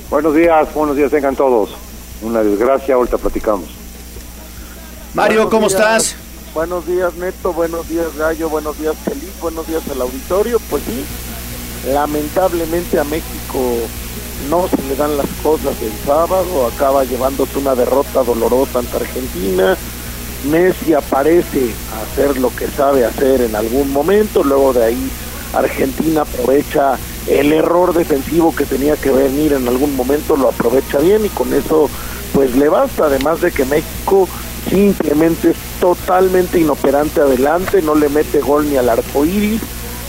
Buenos 0.10 0.36
días, 0.36 0.74
buenos 0.74 0.98
días 0.98 1.10
tengan 1.10 1.38
todos. 1.38 1.70
Una 2.22 2.44
desgracia, 2.44 2.96
ahorita 2.96 3.18
platicamos. 3.18 3.70
Mario, 5.14 5.50
¿cómo 5.50 5.68
estás? 5.68 6.18
Buenos 6.60 6.86
días, 6.86 7.16
Neto. 7.16 7.54
Buenos 7.54 7.88
días, 7.88 8.14
Gallo. 8.18 8.50
Buenos 8.50 8.78
días, 8.78 8.94
Feliz. 9.06 9.32
Buenos 9.40 9.66
días 9.66 9.82
al 9.90 10.02
auditorio. 10.02 10.60
Pues 10.70 10.84
sí, 10.84 11.06
lamentablemente 11.90 13.00
a 13.00 13.06
México 13.06 13.78
no 14.50 14.68
se 14.68 14.76
le 14.84 14.98
dan 14.98 15.16
las 15.16 15.30
cosas 15.42 15.82
el 15.82 15.94
sábado. 16.06 16.68
Acaba 16.68 17.06
llevándose 17.06 17.60
una 17.60 17.76
derrota 17.76 18.24
dolorosa 18.24 18.80
ante 18.80 18.98
Argentina. 18.98 19.78
Messi 20.52 20.94
aparece 20.94 21.72
a 21.96 22.02
hacer 22.02 22.38
lo 22.38 22.54
que 22.54 22.68
sabe 22.68 23.06
hacer 23.06 23.40
en 23.40 23.56
algún 23.56 23.94
momento. 23.94 24.44
Luego 24.44 24.74
de 24.74 24.84
ahí, 24.84 25.12
Argentina 25.54 26.24
aprovecha 26.24 27.00
el 27.28 27.54
error 27.54 27.94
defensivo 27.94 28.54
que 28.54 28.66
tenía 28.66 28.98
que 28.98 29.12
venir 29.12 29.54
en 29.54 29.66
algún 29.66 29.96
momento, 29.96 30.36
lo 30.36 30.50
aprovecha 30.50 30.98
bien 30.98 31.26
y 31.26 31.30
con 31.30 31.54
eso 31.54 31.90
pues 32.34 32.54
le 32.58 32.68
basta. 32.68 33.06
Además 33.06 33.40
de 33.40 33.54
que 33.54 33.64
México 33.64 34.28
simplemente 34.70 35.52
es 35.52 35.58
totalmente 35.80 36.60
inoperante 36.60 37.22
adelante, 37.22 37.82
no 37.82 37.96
le 37.96 38.10
mete 38.10 38.40
gol 38.40 38.70
ni 38.70 38.78
al 38.78 38.90
arco 38.90 39.26
iris 39.26 39.62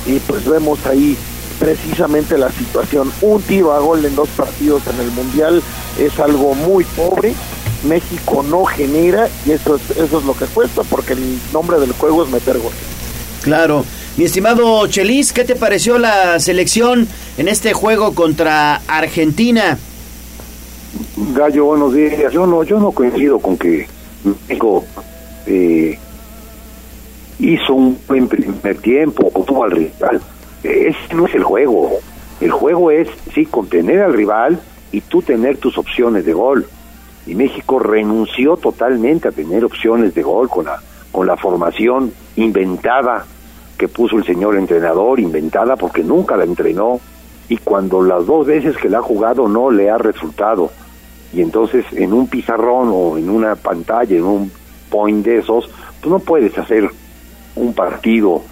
y 0.06 0.18
pues 0.20 0.44
vemos 0.44 0.84
ahí 0.86 1.16
precisamente 1.58 2.38
la 2.38 2.50
situación. 2.50 3.12
Un 3.20 3.42
tiro 3.42 3.72
a 3.72 3.80
gol 3.80 4.04
en 4.04 4.16
dos 4.16 4.28
partidos 4.30 4.82
en 4.86 5.00
el 5.00 5.10
Mundial 5.12 5.62
es 5.98 6.18
algo 6.18 6.54
muy 6.54 6.84
pobre. 6.84 7.34
México 7.84 8.42
no 8.42 8.64
genera 8.64 9.28
y 9.46 9.52
eso 9.52 9.76
es, 9.76 9.96
eso 9.96 10.18
es 10.18 10.24
lo 10.24 10.34
que 10.34 10.46
cuesta 10.46 10.82
porque 10.84 11.12
el 11.12 11.38
nombre 11.52 11.78
del 11.78 11.92
juego 11.92 12.24
es 12.24 12.30
meter 12.30 12.58
gol. 12.58 12.72
Claro. 13.42 13.84
Mi 14.16 14.24
estimado 14.24 14.86
Chelis, 14.86 15.32
¿qué 15.32 15.44
te 15.44 15.54
pareció 15.54 15.96
la 15.96 16.40
selección 16.40 17.06
en 17.38 17.48
este 17.48 17.72
juego 17.72 18.14
contra 18.14 18.82
Argentina? 18.86 19.78
Gallo, 21.34 21.64
buenos 21.66 21.94
días. 21.94 22.32
Yo 22.32 22.46
no, 22.46 22.64
yo 22.64 22.80
no 22.80 22.90
coincido 22.90 23.38
con 23.38 23.56
que 23.56 23.86
México 24.24 24.84
eh, 25.46 25.98
hizo 27.38 27.74
un 27.74 27.98
buen 28.06 28.28
primer 28.28 28.78
tiempo, 28.78 29.30
tuvo 29.46 29.64
al 29.64 29.70
rival. 29.70 30.20
Ese 30.62 31.14
no 31.14 31.26
es 31.26 31.34
el 31.34 31.42
juego. 31.42 31.98
El 32.40 32.50
juego 32.50 32.90
es, 32.90 33.08
sí, 33.34 33.46
contener 33.46 34.02
al 34.02 34.14
rival 34.14 34.60
y 34.92 35.00
tú 35.00 35.22
tener 35.22 35.58
tus 35.58 35.78
opciones 35.78 36.24
de 36.24 36.32
gol. 36.32 36.66
Y 37.26 37.34
México 37.34 37.78
renunció 37.78 38.56
totalmente 38.56 39.28
a 39.28 39.32
tener 39.32 39.64
opciones 39.64 40.14
de 40.14 40.22
gol 40.22 40.48
con 40.48 40.66
la, 40.66 40.80
con 41.12 41.26
la 41.26 41.36
formación 41.36 42.12
inventada 42.36 43.26
que 43.78 43.88
puso 43.88 44.16
el 44.16 44.24
señor 44.24 44.56
entrenador, 44.56 45.20
inventada 45.20 45.76
porque 45.76 46.02
nunca 46.02 46.36
la 46.36 46.44
entrenó. 46.44 47.00
Y 47.48 47.56
cuando 47.56 48.02
las 48.02 48.26
dos 48.26 48.46
veces 48.46 48.76
que 48.76 48.88
la 48.88 48.98
ha 48.98 49.02
jugado 49.02 49.48
no 49.48 49.70
le 49.70 49.90
ha 49.90 49.98
resultado 49.98 50.70
y 51.32 51.40
entonces 51.40 51.84
en 51.92 52.12
un 52.12 52.26
pizarrón 52.26 52.90
o 52.92 53.18
en 53.18 53.30
una 53.30 53.54
pantalla, 53.56 54.16
en 54.16 54.24
un 54.24 54.52
point 54.88 55.24
de 55.24 55.38
esos, 55.38 55.70
tú 56.00 56.10
no 56.10 56.18
puedes 56.18 56.56
hacer 56.58 56.90
un 57.56 57.72
partido 57.72 58.42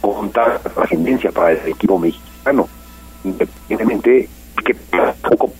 con 0.00 0.30
tanta 0.30 0.58
trascendencia 0.70 1.30
para 1.30 1.52
el 1.52 1.68
equipo 1.68 1.98
mexicano, 1.98 2.68
independientemente 3.24 4.28
que 4.64 4.74
poco 5.22 5.52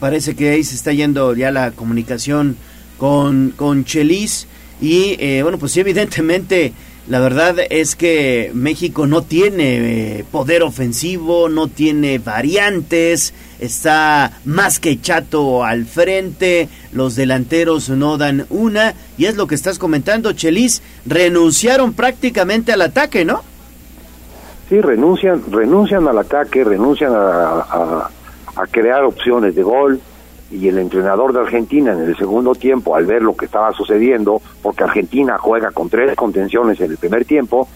Parece 0.00 0.36
que 0.36 0.50
ahí 0.50 0.62
se 0.62 0.76
está 0.76 0.92
yendo 0.92 1.34
ya 1.34 1.50
la 1.50 1.72
comunicación 1.72 2.56
con, 2.98 3.52
con 3.56 3.84
Chelis 3.84 4.46
y 4.80 5.16
eh, 5.18 5.42
bueno, 5.42 5.58
pues 5.58 5.72
sí, 5.72 5.80
evidentemente 5.80 6.72
la 7.08 7.18
verdad 7.20 7.56
es 7.70 7.96
que 7.96 8.52
México 8.54 9.06
no 9.06 9.22
tiene 9.22 10.18
eh, 10.18 10.24
poder 10.30 10.62
ofensivo, 10.62 11.48
no 11.48 11.66
tiene 11.66 12.18
variantes, 12.18 13.34
está 13.58 14.38
más 14.44 14.80
que 14.80 15.00
chato 15.00 15.64
al 15.64 15.84
frente, 15.84 16.68
los 16.92 17.16
delanteros 17.16 17.88
no 17.90 18.18
dan 18.18 18.46
una, 18.50 18.94
y 19.16 19.26
es 19.26 19.36
lo 19.36 19.46
que 19.46 19.54
estás 19.54 19.78
comentando, 19.78 20.32
Chelis, 20.32 20.82
renunciaron 21.06 21.92
prácticamente 21.92 22.72
al 22.72 22.82
ataque, 22.82 23.24
¿no? 23.24 23.42
Sí, 24.68 24.80
renuncian, 24.80 25.42
renuncian 25.50 26.06
al 26.06 26.18
ataque, 26.18 26.62
renuncian 26.62 27.12
a, 27.14 28.08
a, 28.56 28.66
crear 28.70 29.04
opciones 29.04 29.54
de 29.54 29.62
gol, 29.62 30.00
y 30.50 30.68
el 30.68 30.78
entrenador 30.78 31.32
de 31.34 31.40
Argentina 31.40 31.92
en 31.92 32.00
el 32.00 32.16
segundo 32.16 32.54
tiempo, 32.54 32.96
al 32.96 33.04
ver 33.04 33.22
lo 33.22 33.36
que 33.36 33.44
estaba 33.44 33.72
sucediendo, 33.72 34.40
porque 34.62 34.84
Argentina 34.84 35.36
juega 35.38 35.72
con 35.72 35.90
tres 35.90 36.14
contenciones 36.16 36.80
en 36.80 36.90
el 36.90 36.96
primer 36.96 37.24
tiempo, 37.24 37.68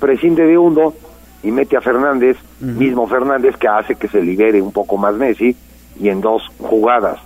prescinde 0.00 0.44
de 0.44 0.58
uno 0.58 0.94
y 1.42 1.50
mete 1.50 1.76
a 1.76 1.80
Fernández, 1.80 2.36
mismo 2.60 3.06
Fernández 3.06 3.56
que 3.56 3.68
hace 3.68 3.94
que 3.94 4.08
se 4.08 4.20
libere 4.20 4.60
un 4.60 4.72
poco 4.72 4.96
más 4.96 5.14
Messi, 5.14 5.56
y 6.00 6.08
en 6.08 6.20
dos 6.20 6.42
jugadas 6.58 7.18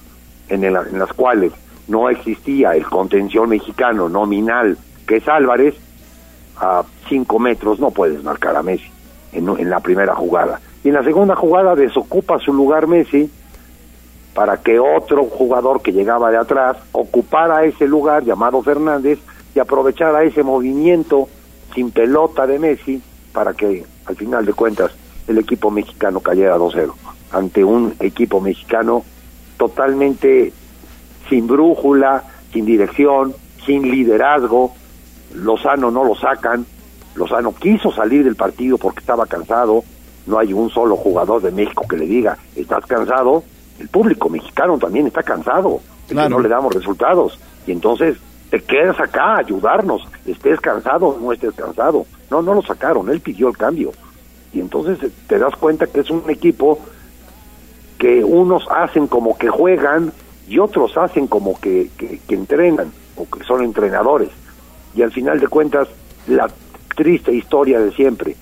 en, 0.49 0.65
el- 0.65 0.77
en 0.77 0.99
las 0.99 1.13
cuales 1.13 1.53
no 1.89 2.09
existía 2.11 2.75
el 2.77 2.85
contención 2.85 3.49
mexicano 3.49 4.09
nominal, 4.09 4.77
que 5.07 5.17
es 5.17 5.29
Álvarez, 5.29 5.75
a 6.59 6.83
cinco 7.09 7.39
metros 7.39 7.81
no 7.81 7.91
puedes 7.91 8.23
marcar 8.23 8.55
a 8.57 8.63
Messi 8.63 8.91
en, 9.33 9.49
en 9.49 9.71
la 9.71 9.81
primera 9.81 10.15
jugada. 10.15 10.61
Y 10.85 10.89
en 10.89 10.95
la 10.95 11.03
segunda 11.05 11.35
jugada 11.35 11.75
desocupa 11.75 12.39
su 12.39 12.53
lugar 12.53 12.87
Messi, 12.87 13.31
para 14.35 14.57
que 14.59 14.79
otro 14.79 15.25
jugador 15.25 15.83
que 15.83 15.93
llegaba 15.93 16.31
de 16.31 16.39
atrás 16.39 16.77
ocupara 16.93 17.65
ese 17.65 17.87
lugar 17.87 18.25
llamado 18.25 18.63
Fernández 18.63 19.19
y 19.55 19.59
aprovechara 19.59 20.23
ese 20.23 20.43
movimiento 20.43 21.29
sin 21.75 21.91
pelota 21.91 22.47
de 22.47 22.59
Messi 22.59 23.03
para 23.33 23.53
que 23.53 23.85
al 24.07 24.17
final 24.17 24.45
de 24.45 24.53
cuentas 24.53 24.93
el 25.27 25.39
equipo 25.39 25.71
mexicano 25.71 26.21
cayera 26.21 26.57
2-0 26.57 26.93
ante 27.33 27.65
un 27.65 27.95
equipo 28.01 28.41
mexicano 28.41 29.05
totalmente 29.57 30.53
sin 31.29 31.47
brújula, 31.47 32.25
sin 32.53 32.67
dirección, 32.67 33.35
sin 33.65 33.91
liderazgo. 33.91 34.75
Lozano 35.35 35.91
no 35.91 36.05
lo 36.05 36.15
sacan. 36.15 36.67
Lozano 37.15 37.55
quiso 37.55 37.91
salir 37.93 38.25
del 38.25 38.37
partido 38.37 38.79
porque 38.79 39.01
estaba 39.01 39.27
cansado. 39.27 39.83
No 40.27 40.39
hay 40.39 40.53
un 40.53 40.71
solo 40.71 40.97
jugador 40.97 41.43
de 41.43 41.51
México 41.51 41.87
que 41.89 41.97
le 41.97 42.07
diga, 42.07 42.37
¿estás 42.55 42.85
cansado? 42.87 43.43
El 43.79 43.89
público 43.89 44.29
mexicano 44.29 44.79
también 44.79 45.07
está 45.07 45.23
cansado 45.23 45.81
de 46.09 46.15
que 46.15 46.29
no 46.29 46.39
le 46.39 46.49
damos 46.49 46.75
resultados. 46.75 47.39
Y 47.67 47.73
entonces 47.73 48.19
te 48.53 48.61
quedas 48.61 49.01
acá 49.01 49.37
a 49.37 49.39
ayudarnos, 49.39 50.07
estés 50.27 50.61
cansado 50.61 51.17
no 51.19 51.33
estés 51.33 51.55
cansado. 51.55 52.05
No, 52.31 52.43
no 52.43 52.53
lo 52.53 52.61
sacaron, 52.61 53.09
él 53.09 53.23
pidió 53.23 53.49
el 53.49 53.57
cambio. 53.57 53.93
Y 54.53 54.61
entonces 54.61 55.03
eh, 55.03 55.11
te 55.27 55.39
das 55.39 55.57
cuenta 55.57 55.87
que 55.87 56.01
es 56.01 56.11
un 56.11 56.29
equipo 56.29 56.79
que 57.97 58.23
unos 58.23 58.67
hacen 58.71 59.07
como 59.07 59.39
que 59.39 59.49
juegan 59.49 60.13
y 60.47 60.59
otros 60.59 60.99
hacen 60.99 61.29
como 61.29 61.59
que, 61.59 61.89
que, 61.97 62.21
que 62.29 62.35
entrenan 62.35 62.93
o 63.17 63.25
que 63.25 63.43
son 63.43 63.63
entrenadores. 63.63 64.29
Y 64.95 65.01
al 65.01 65.13
final 65.13 65.41
de 65.41 65.49
cuentas, 65.49 65.89
la 66.27 66.51
triste 66.95 67.33
historia 67.33 67.81
de 67.81 67.91
siempre, 67.93 68.37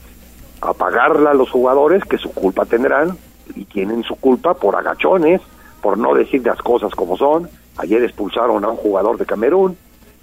apagarla 0.61 1.31
a 1.31 1.35
los 1.35 1.51
jugadores 1.51 2.03
que 2.03 2.19
su 2.19 2.33
culpa 2.33 2.65
tendrán 2.65 3.17
y 3.55 3.65
tienen 3.65 4.03
su 4.03 4.17
culpa 4.17 4.55
por 4.55 4.75
agachones, 4.75 5.41
por 5.81 5.99
no 5.99 6.15
decir 6.15 6.45
las 6.45 6.59
cosas 6.59 6.93
como 6.97 7.17
son. 7.17 7.49
Ayer 7.77 8.03
expulsaron 8.03 8.65
a 8.65 8.71
un 8.71 8.77
jugador 8.77 9.17
de 9.17 9.25
Camerún, 9.25 9.77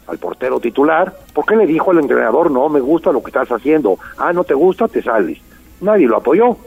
al 0.08 0.18
portero 0.18 0.60
titular, 0.60 1.14
porque 1.34 1.56
le 1.56 1.66
dijo 1.66 1.92
al 1.92 2.00
entrenador, 2.00 2.50
no 2.50 2.70
me 2.70 2.80
gusta 2.80 3.12
lo 3.12 3.22
que 3.22 3.30
estás 3.30 3.52
haciendo, 3.52 4.00
ah, 4.18 4.34
no 4.34 4.44
te 4.44 4.54
gusta, 4.54 4.88
te 4.88 5.02
sales. 5.02 5.38
Nadie 5.82 6.08
lo 6.08 6.18
apoyó, 6.18 6.58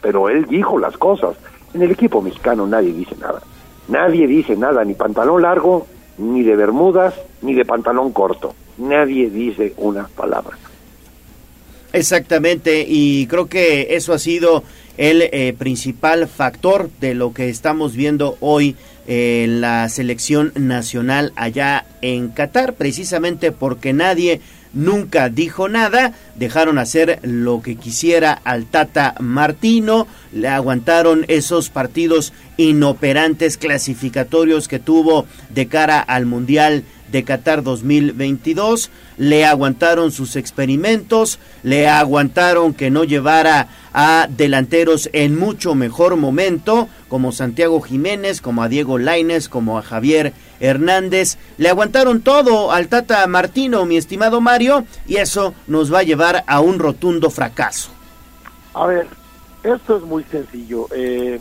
pero 0.00 0.28
él 0.28 0.46
dijo 0.46 0.78
las 0.78 0.96
cosas. 0.96 1.36
En 1.74 1.82
el 1.82 1.90
equipo 1.90 2.20
mexicano 2.20 2.66
nadie 2.66 2.92
dice 2.92 3.16
nada. 3.20 3.40
Nadie 3.88 4.26
dice 4.26 4.56
nada, 4.56 4.84
ni 4.84 4.94
pantalón 4.94 5.42
largo, 5.42 5.86
ni 6.18 6.42
de 6.42 6.56
bermudas, 6.56 7.14
ni 7.42 7.54
de 7.54 7.64
pantalón 7.64 8.12
corto. 8.12 8.54
Nadie 8.78 9.30
dice 9.30 9.74
una 9.78 10.06
palabra. 10.08 10.56
Exactamente, 11.92 12.84
y 12.86 13.26
creo 13.26 13.46
que 13.46 13.96
eso 13.96 14.12
ha 14.12 14.18
sido 14.18 14.62
el 14.96 15.22
eh, 15.22 15.54
principal 15.58 16.28
factor 16.28 16.88
de 17.00 17.14
lo 17.14 17.32
que 17.32 17.48
estamos 17.48 17.96
viendo 17.96 18.36
hoy 18.40 18.76
en 19.06 19.60
la 19.60 19.88
selección 19.88 20.52
nacional 20.54 21.32
allá 21.36 21.84
en 22.02 22.28
Qatar, 22.28 22.74
precisamente 22.74 23.52
porque 23.52 23.92
nadie 23.92 24.40
nunca 24.72 25.28
dijo 25.28 25.68
nada, 25.68 26.12
dejaron 26.36 26.78
hacer 26.78 27.18
lo 27.22 27.60
que 27.62 27.76
quisiera 27.76 28.32
al 28.32 28.66
Tata 28.66 29.14
Martino, 29.18 30.06
le 30.32 30.48
aguantaron 30.48 31.24
esos 31.28 31.70
partidos 31.70 32.32
inoperantes 32.56 33.56
clasificatorios 33.56 34.68
que 34.68 34.78
tuvo 34.78 35.26
de 35.48 35.66
cara 35.66 36.00
al 36.00 36.26
Mundial 36.26 36.84
de 37.10 37.24
Qatar 37.24 37.62
2022, 37.62 38.90
le 39.18 39.44
aguantaron 39.44 40.12
sus 40.12 40.36
experimentos, 40.36 41.38
le 41.62 41.88
aguantaron 41.88 42.74
que 42.74 42.90
no 42.90 43.04
llevara 43.04 43.68
a 43.92 44.28
delanteros 44.28 45.10
en 45.12 45.38
mucho 45.38 45.74
mejor 45.74 46.16
momento, 46.16 46.88
como 47.08 47.32
Santiago 47.32 47.80
Jiménez, 47.80 48.40
como 48.40 48.62
a 48.62 48.68
Diego 48.68 48.98
Laines, 48.98 49.48
como 49.48 49.78
a 49.78 49.82
Javier 49.82 50.32
Hernández, 50.60 51.38
le 51.58 51.68
aguantaron 51.68 52.20
todo 52.20 52.70
al 52.70 52.88
Tata 52.88 53.26
Martino, 53.26 53.84
mi 53.86 53.96
estimado 53.96 54.40
Mario, 54.40 54.84
y 55.06 55.16
eso 55.16 55.54
nos 55.66 55.92
va 55.92 56.00
a 56.00 56.04
llevar 56.04 56.44
a 56.46 56.60
un 56.60 56.78
rotundo 56.78 57.30
fracaso. 57.30 57.90
A 58.74 58.86
ver, 58.86 59.06
esto 59.62 59.96
es 59.96 60.02
muy 60.02 60.24
sencillo. 60.24 60.86
Eh, 60.92 61.40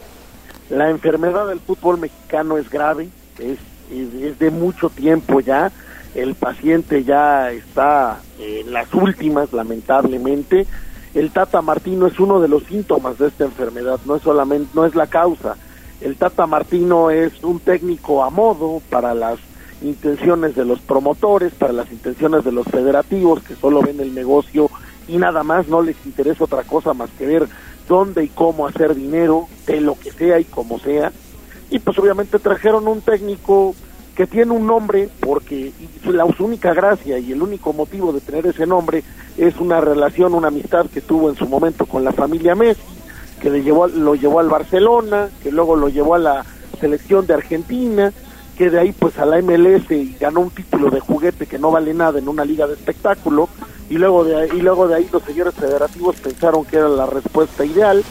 la 0.70 0.90
enfermedad 0.90 1.48
del 1.48 1.60
fútbol 1.60 2.00
mexicano 2.00 2.58
es 2.58 2.70
grave, 2.70 3.10
es 3.38 3.60
es 3.92 4.40
de 4.40 4.52
mucho 4.52 4.90
tiempo 4.90 5.40
ya. 5.40 5.72
El 6.16 6.36
paciente 6.36 7.04
ya 7.04 7.52
está 7.52 8.20
en 8.40 8.74
las 8.74 8.94
últimas, 8.94 9.54
lamentablemente. 9.54 10.66
El 11.14 11.32
Tata 11.32 11.62
Martino 11.62 12.08
es 12.08 12.20
uno 12.20 12.40
de 12.40 12.48
los 12.48 12.64
síntomas 12.64 13.18
de 13.18 13.28
esta 13.28 13.46
enfermedad, 13.46 14.00
no 14.06 14.16
es 14.16 14.24
solamente, 14.24 14.70
no 14.74 14.86
es 14.86 14.96
la 14.96 15.08
causa. 15.08 15.56
El 16.02 16.16
Tata 16.16 16.46
Martino 16.46 17.10
es 17.10 17.44
un 17.44 17.60
técnico 17.60 18.24
a 18.24 18.30
modo 18.30 18.82
para 18.90 19.14
las 19.14 19.40
intenciones 19.82 20.56
de 20.56 20.66
los 20.66 20.80
promotores, 20.80 21.54
para 21.54 21.74
las 21.74 21.92
intenciones 21.92 22.44
de 22.44 22.52
los 22.52 22.68
federativos 22.68 23.44
que 23.44 23.56
solo 23.56 23.82
ven 23.82 24.00
el 24.00 24.14
negocio 24.14 24.70
y 25.08 25.18
nada 25.18 25.44
más, 25.44 25.68
no 25.68 25.82
les 25.82 25.96
interesa 26.06 26.44
otra 26.44 26.64
cosa 26.64 26.94
más 26.94 27.10
que 27.18 27.26
ver 27.26 27.48
dónde 27.88 28.24
y 28.24 28.28
cómo 28.28 28.68
hacer 28.68 28.94
dinero, 28.94 29.48
de 29.66 29.82
lo 29.82 29.98
que 29.98 30.12
sea 30.12 30.40
y 30.40 30.46
como 30.46 30.80
sea 30.80 31.12
y 31.70 31.80
pues 31.80 31.98
obviamente 32.00 32.40
trajeron 32.40 32.88
un 32.88 33.02
técnico 33.02 33.76
que 34.16 34.28
tiene 34.28 34.52
un 34.52 34.68
nombre 34.68 35.08
porque 35.22 35.72
la 36.06 36.26
única 36.26 36.74
gracia 36.74 37.18
y 37.20 37.32
el 37.32 37.42
único 37.42 37.72
motivo 37.72 38.12
de 38.12 38.20
tener 38.20 38.46
ese 38.48 38.66
nombre 38.66 39.04
es 39.38 39.58
una 39.60 39.80
relación, 39.80 40.34
una 40.34 40.50
amistad 40.50 40.88
que 40.88 41.02
tuvo 41.02 41.30
en 41.30 41.38
su 41.38 41.48
momento 41.48 41.86
con 41.86 42.04
la 42.04 42.12
familia 42.12 42.54
Messi, 42.54 42.82
que 43.42 43.50
le 43.50 43.64
llevó, 43.64 43.88
lo 43.88 44.16
llevó 44.16 44.42
al 44.42 44.50
Barcelona, 44.50 45.30
que 45.42 45.52
luego 45.52 45.76
lo 45.76 45.88
llevó 45.88 46.16
a 46.16 46.20
la 46.20 46.46
selección 46.82 47.28
de 47.28 47.36
Argentina, 47.36 48.12
que 48.58 48.70
de 48.70 48.80
ahí 48.80 48.92
pues 48.92 49.18
a 49.20 49.26
la 49.26 49.42
MLS 49.42 49.90
y 49.92 50.18
ganó 50.20 50.42
un 50.42 50.50
título 50.50 50.90
de 50.90 51.00
juguete 51.00 51.46
que 51.46 51.58
no 51.58 51.72
vale 51.72 51.94
nada 51.94 52.20
en 52.20 52.28
una 52.28 52.44
liga 52.44 52.68
de 52.68 52.74
espectáculo 52.74 53.48
y 53.90 53.98
luego 53.98 54.26
de 54.26 54.36
ahí, 54.36 54.50
y 54.54 54.62
luego 54.62 54.88
de 54.90 54.96
ahí 54.96 55.10
los 55.14 55.24
señores 55.24 55.54
federativos 55.54 56.18
pensaron 56.18 56.66
que 56.66 56.76
era 56.76 56.90
la 56.90 57.06
respuesta 57.06 57.64
ideal. 57.64 58.04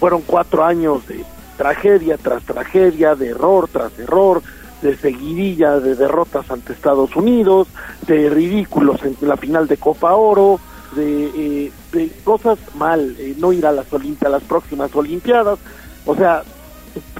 Fueron 0.00 0.22
cuatro 0.26 0.64
años 0.64 1.06
de 1.06 1.24
tragedia 1.56 2.16
tras 2.18 2.42
tragedia, 2.44 3.14
de 3.14 3.28
error 3.28 3.68
tras 3.72 3.98
error, 3.98 4.42
de 4.82 4.96
seguidilla 4.96 5.80
de 5.80 5.94
derrotas 5.94 6.50
ante 6.50 6.72
Estados 6.72 7.16
Unidos, 7.16 7.68
de 8.06 8.28
ridículos 8.30 9.02
en 9.02 9.16
la 9.22 9.36
final 9.36 9.66
de 9.66 9.76
Copa 9.76 10.14
Oro, 10.14 10.60
de, 10.94 11.66
eh, 11.66 12.10
cosas 12.24 12.58
mal, 12.74 13.16
eh, 13.18 13.34
no 13.38 13.52
ir 13.52 13.66
a 13.66 13.72
las, 13.72 13.86
a 13.92 14.28
las 14.28 14.42
próximas 14.42 14.94
Olimpiadas, 14.94 15.58
o 16.04 16.14
sea, 16.14 16.42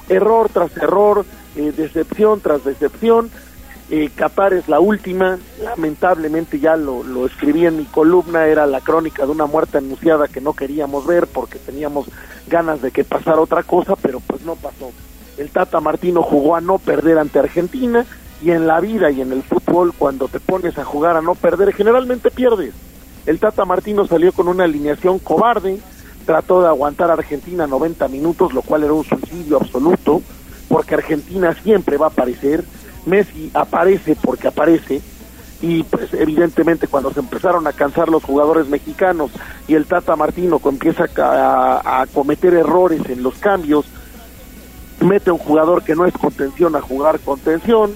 error 0.09 0.49
tras 0.53 0.75
error, 0.77 1.25
eh, 1.55 1.73
decepción 1.75 2.39
tras 2.39 2.63
decepción, 2.63 3.29
eh, 3.89 4.09
Qatar 4.13 4.53
es 4.53 4.67
la 4.67 4.81
última, 4.81 5.39
lamentablemente 5.63 6.59
ya 6.59 6.75
lo, 6.75 7.03
lo 7.03 7.25
escribí 7.25 7.65
en 7.65 7.77
mi 7.77 7.85
columna, 7.85 8.47
era 8.47 8.67
la 8.67 8.81
crónica 8.81 9.25
de 9.25 9.31
una 9.31 9.45
muerte 9.45 9.77
anunciada 9.77 10.27
que 10.27 10.41
no 10.41 10.53
queríamos 10.53 11.05
ver 11.05 11.25
porque 11.27 11.57
teníamos 11.57 12.07
ganas 12.47 12.81
de 12.81 12.91
que 12.91 13.05
pasara 13.05 13.39
otra 13.39 13.63
cosa, 13.63 13.95
pero 13.95 14.19
pues 14.19 14.41
no 14.41 14.55
pasó. 14.55 14.91
El 15.37 15.49
Tata 15.51 15.79
Martino 15.79 16.21
jugó 16.21 16.55
a 16.55 16.61
no 16.61 16.79
perder 16.79 17.17
ante 17.17 17.39
Argentina 17.39 18.05
y 18.41 18.51
en 18.51 18.67
la 18.67 18.81
vida 18.81 19.09
y 19.09 19.21
en 19.21 19.31
el 19.31 19.43
fútbol 19.43 19.93
cuando 19.97 20.27
te 20.27 20.39
pones 20.39 20.77
a 20.77 20.83
jugar 20.83 21.15
a 21.15 21.21
no 21.21 21.35
perder 21.35 21.73
generalmente 21.73 22.29
pierdes. 22.29 22.73
El 23.25 23.39
Tata 23.39 23.63
Martino 23.63 24.05
salió 24.05 24.33
con 24.33 24.47
una 24.47 24.65
alineación 24.65 25.19
cobarde, 25.19 25.79
trató 26.25 26.61
de 26.61 26.67
aguantar 26.67 27.09
a 27.09 27.13
Argentina 27.13 27.67
90 27.67 28.07
minutos, 28.09 28.53
lo 28.53 28.61
cual 28.61 28.83
era 28.83 28.93
un 28.93 29.05
suicidio 29.05 29.57
absoluto, 29.57 30.21
porque 30.67 30.95
Argentina 30.95 31.53
siempre 31.63 31.97
va 31.97 32.07
a 32.07 32.09
aparecer 32.09 32.65
Messi 33.07 33.49
aparece 33.53 34.15
porque 34.21 34.49
aparece 34.49 35.01
y 35.61 35.83
pues 35.83 36.13
evidentemente 36.13 36.87
cuando 36.87 37.11
se 37.11 37.19
empezaron 37.19 37.65
a 37.65 37.73
cansar 37.73 38.09
los 38.09 38.23
jugadores 38.23 38.67
mexicanos 38.67 39.31
y 39.67 39.73
el 39.73 39.85
Tata 39.85 40.15
Martino 40.15 40.61
empieza 40.63 41.05
a, 41.17 42.05
cometer 42.13 42.53
errores 42.53 43.01
en 43.09 43.23
los 43.23 43.35
cambios, 43.35 43.85
mete 44.99 45.29
a 45.29 45.33
un 45.33 45.39
jugador 45.39 45.83
que 45.83 45.95
no 45.95 46.05
es 46.05 46.13
contención 46.13 46.75
a 46.75 46.81
jugar 46.81 47.19
contención, 47.19 47.95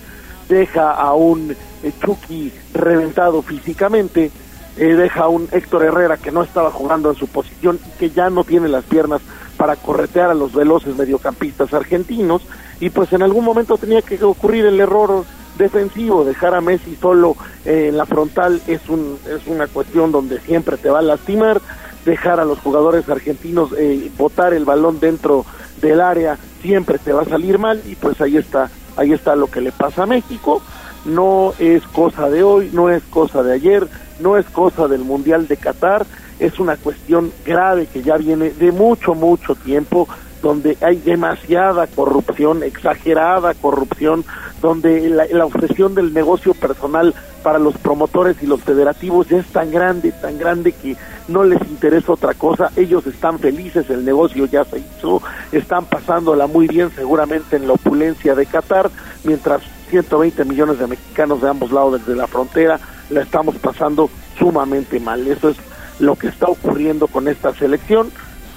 deja 0.49 0.91
a 0.91 1.13
un 1.13 1.55
eh, 1.83 1.91
Chucky 2.03 2.51
reventado 2.73 3.41
físicamente, 3.41 4.31
eh, 4.77 4.95
deja 4.95 5.23
a 5.23 5.27
un 5.27 5.47
Héctor 5.51 5.83
Herrera 5.83 6.17
que 6.17 6.31
no 6.31 6.43
estaba 6.43 6.71
jugando 6.71 7.09
en 7.11 7.15
su 7.15 7.27
posición 7.27 7.79
y 7.85 7.99
que 7.99 8.09
ya 8.09 8.29
no 8.29 8.43
tiene 8.43 8.69
las 8.69 8.85
piernas 8.85 9.21
para 9.57 9.75
corretear 9.75 10.31
a 10.31 10.35
los 10.35 10.53
veloces 10.53 10.95
mediocampistas 10.97 11.73
argentinos 11.73 12.41
y 12.81 12.89
pues 12.89 13.13
en 13.13 13.21
algún 13.21 13.45
momento 13.45 13.77
tenía 13.77 14.01
que 14.01 14.21
ocurrir 14.21 14.65
el 14.65 14.79
error 14.81 15.23
defensivo, 15.57 16.25
dejar 16.25 16.55
a 16.55 16.61
Messi 16.61 16.97
solo 16.99 17.37
eh, 17.63 17.87
en 17.89 17.97
la 17.97 18.05
frontal 18.05 18.59
es, 18.67 18.89
un, 18.89 19.17
es 19.29 19.47
una 19.47 19.67
cuestión 19.67 20.11
donde 20.11 20.39
siempre 20.41 20.77
te 20.77 20.89
va 20.89 20.99
a 20.99 21.03
lastimar, 21.03 21.61
dejar 22.03 22.39
a 22.39 22.45
los 22.45 22.59
jugadores 22.59 23.07
argentinos 23.07 23.69
eh, 23.77 24.11
botar 24.17 24.53
el 24.53 24.65
balón 24.65 24.99
dentro 24.99 25.45
del 25.79 26.01
área 26.01 26.37
siempre 26.61 26.97
te 26.97 27.13
va 27.13 27.21
a 27.21 27.25
salir 27.25 27.59
mal 27.59 27.81
y 27.85 27.95
pues 27.95 28.19
ahí 28.19 28.37
está, 28.37 28.71
ahí 28.97 29.13
está 29.13 29.35
lo 29.35 29.47
que 29.47 29.61
le 29.61 29.71
pasa 29.71 30.03
a 30.03 30.07
México, 30.07 30.63
no 31.05 31.53
es 31.59 31.83
cosa 31.87 32.29
de 32.29 32.43
hoy, 32.43 32.71
no 32.73 32.89
es 32.89 33.03
cosa 33.03 33.43
de 33.43 33.53
ayer, 33.53 33.87
no 34.19 34.37
es 34.37 34.45
cosa 34.47 34.87
del 34.87 35.01
Mundial 35.01 35.47
de 35.47 35.57
Qatar, 35.57 36.05
es 36.39 36.59
una 36.59 36.77
cuestión 36.77 37.31
grave 37.45 37.85
que 37.85 38.01
ya 38.01 38.17
viene 38.17 38.49
de 38.49 38.71
mucho, 38.71 39.13
mucho 39.13 39.53
tiempo, 39.53 40.07
donde 40.41 40.77
hay 40.81 40.97
demasiada 40.97 41.87
corrupción, 41.87 42.63
exagerada 42.63 43.53
corrupción, 43.53 44.25
donde 44.61 45.09
la, 45.09 45.45
obsesión 45.45 45.95
del 45.95 46.13
negocio 46.13 46.53
personal 46.53 47.13
para 47.43 47.59
los 47.59 47.75
promotores 47.77 48.37
y 48.41 48.45
los 48.45 48.61
federativos 48.61 49.27
ya 49.27 49.39
es 49.39 49.47
tan 49.47 49.71
grande, 49.71 50.11
tan 50.11 50.37
grande 50.37 50.71
que 50.71 50.95
no 51.27 51.43
les 51.43 51.61
interesa 51.61 52.13
otra 52.13 52.33
cosa, 52.33 52.71
ellos 52.75 53.05
están 53.07 53.39
felices, 53.39 53.89
el 53.89 54.05
negocio 54.05 54.45
ya 54.45 54.63
se 54.63 54.79
hizo, 54.79 55.21
están 55.51 55.85
pasándola 55.85 56.47
muy 56.47 56.67
bien 56.67 56.91
seguramente 56.95 57.55
en 57.55 57.67
la 57.67 57.73
opulencia 57.73 58.35
de 58.35 58.45
Qatar, 58.45 58.91
mientras 59.23 59.61
120 59.89 60.45
millones 60.45 60.79
de 60.79 60.87
mexicanos 60.87 61.41
de 61.41 61.49
ambos 61.49 61.71
lados 61.71 61.99
desde 61.99 62.15
la 62.15 62.27
frontera 62.27 62.79
la 63.09 63.21
estamos 63.21 63.55
pasando 63.57 64.09
sumamente 64.37 64.99
mal. 64.99 65.27
Eso 65.27 65.49
es 65.49 65.57
lo 65.99 66.15
que 66.15 66.27
está 66.27 66.47
ocurriendo 66.47 67.07
con 67.07 67.27
esta 67.27 67.53
selección. 67.53 68.11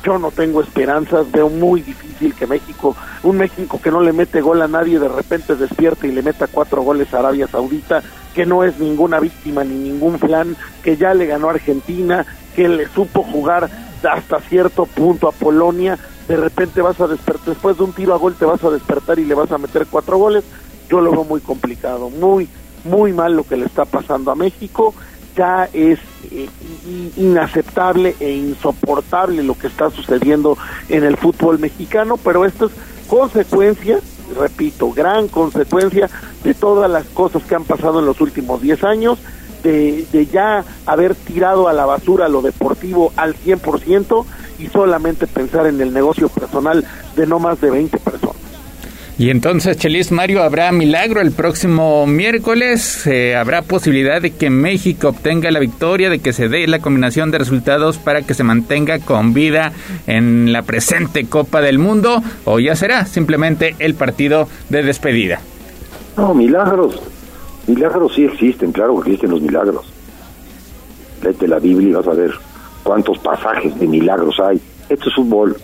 Yo 0.04 0.18
no 0.18 0.30
tengo 0.30 0.60
esperanzas, 0.60 1.32
veo 1.32 1.48
muy 1.48 1.80
difícil 1.80 2.34
que 2.34 2.46
México, 2.46 2.94
un 3.22 3.38
México 3.38 3.80
que 3.82 3.90
no 3.90 4.02
le 4.02 4.12
mete 4.12 4.42
gol 4.42 4.60
a 4.60 4.68
nadie, 4.68 4.98
de 4.98 5.08
repente 5.08 5.56
despierta 5.56 6.06
y 6.06 6.12
le 6.12 6.20
meta 6.20 6.46
cuatro 6.46 6.82
goles 6.82 7.12
a 7.14 7.20
Arabia 7.20 7.48
Saudita, 7.48 8.02
que 8.34 8.44
no 8.44 8.64
es 8.64 8.78
ninguna 8.78 9.18
víctima 9.18 9.64
ni 9.64 9.74
ningún 9.74 10.18
plan, 10.18 10.56
que 10.82 10.98
ya 10.98 11.14
le 11.14 11.24
ganó 11.24 11.48
a 11.48 11.52
Argentina, 11.52 12.26
que 12.54 12.68
le 12.68 12.86
supo 12.88 13.22
jugar 13.22 13.70
hasta 14.02 14.40
cierto 14.40 14.84
punto 14.84 15.26
a 15.26 15.32
Polonia, 15.32 15.98
de 16.28 16.36
repente 16.36 16.82
vas 16.82 17.00
a 17.00 17.06
despertar, 17.06 17.46
después 17.46 17.78
de 17.78 17.84
un 17.84 17.92
tiro 17.94 18.12
a 18.12 18.18
gol 18.18 18.34
te 18.34 18.44
vas 18.44 18.62
a 18.62 18.70
despertar 18.70 19.18
y 19.18 19.24
le 19.24 19.34
vas 19.34 19.52
a 19.52 19.58
meter 19.58 19.86
cuatro 19.90 20.18
goles, 20.18 20.44
yo 20.90 21.00
lo 21.00 21.12
veo 21.12 21.24
muy 21.24 21.40
complicado, 21.40 22.10
muy, 22.10 22.46
muy 22.84 23.14
mal 23.14 23.34
lo 23.34 23.44
que 23.44 23.56
le 23.56 23.64
está 23.64 23.86
pasando 23.86 24.30
a 24.30 24.34
México 24.34 24.94
ya 25.36 25.68
es 25.72 25.98
eh, 26.30 26.48
inaceptable 27.16 28.14
e 28.20 28.32
insoportable 28.32 29.42
lo 29.42 29.56
que 29.56 29.66
está 29.66 29.90
sucediendo 29.90 30.56
en 30.88 31.04
el 31.04 31.16
fútbol 31.16 31.58
mexicano, 31.58 32.16
pero 32.16 32.44
esto 32.44 32.66
es 32.66 32.72
consecuencia, 33.08 33.98
repito, 34.38 34.90
gran 34.92 35.28
consecuencia 35.28 36.08
de 36.42 36.54
todas 36.54 36.90
las 36.90 37.04
cosas 37.06 37.42
que 37.44 37.54
han 37.54 37.64
pasado 37.64 38.00
en 38.00 38.06
los 38.06 38.20
últimos 38.20 38.60
10 38.60 38.84
años, 38.84 39.18
de, 39.62 40.28
ya 40.30 40.62
haber 40.84 41.14
tirado 41.14 41.68
a 41.68 41.72
la 41.72 41.86
basura 41.86 42.28
lo 42.28 42.42
deportivo 42.42 43.12
al 43.16 43.34
100% 43.34 44.24
y 44.58 44.66
solamente 44.68 45.26
pensar 45.26 45.66
en 45.66 45.80
el 45.80 45.92
negocio 45.92 46.28
personal 46.28 46.84
de 47.16 47.26
no 47.26 47.38
más 47.38 47.60
de 47.60 47.70
20 47.70 47.98
personas. 47.98 48.43
Y 49.16 49.30
entonces, 49.30 49.76
Chelis 49.76 50.10
Mario, 50.10 50.42
¿habrá 50.42 50.72
milagro 50.72 51.20
el 51.20 51.30
próximo 51.30 52.04
miércoles? 52.04 53.06
Eh, 53.06 53.36
¿Habrá 53.36 53.62
posibilidad 53.62 54.20
de 54.20 54.32
que 54.32 54.50
México 54.50 55.10
obtenga 55.10 55.52
la 55.52 55.60
victoria, 55.60 56.10
de 56.10 56.18
que 56.18 56.32
se 56.32 56.48
dé 56.48 56.66
la 56.66 56.80
combinación 56.80 57.30
de 57.30 57.38
resultados 57.38 57.98
para 57.98 58.22
que 58.22 58.34
se 58.34 58.42
mantenga 58.42 58.98
con 58.98 59.32
vida 59.32 59.72
en 60.08 60.52
la 60.52 60.62
presente 60.62 61.26
Copa 61.26 61.60
del 61.60 61.78
Mundo? 61.78 62.24
¿O 62.44 62.58
ya 62.58 62.74
será 62.74 63.06
simplemente 63.06 63.76
el 63.78 63.94
partido 63.94 64.48
de 64.68 64.82
despedida? 64.82 65.40
No, 66.16 66.34
milagros. 66.34 67.00
Milagros 67.68 68.14
sí 68.16 68.24
existen, 68.24 68.72
claro 68.72 69.00
que 69.00 69.10
existen 69.10 69.30
los 69.30 69.40
milagros. 69.40 69.86
Léete 71.22 71.46
la 71.46 71.60
Biblia 71.60 71.90
y 71.90 71.92
vas 71.92 72.08
a 72.08 72.14
ver 72.14 72.32
cuántos 72.82 73.18
pasajes 73.18 73.78
de 73.78 73.86
milagros 73.86 74.40
hay. 74.40 74.60
Esto 74.88 75.08
es 75.08 75.14
fútbol. 75.14 75.56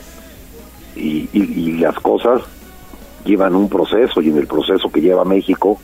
Y 0.94 1.78
las 1.78 1.94
cosas 1.97 2.43
llevan 3.24 3.55
un 3.55 3.68
proceso 3.68 4.20
y 4.20 4.28
en 4.28 4.38
el 4.38 4.47
proceso 4.47 4.90
que 4.90 5.01
lleva 5.01 5.24
México, 5.24 5.78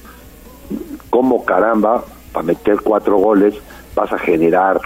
como 1.10 1.44
caramba, 1.44 2.04
para 2.32 2.46
meter 2.46 2.80
cuatro 2.82 3.16
goles 3.18 3.54
vas 3.94 4.12
a 4.12 4.18
generar 4.18 4.80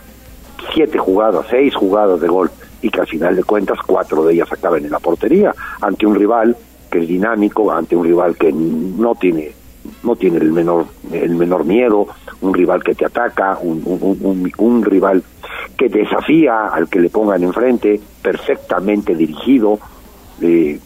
siete 0.73 0.99
jugadas, 0.99 1.47
seis 1.51 1.75
jugadas 1.75 2.21
de 2.21 2.29
gol 2.29 2.51
y 2.83 2.91
que 2.91 3.01
al 3.01 3.07
final 3.07 3.37
de 3.37 3.45
cuentas 3.45 3.79
cuatro 3.87 4.25
de 4.25 4.35
ellas 4.35 4.53
acaben 4.53 4.85
en 4.85 4.91
la 4.91 4.99
portería 4.99 5.55
ante 5.81 6.07
un 6.07 6.15
rival 6.15 6.57
que 6.91 7.01
es 7.01 7.09
dinámico, 7.09 7.71
ante 7.71 7.97
un 7.97 8.05
rival 8.05 8.37
que 8.37 8.53
no 8.53 9.15
tiene 9.15 9.53
no 10.03 10.15
tiene 10.17 10.39
el 10.39 10.53
menor 10.53 10.87
el 11.13 11.35
menor 11.35 11.65
miedo, 11.65 12.07
un 12.43 12.55
rival 12.55 12.83
que 12.83 12.95
te 12.95 13.07
ataca, 13.07 13.59
un, 13.61 13.83
un, 14.59 14.85
rival 14.85 15.23
que 15.77 15.89
desafía 15.89 16.69
al 16.69 16.89
que 16.89 17.01
le 17.01 17.09
pongan 17.09 17.43
enfrente, 17.43 18.01
perfectamente 18.23 19.15
dirigido, 19.15 19.79
eh, 20.41 20.79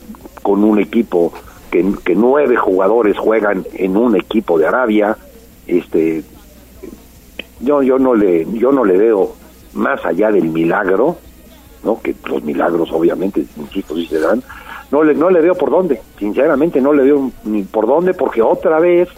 con 0.43 0.63
un 0.63 0.79
equipo 0.79 1.33
que, 2.05 2.15
nueve 2.15 2.57
jugadores 2.57 3.19
juegan 3.19 3.67
en 3.75 3.97
un 3.97 4.15
equipo 4.17 4.59
de 4.59 4.67
Arabia, 4.67 5.17
este 5.67 6.23
yo 7.61 7.83
yo 7.83 7.99
no 7.99 8.15
le 8.15 8.47
yo 8.53 8.71
no 8.71 8.85
le 8.85 8.97
veo 8.97 9.35
más 9.73 10.05
allá 10.05 10.31
del 10.31 10.51
milagro, 10.51 11.17
¿no? 11.83 12.01
Que 12.01 12.15
los 12.27 12.45
milagros 12.45 12.91
obviamente, 12.93 13.45
insisto, 13.57 13.97
sí 13.97 14.07
se 14.07 14.21
dan, 14.21 14.43
no 14.93 15.03
le 15.03 15.15
no 15.15 15.31
le 15.31 15.41
veo 15.41 15.55
por 15.55 15.71
dónde, 15.71 16.01
sinceramente 16.19 16.81
no 16.81 16.93
le 16.93 17.03
veo 17.03 17.31
ni 17.45 17.63
por 17.63 17.87
dónde 17.87 18.15
porque 18.15 18.41
otra 18.41 18.79
vez 18.79 19.09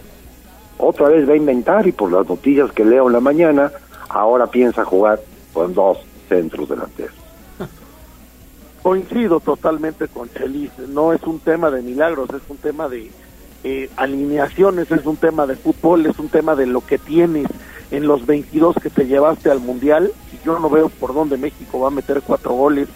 otra 0.79 1.09
vez 1.09 1.27
va 1.29 1.33
a 1.33 1.37
inventar 1.37 1.85
y 1.87 1.91
por 1.91 2.11
las 2.11 2.27
noticias 2.27 2.71
que 2.71 2.85
leo 2.85 3.07
en 3.07 3.13
la 3.13 3.19
mañana, 3.19 3.71
ahora 4.09 4.47
piensa 4.47 4.85
jugar 4.85 5.19
con 5.53 5.73
dos 5.73 5.99
centros 6.29 6.69
delanteros. 6.69 7.26
Coincido 8.87 9.41
totalmente 9.41 10.07
con 10.07 10.29
Chelis, 10.29 10.71
no 10.87 11.11
es 11.11 11.21
un 11.23 11.39
tema 11.39 11.69
de 11.69 11.81
milagros, 11.81 12.29
es 12.29 12.41
un 12.47 12.55
tema 12.55 12.87
de 12.87 13.11
eh, 13.65 13.89
alineaciones, 13.97 14.89
es 14.89 15.05
un 15.05 15.17
tema 15.17 15.45
de 15.45 15.57
fútbol, 15.57 16.05
es 16.05 16.17
un 16.19 16.29
tema 16.29 16.55
de 16.55 16.67
lo 16.67 16.79
que 16.79 16.97
tienes 16.97 17.47
en 17.91 18.07
los 18.07 18.25
22 18.25 18.77
que 18.81 18.89
te 18.89 19.05
llevaste 19.05 19.51
al 19.51 19.59
Mundial, 19.59 20.13
y 20.31 20.45
yo 20.45 20.57
no 20.57 20.69
veo 20.69 20.87
por 20.87 21.13
dónde 21.13 21.35
México 21.35 21.81
va 21.81 21.89
a 21.89 21.91
meter 21.91 22.21
cuatro 22.25 22.53
goles, 22.53 22.87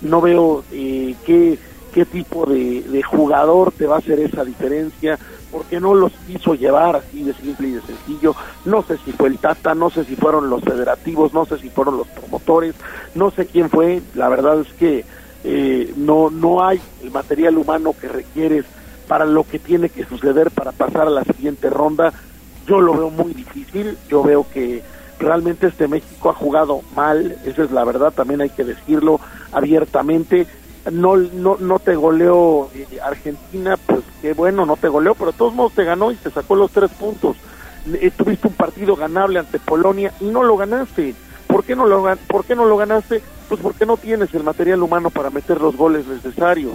no 0.00 0.20
veo 0.20 0.64
eh, 0.72 1.14
qué, 1.24 1.60
qué 1.94 2.04
tipo 2.04 2.44
de, 2.44 2.82
de 2.82 3.02
jugador 3.04 3.70
te 3.70 3.86
va 3.86 3.94
a 3.94 3.98
hacer 4.00 4.18
esa 4.18 4.44
diferencia, 4.44 5.16
porque 5.52 5.78
no 5.78 5.94
los 5.94 6.10
quiso 6.26 6.56
llevar 6.56 6.96
así 6.96 7.22
de 7.22 7.34
simple 7.34 7.68
y 7.68 7.72
de 7.74 7.82
sencillo. 7.82 8.34
No 8.64 8.82
sé 8.82 8.98
si 9.04 9.12
fue 9.12 9.28
el 9.28 9.38
Tata, 9.38 9.76
no 9.76 9.90
sé 9.90 10.04
si 10.06 10.16
fueron 10.16 10.50
los 10.50 10.64
federativos, 10.64 11.32
no 11.32 11.46
sé 11.46 11.56
si 11.58 11.70
fueron 11.70 11.98
los 11.98 12.08
promotores, 12.08 12.74
no 13.14 13.30
sé 13.30 13.46
quién 13.46 13.70
fue. 13.70 14.02
La 14.16 14.28
verdad 14.28 14.60
es 14.60 14.72
que 14.72 15.04
eh, 15.48 15.94
no, 15.96 16.28
no 16.28 16.66
hay 16.66 16.80
el 17.02 17.12
material 17.12 17.56
humano 17.56 17.94
que 17.98 18.08
requieres 18.08 18.64
para 19.06 19.24
lo 19.24 19.44
que 19.44 19.60
tiene 19.60 19.88
que 19.88 20.04
suceder 20.04 20.50
para 20.50 20.72
pasar 20.72 21.06
a 21.06 21.10
la 21.10 21.22
siguiente 21.22 21.70
ronda. 21.70 22.12
Yo 22.66 22.80
lo 22.80 22.94
veo 22.94 23.10
muy 23.10 23.32
difícil, 23.32 23.96
yo 24.08 24.24
veo 24.24 24.44
que 24.52 24.82
realmente 25.20 25.68
este 25.68 25.86
México 25.86 26.30
ha 26.30 26.34
jugado 26.34 26.82
mal, 26.96 27.38
esa 27.44 27.62
es 27.62 27.70
la 27.70 27.84
verdad, 27.84 28.12
también 28.12 28.40
hay 28.40 28.50
que 28.50 28.64
decirlo 28.64 29.20
abiertamente 29.52 30.46
no 30.92 31.16
no 31.16 31.56
no 31.58 31.78
te 31.78 31.96
goleó 31.96 32.70
eh, 32.74 32.86
Argentina, 33.02 33.76
pues 33.76 34.00
qué 34.22 34.34
bueno, 34.34 34.66
no 34.66 34.76
te 34.76 34.88
goleó, 34.88 35.14
pero 35.14 35.32
de 35.32 35.38
todos 35.38 35.54
modos 35.54 35.72
te 35.72 35.84
ganó 35.84 36.12
y 36.12 36.16
te 36.16 36.30
sacó 36.30 36.54
los 36.54 36.70
tres 36.70 36.90
puntos. 36.92 37.36
Eh, 37.92 38.10
tuviste 38.16 38.48
un 38.48 38.54
partido 38.54 38.96
ganable 38.96 39.38
ante 39.38 39.58
Polonia 39.58 40.12
y 40.20 40.24
no 40.24 40.42
lo 40.42 40.56
ganaste. 40.56 41.14
¿Por 41.46 41.64
qué 41.64 41.76
no 41.76 41.86
lo 41.86 42.76
ganaste? 42.76 43.22
Pues 43.48 43.60
porque 43.60 43.86
no 43.86 43.96
tienes 43.96 44.32
el 44.34 44.42
material 44.42 44.82
humano 44.82 45.10
para 45.10 45.30
meter 45.30 45.60
los 45.60 45.76
goles 45.76 46.06
necesarios. 46.06 46.74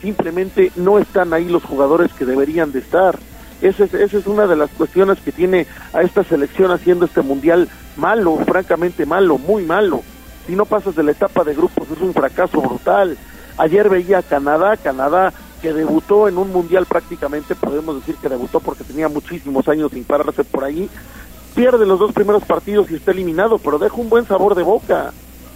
Simplemente 0.00 0.72
no 0.76 0.98
están 0.98 1.32
ahí 1.32 1.46
los 1.46 1.64
jugadores 1.64 2.12
que 2.12 2.24
deberían 2.24 2.72
de 2.72 2.80
estar. 2.80 3.18
Esa 3.60 3.84
es, 3.84 3.94
esa 3.94 4.18
es 4.18 4.26
una 4.26 4.46
de 4.46 4.56
las 4.56 4.70
cuestiones 4.70 5.18
que 5.20 5.32
tiene 5.32 5.66
a 5.92 6.02
esta 6.02 6.24
selección 6.24 6.70
haciendo 6.70 7.04
este 7.04 7.20
mundial 7.20 7.68
malo, 7.96 8.38
francamente 8.46 9.04
malo, 9.04 9.36
muy 9.36 9.64
malo. 9.64 10.02
Si 10.46 10.56
no 10.56 10.64
pasas 10.64 10.96
de 10.96 11.02
la 11.02 11.12
etapa 11.12 11.44
de 11.44 11.54
grupos 11.54 11.90
es 11.90 12.00
un 12.00 12.14
fracaso 12.14 12.60
brutal. 12.60 13.16
Ayer 13.58 13.88
veía 13.90 14.18
a 14.18 14.22
Canadá, 14.22 14.76
Canadá 14.76 15.32
que 15.60 15.72
debutó 15.72 16.26
en 16.26 16.38
un 16.38 16.50
mundial 16.52 16.86
prácticamente, 16.86 17.54
podemos 17.54 17.96
decir 17.96 18.16
que 18.16 18.28
debutó 18.28 18.60
porque 18.60 18.84
tenía 18.84 19.08
muchísimos 19.08 19.68
años 19.68 19.92
sin 19.92 20.04
pararse 20.04 20.42
por 20.42 20.64
ahí, 20.64 20.88
pierde 21.54 21.86
los 21.86 21.98
dos 21.98 22.12
primeros 22.12 22.44
partidos 22.44 22.90
y 22.90 22.96
está 22.96 23.10
eliminado, 23.10 23.58
pero 23.58 23.78
deja 23.78 23.96
un 23.96 24.08
buen 24.08 24.26
sabor 24.26 24.54
de 24.54 24.62
boca, 24.62 25.12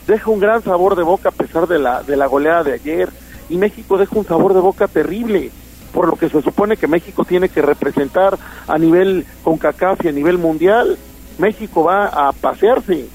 deja 0.06 0.30
un 0.30 0.40
gran 0.40 0.62
sabor 0.62 0.96
de 0.96 1.02
boca 1.02 1.30
a 1.30 1.32
pesar 1.32 1.66
de 1.66 1.78
la, 1.78 2.02
de 2.02 2.16
la 2.16 2.26
goleada 2.26 2.64
de 2.64 2.72
ayer, 2.74 3.08
y 3.48 3.56
México 3.56 3.98
deja 3.98 4.18
un 4.18 4.26
sabor 4.26 4.54
de 4.54 4.60
boca 4.60 4.88
terrible, 4.88 5.50
por 5.92 6.08
lo 6.08 6.16
que 6.16 6.28
se 6.28 6.42
supone 6.42 6.76
que 6.76 6.88
México 6.88 7.24
tiene 7.24 7.48
que 7.48 7.62
representar 7.62 8.36
a 8.66 8.78
nivel 8.78 9.26
con 9.42 9.58
CACAF 9.58 10.04
y 10.04 10.08
a 10.08 10.12
nivel 10.12 10.38
mundial, 10.38 10.98
México 11.38 11.84
va 11.84 12.06
a 12.06 12.32
pasearse, 12.32 13.06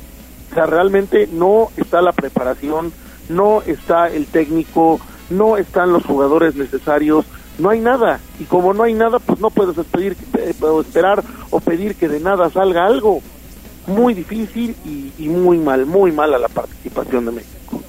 o 0.52 0.54
sea, 0.54 0.66
realmente 0.66 1.28
no 1.32 1.70
está 1.78 2.02
la 2.02 2.14
preparación, 2.14 2.92
no 3.28 3.62
está 3.62 4.08
el 4.08 4.26
técnico, 4.26 5.00
no 5.30 5.58
están 5.58 5.94
los 5.94 6.06
jugadores 6.06 6.56
necesarios, 6.56 7.26
no 7.60 7.70
hay 7.70 7.80
nada. 7.80 8.20
Y 8.40 8.46
como 8.46 8.74
no 8.74 8.84
hay 8.84 8.94
nada, 8.94 9.20
pues 9.20 9.40
no 9.40 9.50
puedes 9.50 9.76
pedir, 9.88 10.16
eh, 10.38 10.54
esperar 10.82 11.24
o 11.50 11.60
pedir 11.60 11.96
que 11.96 12.08
de 12.08 12.20
nada 12.20 12.50
salga 12.50 12.86
algo. 12.86 13.22
Muy 13.88 14.14
difícil 14.14 14.76
y, 14.86 15.12
y 15.18 15.30
muy 15.30 15.58
mal, 15.58 15.86
muy 15.86 16.12
mala 16.12 16.38
la 16.38 16.48
participación 16.48 17.26
de 17.26 17.32
México. 17.32 17.82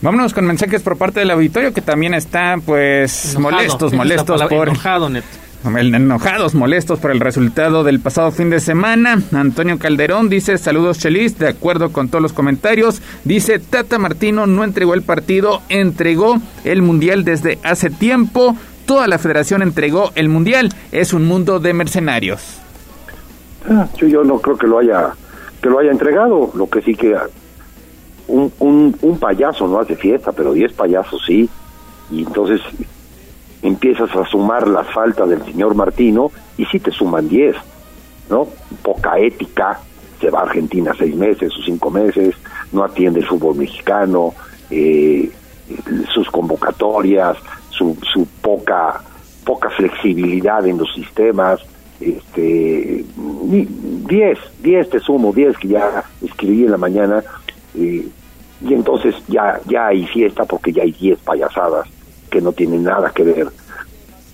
Vámonos 0.00 0.32
con 0.32 0.46
mensajes 0.46 0.82
por 0.82 0.96
parte 0.96 1.20
del 1.20 1.30
auditorio 1.32 1.74
que 1.74 1.80
también 1.80 2.14
están 2.14 2.60
pues 2.60 3.34
Enojado, 3.34 3.56
molestos, 3.56 3.92
molestos 3.94 4.40
palabra, 4.40 4.56
por 4.56 4.68
enojado, 4.68 5.08
Neto. 5.08 5.26
enojados, 5.64 6.54
molestos 6.54 7.00
por 7.00 7.10
el 7.10 7.18
resultado 7.18 7.82
del 7.82 7.98
pasado 7.98 8.30
fin 8.30 8.48
de 8.48 8.60
semana. 8.60 9.20
Antonio 9.32 9.76
Calderón 9.78 10.28
dice 10.28 10.56
saludos 10.56 11.00
Chelis, 11.00 11.36
de 11.38 11.48
acuerdo 11.48 11.90
con 11.90 12.08
todos 12.08 12.22
los 12.22 12.32
comentarios. 12.32 13.02
Dice 13.24 13.58
Tata 13.58 13.98
Martino 13.98 14.46
no 14.46 14.62
entregó 14.62 14.94
el 14.94 15.02
partido, 15.02 15.62
entregó 15.68 16.40
el 16.62 16.80
mundial 16.82 17.24
desde 17.24 17.58
hace 17.64 17.90
tiempo. 17.90 18.56
Toda 18.88 19.06
la 19.06 19.18
federación 19.18 19.60
entregó 19.60 20.12
el 20.14 20.30
mundial. 20.30 20.70
Es 20.92 21.12
un 21.12 21.26
mundo 21.26 21.60
de 21.60 21.74
mercenarios. 21.74 22.58
Ah, 23.68 23.86
yo, 23.98 24.24
no 24.24 24.38
creo 24.38 24.56
que 24.56 24.66
lo 24.66 24.78
haya 24.78 25.12
que 25.60 25.68
lo 25.68 25.78
haya 25.78 25.90
entregado, 25.90 26.50
lo 26.54 26.70
que 26.70 26.80
sí 26.80 26.94
que 26.94 27.14
un, 28.28 28.50
un, 28.60 28.96
un 29.02 29.18
payaso 29.18 29.68
no 29.68 29.78
hace 29.78 29.94
fiesta, 29.94 30.32
pero 30.32 30.54
10 30.54 30.72
payasos 30.72 31.20
sí, 31.26 31.50
y 32.10 32.22
entonces 32.22 32.62
empiezas 33.60 34.08
a 34.16 34.24
sumar 34.24 34.66
las 34.66 34.86
faltas 34.86 35.28
del 35.28 35.44
señor 35.44 35.74
Martino 35.74 36.30
y 36.56 36.64
sí 36.64 36.80
te 36.80 36.90
suman 36.90 37.28
10, 37.28 37.56
¿no? 38.30 38.48
Poca 38.82 39.18
ética, 39.18 39.80
se 40.18 40.30
va 40.30 40.38
a 40.38 40.42
Argentina 40.44 40.94
seis 40.96 41.14
meses 41.14 41.52
o 41.58 41.62
cinco 41.62 41.90
meses, 41.90 42.34
no 42.72 42.84
atiende 42.84 43.20
el 43.20 43.26
fútbol 43.26 43.56
mexicano, 43.56 44.32
eh, 44.70 45.30
sus 46.14 46.30
convocatorias, 46.30 47.36
su, 47.78 47.96
su 48.12 48.26
poca 48.42 49.00
poca 49.44 49.70
flexibilidad 49.70 50.66
en 50.66 50.76
los 50.76 50.92
sistemas, 50.92 51.60
este 52.00 53.02
10, 53.16 54.38
10 54.62 54.90
te 54.90 55.00
sumo, 55.00 55.32
10 55.32 55.56
que 55.56 55.68
ya 55.68 56.04
escribí 56.20 56.64
en 56.64 56.72
la 56.72 56.76
mañana, 56.76 57.24
y 57.74 58.12
entonces 58.60 59.14
ya, 59.26 59.58
ya 59.66 59.86
hay 59.86 60.06
fiesta 60.06 60.44
porque 60.44 60.72
ya 60.72 60.82
hay 60.82 60.92
10 60.92 61.20
payasadas 61.20 61.88
que 62.30 62.42
no 62.42 62.52
tienen 62.52 62.84
nada 62.84 63.10
que 63.10 63.22
ver 63.22 63.48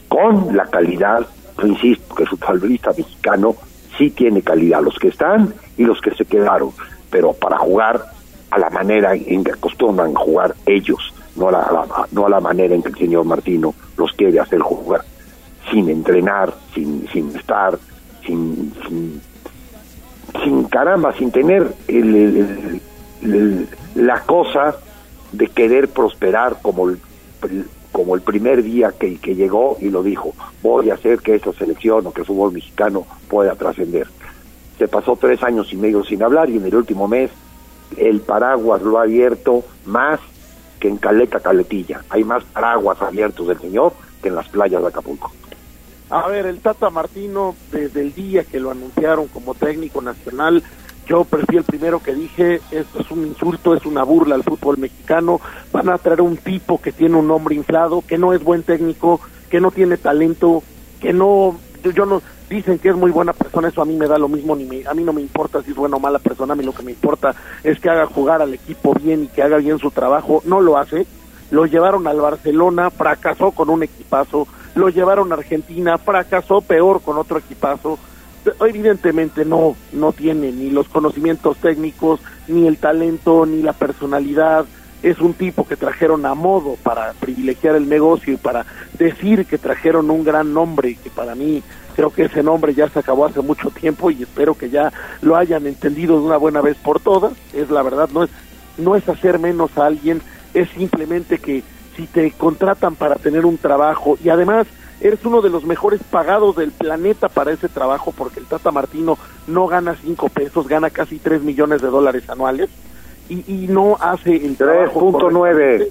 con 0.09 0.57
la 0.57 0.65
calidad, 0.67 1.27
yo 1.59 1.69
insisto, 1.69 2.15
que 2.17 2.25
el 2.25 2.29
futbolista 2.29 2.91
mexicano 2.91 3.55
sí 3.97 4.11
tiene 4.11 4.43
calidad, 4.43 4.83
los 4.83 4.99
que 4.99 5.09
están 5.09 5.55
y 5.77 5.85
los 5.85 6.01
que 6.01 6.13
se 6.13 6.25
quedaron, 6.25 6.71
pero 7.09 7.33
para 7.33 7.59
jugar 7.59 8.03
a 8.51 8.59
la 8.59 8.71
manera 8.71 9.15
en 9.15 9.45
que 9.45 9.53
acostumbran 9.53 10.13
jugar 10.15 10.57
ellos, 10.67 11.14
no 11.37 11.49
a 11.49 11.53
la, 11.53 11.87
no 12.13 12.27
a 12.27 12.29
la 12.29 12.41
manera 12.41 12.75
en 12.75 12.83
que 12.83 12.91
el 12.91 12.97
señor 12.99 13.25
Martino 13.25 13.75
los 13.97 14.13
quiere 14.13 14.39
hacer 14.41 14.61
jugar, 14.61 15.05
sin 15.71 15.89
entrenar, 15.89 16.55
sin, 16.75 17.07
sin 17.13 17.35
estar, 17.37 17.79
sin, 18.25 18.73
sin, 18.87 19.21
sin 20.43 20.65
caramba, 20.65 21.13
sin 21.15 21.31
tener 21.31 21.73
el- 21.89 23.69
la 23.95 24.21
cosa 24.23 24.77
de 25.33 25.49
querer 25.49 25.89
prosperar 25.89 26.59
como 26.63 26.89
el- 26.89 26.99
el- 27.43 27.67
como 27.93 28.15
el 28.17 28.23
primer 28.23 28.63
día 28.63 28.93
que, 28.99 29.17
que 29.19 29.35
llegó 29.37 29.77
y 29.81 29.89
lo 29.89 30.03
dijo, 30.03 30.35
voy 30.63 30.91
a 30.91 30.95
hacer 30.95 31.21
que 31.21 31.37
esta 31.37 31.53
selección 31.53 32.07
o 32.07 32.13
que 32.13 32.23
el 32.23 32.27
fútbol 32.27 32.53
mexicano 32.53 33.07
pueda 33.29 33.55
trascender. 33.55 34.09
Se 34.79 34.89
pasó 34.89 35.17
tres 35.17 35.43
años 35.45 35.73
y 35.73 35.77
medio 35.77 36.03
sin 36.05 36.23
hablar 36.23 36.51
y 36.51 36.57
en 36.57 36.67
el 36.67 36.75
último 36.75 37.07
mes 37.07 37.31
el 37.97 38.21
paraguas 38.21 38.83
lo 38.83 38.99
ha 38.99 39.03
abierto 39.03 39.63
más 39.87 40.19
que 40.85 40.91
en 40.91 40.99
Caleta 40.99 41.41
Caletilla. 41.41 42.03
Hay 42.11 42.25
más 42.25 42.45
paraguas 42.45 43.01
abiertos 43.01 43.49
del 43.49 43.59
señor 43.59 43.95
que 44.21 44.29
en 44.29 44.35
las 44.35 44.51
playas 44.51 44.83
de 44.83 44.89
Acapulco. 44.89 45.33
A 46.11 46.29
ver, 46.29 46.45
el 46.45 46.61
Tata 46.61 46.91
Martino, 46.91 47.57
desde 47.73 48.03
el 48.03 48.13
día 48.13 48.45
que 48.45 48.61
lo 48.61 48.71
anunciaron 48.71 49.29
como 49.29 49.55
técnico 49.55 50.03
nacional, 50.03 50.63
yo 51.07 51.25
prefiero 51.25 51.61
el 51.61 51.65
primero 51.65 52.03
que 52.03 52.15
dije, 52.15 52.61
esto 52.71 53.01
es 53.01 53.11
un 53.11 53.27
insulto, 53.27 53.75
es 53.75 53.87
una 53.87 54.03
burla 54.03 54.35
al 54.35 54.43
fútbol 54.43 54.77
mexicano, 54.77 55.41
van 55.73 55.89
a 55.89 55.97
traer 55.97 56.21
un 56.21 56.37
tipo 56.37 56.79
que 56.79 56.93
tiene 56.93 57.17
un 57.17 57.29
nombre 57.29 57.55
inflado, 57.55 58.05
que 58.07 58.19
no 58.19 58.35
es 58.35 58.45
buen 58.45 58.63
técnico, 58.63 59.23
que 59.49 59.63
no 59.63 59.71
tiene 59.71 59.97
talento, 59.97 60.63
que 61.01 61.15
no, 61.15 61.59
yo 61.83 62.05
no, 62.05 62.21
dicen 62.49 62.79
que 62.79 62.91
es 62.91 62.97
muy 62.97 63.11
buena 63.11 63.33
persona, 63.33 63.69
eso 63.69 63.83
a 63.83 63.85
mí 63.85 63.95
me 63.95 64.07
da 64.07 64.19
lo 64.19 64.29
mismo, 64.29 64.55
ni 64.55 64.65
me, 64.65 64.87
a 64.87 64.95
mí 64.95 65.03
no 65.03 65.13
me 65.13 65.21
importa 65.21 65.63
si 65.63 65.71
es 65.71 65.77
buena 65.77 65.97
o 65.97 66.01
mala 66.01 66.19
persona, 66.19 66.53
a 66.53 66.57
mí 66.57 66.65
lo 66.65 66.73
que 66.73 66.83
me 66.83 66.93
importa 66.93 67.35
es 67.63 67.81
que 67.81 67.91
haga 67.91 68.07
jugar 68.07 68.43
al 68.43 68.55
equipo 68.55 68.95
bien 68.95 69.25
y 69.25 69.29
que 69.29 69.43
haga 69.43 69.59
bien 69.59 69.79
su 69.79 69.91
trabajo, 69.91 70.43
no 70.45 70.61
lo 70.61 70.79
hace, 70.79 71.07
lo 71.51 71.67
llevaron 71.67 72.07
al 72.07 72.21
Barcelona, 72.21 72.91
fracasó 72.91 73.53
con 73.53 73.71
un 73.71 73.83
equipazo, 73.83 74.47
lo 74.75 74.89
llevaron 74.89 75.33
a 75.33 75.37
Argentina, 75.37 75.99
fracasó 75.99 76.61
peor 76.61 77.01
con 77.03 77.19
otro 77.19 77.39
equipazo, 77.39 77.99
evidentemente 78.61 79.45
no 79.45 79.75
no 79.93 80.13
tiene 80.13 80.53
ni 80.53 80.71
los 80.71 80.89
conocimientos 80.89 81.57
técnicos 81.59 82.21
ni 82.47 82.67
el 82.67 82.77
talento 82.77 83.47
ni 83.47 83.63
la 83.63 83.73
personalidad 83.73 84.67
es 85.05 85.21
un 85.21 85.35
tipo 85.35 85.67
que 85.67 85.77
trajeron 85.77 86.25
a 86.25 86.33
modo 86.35 86.77
para 86.83 87.13
privilegiar 87.13 87.77
el 87.77 87.91
negocio 87.91 88.33
y 88.33 88.37
para 88.39 88.65
decir 88.99 89.45
que 89.45 89.59
trajeron 89.59 90.11
un 90.11 90.25
gran 90.25 90.55
nombre 90.55 90.97
que 90.97 91.11
para 91.11 91.35
mí 91.35 91.63
creo 91.95 92.11
que 92.11 92.25
ese 92.25 92.43
nombre 92.43 92.73
ya 92.73 92.89
se 92.89 93.01
acabó 93.01 93.27
hace 93.27 93.43
mucho 93.43 93.69
tiempo 93.69 94.11
y 94.11 94.23
espero 94.23 94.55
que 94.55 94.71
ya 94.71 94.91
lo 95.21 95.37
hayan 95.37 95.67
entendido 95.67 96.19
de 96.19 96.25
una 96.25 96.39
buena 96.39 96.63
vez 96.63 96.79
por 96.79 97.01
todas. 97.01 97.35
Es 97.53 97.71
la 97.71 97.83
verdad 97.83 98.09
no 98.15 98.25
es 98.25 98.31
no 98.79 98.97
es 98.97 99.07
hacer 99.07 99.39
menos 99.39 99.77
a 99.77 99.85
alguien 99.85 100.23
es 100.55 100.71
simplemente 100.71 101.39
que 101.39 101.63
si 101.97 102.07
te 102.07 102.31
contratan 102.33 102.95
para 102.97 103.17
tener 103.17 103.45
un 103.45 103.59
trabajo 103.59 104.17
y 104.25 104.31
además 104.31 104.67
eres 105.03 105.23
uno 105.27 105.43
de 105.43 105.51
los 105.51 105.65
mejores 105.65 106.01
pagados 106.03 106.57
del 106.57 106.73
planeta 106.73 107.29
para 107.29 107.53
ese 107.53 107.69
trabajo 107.69 108.15
porque 108.17 108.41
el 108.41 108.47
Tata 108.47 108.71
Martino 108.71 109.19
no 109.49 109.67
gana 109.67 109.97
cinco 110.03 110.31
pesos, 110.31 110.67
gana 110.67 110.89
casi 110.89 111.19
tres 111.19 111.43
millones 111.43 111.83
de 111.83 111.89
dólares 111.89 112.31
anuales 112.31 112.71
y, 113.29 113.45
y 113.47 113.67
no 113.69 113.97
hace 114.01 114.37
el 114.37 114.57
trabajo 114.57 115.13
3.9. 115.13 115.89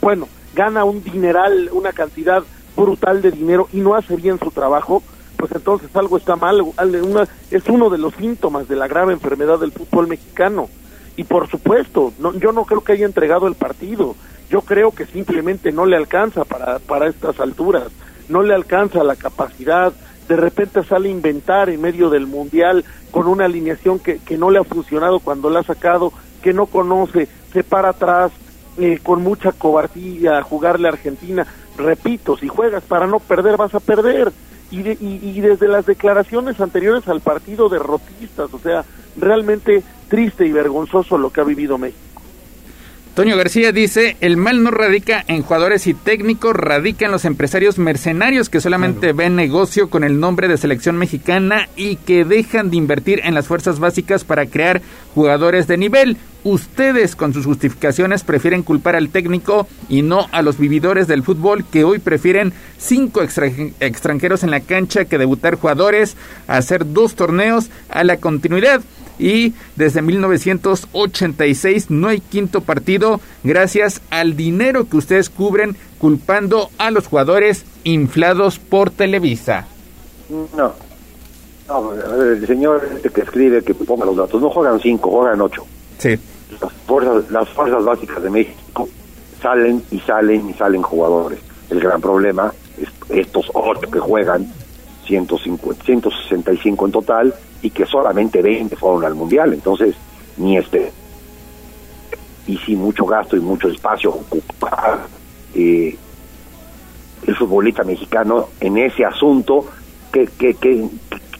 Bueno, 0.00 0.28
gana 0.54 0.84
un 0.84 1.02
dineral, 1.02 1.70
una 1.72 1.92
cantidad 1.92 2.42
brutal 2.76 3.22
de 3.22 3.30
dinero 3.30 3.68
y 3.72 3.80
no 3.80 3.94
hace 3.94 4.16
bien 4.16 4.38
su 4.38 4.50
trabajo, 4.50 5.02
pues 5.36 5.52
entonces 5.52 5.94
algo 5.94 6.16
está 6.16 6.36
mal, 6.36 6.60
una, 6.62 7.28
es 7.50 7.68
uno 7.68 7.90
de 7.90 7.98
los 7.98 8.14
síntomas 8.14 8.68
de 8.68 8.76
la 8.76 8.88
grave 8.88 9.12
enfermedad 9.12 9.58
del 9.58 9.72
fútbol 9.72 10.06
mexicano. 10.06 10.68
Y 11.16 11.24
por 11.24 11.48
supuesto, 11.48 12.12
no, 12.18 12.34
yo 12.34 12.52
no 12.52 12.64
creo 12.64 12.82
que 12.82 12.92
haya 12.92 13.06
entregado 13.06 13.46
el 13.46 13.54
partido, 13.54 14.16
yo 14.50 14.62
creo 14.62 14.90
que 14.90 15.06
simplemente 15.06 15.70
no 15.70 15.86
le 15.86 15.96
alcanza 15.96 16.44
para, 16.44 16.78
para 16.80 17.08
estas 17.08 17.38
alturas, 17.40 17.88
no 18.28 18.42
le 18.42 18.54
alcanza 18.54 19.04
la 19.04 19.16
capacidad, 19.16 19.92
de 20.28 20.36
repente 20.36 20.82
sale 20.84 21.08
a 21.08 21.12
inventar 21.12 21.68
en 21.70 21.80
medio 21.80 22.10
del 22.10 22.26
mundial 22.26 22.84
con 23.10 23.26
una 23.26 23.44
alineación 23.44 23.98
que, 23.98 24.18
que 24.18 24.38
no 24.38 24.50
le 24.50 24.58
ha 24.58 24.64
funcionado 24.64 25.20
cuando 25.20 25.50
la 25.50 25.60
ha 25.60 25.64
sacado, 25.64 26.12
que 26.42 26.52
no 26.52 26.66
conoce, 26.66 27.28
se 27.52 27.62
para 27.64 27.90
atrás 27.90 28.32
eh, 28.78 28.98
con 29.02 29.22
mucha 29.22 29.52
cobardía 29.52 30.38
a 30.38 30.42
jugarle 30.42 30.88
a 30.88 30.92
Argentina. 30.92 31.46
Repito, 31.76 32.36
si 32.36 32.48
juegas 32.48 32.82
para 32.84 33.06
no 33.06 33.18
perder, 33.20 33.56
vas 33.56 33.74
a 33.74 33.80
perder. 33.80 34.32
Y, 34.70 34.82
de- 34.82 34.96
y, 35.00 35.20
y 35.22 35.40
desde 35.40 35.68
las 35.68 35.86
declaraciones 35.86 36.60
anteriores 36.60 37.06
al 37.08 37.20
partido 37.20 37.68
derrotistas, 37.68 38.52
o 38.52 38.58
sea, 38.58 38.84
realmente 39.16 39.82
triste 40.08 40.46
y 40.46 40.52
vergonzoso 40.52 41.16
lo 41.18 41.30
que 41.30 41.40
ha 41.40 41.44
vivido 41.44 41.78
México. 41.78 42.13
Toño 43.14 43.36
García 43.36 43.70
dice, 43.70 44.16
el 44.20 44.36
mal 44.36 44.64
no 44.64 44.72
radica 44.72 45.24
en 45.28 45.42
jugadores 45.42 45.86
y 45.86 45.94
técnicos, 45.94 46.56
radica 46.56 47.06
en 47.06 47.12
los 47.12 47.24
empresarios 47.24 47.78
mercenarios 47.78 48.48
que 48.48 48.60
solamente 48.60 49.12
ven 49.12 49.36
negocio 49.36 49.88
con 49.88 50.02
el 50.02 50.18
nombre 50.18 50.48
de 50.48 50.58
selección 50.58 50.96
mexicana 50.96 51.68
y 51.76 51.94
que 51.94 52.24
dejan 52.24 52.70
de 52.70 52.76
invertir 52.76 53.20
en 53.22 53.34
las 53.34 53.46
fuerzas 53.46 53.78
básicas 53.78 54.24
para 54.24 54.46
crear 54.46 54.82
jugadores 55.14 55.68
de 55.68 55.76
nivel. 55.76 56.16
Ustedes 56.42 57.14
con 57.14 57.32
sus 57.32 57.46
justificaciones 57.46 58.24
prefieren 58.24 58.64
culpar 58.64 58.96
al 58.96 59.10
técnico 59.10 59.68
y 59.88 60.02
no 60.02 60.26
a 60.32 60.42
los 60.42 60.58
vividores 60.58 61.06
del 61.06 61.22
fútbol 61.22 61.64
que 61.64 61.84
hoy 61.84 62.00
prefieren 62.00 62.52
cinco 62.78 63.22
extra- 63.22 63.46
extranjeros 63.78 64.42
en 64.42 64.50
la 64.50 64.58
cancha 64.58 65.04
que 65.04 65.18
debutar 65.18 65.54
jugadores, 65.54 66.16
hacer 66.48 66.92
dos 66.92 67.14
torneos 67.14 67.70
a 67.88 68.02
la 68.02 68.16
continuidad 68.16 68.82
y 69.18 69.54
desde 69.76 70.02
1986 70.02 71.90
no 71.90 72.08
hay 72.08 72.20
quinto 72.20 72.60
partido 72.60 73.20
gracias 73.42 74.00
al 74.10 74.36
dinero 74.36 74.88
que 74.88 74.96
ustedes 74.96 75.30
cubren 75.30 75.76
culpando 75.98 76.70
a 76.78 76.90
los 76.90 77.06
jugadores 77.06 77.64
inflados 77.84 78.58
por 78.58 78.90
Televisa. 78.90 79.66
No. 80.56 80.72
No, 81.66 81.92
el 81.94 82.46
señor 82.46 82.86
este 82.94 83.08
que 83.08 83.22
escribe 83.22 83.62
que 83.62 83.74
ponga 83.74 84.04
los 84.04 84.16
datos, 84.16 84.40
no 84.40 84.50
juegan 84.50 84.78
cinco, 84.80 85.10
juegan 85.10 85.40
ocho. 85.40 85.64
Sí. 85.98 86.18
Las 86.60 86.72
fuerzas, 86.86 87.30
las 87.30 87.48
fuerzas 87.48 87.84
básicas 87.84 88.22
de 88.22 88.30
México 88.30 88.88
salen 89.40 89.82
y 89.90 89.98
salen 90.00 90.50
y 90.50 90.52
salen 90.54 90.82
jugadores. 90.82 91.38
El 91.70 91.80
gran 91.80 92.00
problema 92.00 92.52
es 92.78 92.88
estos 93.08 93.50
ocho 93.54 93.90
que 93.90 93.98
juegan, 93.98 94.46
150, 95.04 95.84
165 95.84 96.86
en 96.86 96.92
total, 96.92 97.34
y 97.62 97.70
que 97.70 97.86
solamente 97.86 98.42
20 98.42 98.76
fueron 98.76 99.04
al 99.04 99.14
Mundial. 99.14 99.52
Entonces, 99.52 99.94
ni 100.36 100.56
este. 100.56 100.90
Y 102.46 102.58
sin 102.58 102.78
mucho 102.78 103.06
gasto 103.06 103.36
y 103.36 103.40
mucho 103.40 103.68
espacio 103.68 104.10
ocupar 104.10 105.06
eh, 105.54 105.96
el 107.26 107.36
futbolista 107.36 107.84
mexicano 107.84 108.48
en 108.60 108.76
ese 108.76 109.04
asunto, 109.04 109.64
¿qué, 110.12 110.28
qué, 110.38 110.54
qué, 110.54 110.86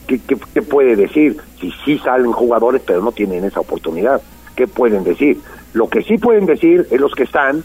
qué, 0.07 0.19
qué- 0.27 0.37
qué 0.55 0.63
puede 0.63 0.97
decir? 0.97 1.37
Si 1.61 1.71
sí 1.85 1.99
salen 1.99 2.33
jugadores, 2.33 2.81
pero 2.87 3.03
no 3.03 3.13
tienen 3.13 3.45
esa 3.45 3.61
oportunidad, 3.61 4.23
¿qué 4.57 4.67
pueden 4.67 5.05
decir? 5.05 5.41
Lo 5.75 5.89
que 5.89 6.03
sí 6.03 6.17
pueden 6.17 6.47
decir 6.47 6.87
es 6.91 6.99
los 7.01 7.13
que 7.15 7.25
están 7.25 7.63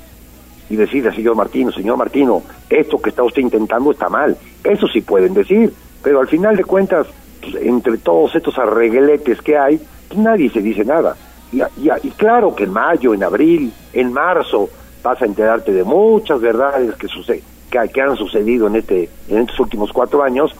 y 0.69 0.75
decirle 0.75 1.09
al 1.09 1.15
señor 1.15 1.35
Martino, 1.35 1.71
señor 1.71 1.95
Martino, 1.97 2.43
esto 2.69 2.99
que 3.01 3.09
está 3.11 3.23
usted 3.23 3.41
intentando 3.41 3.91
está 3.91 4.09
mal. 4.09 4.37
Eso 4.63 4.85
sí 4.87 4.99
pueden 5.01 5.33
decir, 5.33 5.73
pero 6.03 6.19
al 6.19 6.27
final 6.27 6.55
de 6.55 6.63
cuentas, 6.63 7.07
pues, 7.41 7.55
entre 7.55 7.97
todos 7.97 8.35
estos 8.35 8.57
arregletes 8.57 9.41
que 9.41 9.57
hay, 9.57 9.79
pues, 10.07 10.19
nadie 10.19 10.49
se 10.49 10.61
dice 10.61 10.83
nada. 10.85 11.15
Y, 11.51 11.61
y- 11.61 11.89
y 12.03 12.11
claro 12.11 12.53
que 12.55 12.63
en 12.65 12.71
mayo, 12.73 13.13
en 13.13 13.23
abril, 13.23 13.73
en 13.93 14.13
marzo, 14.13 14.69
vas 15.03 15.21
a 15.21 15.25
enterarte 15.25 15.71
de 15.71 15.83
muchas 15.83 16.39
verdades 16.41 16.93
que, 16.95 17.07
suce- 17.07 17.41
que, 17.71 17.89
que 17.93 18.01
han 18.01 18.15
sucedido 18.15 18.67
en, 18.67 18.75
este, 18.75 19.09
en 19.29 19.39
estos 19.39 19.59
últimos 19.59 19.91
cuatro 19.91 20.21
años 20.23 20.53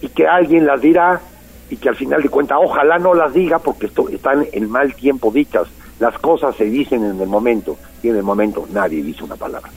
y 0.00 0.08
que 0.08 0.26
alguien 0.26 0.66
las 0.66 0.80
dirá 0.80 1.20
y 1.70 1.76
que 1.78 1.88
al 1.88 1.96
final 1.96 2.22
de 2.22 2.28
cuentas 2.28 2.58
ojalá 2.62 2.98
no 2.98 3.14
las 3.14 3.32
diga 3.32 3.58
porque 3.58 3.86
esto, 3.86 4.08
están 4.08 4.46
en 4.52 4.70
mal 4.70 4.94
tiempo 4.94 5.30
dichas. 5.32 5.66
Las 5.98 6.16
cosas 6.18 6.54
se 6.56 6.64
dicen 6.66 7.02
en 7.04 7.20
el 7.20 7.26
momento 7.28 7.76
y 8.02 8.08
en 8.10 8.16
el 8.16 8.22
momento 8.22 8.66
nadie 8.72 9.02
dice 9.02 9.24
una 9.24 9.34
palabra. 9.36 9.70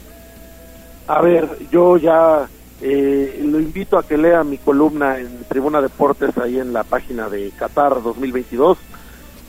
A 1.07 1.21
ver, 1.21 1.47
yo 1.71 1.97
ya 1.97 2.45
eh, 2.81 3.41
lo 3.43 3.59
invito 3.59 3.97
a 3.97 4.03
que 4.03 4.17
lea 4.17 4.43
mi 4.43 4.57
columna 4.57 5.19
en 5.19 5.43
Tribuna 5.49 5.81
Deportes 5.81 6.37
ahí 6.37 6.59
en 6.59 6.71
la 6.71 6.83
página 6.83 7.29
de 7.29 7.51
Qatar 7.51 8.01
2022. 8.01 8.77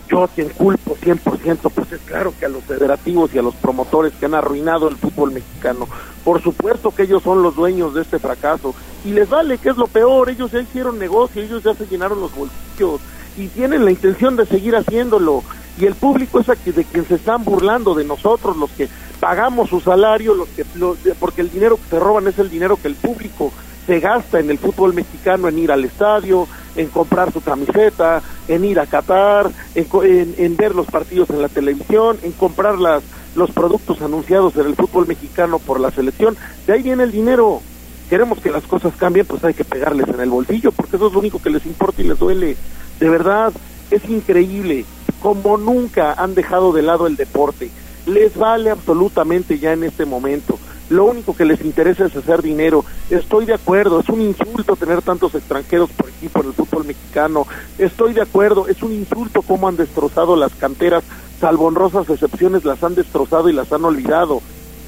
Yo 0.08 0.24
a 0.24 0.28
quien 0.28 0.48
culpo 0.48 0.96
100%, 0.96 1.70
pues 1.72 1.92
es 1.92 2.00
claro 2.00 2.34
que 2.36 2.46
a 2.46 2.48
los 2.48 2.64
federativos 2.64 3.32
y 3.32 3.38
a 3.38 3.42
los 3.42 3.54
promotores 3.54 4.12
que 4.14 4.26
han 4.26 4.34
arruinado 4.34 4.88
el 4.88 4.96
fútbol 4.96 5.30
mexicano. 5.30 5.86
Por 6.24 6.42
supuesto 6.42 6.90
que 6.90 7.04
ellos 7.04 7.22
son 7.22 7.44
los 7.44 7.54
dueños 7.54 7.94
de 7.94 8.02
este 8.02 8.18
fracaso. 8.18 8.74
Y 9.04 9.12
les 9.12 9.30
vale, 9.30 9.58
que 9.58 9.68
es 9.68 9.76
lo 9.76 9.86
peor, 9.86 10.28
ellos 10.28 10.50
ya 10.50 10.60
hicieron 10.60 10.98
negocio, 10.98 11.40
ellos 11.40 11.62
ya 11.62 11.74
se 11.74 11.86
llenaron 11.86 12.20
los 12.20 12.34
bolsillos 12.34 13.00
y 13.36 13.46
tienen 13.48 13.84
la 13.84 13.92
intención 13.92 14.34
de 14.34 14.46
seguir 14.46 14.74
haciéndolo. 14.74 15.44
Y 15.78 15.86
el 15.86 15.94
público 15.94 16.40
es 16.40 16.46
de 16.74 16.84
quien 16.84 17.06
se 17.06 17.14
están 17.14 17.44
burlando, 17.44 17.94
de 17.94 18.04
nosotros, 18.04 18.56
los 18.56 18.70
que 18.70 18.88
pagamos 19.18 19.70
su 19.70 19.80
salario, 19.80 20.34
los 20.34 20.48
que, 20.48 20.64
lo- 20.74 20.94
de- 20.96 21.14
porque 21.14 21.40
el 21.42 21.50
dinero 21.50 21.76
que 21.76 21.88
se 21.90 21.98
roban 22.00 22.26
es 22.28 22.38
el 22.38 22.50
dinero 22.50 22.76
que 22.80 22.88
el 22.88 22.94
público 22.94 23.52
se 23.86 23.98
gasta 23.98 24.38
en 24.40 24.50
el 24.50 24.58
fútbol 24.58 24.92
mexicano, 24.94 25.48
en 25.48 25.58
ir 25.58 25.72
al 25.72 25.84
estadio, 25.84 26.46
en 26.76 26.88
comprar 26.88 27.32
su 27.32 27.40
camiseta, 27.40 28.22
en 28.46 28.64
ir 28.64 28.78
a 28.78 28.86
Qatar, 28.86 29.50
en, 29.74 29.86
en- 30.04 30.34
en 30.38 30.56
ver 30.56 30.74
los 30.74 30.86
partidos 30.86 31.30
en 31.30 31.40
la 31.42 31.48
televisión, 31.48 32.18
en 32.22 32.32
comprar 32.32 32.78
las, 32.78 33.02
los 33.34 33.50
productos 33.50 34.00
anunciados 34.02 34.54
en 34.56 34.66
el 34.66 34.76
fútbol 34.76 35.06
mexicano 35.06 35.58
por 35.58 35.80
la 35.80 35.90
selección. 35.90 36.36
De 36.66 36.74
ahí 36.74 36.82
viene 36.82 37.04
el 37.04 37.12
dinero. 37.12 37.62
Queremos 38.10 38.40
que 38.40 38.50
las 38.50 38.64
cosas 38.64 38.92
cambien, 38.96 39.24
pues 39.24 39.42
hay 39.44 39.54
que 39.54 39.64
pegarles 39.64 40.08
en 40.08 40.20
el 40.20 40.30
bolsillo, 40.30 40.72
porque 40.72 40.96
eso 40.96 41.06
es 41.06 41.12
lo 41.12 41.18
único 41.20 41.40
que 41.40 41.48
les 41.50 41.64
importa 41.64 42.02
y 42.02 42.06
les 42.08 42.18
duele. 42.18 42.56
De 42.98 43.08
verdad, 43.08 43.52
es 43.90 44.04
increíble 44.08 44.84
como 45.20 45.56
nunca 45.56 46.14
han 46.14 46.34
dejado 46.34 46.72
de 46.72 46.82
lado 46.82 47.06
el 47.06 47.16
deporte. 47.16 47.70
Les 48.06 48.36
vale 48.36 48.70
absolutamente 48.70 49.58
ya 49.58 49.72
en 49.72 49.84
este 49.84 50.04
momento. 50.04 50.58
lo 50.88 51.04
único 51.04 51.36
que 51.36 51.44
les 51.44 51.60
interesa 51.60 52.06
es 52.06 52.16
hacer 52.16 52.42
dinero. 52.42 52.84
Estoy 53.10 53.44
de 53.44 53.54
acuerdo, 53.54 54.00
es 54.00 54.08
un 54.08 54.20
insulto 54.20 54.74
tener 54.74 55.02
tantos 55.02 55.36
extranjeros 55.36 55.88
por 55.90 56.08
equipo 56.08 56.40
en 56.40 56.48
el 56.48 56.52
fútbol 56.52 56.84
mexicano. 56.84 57.46
Estoy 57.78 58.12
de 58.12 58.22
acuerdo, 58.22 58.66
es 58.66 58.82
un 58.82 58.92
insulto 58.92 59.42
cómo 59.42 59.68
han 59.68 59.76
destrozado 59.76 60.34
las 60.34 60.52
canteras, 60.52 61.04
salvo 61.40 61.66
honrosas 61.66 62.10
excepciones, 62.10 62.64
las 62.64 62.82
han 62.82 62.96
destrozado 62.96 63.48
y 63.48 63.52
las 63.52 63.72
han 63.72 63.84
olvidado. 63.84 64.42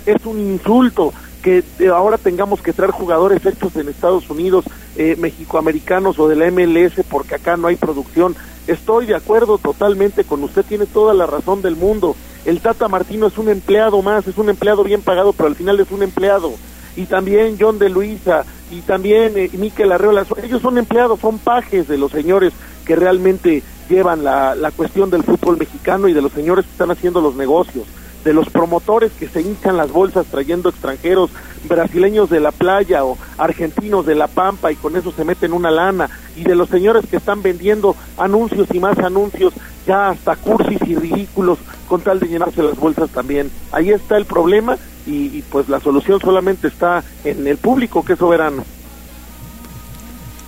Es 0.04 0.26
un 0.26 0.40
insulto 0.40 1.12
que 1.42 1.64
ahora 1.92 2.18
tengamos 2.18 2.62
que 2.62 2.72
traer 2.72 2.92
jugadores 2.92 3.44
hechos 3.44 3.74
en 3.76 3.88
Estados 3.88 4.30
Unidos, 4.30 4.64
eh, 4.96 5.16
mexicoamericanos 5.18 6.18
o 6.18 6.28
de 6.28 6.36
la 6.36 6.50
MLS 6.50 7.04
porque 7.08 7.34
acá 7.34 7.56
no 7.56 7.68
hay 7.68 7.76
producción. 7.76 8.36
Estoy 8.66 9.06
de 9.06 9.14
acuerdo 9.14 9.58
totalmente 9.58 10.24
con 10.24 10.42
usted, 10.44 10.64
tiene 10.64 10.86
toda 10.86 11.14
la 11.14 11.26
razón 11.26 11.62
del 11.62 11.76
mundo. 11.76 12.14
El 12.44 12.60
Tata 12.60 12.88
Martino 12.88 13.26
es 13.26 13.38
un 13.38 13.48
empleado 13.48 14.02
más, 14.02 14.26
es 14.26 14.38
un 14.38 14.48
empleado 14.48 14.84
bien 14.84 15.02
pagado, 15.02 15.32
pero 15.32 15.48
al 15.48 15.56
final 15.56 15.80
es 15.80 15.90
un 15.90 16.02
empleado. 16.02 16.52
Y 16.96 17.06
también 17.06 17.56
John 17.58 17.78
de 17.78 17.88
Luisa, 17.88 18.44
y 18.70 18.80
también 18.82 19.32
eh, 19.36 19.50
Miquel 19.54 19.92
Arreola, 19.92 20.26
ellos 20.42 20.62
son 20.62 20.78
empleados, 20.78 21.20
son 21.20 21.38
pajes 21.38 21.88
de 21.88 21.98
los 21.98 22.12
señores 22.12 22.52
que 22.84 22.96
realmente 22.96 23.62
llevan 23.88 24.24
la, 24.24 24.54
la 24.54 24.70
cuestión 24.70 25.10
del 25.10 25.22
fútbol 25.22 25.58
mexicano 25.58 26.08
y 26.08 26.12
de 26.12 26.22
los 26.22 26.32
señores 26.32 26.64
que 26.64 26.72
están 26.72 26.90
haciendo 26.90 27.20
los 27.20 27.34
negocios 27.34 27.86
de 28.24 28.32
los 28.32 28.48
promotores 28.50 29.12
que 29.12 29.28
se 29.28 29.42
hinchan 29.42 29.76
las 29.76 29.90
bolsas 29.90 30.26
trayendo 30.26 30.68
extranjeros 30.68 31.30
brasileños 31.68 32.30
de 32.30 32.40
la 32.40 32.52
playa 32.52 33.04
o 33.04 33.18
argentinos 33.38 34.06
de 34.06 34.14
la 34.14 34.28
pampa 34.28 34.72
y 34.72 34.76
con 34.76 34.96
eso 34.96 35.12
se 35.12 35.24
meten 35.24 35.52
una 35.52 35.70
lana 35.70 36.08
y 36.36 36.44
de 36.44 36.54
los 36.54 36.68
señores 36.68 37.04
que 37.08 37.16
están 37.16 37.42
vendiendo 37.42 37.96
anuncios 38.16 38.68
y 38.72 38.80
más 38.80 38.98
anuncios 38.98 39.52
ya 39.86 40.10
hasta 40.10 40.36
cursis 40.36 40.78
y 40.86 40.94
ridículos 40.94 41.58
con 41.88 42.00
tal 42.00 42.20
de 42.20 42.28
llenarse 42.28 42.62
las 42.62 42.78
bolsas 42.78 43.10
también. 43.10 43.50
Ahí 43.72 43.90
está 43.90 44.16
el 44.16 44.24
problema 44.24 44.76
y, 45.06 45.42
pues 45.42 45.68
la 45.68 45.80
solución 45.80 46.20
solamente 46.20 46.68
está 46.68 47.02
en 47.24 47.46
el 47.46 47.58
público 47.58 48.04
que 48.04 48.12
es 48.12 48.18
soberano. 48.18 48.64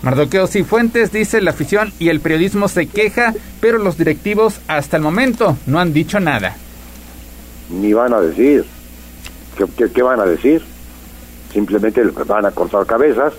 Mardoqueo 0.02 0.46
Cifuentes 0.46 1.12
dice 1.12 1.40
la 1.40 1.50
afición 1.52 1.92
y 1.98 2.10
el 2.10 2.20
periodismo 2.20 2.68
se 2.68 2.86
queja, 2.86 3.34
pero 3.60 3.78
los 3.78 3.96
directivos 3.96 4.60
hasta 4.68 4.98
el 4.98 5.02
momento 5.02 5.56
no 5.66 5.80
han 5.80 5.94
dicho 5.94 6.20
nada 6.20 6.56
ni 7.70 7.92
van 7.92 8.12
a 8.12 8.20
decir. 8.20 8.64
¿Qué, 9.56 9.90
qué, 9.90 10.02
van 10.02 10.20
a 10.20 10.24
decir? 10.24 10.62
Simplemente 11.52 12.02
van 12.26 12.44
a 12.44 12.50
cortar 12.50 12.84
cabezas, 12.86 13.32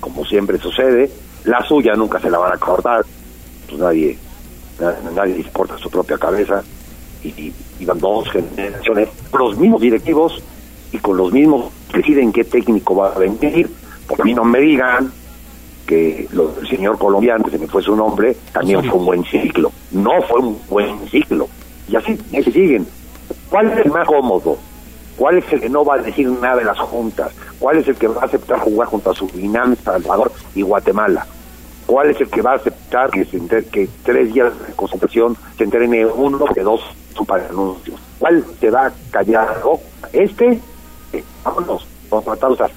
como 0.00 0.24
siempre 0.24 0.58
sucede. 0.58 1.10
La 1.44 1.62
suya 1.62 1.94
nunca 1.94 2.20
se 2.20 2.30
la 2.30 2.38
van 2.38 2.52
a 2.52 2.58
cortar. 2.58 3.04
Pues 3.68 3.80
nadie, 3.80 4.18
nadie, 5.14 5.36
importa 5.36 5.78
su 5.78 5.88
propia 5.88 6.18
cabeza. 6.18 6.62
Y, 7.22 7.52
y, 7.78 7.84
van 7.84 7.98
dos 7.98 8.28
generaciones 8.30 9.08
los 9.32 9.56
mismos 9.56 9.80
directivos 9.80 10.42
y 10.92 10.98
con 10.98 11.16
los 11.16 11.32
mismos 11.32 11.72
deciden 11.92 12.32
qué 12.32 12.44
técnico 12.44 12.96
va 12.96 13.12
a 13.12 13.18
venir. 13.18 13.70
Por 14.08 14.24
mí 14.24 14.34
no 14.34 14.44
me 14.44 14.58
digan 14.60 15.12
que 15.86 16.28
lo, 16.32 16.58
el 16.60 16.68
señor 16.68 16.98
colombiano, 16.98 17.44
que 17.44 17.52
se 17.52 17.58
me 17.58 17.68
fue 17.68 17.82
su 17.82 17.94
nombre, 17.94 18.36
también 18.52 18.84
fue 18.84 18.98
un 18.98 19.06
buen 19.06 19.24
ciclo. 19.24 19.70
No 19.92 20.20
fue 20.22 20.40
un 20.40 20.58
buen 20.68 21.08
ciclo. 21.08 21.48
Y 21.88 21.96
así, 21.96 22.18
así 22.36 22.50
siguen 22.50 22.86
¿Cuál 23.52 23.70
es 23.70 23.84
el 23.84 23.92
más 23.92 24.06
cómodo? 24.06 24.56
¿Cuál 25.18 25.36
es 25.36 25.52
el 25.52 25.60
que 25.60 25.68
no 25.68 25.84
va 25.84 25.96
a 25.96 25.98
decir 25.98 26.26
nada 26.26 26.56
de 26.56 26.64
las 26.64 26.78
juntas? 26.78 27.32
¿Cuál 27.58 27.76
es 27.76 27.86
el 27.86 27.96
que 27.96 28.08
va 28.08 28.22
a 28.22 28.24
aceptar 28.24 28.58
jugar 28.60 28.88
junto 28.88 29.10
a 29.10 29.14
Surinam, 29.14 29.76
Salvador 29.76 30.32
y 30.54 30.62
Guatemala? 30.62 31.26
¿Cuál 31.84 32.08
es 32.08 32.20
el 32.22 32.30
que 32.30 32.40
va 32.40 32.52
a 32.52 32.56
aceptar 32.56 33.10
que, 33.10 33.26
se 33.26 33.38
que 33.66 33.90
tres 34.04 34.32
días 34.32 34.58
de 34.66 34.72
concentración 34.72 35.36
se 35.58 35.64
entrene 35.64 36.06
uno 36.06 36.46
que 36.46 36.62
dos 36.62 36.80
son 37.14 37.26
para 37.26 37.46
anuncios? 37.46 38.00
¿Cuál 38.18 38.42
te 38.58 38.70
va 38.70 38.86
a 38.86 38.92
callar? 39.10 39.62
¿Este? 40.14 40.58
Eh, 41.12 41.22
vámonos, 41.44 41.86
vamos 42.08 42.62
a 42.62 42.70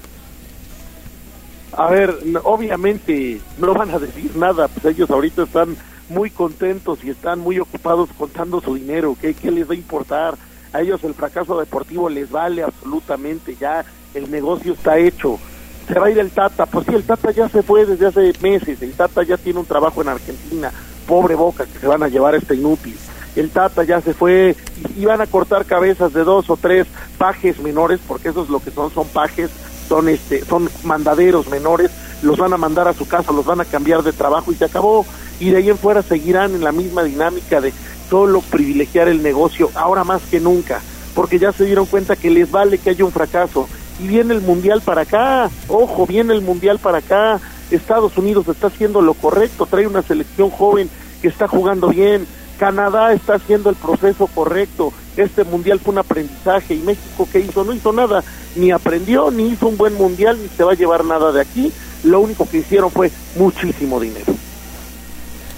A 1.81 1.89
ver, 1.89 2.17
obviamente 2.43 3.39
no 3.59 3.73
van 3.73 3.91
a 3.91 3.99
decir 3.99 4.35
nada, 4.35 4.67
pues 4.67 4.93
ellos 4.93 5.09
ahorita 5.09 5.43
están 5.43 5.77
muy 6.09 6.31
contentos 6.31 7.01
y 7.01 7.11
están 7.11 7.39
muy 7.39 7.59
ocupados 7.59 8.09
contando 8.17 8.59
su 8.59 8.75
dinero, 8.75 9.15
¿qué, 9.21 9.33
qué 9.33 9.51
les 9.51 9.69
va 9.69 9.71
a 9.71 9.77
importar? 9.77 10.35
A 10.75 10.81
ellos 10.81 11.03
el 11.03 11.13
fracaso 11.13 11.59
deportivo 11.59 12.09
les 12.09 12.29
vale 12.29 12.63
absolutamente, 12.63 13.55
ya 13.55 13.85
el 14.13 14.29
negocio 14.29 14.73
está 14.73 14.97
hecho. 14.97 15.39
Se 15.87 15.99
va 15.99 16.07
a 16.07 16.11
ir 16.11 16.19
el 16.19 16.31
Tata, 16.31 16.65
pues 16.65 16.85
sí, 16.87 16.95
el 16.95 17.03
Tata 17.03 17.31
ya 17.31 17.47
se 17.47 17.61
fue 17.61 17.85
desde 17.85 18.07
hace 18.07 18.33
meses, 18.41 18.81
el 18.81 18.93
Tata 18.93 19.23
ya 19.23 19.37
tiene 19.37 19.59
un 19.59 19.65
trabajo 19.65 20.01
en 20.01 20.09
Argentina, 20.09 20.71
pobre 21.07 21.35
boca 21.35 21.65
que 21.65 21.79
se 21.79 21.87
van 21.87 22.03
a 22.03 22.07
llevar 22.07 22.33
a 22.33 22.37
este 22.37 22.55
inútil. 22.55 22.97
El 23.35 23.49
Tata 23.49 23.83
ya 23.83 24.01
se 24.01 24.13
fue 24.13 24.55
y, 24.97 25.05
van 25.05 25.21
a 25.21 25.27
cortar 25.27 25.65
cabezas 25.65 26.13
de 26.13 26.23
dos 26.23 26.49
o 26.49 26.57
tres 26.57 26.87
pajes 27.17 27.59
menores, 27.59 27.99
porque 28.07 28.29
eso 28.29 28.43
es 28.43 28.49
lo 28.49 28.59
que 28.59 28.71
son, 28.71 28.91
son 28.91 29.07
pajes, 29.07 29.51
son 29.87 30.09
este, 30.09 30.43
son 30.45 30.69
mandaderos 30.83 31.47
menores, 31.49 31.91
los 32.23 32.37
van 32.37 32.53
a 32.53 32.57
mandar 32.57 32.87
a 32.87 32.93
su 32.93 33.07
casa, 33.07 33.31
los 33.31 33.45
van 33.45 33.61
a 33.61 33.65
cambiar 33.65 34.03
de 34.03 34.13
trabajo 34.13 34.51
y 34.51 34.55
se 34.55 34.65
acabó. 34.65 35.05
Y 35.39 35.49
de 35.49 35.57
ahí 35.57 35.69
en 35.69 35.77
fuera 35.77 36.01
seguirán 36.01 36.55
en 36.55 36.63
la 36.63 36.71
misma 36.71 37.03
dinámica 37.03 37.59
de 37.59 37.73
solo 38.09 38.41
privilegiar 38.41 39.07
el 39.07 39.23
negocio, 39.23 39.69
ahora 39.75 40.03
más 40.03 40.21
que 40.23 40.39
nunca, 40.39 40.81
porque 41.13 41.39
ya 41.39 41.51
se 41.51 41.65
dieron 41.65 41.85
cuenta 41.85 42.15
que 42.15 42.29
les 42.29 42.49
vale 42.49 42.77
que 42.77 42.91
haya 42.91 43.05
un 43.05 43.11
fracaso. 43.11 43.67
Y 43.99 44.07
viene 44.07 44.33
el 44.33 44.41
Mundial 44.41 44.81
para 44.81 45.01
acá, 45.01 45.49
ojo, 45.67 46.05
viene 46.05 46.33
el 46.33 46.41
Mundial 46.41 46.79
para 46.79 46.97
acá, 46.97 47.39
Estados 47.71 48.17
Unidos 48.17 48.47
está 48.47 48.67
haciendo 48.67 49.01
lo 49.01 49.13
correcto, 49.13 49.65
trae 49.65 49.87
una 49.87 50.01
selección 50.01 50.49
joven 50.49 50.89
que 51.21 51.29
está 51.29 51.47
jugando 51.47 51.89
bien, 51.89 52.27
Canadá 52.59 53.13
está 53.13 53.35
haciendo 53.35 53.69
el 53.69 53.75
proceso 53.75 54.27
correcto, 54.27 54.91
este 55.17 55.43
Mundial 55.45 55.79
fue 55.79 55.93
un 55.93 55.99
aprendizaje 55.99 56.75
y 56.75 56.79
México 56.79 57.27
¿qué 57.31 57.39
hizo? 57.39 57.63
No 57.63 57.73
hizo 57.73 57.93
nada, 57.93 58.23
ni 58.55 58.71
aprendió, 58.71 59.31
ni 59.31 59.47
hizo 59.47 59.67
un 59.67 59.77
buen 59.77 59.95
Mundial, 59.95 60.37
ni 60.41 60.49
se 60.49 60.63
va 60.63 60.73
a 60.73 60.75
llevar 60.75 61.05
nada 61.05 61.31
de 61.31 61.41
aquí, 61.41 61.71
lo 62.03 62.19
único 62.19 62.47
que 62.47 62.57
hicieron 62.57 62.91
fue 62.91 63.11
muchísimo 63.37 63.99
dinero. 63.99 64.33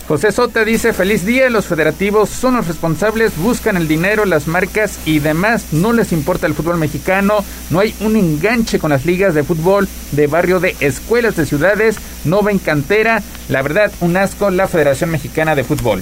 José 0.08 0.32
Sota 0.32 0.64
dice, 0.64 0.94
feliz 0.94 1.26
día, 1.26 1.50
los 1.50 1.66
federativos 1.66 2.30
son 2.30 2.56
los 2.56 2.66
responsables, 2.66 3.38
buscan 3.38 3.76
el 3.76 3.90
dinero, 3.90 4.24
las 4.24 4.48
marcas 4.48 5.00
y 5.06 5.20
demás, 5.20 5.74
no 5.74 5.92
les 5.92 6.14
importa 6.14 6.48
el 6.48 6.54
fútbol 6.54 6.78
mexicano, 6.78 7.44
no 7.70 7.82
hay 7.82 7.94
un 8.00 8.16
enganche 8.16 8.80
con 8.80 8.92
las 8.92 9.06
ligas 9.06 9.36
de 9.36 9.44
fútbol 9.44 9.86
de 10.14 10.28
barrio 10.28 10.62
de 10.62 10.78
escuelas 10.80 11.36
de 11.36 11.46
ciudades, 11.46 11.98
no 12.24 12.42
ven 12.42 12.58
cantera, 12.58 13.22
la 13.50 13.62
verdad, 13.62 13.92
un 14.00 14.16
asco 14.16 14.50
la 14.50 14.70
Federación 14.70 15.10
Mexicana 15.10 15.56
de 15.56 15.66
Fútbol. 15.66 16.02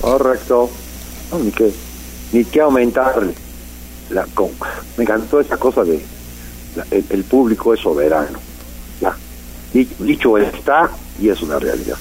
Correcto, 0.00 0.68
ni 1.44 1.52
que, 1.52 1.72
ni 2.32 2.58
aumentarle. 2.58 3.34
Me 4.96 5.04
encantó 5.04 5.40
esa 5.40 5.56
cosa 5.56 5.84
de 5.84 6.04
el, 6.90 7.24
público 7.24 7.72
es 7.72 7.80
soberano. 7.80 8.38
Ya, 9.00 9.16
dicho 9.72 10.38
está 10.38 10.90
y 11.20 11.28
es 11.28 11.40
una 11.40 11.60
realidad. 11.60 11.96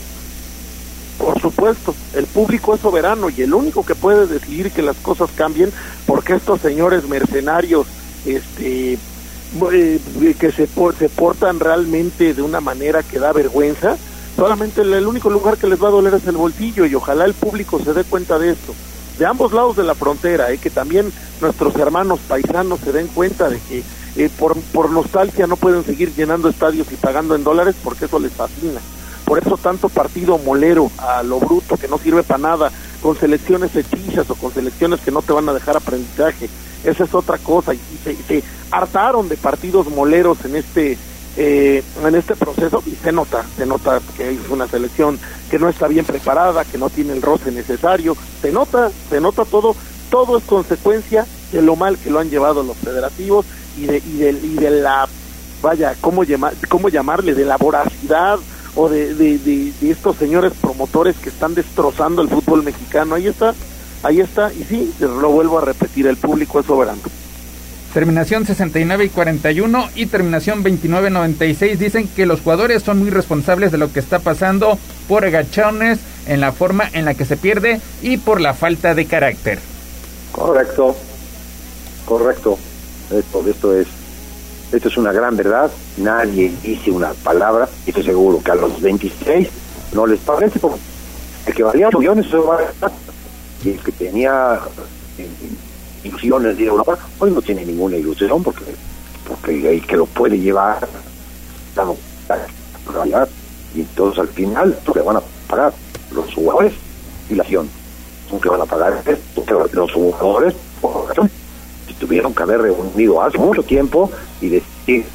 Por 1.17 1.39
supuesto, 1.39 1.95
el 2.13 2.25
público 2.25 2.75
es 2.75 2.81
soberano 2.81 3.29
y 3.29 3.41
el 3.41 3.53
único 3.53 3.85
que 3.85 3.95
puede 3.95 4.27
decidir 4.27 4.71
que 4.71 4.81
las 4.81 4.97
cosas 4.97 5.29
cambien, 5.35 5.71
porque 6.05 6.33
estos 6.33 6.61
señores 6.61 7.07
mercenarios, 7.07 7.87
este, 8.25 8.97
eh, 9.71 9.99
que 10.37 10.51
se, 10.51 10.67
se 10.67 11.09
portan 11.09 11.59
realmente 11.59 12.33
de 12.33 12.41
una 12.41 12.59
manera 12.59 13.01
que 13.03 13.19
da 13.19 13.31
vergüenza, 13.31 13.95
solamente 14.35 14.81
el, 14.81 15.07
único 15.07 15.29
lugar 15.29 15.57
que 15.57 15.67
les 15.67 15.81
va 15.81 15.87
a 15.87 15.91
doler 15.91 16.13
es 16.15 16.27
el 16.27 16.35
bolsillo 16.35 16.85
y 16.85 16.95
ojalá 16.95 17.23
el 17.23 17.33
público 17.33 17.79
se 17.79 17.93
dé 17.93 18.03
cuenta 18.03 18.37
de 18.37 18.51
esto. 18.51 18.73
De 19.17 19.25
ambos 19.25 19.53
lados 19.53 19.77
de 19.77 19.83
la 19.83 19.95
frontera, 19.95 20.51
eh, 20.51 20.57
que 20.57 20.69
también 20.69 21.11
nuestros 21.39 21.73
hermanos 21.77 22.19
paisanos 22.27 22.81
se 22.81 22.91
den 22.91 23.07
cuenta 23.07 23.49
de 23.49 23.59
que 23.59 23.83
eh, 24.17 24.29
por, 24.37 24.57
por 24.73 24.89
nostalgia 24.89 25.47
no 25.47 25.55
pueden 25.55 25.85
seguir 25.85 26.13
llenando 26.13 26.49
estadios 26.49 26.91
y 26.91 26.95
pagando 26.95 27.35
en 27.35 27.45
dólares 27.45 27.75
porque 27.81 28.05
eso 28.05 28.19
les 28.19 28.33
fascina. 28.33 28.81
Por 29.25 29.39
eso 29.39 29.57
tanto 29.57 29.89
partido 29.89 30.37
molero 30.37 30.91
a 30.99 31.23
lo 31.23 31.39
bruto 31.39 31.77
que 31.77 31.87
no 31.87 31.97
sirve 31.97 32.23
para 32.23 32.37
nada, 32.37 32.71
con 33.01 33.17
selecciones 33.17 33.75
hechizas 33.75 34.29
o 34.29 34.35
con 34.35 34.53
selecciones 34.53 34.99
que 35.01 35.11
no 35.11 35.21
te 35.21 35.33
van 35.33 35.49
a 35.49 35.53
dejar 35.53 35.75
aprendizaje. 35.77 36.47
Esa 36.83 37.03
es 37.03 37.13
otra 37.13 37.39
cosa. 37.39 37.73
Y 37.73 37.79
se, 38.03 38.43
hartaron 38.71 39.27
de 39.27 39.37
partidos 39.37 39.87
moleros 39.87 40.43
en 40.45 40.55
este 40.55 40.97
eh, 41.37 41.83
en 42.01 42.15
este 42.15 42.35
proceso 42.35 42.81
y 42.85 42.91
se 42.91 43.11
nota, 43.11 43.43
se 43.57 43.65
nota 43.65 43.99
que 44.15 44.31
es 44.31 44.49
una 44.49 44.67
selección 44.67 45.19
que 45.49 45.59
no 45.59 45.67
está 45.67 45.87
bien 45.87 46.05
preparada, 46.05 46.63
que 46.63 46.77
no 46.77 46.89
tiene 46.89 47.11
el 47.11 47.21
roce 47.21 47.51
necesario, 47.51 48.15
se 48.41 48.53
nota, 48.53 48.89
se 49.09 49.19
nota 49.19 49.43
todo, 49.43 49.75
todo 50.09 50.37
es 50.37 50.45
consecuencia 50.45 51.25
de 51.51 51.61
lo 51.61 51.75
mal 51.75 51.97
que 51.97 52.09
lo 52.09 52.19
han 52.19 52.29
llevado 52.29 52.63
los 52.63 52.77
federativos 52.77 53.45
y 53.77 53.85
de, 53.85 53.97
y 53.97 54.17
de, 54.17 54.29
y 54.31 54.55
de 54.55 54.69
la, 54.69 55.09
vaya, 55.61 55.93
¿cómo, 55.99 56.23
llamar, 56.23 56.53
cómo 56.69 56.87
llamarle? 56.87 57.33
De 57.33 57.43
la 57.43 57.57
voracidad 57.57 58.39
o 58.75 58.89
de, 58.89 59.13
de, 59.15 59.73
estos 59.89 60.17
señores 60.17 60.53
promotores 60.59 61.15
que 61.17 61.29
están 61.29 61.55
destrozando 61.55 62.21
el 62.21 62.29
fútbol 62.29 62.63
mexicano. 62.63 63.15
Ahí 63.15 63.27
está, 63.27 63.53
ahí 64.03 64.19
está, 64.19 64.51
y 64.53 64.63
sí, 64.63 64.93
lo 64.99 65.29
vuelvo 65.29 65.59
a 65.59 65.61
repetir, 65.61 66.07
el 66.07 66.17
público 66.17 66.59
es 66.59 66.65
soberano. 66.65 66.99
Terminación 67.93 68.45
69 68.45 69.05
y 69.05 69.09
41 69.09 69.89
y 69.95 70.07
terminación 70.07 70.65
29-96 70.65 71.77
dicen 71.77 72.09
que 72.09 72.25
los 72.25 72.41
jugadores 72.41 72.83
son 72.83 72.99
muy 72.99 73.09
responsables 73.09 73.71
de 73.71 73.77
lo 73.77 73.93
que 73.93 74.01
está 74.01 74.19
pasando 74.19 74.77
por 75.07 75.23
agachones 75.23 75.99
en 76.27 76.41
la 76.41 76.51
forma 76.51 76.89
en 76.91 77.05
la 77.05 77.13
que 77.13 77.23
se 77.23 77.37
pierde 77.37 77.79
y 78.01 78.17
por 78.17 78.41
la 78.41 78.53
falta 78.53 78.95
de 78.95 79.05
carácter. 79.05 79.59
Correcto, 80.33 80.93
correcto. 82.05 82.59
Esto, 83.11 83.47
esto 83.47 83.73
es 83.73 83.87
Esto 84.71 84.87
es 84.89 84.97
una 84.97 85.11
gran 85.11 85.37
verdad, 85.37 85.71
nadie 85.97 86.51
dice 86.61 86.91
una 86.91 87.13
palabra, 87.13 87.69
y 87.85 87.89
estoy 87.89 88.03
seguro 88.03 88.41
que 88.43 88.51
a 88.51 88.55
los 88.55 88.81
26 88.81 89.47
no 89.93 90.05
les 90.07 90.19
parece, 90.19 90.59
porque 90.59 90.79
el 91.45 91.53
que 91.53 91.63
valía 91.63 91.87
8 91.87 91.99
millones 91.99 92.25
y 93.63 93.69
el 93.69 93.79
que 93.79 93.91
tenía 93.91 94.59
eh, 95.17 95.27
ilusiones 96.03 96.57
de 96.57 96.65
Europa, 96.65 96.97
hoy 97.19 97.31
no 97.31 97.41
tiene 97.41 97.65
ninguna 97.65 97.95
ilusión 97.97 98.43
porque 98.43 98.63
porque 99.27 99.69
el 99.69 99.85
que 99.85 99.97
lo 99.97 100.05
puede 100.05 100.39
llevar 100.39 100.87
y 103.73 103.81
entonces 103.81 104.19
al 104.19 104.27
final 104.29 104.77
lo 104.85 104.93
que 104.93 105.01
van 105.01 105.17
a 105.17 105.21
pagar 105.47 105.73
los 106.11 106.33
jugadores 106.33 106.73
y 107.29 107.35
la 107.35 107.43
acción 107.43 107.67
son 108.29 108.39
que 108.39 108.49
van 108.49 108.61
a 108.61 108.65
pagar 108.65 109.03
los 109.73 109.91
jugadores 109.91 110.53
por 110.79 111.13
si 111.13 111.44
tuvieron 111.99 112.33
que 112.33 112.43
haber 112.43 112.61
reunido 112.61 113.21
hace 113.21 113.37
mucho 113.37 113.63
tiempo 113.63 114.09
y 114.41 114.49
decir 114.49 115.05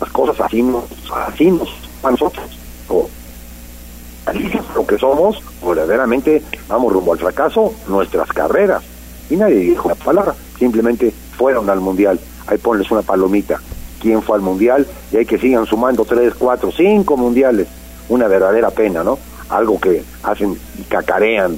las 0.00 0.10
cosas 0.10 0.40
así 0.40 0.62
nos 0.62 0.84
así 1.14 1.50
nos 1.50 1.68
nosotros 2.02 2.44
o 2.88 3.08
lo 4.74 4.86
que 4.86 4.98
somos 4.98 5.42
verdaderamente 5.64 6.42
vamos 6.68 6.92
rumbo 6.92 7.12
al 7.12 7.18
fracaso 7.18 7.74
nuestras 7.86 8.28
carreras 8.28 8.82
y 9.30 9.36
nadie 9.36 9.56
dijo 9.56 9.86
una 9.86 9.94
palabra 9.94 10.34
simplemente 10.58 11.12
fueron 11.36 11.68
al 11.70 11.80
mundial 11.80 12.18
ahí 12.46 12.58
ponles 12.58 12.90
una 12.90 13.02
palomita 13.02 13.60
quién 14.02 14.20
fue 14.20 14.36
al 14.36 14.42
mundial 14.42 14.86
y 15.12 15.16
hay 15.16 15.24
que 15.24 15.38
sigan 15.38 15.64
sumando 15.64 16.04
tres, 16.04 16.34
cuatro, 16.36 16.72
cinco 16.72 17.16
mundiales. 17.16 17.68
Una 18.08 18.26
verdadera 18.26 18.70
pena, 18.70 19.04
¿no? 19.04 19.18
Algo 19.48 19.80
que 19.80 20.02
hacen 20.24 20.58
y 20.78 20.82
cacarean. 20.82 21.56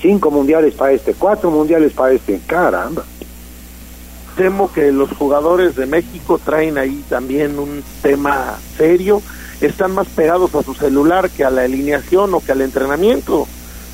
Cinco 0.00 0.30
mundiales 0.30 0.74
para 0.74 0.92
este, 0.92 1.12
cuatro 1.14 1.50
mundiales 1.50 1.92
para 1.92 2.12
este. 2.12 2.40
Caramba. 2.46 3.02
Temo 4.36 4.72
que 4.72 4.92
los 4.92 5.10
jugadores 5.10 5.76
de 5.76 5.86
México 5.86 6.40
traen 6.42 6.78
ahí 6.78 7.04
también 7.08 7.58
un 7.58 7.82
tema 8.02 8.56
serio. 8.76 9.22
Están 9.60 9.92
más 9.92 10.06
pegados 10.08 10.54
a 10.54 10.62
su 10.62 10.74
celular 10.74 11.30
que 11.30 11.44
a 11.44 11.50
la 11.50 11.62
alineación 11.62 12.32
o 12.34 12.40
que 12.40 12.52
al 12.52 12.62
entrenamiento. 12.62 13.46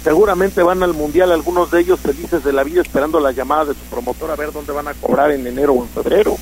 Seguramente 0.05 0.63
van 0.63 0.83
al 0.83 0.95
mundial 0.95 1.33
algunos 1.33 1.71
de 1.71 1.81
ellos 1.81 1.99
felices 1.99 2.45
de 2.45 2.53
la 2.53 2.63
vida 2.63 2.83
esperando 2.83 3.19
la 3.19 3.33
llamada 3.33 3.67
de 3.67 3.75
su 3.75 3.81
promotor 3.91 4.31
a 4.31 4.37
ver 4.37 4.53
dónde 4.53 4.73
van 4.73 4.87
a 4.87 4.95
cobrar 4.95 5.33
en 5.33 5.47
enero 5.47 5.73
o 5.73 5.83
en 5.83 5.89
febrero 5.89 6.37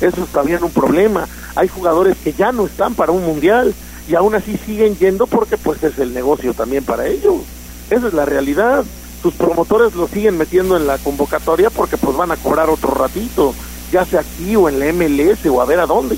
eso 0.00 0.24
es 0.24 0.30
también 0.30 0.62
un 0.64 0.70
problema. 0.70 1.28
Hay 1.54 1.68
jugadores 1.68 2.16
que 2.22 2.32
ya 2.32 2.52
no 2.52 2.66
están 2.66 2.94
para 2.94 3.12
un 3.12 3.24
mundial 3.24 3.74
y 4.08 4.14
aún 4.14 4.34
así 4.34 4.56
siguen 4.56 4.96
yendo 4.96 5.26
porque 5.26 5.56
pues 5.56 5.82
es 5.82 5.98
el 5.98 6.14
negocio 6.14 6.54
también 6.54 6.84
para 6.84 7.06
ellos. 7.06 7.36
Esa 7.90 8.08
es 8.08 8.14
la 8.14 8.24
realidad. 8.24 8.84
Sus 9.22 9.34
promotores 9.34 9.94
lo 9.94 10.08
siguen 10.08 10.38
metiendo 10.38 10.76
en 10.76 10.86
la 10.86 10.96
convocatoria 10.98 11.69
porque 11.90 12.06
pues 12.06 12.16
van 12.16 12.30
a 12.30 12.36
cobrar 12.36 12.70
otro 12.70 12.94
ratito, 12.94 13.54
ya 13.90 14.04
sea 14.04 14.20
aquí 14.20 14.54
o 14.54 14.68
en 14.68 14.78
la 14.78 14.92
MLS 14.92 15.44
o 15.46 15.60
a 15.60 15.64
ver 15.64 15.80
a 15.80 15.86
dónde. 15.86 16.16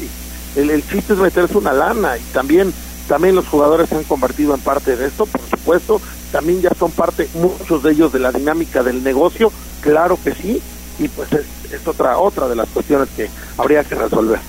El, 0.55 0.71
el 0.71 0.87
chiste 0.87 1.15
es 1.15 1.19
meterse 1.19 1.57
una 1.57 1.73
lana 1.73 2.19
y 2.19 2.23
también, 2.33 2.73
también 3.09 3.35
los 3.35 3.49
jugadores 3.49 3.89
se 3.89 3.97
han 3.97 4.05
convertido 4.05 4.55
en 4.55 4.61
parte 4.61 4.97
de 4.97 5.07
esto, 5.07 5.25
por 5.25 5.41
supuesto, 5.49 6.01
también 6.31 6.61
ya 6.61 6.71
son 6.79 6.91
parte 6.91 7.29
muchos 7.35 7.83
de 7.83 7.93
ellos 7.93 8.13
de 8.13 8.19
la 8.19 8.33
dinámica 8.33 8.83
del 8.83 9.03
negocio, 9.03 9.51
claro 9.81 10.19
que 10.23 10.35
sí, 10.35 10.61
y 10.99 11.09
pues 11.09 11.33
es, 11.33 11.73
es 11.73 11.87
otra 11.87 12.19
otra 12.19 12.49
de 12.49 12.57
las 12.57 12.69
cuestiones 12.69 13.09
que 13.17 13.31
habría 13.57 13.83
que 13.83 13.95
resolver. 13.95 14.41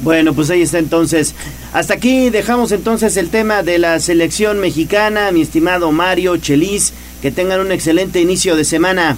Bueno, 0.00 0.34
pues 0.34 0.50
ahí 0.50 0.62
está 0.62 0.80
entonces. 0.80 1.36
Hasta 1.72 1.94
aquí 1.94 2.28
dejamos 2.28 2.72
entonces 2.72 3.16
el 3.16 3.30
tema 3.30 3.62
de 3.62 3.78
la 3.78 4.00
selección 4.00 4.58
mexicana, 4.58 5.30
mi 5.30 5.42
estimado 5.42 5.92
Mario 5.92 6.36
Chelis. 6.36 6.92
Que 7.22 7.30
tengan 7.30 7.60
un 7.60 7.72
excelente 7.72 8.20
inicio 8.20 8.54
de 8.54 8.64
semana. 8.64 9.16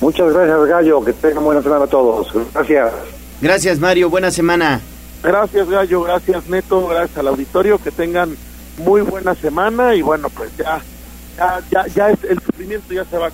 Muchas 0.00 0.32
gracias, 0.32 0.66
Gallo. 0.66 1.04
Que 1.04 1.12
tengan 1.12 1.44
buena 1.44 1.62
semana 1.62 1.84
a 1.84 1.88
todos. 1.88 2.32
Gracias. 2.54 2.92
Gracias, 3.40 3.78
Mario. 3.80 4.10
Buena 4.10 4.30
semana. 4.30 4.80
Gracias, 5.22 5.68
Gallo. 5.68 6.02
Gracias, 6.02 6.48
Neto. 6.48 6.86
Gracias 6.86 7.18
al 7.18 7.28
auditorio. 7.28 7.78
Que 7.78 7.90
tengan 7.90 8.36
muy 8.78 9.02
buena 9.02 9.34
semana. 9.34 9.94
Y 9.94 10.02
bueno, 10.02 10.30
pues 10.30 10.56
ya, 10.56 10.80
ya, 11.36 11.60
ya, 11.70 11.86
ya 11.94 12.10
es, 12.10 12.24
el 12.24 12.40
sufrimiento 12.40 12.94
ya 12.94 13.04
se 13.04 13.16
va 13.16 13.26
a 13.26 13.30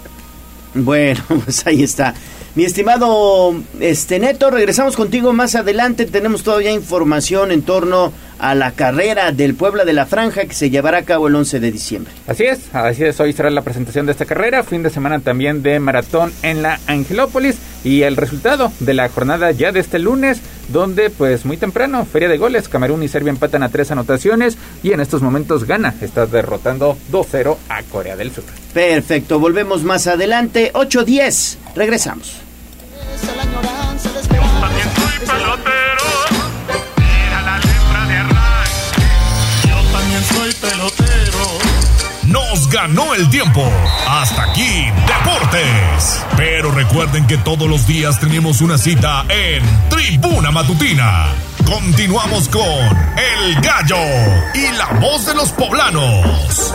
bueno, 0.75 1.23
pues 1.45 1.67
ahí 1.67 1.83
está. 1.83 2.15
Mi 2.57 2.63
estimado 2.63 3.53
este 3.81 4.21
Neto, 4.21 4.49
regresamos 4.49 4.95
contigo 4.95 5.33
más 5.33 5.57
adelante. 5.57 6.07
Tenemos 6.07 6.45
todavía 6.45 6.71
información 6.71 7.51
en 7.51 7.63
torno 7.63 8.13
a 8.39 8.55
la 8.55 8.71
carrera 8.71 9.33
del 9.33 9.57
Puebla 9.57 9.85
de 9.85 9.93
la 9.93 10.07
Franja 10.07 10.45
que 10.45 10.55
se 10.55 10.71
llevará 10.71 10.99
a 10.99 11.03
cabo 11.03 11.27
el 11.27 11.35
11 11.35 11.59
de 11.59 11.73
diciembre. 11.73 12.13
Así 12.29 12.45
es, 12.45 12.73
así 12.73 13.03
es. 13.03 13.19
Hoy 13.19 13.33
será 13.33 13.51
la 13.51 13.63
presentación 13.63 14.07
de 14.07 14.13
esta 14.13 14.25
carrera. 14.25 14.63
Fin 14.63 14.85
de 14.85 14.91
semana 14.91 15.19
también 15.19 15.65
de 15.65 15.81
maratón 15.81 16.33
en 16.43 16.63
la 16.63 16.79
Angelópolis. 16.87 17.57
Y 17.83 18.03
el 18.03 18.17
resultado 18.17 18.71
de 18.79 18.95
la 18.95 19.09
jornada 19.09 19.51
ya 19.51 19.73
de 19.73 19.81
este 19.81 19.99
lunes, 19.99 20.41
donde 20.69 21.11
pues 21.11 21.45
muy 21.45 21.57
temprano, 21.57 22.07
feria 22.07 22.29
de 22.29 22.39
goles, 22.39 22.69
Camerún 22.69 23.03
y 23.03 23.09
Serbia 23.09 23.31
empatan 23.31 23.65
a 23.65 23.69
tres 23.69 23.91
anotaciones 23.91 24.57
y 24.85 24.93
en 24.93 25.01
estos 25.01 25.23
momentos 25.23 25.65
gana. 25.65 25.93
Está 26.01 26.27
derrotando 26.27 26.97
2-0 27.11 27.57
a 27.69 27.83
Corea 27.83 28.15
del 28.15 28.31
Sur. 28.31 28.45
Perfecto, 28.73 29.41
volvemos 29.41 29.83
más 29.83 30.07
adelante. 30.07 30.71
8-10, 30.73 31.57
regresamos. 31.75 32.44
Nos 42.27 42.69
ganó 42.69 43.15
el 43.15 43.29
tiempo. 43.31 43.63
Hasta 44.09 44.45
aquí, 44.45 44.87
Deportes. 45.07 46.25
Pero 46.37 46.71
recuerden 46.73 47.27
que 47.27 47.37
todos 47.39 47.69
los 47.69 47.87
días 47.87 48.19
tenemos 48.19 48.61
una 48.61 48.79
cita 48.79 49.25
en 49.29 49.63
Tribuna 49.89 50.51
Matutina. 50.51 51.27
Continuamos 51.65 52.49
con 52.49 52.63
El 52.63 53.55
Gallo 53.61 53.97
y 54.55 54.71
la 54.77 54.87
voz 55.01 55.27
de 55.27 55.35
los 55.35 55.51
poblanos. 55.51 56.75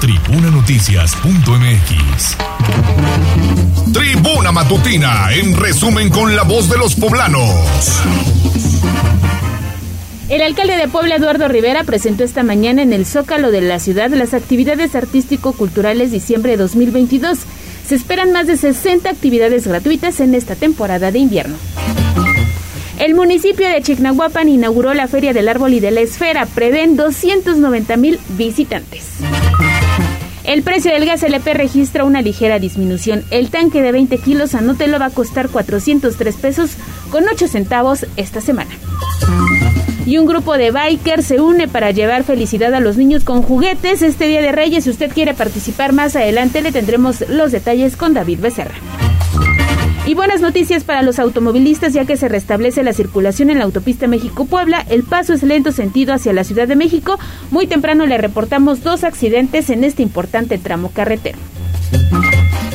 tribunanoticias.mx. 0.00 2.36
Tribuna 3.92 4.52
Matutina, 4.52 5.32
en 5.32 5.56
resumen 5.56 6.10
con 6.10 6.36
la 6.36 6.44
voz 6.44 6.70
de 6.70 6.78
los 6.78 6.94
poblanos. 6.94 7.50
El 10.28 10.42
alcalde 10.42 10.76
de 10.76 10.88
Puebla, 10.88 11.16
Eduardo 11.16 11.48
Rivera, 11.48 11.84
presentó 11.84 12.22
esta 12.22 12.42
mañana 12.42 12.82
en 12.82 12.92
el 12.92 13.06
Zócalo 13.06 13.50
de 13.50 13.62
la 13.62 13.80
ciudad 13.80 14.10
las 14.10 14.34
actividades 14.34 14.94
artístico-culturales 14.94 16.12
diciembre 16.12 16.52
de 16.52 16.58
2022. 16.58 17.38
Se 17.86 17.94
esperan 17.94 18.32
más 18.32 18.46
de 18.46 18.56
60 18.56 19.10
actividades 19.10 19.66
gratuitas 19.66 20.20
en 20.20 20.34
esta 20.34 20.54
temporada 20.54 21.10
de 21.10 21.18
invierno. 21.18 21.56
El 22.98 23.14
municipio 23.14 23.68
de 23.68 23.80
Chignahuapan 23.80 24.48
inauguró 24.48 24.92
la 24.92 25.06
Feria 25.06 25.32
del 25.32 25.48
Árbol 25.48 25.72
y 25.72 25.80
de 25.80 25.92
la 25.92 26.00
Esfera. 26.00 26.46
Prevén 26.46 26.96
290 26.96 27.96
mil 27.96 28.18
visitantes. 28.30 29.04
El 30.48 30.62
precio 30.62 30.90
del 30.90 31.04
gas 31.04 31.22
LP 31.22 31.52
registra 31.52 32.04
una 32.04 32.22
ligera 32.22 32.58
disminución. 32.58 33.22
El 33.30 33.50
tanque 33.50 33.82
de 33.82 33.92
20 33.92 34.16
kilos 34.16 34.54
anótelo 34.54 34.98
va 34.98 35.04
a 35.04 35.10
costar 35.10 35.50
403 35.50 36.36
pesos 36.36 36.70
con 37.10 37.28
8 37.28 37.48
centavos 37.48 38.06
esta 38.16 38.40
semana. 38.40 38.70
Y 40.06 40.16
un 40.16 40.24
grupo 40.24 40.56
de 40.56 40.70
bikers 40.70 41.26
se 41.26 41.42
une 41.42 41.68
para 41.68 41.90
llevar 41.90 42.24
felicidad 42.24 42.72
a 42.72 42.80
los 42.80 42.96
niños 42.96 43.24
con 43.24 43.42
juguetes 43.42 44.00
este 44.00 44.26
Día 44.26 44.40
de 44.40 44.52
Reyes. 44.52 44.84
Si 44.84 44.90
usted 44.90 45.12
quiere 45.12 45.34
participar 45.34 45.92
más 45.92 46.16
adelante, 46.16 46.62
le 46.62 46.72
tendremos 46.72 47.28
los 47.28 47.52
detalles 47.52 47.98
con 47.98 48.14
David 48.14 48.40
Becerra. 48.40 48.76
Y 50.08 50.14
buenas 50.14 50.40
noticias 50.40 50.84
para 50.84 51.02
los 51.02 51.18
automovilistas 51.18 51.92
ya 51.92 52.06
que 52.06 52.16
se 52.16 52.30
restablece 52.30 52.82
la 52.82 52.94
circulación 52.94 53.50
en 53.50 53.58
la 53.58 53.64
autopista 53.64 54.06
México-Puebla. 54.06 54.86
El 54.88 55.02
paso 55.02 55.34
es 55.34 55.42
lento 55.42 55.70
sentido 55.70 56.14
hacia 56.14 56.32
la 56.32 56.44
Ciudad 56.44 56.66
de 56.66 56.76
México. 56.76 57.18
Muy 57.50 57.66
temprano 57.66 58.06
le 58.06 58.16
reportamos 58.16 58.82
dos 58.82 59.04
accidentes 59.04 59.68
en 59.68 59.84
este 59.84 60.02
importante 60.02 60.56
tramo 60.56 60.90
carretero. 60.92 61.36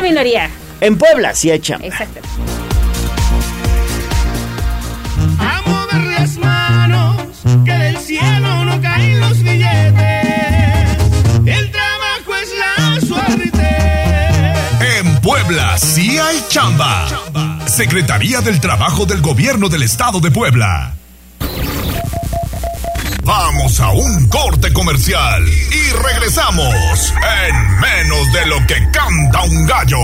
en 0.82 0.98
Puebla 0.98 1.36
sí 1.36 1.52
hay 1.52 1.60
chamba. 1.60 1.88
Exacto. 1.88 2.22
A 5.40 5.62
mover 5.66 6.06
las 6.20 6.38
manos, 6.38 7.22
que 7.66 7.74
del 7.74 7.98
cielo 7.98 8.66
no 8.66 8.82
caen 8.82 9.20
los 9.20 9.44
billetes. 9.44 10.98
El 11.46 11.72
trabajo 11.72 12.36
es 12.42 12.50
la 12.58 13.02
suerte. 13.02 15.00
En 15.00 15.20
Puebla 15.22 15.78
sí 15.78 16.18
hay 16.18 16.42
chamba. 16.48 17.59
Secretaría 17.70 18.42
del 18.42 18.60
Trabajo 18.60 19.06
del 19.06 19.22
Gobierno 19.22 19.70
del 19.70 19.84
Estado 19.84 20.20
de 20.20 20.32
Puebla. 20.32 20.94
Vamos 23.24 23.80
a 23.80 23.92
un 23.92 24.28
corte 24.28 24.74
comercial 24.74 25.48
y 25.48 25.92
regresamos 25.92 27.14
en 27.48 27.80
menos 27.80 28.34
de 28.34 28.46
lo 28.48 28.66
que 28.66 28.76
canta 28.92 29.44
un 29.44 29.66
gallo. 29.66 29.98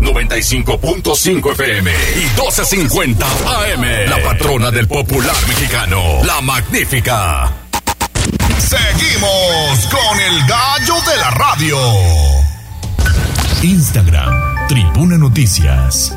95.5 0.00 1.52
FM 1.52 1.90
y 1.90 2.38
12.50 2.38 3.22
AM. 3.22 4.10
La 4.10 4.22
patrona 4.22 4.70
del 4.70 4.88
popular 4.88 5.36
mexicano, 5.46 6.24
la 6.24 6.40
magnífica. 6.40 7.52
Seguimos 8.58 9.86
con 9.86 10.20
el 10.20 10.46
gallo 10.46 10.94
de 11.10 11.16
la 11.16 11.30
radio. 11.30 11.78
Instagram, 13.62 14.68
Tribuna 14.68 15.16
Noticias. 15.16 16.16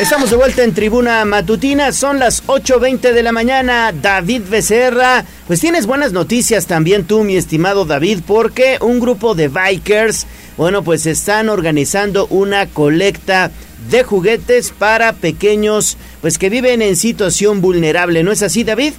Estamos 0.00 0.30
de 0.30 0.36
vuelta 0.36 0.64
en 0.64 0.72
Tribuna 0.72 1.22
Matutina, 1.26 1.92
son 1.92 2.18
las 2.18 2.46
8.20 2.46 3.12
de 3.12 3.22
la 3.22 3.30
mañana. 3.30 3.92
David 3.92 4.42
Becerra, 4.48 5.22
pues 5.46 5.60
tienes 5.60 5.86
buenas 5.86 6.12
noticias 6.12 6.66
también 6.66 7.06
tú, 7.06 7.24
mi 7.24 7.36
estimado 7.36 7.84
David, 7.84 8.20
porque 8.26 8.78
un 8.80 9.00
grupo 9.00 9.34
de 9.34 9.48
bikers, 9.48 10.26
bueno, 10.56 10.82
pues 10.82 11.04
están 11.04 11.50
organizando 11.50 12.26
una 12.28 12.66
colecta 12.66 13.50
de 13.90 14.02
juguetes 14.02 14.70
para 14.70 15.12
pequeños, 15.12 15.98
pues 16.22 16.38
que 16.38 16.48
viven 16.48 16.80
en 16.80 16.96
situación 16.96 17.60
vulnerable, 17.60 18.22
¿no 18.22 18.32
es 18.32 18.42
así, 18.42 18.64
David? 18.64 18.94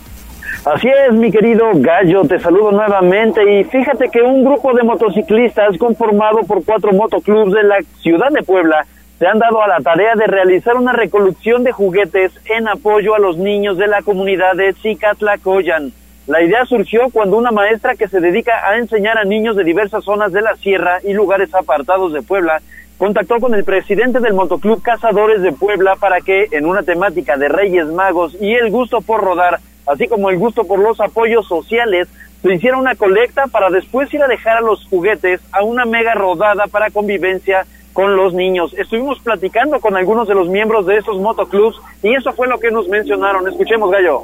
Así 0.64 0.88
es, 0.88 1.14
mi 1.14 1.32
querido 1.32 1.72
Gallo, 1.74 2.24
te 2.24 2.40
saludo 2.40 2.72
nuevamente 2.72 3.42
y 3.60 3.64
fíjate 3.66 4.10
que 4.10 4.22
un 4.22 4.46
grupo 4.46 4.74
de 4.74 4.84
motociclistas 4.84 5.76
conformado 5.78 6.42
por 6.48 6.64
cuatro 6.64 6.94
motoclubs 6.94 7.52
de 7.52 7.64
la 7.64 7.78
ciudad 8.02 8.30
de 8.30 8.44
Puebla 8.44 8.86
se 9.24 9.30
han 9.30 9.40
dado 9.40 9.64
a 9.64 9.70
la 9.70 9.80
tarea 9.80 10.16
de 10.16 10.28
realizar 10.28 10.76
una 10.76 10.92
recolección 10.92 11.64
de 11.64 11.72
juguetes 11.72 12.34
en 12.44 12.68
apoyo 12.68 13.16
a 13.16 13.20
los 13.20 13.38
niños 13.38 13.78
de 13.78 13.88
la 13.88 14.02
comunidad 14.02 14.54
de 14.58 14.74
Cicatlacoyan. 14.74 15.94
La 16.28 16.42
idea 16.42 16.66
surgió 16.66 17.10
cuando 17.10 17.38
una 17.38 17.52
maestra 17.52 17.96
que 17.96 18.10
se 18.10 18.20
dedica 18.20 18.68
a 18.68 18.78
enseñar 18.80 19.18
a 19.18 19.24
niños 19.24 19.56
de 19.56 19.64
diversas 19.64 20.04
zonas 20.04 20.34
de 20.34 20.42
la 20.42 20.58
sierra 20.58 21.00
y 21.06 21.14
lugares 21.14 21.56
apartados 21.56 22.12
de 22.12 22.22
Puebla 22.22 22.62
contactó 22.98 23.40
con 23.40 23.56
el 23.56 23.64
presidente 23.64 24.20
del 24.20 24.34
Motoclub 24.34 24.82
Cazadores 24.82 25.42
de 25.42 25.54
Puebla 25.54 25.96
para 25.96 26.20
que, 26.20 26.50
en 26.52 26.66
una 26.66 26.84
temática 26.84 27.38
de 27.38 27.48
Reyes 27.48 27.88
Magos 27.88 28.36
y 28.42 28.54
el 28.56 28.72
gusto 28.72 29.00
por 29.00 29.22
rodar, 29.22 29.62
así 29.88 30.10
como 30.10 30.32
el 30.32 30.38
gusto 30.38 30.66
por 30.66 30.80
los 30.80 31.00
apoyos 31.00 31.48
sociales, 31.48 32.10
se 32.42 32.56
hiciera 32.56 32.78
una 32.78 32.96
colecta 32.96 33.48
para 33.48 33.70
después 33.70 34.14
ir 34.14 34.22
a 34.22 34.28
dejar 34.28 34.58
a 34.58 34.62
los 34.62 34.86
juguetes 34.90 35.40
a 35.54 35.64
una 35.64 35.86
mega 35.86 36.14
rodada 36.14 36.66
para 36.68 36.90
convivencia 36.90 37.66
con 37.94 38.16
los 38.18 38.34
niños. 38.34 38.74
Estuvimos 38.78 39.20
platicando 39.20 39.80
con 39.80 39.96
algunos 39.96 40.28
de 40.28 40.36
los 40.36 40.50
miembros 40.50 40.86
de 40.86 40.98
esos 40.98 41.18
motoclubs 41.20 41.78
y 42.02 42.14
eso 42.14 42.34
fue 42.34 42.48
lo 42.48 42.60
que 42.60 42.72
nos 42.72 42.88
mencionaron. 42.88 43.48
Escuchemos, 43.48 43.92
Gallo. 43.92 44.24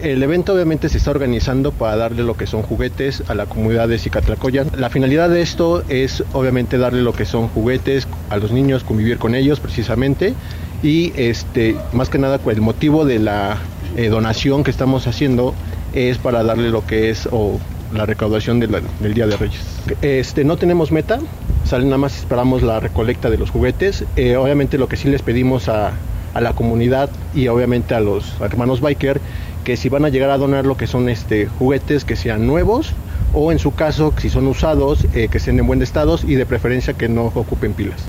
El 0.00 0.22
evento 0.22 0.54
obviamente 0.54 0.88
se 0.88 0.96
está 0.96 1.10
organizando 1.10 1.72
para 1.72 1.94
darle 1.94 2.22
lo 2.22 2.34
que 2.34 2.46
son 2.46 2.62
juguetes 2.62 3.22
a 3.28 3.34
la 3.34 3.44
comunidad 3.44 3.86
de 3.86 3.98
Cicatlacoyan. 3.98 4.70
La 4.78 4.88
finalidad 4.88 5.28
de 5.28 5.42
esto 5.42 5.82
es 5.90 6.24
obviamente 6.32 6.78
darle 6.78 7.02
lo 7.02 7.12
que 7.12 7.26
son 7.26 7.48
juguetes 7.48 8.08
a 8.30 8.38
los 8.38 8.50
niños, 8.50 8.82
convivir 8.82 9.18
con 9.18 9.34
ellos 9.34 9.60
precisamente 9.60 10.32
y 10.82 11.12
este 11.16 11.76
más 11.92 12.08
que 12.08 12.18
nada 12.18 12.38
pues, 12.38 12.56
el 12.56 12.62
motivo 12.62 13.04
de 13.04 13.18
la 13.18 13.58
eh, 13.96 14.08
donación 14.08 14.64
que 14.64 14.70
estamos 14.70 15.06
haciendo 15.06 15.54
es 15.92 16.16
para 16.16 16.42
darle 16.44 16.70
lo 16.70 16.86
que 16.86 17.10
es 17.10 17.28
o 17.30 17.60
la 17.92 18.06
recaudación 18.06 18.60
del 18.60 19.14
Día 19.14 19.26
de 19.26 19.36
Reyes. 19.36 19.60
Este 20.02 20.44
no 20.44 20.56
tenemos 20.56 20.92
meta, 20.92 21.18
sale 21.64 21.84
nada 21.84 21.98
más 21.98 22.16
esperamos 22.16 22.62
la 22.62 22.80
recolecta 22.80 23.30
de 23.30 23.38
los 23.38 23.50
juguetes. 23.50 24.04
Eh, 24.16 24.36
obviamente 24.36 24.78
lo 24.78 24.88
que 24.88 24.96
sí 24.96 25.08
les 25.08 25.22
pedimos 25.22 25.68
a, 25.68 25.92
a 26.34 26.40
la 26.40 26.52
comunidad 26.52 27.10
y 27.34 27.48
obviamente 27.48 27.94
a 27.94 28.00
los 28.00 28.40
hermanos 28.40 28.80
biker 28.80 29.20
que 29.64 29.76
si 29.76 29.88
van 29.88 30.04
a 30.04 30.08
llegar 30.08 30.30
a 30.30 30.38
donar 30.38 30.64
lo 30.64 30.76
que 30.76 30.86
son 30.86 31.08
este 31.08 31.46
juguetes 31.46 32.04
que 32.04 32.16
sean 32.16 32.46
nuevos 32.46 32.92
o 33.32 33.52
en 33.52 33.58
su 33.58 33.72
caso, 33.74 34.12
si 34.18 34.28
son 34.28 34.46
usados, 34.46 35.06
eh, 35.14 35.28
que 35.30 35.38
estén 35.38 35.58
en 35.58 35.66
buen 35.66 35.82
estado 35.82 36.18
y 36.26 36.34
de 36.34 36.46
preferencia 36.46 36.94
que 36.94 37.08
no 37.08 37.26
ocupen 37.26 37.74
pilas. 37.74 38.00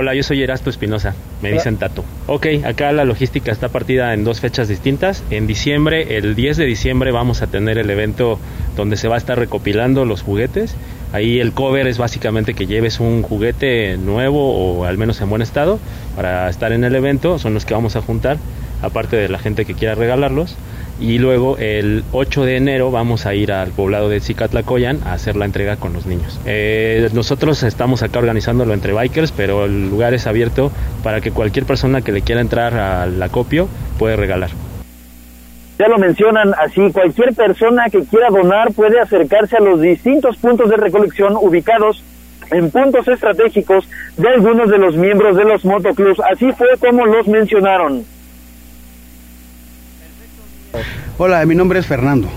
Hola, 0.00 0.14
yo 0.14 0.22
soy 0.22 0.40
Erasto 0.40 0.70
Espinosa, 0.70 1.16
me 1.42 1.50
dicen 1.50 1.76
Tato. 1.76 2.04
Ok, 2.28 2.46
acá 2.64 2.92
la 2.92 3.04
logística 3.04 3.50
está 3.50 3.68
partida 3.68 4.14
en 4.14 4.22
dos 4.22 4.38
fechas 4.38 4.68
distintas. 4.68 5.24
En 5.28 5.48
diciembre, 5.48 6.16
el 6.16 6.36
10 6.36 6.56
de 6.56 6.66
diciembre, 6.66 7.10
vamos 7.10 7.42
a 7.42 7.48
tener 7.48 7.78
el 7.78 7.90
evento 7.90 8.38
donde 8.76 8.96
se 8.96 9.08
va 9.08 9.16
a 9.16 9.18
estar 9.18 9.36
recopilando 9.36 10.04
los 10.04 10.22
juguetes. 10.22 10.76
Ahí 11.12 11.40
el 11.40 11.50
cover 11.50 11.88
es 11.88 11.98
básicamente 11.98 12.54
que 12.54 12.68
lleves 12.68 13.00
un 13.00 13.22
juguete 13.22 13.96
nuevo 13.96 14.54
o 14.54 14.84
al 14.84 14.98
menos 14.98 15.20
en 15.20 15.30
buen 15.30 15.42
estado 15.42 15.80
para 16.14 16.48
estar 16.48 16.70
en 16.70 16.84
el 16.84 16.94
evento. 16.94 17.40
Son 17.40 17.52
los 17.52 17.64
que 17.64 17.74
vamos 17.74 17.96
a 17.96 18.00
juntar, 18.00 18.36
aparte 18.82 19.16
de 19.16 19.28
la 19.28 19.40
gente 19.40 19.64
que 19.64 19.74
quiera 19.74 19.96
regalarlos. 19.96 20.56
Y 21.00 21.18
luego 21.18 21.56
el 21.58 22.02
8 22.12 22.44
de 22.44 22.56
enero 22.56 22.90
vamos 22.90 23.24
a 23.26 23.34
ir 23.34 23.52
al 23.52 23.70
poblado 23.70 24.08
de 24.08 24.20
Zicatlacoyan 24.20 25.00
a 25.04 25.12
hacer 25.12 25.36
la 25.36 25.44
entrega 25.44 25.76
con 25.76 25.92
los 25.92 26.06
niños. 26.06 26.40
Eh, 26.44 27.08
nosotros 27.12 27.62
estamos 27.62 28.02
acá 28.02 28.18
organizándolo 28.18 28.74
entre 28.74 28.92
bikers, 28.92 29.30
pero 29.32 29.66
el 29.66 29.90
lugar 29.90 30.14
es 30.14 30.26
abierto 30.26 30.72
para 31.04 31.20
que 31.20 31.30
cualquier 31.30 31.66
persona 31.66 32.02
que 32.02 32.10
le 32.10 32.22
quiera 32.22 32.40
entrar 32.40 32.74
al 32.74 33.22
acopio 33.22 33.68
puede 33.98 34.16
regalar. 34.16 34.50
Ya 35.78 35.86
lo 35.86 35.98
mencionan 35.98 36.52
así, 36.58 36.90
cualquier 36.92 37.32
persona 37.34 37.84
que 37.88 38.02
quiera 38.02 38.30
donar 38.30 38.72
puede 38.72 38.98
acercarse 38.98 39.56
a 39.56 39.60
los 39.60 39.80
distintos 39.80 40.36
puntos 40.38 40.68
de 40.68 40.76
recolección 40.76 41.36
ubicados 41.40 42.02
en 42.50 42.70
puntos 42.72 43.06
estratégicos 43.06 43.88
de 44.16 44.28
algunos 44.28 44.68
de 44.70 44.78
los 44.78 44.96
miembros 44.96 45.36
de 45.36 45.44
los 45.44 45.64
motoclubs. 45.64 46.18
Así 46.20 46.50
fue 46.52 46.68
como 46.80 47.06
los 47.06 47.28
mencionaron. 47.28 48.04
Hola, 51.18 51.44
mi 51.46 51.54
nombre 51.54 51.78
es 51.80 51.86
Fernando. 51.86 52.28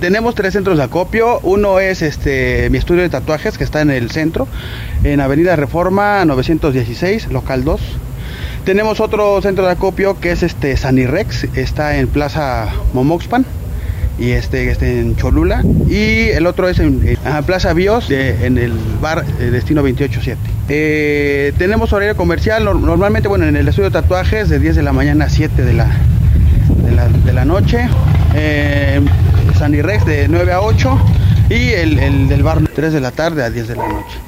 Tenemos 0.00 0.34
tres 0.34 0.54
centros 0.54 0.78
de 0.78 0.84
acopio. 0.84 1.40
Uno 1.42 1.78
es 1.78 2.00
este 2.02 2.68
mi 2.70 2.78
estudio 2.78 3.02
de 3.02 3.10
tatuajes 3.10 3.58
que 3.58 3.64
está 3.64 3.82
en 3.82 3.90
el 3.90 4.10
centro, 4.10 4.48
en 5.04 5.20
Avenida 5.20 5.56
Reforma 5.56 6.24
916, 6.24 7.28
local 7.30 7.64
2. 7.64 7.80
Tenemos 8.64 9.00
otro 9.00 9.40
centro 9.42 9.66
de 9.66 9.72
acopio 9.72 10.18
que 10.20 10.32
es 10.32 10.42
este 10.42 10.74
Sanirex, 10.78 11.44
está 11.54 11.98
en 11.98 12.08
Plaza 12.08 12.68
Momoxpan 12.94 13.44
y 14.18 14.30
este, 14.30 14.70
este 14.70 15.00
en 15.00 15.16
Cholula 15.16 15.62
y 15.88 16.28
el 16.30 16.46
otro 16.46 16.68
es 16.68 16.78
en, 16.78 17.18
Plaza 17.44 17.74
Bios 17.74 18.10
en 18.10 18.56
el 18.56 18.72
bar 19.02 19.22
eh, 19.38 19.50
Destino 19.50 19.82
287. 19.82 20.38
Eh, 20.70 21.52
tenemos 21.58 21.92
horario 21.92 22.16
comercial 22.16 22.64
nor- 22.64 22.80
normalmente 22.80 23.28
bueno 23.28 23.44
en 23.44 23.56
el 23.56 23.68
estudio 23.68 23.90
de 23.90 24.00
tatuajes 24.00 24.48
de 24.48 24.58
10 24.60 24.76
de 24.76 24.82
la 24.82 24.94
mañana 24.94 25.26
a 25.26 25.28
7 25.28 25.62
de 25.62 25.72
la 25.74 25.88
la, 26.94 27.08
de 27.08 27.32
la 27.32 27.44
noche, 27.44 27.88
eh, 28.34 29.00
Sanirex 29.58 30.04
de 30.06 30.28
9 30.28 30.52
a 30.52 30.60
8 30.60 30.98
y 31.50 31.70
el, 31.70 31.98
el 31.98 32.28
del 32.28 32.42
bar 32.42 32.60
3 32.74 32.92
de 32.92 33.00
la 33.00 33.10
tarde 33.10 33.42
a 33.42 33.50
10 33.50 33.68
de 33.68 33.76
la 33.76 33.88
noche. 33.88 34.18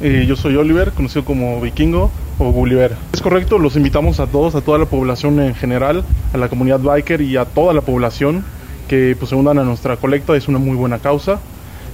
Eh, 0.00 0.26
yo 0.28 0.36
soy 0.36 0.56
Oliver, 0.56 0.92
conocido 0.92 1.24
como 1.24 1.60
Vikingo 1.60 2.10
o 2.38 2.52
Gulliver. 2.52 2.96
Es 3.12 3.20
correcto, 3.20 3.58
los 3.58 3.76
invitamos 3.76 4.20
a 4.20 4.26
todos, 4.26 4.54
a 4.54 4.60
toda 4.60 4.78
la 4.78 4.86
población 4.86 5.40
en 5.40 5.54
general, 5.54 6.04
a 6.32 6.38
la 6.38 6.48
comunidad 6.48 6.80
biker 6.80 7.20
y 7.20 7.36
a 7.36 7.44
toda 7.44 7.74
la 7.74 7.80
población 7.80 8.44
que 8.86 9.16
pues, 9.18 9.30
se 9.30 9.34
unan 9.34 9.58
a 9.58 9.64
nuestra 9.64 9.96
colecta, 9.96 10.36
es 10.36 10.48
una 10.48 10.58
muy 10.58 10.76
buena 10.76 10.98
causa. 10.98 11.40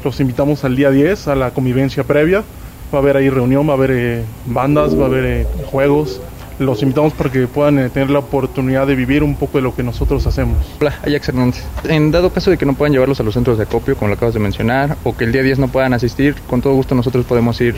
Los 0.05 0.21
invitamos 0.21 0.65
al 0.65 0.77
día 0.77 0.91
10, 0.91 1.29
a 1.29 1.35
la 1.35 1.51
convivencia 1.51 2.05
previa. 2.05 2.45
Va 2.93 2.99
a 2.99 3.01
haber 3.01 3.17
ahí 3.17 3.31
reunión, 3.31 3.67
va 3.67 3.73
a 3.73 3.77
haber 3.77 3.91
eh, 3.93 4.23
bandas, 4.47 4.99
va 4.99 5.05
a 5.05 5.07
haber 5.07 5.25
eh, 5.25 5.47
juegos. 5.67 6.21
Los 6.59 6.83
invitamos 6.83 7.13
para 7.15 7.31
que 7.31 7.49
puedan 7.49 7.79
eh, 7.79 7.91
tener 7.91 8.11
la 8.11 8.21
oportunidad 8.21 8.87
de 8.87 8.95
vivir 8.95 9.25
un 9.25 9.35
poco 9.35 9.59
de 9.59 9.63
lo 9.63 9.75
que 9.75 9.83
nosotros 9.83 10.25
hacemos. 10.27 10.57
Hola, 10.81 10.95
Ajax 11.05 11.29
Hernández. 11.29 11.65
En 11.89 12.13
dado 12.13 12.31
caso 12.31 12.51
de 12.51 12.57
que 12.57 12.65
no 12.65 12.75
puedan 12.75 12.93
llevarlos 12.93 13.19
a 13.19 13.25
los 13.25 13.35
centros 13.35 13.59
de 13.59 13.65
acopio, 13.65 13.97
como 13.97 14.09
lo 14.09 14.15
acabas 14.15 14.35
de 14.35 14.41
mencionar, 14.41 14.97
o 15.03 15.17
que 15.17 15.25
el 15.25 15.33
día 15.33 15.43
10 15.43 15.59
no 15.59 15.69
puedan 15.69 15.95
asistir, 15.95 16.37
con 16.49 16.63
todo 16.63 16.75
gusto 16.75 16.95
nosotros 16.95 17.27
podemos 17.27 17.61
ir. 17.61 17.75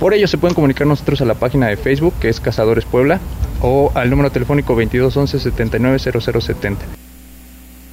Por 0.00 0.14
ello 0.14 0.26
se 0.28 0.38
pueden 0.38 0.54
comunicar 0.54 0.86
nosotros 0.86 1.20
a 1.20 1.26
la 1.26 1.34
página 1.34 1.66
de 1.68 1.76
Facebook, 1.76 2.14
que 2.20 2.28
es 2.30 2.40
Cazadores 2.40 2.86
Puebla, 2.86 3.20
o 3.60 3.92
al 3.94 4.08
número 4.08 4.30
telefónico 4.30 4.74
2211 4.74 5.38
790070. 5.38 6.86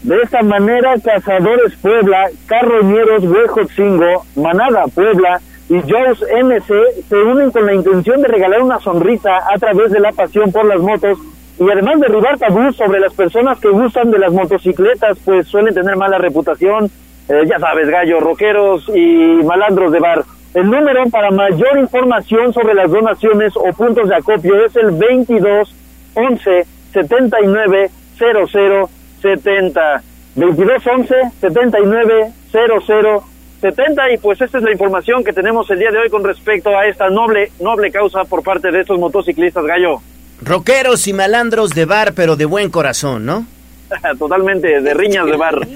De 0.04 0.22
esta 0.22 0.41
manera, 0.41 0.95
Cazadores 1.04 1.76
Puebla, 1.82 2.30
Carroñeros 2.45 3.24
Huejotzingo, 3.24 4.26
Manada 4.36 4.86
Puebla 4.88 5.41
y 5.69 5.80
Joe's 5.81 6.22
MC 6.22 7.06
se 7.07 7.15
unen 7.15 7.52
con 7.52 7.65
la 7.65 7.73
intención 7.73 8.22
de 8.22 8.27
regalar 8.27 8.61
una 8.61 8.80
sonrisa 8.80 9.40
a 9.53 9.57
través 9.57 9.91
de 9.91 9.99
la 9.99 10.11
pasión 10.11 10.52
por 10.52 10.65
las 10.65 10.80
motos 10.80 11.18
y 11.60 11.69
además 11.69 11.99
derribar 11.99 12.38
tabús 12.38 12.76
sobre 12.76 12.99
las 12.99 13.14
personas 13.14 13.60
que 13.60 13.69
gustan 13.69 14.11
de 14.11 14.19
las 14.19 14.34
motocicletas, 14.34 15.18
pues 15.23 15.48
suelen 15.48 15.73
tener 15.73 15.95
mala 15.95 16.18
reputación, 16.18 16.90
eh, 17.30 17.44
ya 17.48 17.60
sabes, 17.60 17.88
gallos, 17.90 18.22
roqueros 18.22 18.90
y 18.94 19.44
malandros 19.44 19.91
de 19.91 19.99
bar. 19.99 20.23
El 20.53 20.69
número 20.69 21.10
para 21.10 21.31
mayor 21.31 21.77
información 21.77 22.53
sobre 22.53 22.73
las 22.73 22.91
donaciones 22.91 23.53
o 23.56 23.72
puntos 23.73 24.10
de 24.10 24.15
acopio 24.15 24.65
es 24.65 24.76
el 24.76 24.91
22 24.91 25.76
11 26.15 26.65
79 26.91 27.90
00 28.18 28.90
70 29.22 30.03
22 30.35 30.88
11 30.88 31.15
79 31.40 32.31
00 32.52 33.32
70 33.64 34.11
y 34.11 34.18
pues 34.18 34.41
esta 34.41 34.57
es 34.57 34.64
la 34.64 34.73
información 34.73 35.23
que 35.23 35.31
tenemos 35.31 35.69
el 35.72 35.80
día 35.80 35.90
de 35.90 35.99
hoy 35.99 36.10
con 36.10 36.22
respecto 36.22 36.69
a 36.77 36.85
esta 36.85 37.10
noble 37.10 37.49
noble 37.61 37.91
causa 37.91 38.26
por 38.26 38.44
parte 38.44 38.69
de 38.69 38.81
estos 38.81 38.99
motociclistas 38.99 39.64
gallo 39.64 40.02
Roqueros 40.41 41.07
y 41.07 41.14
malandros 41.14 41.69
de 41.72 41.85
bar, 41.85 42.14
pero 42.14 42.35
de 42.35 42.44
buen 42.44 42.69
corazón, 42.69 43.26
¿no? 43.26 43.45
totalmente 44.19 44.81
de 44.81 44.93
riñas 44.93 45.26
de 45.26 45.38
bar 45.38 45.68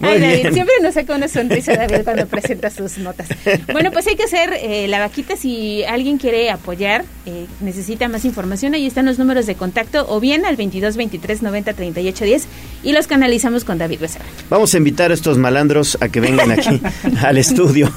Ay, 0.00 0.20
David, 0.20 0.42
bien. 0.42 0.54
siempre 0.54 0.74
nos 0.82 0.94
saca 0.94 1.14
una 1.14 1.28
sonrisa 1.28 1.74
David 1.74 2.04
cuando 2.04 2.26
presenta 2.26 2.70
sus 2.70 2.98
notas. 2.98 3.28
Bueno, 3.72 3.90
pues 3.90 4.06
hay 4.06 4.16
que 4.16 4.24
hacer 4.24 4.52
eh, 4.60 4.86
la 4.88 5.00
vaquita 5.00 5.36
si 5.36 5.84
alguien 5.84 6.18
quiere 6.18 6.50
apoyar, 6.50 7.04
eh, 7.26 7.46
necesita 7.60 8.08
más 8.08 8.24
información, 8.24 8.74
ahí 8.74 8.86
están 8.86 9.06
los 9.06 9.18
números 9.18 9.46
de 9.46 9.54
contacto 9.54 10.06
o 10.08 10.20
bien 10.20 10.46
al 10.46 10.56
22 10.56 10.96
23 10.96 11.42
90 11.42 11.72
38 11.72 12.24
10 12.24 12.46
y 12.84 12.92
los 12.92 13.06
canalizamos 13.06 13.64
con 13.64 13.78
David 13.78 14.00
Becerra. 14.00 14.24
Vamos 14.50 14.74
a 14.74 14.78
invitar 14.78 15.10
a 15.10 15.14
estos 15.14 15.38
malandros 15.38 15.98
a 16.00 16.08
que 16.08 16.20
vengan 16.20 16.50
aquí 16.52 16.80
al 17.22 17.38
estudio. 17.38 17.90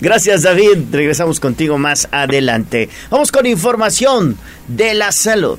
Gracias, 0.00 0.42
David. 0.42 0.78
Regresamos 0.92 1.40
contigo 1.40 1.78
más 1.78 2.08
adelante. 2.12 2.88
Vamos 3.10 3.32
con 3.32 3.46
información 3.46 4.36
de 4.68 4.94
la 4.94 5.12
salud. 5.12 5.58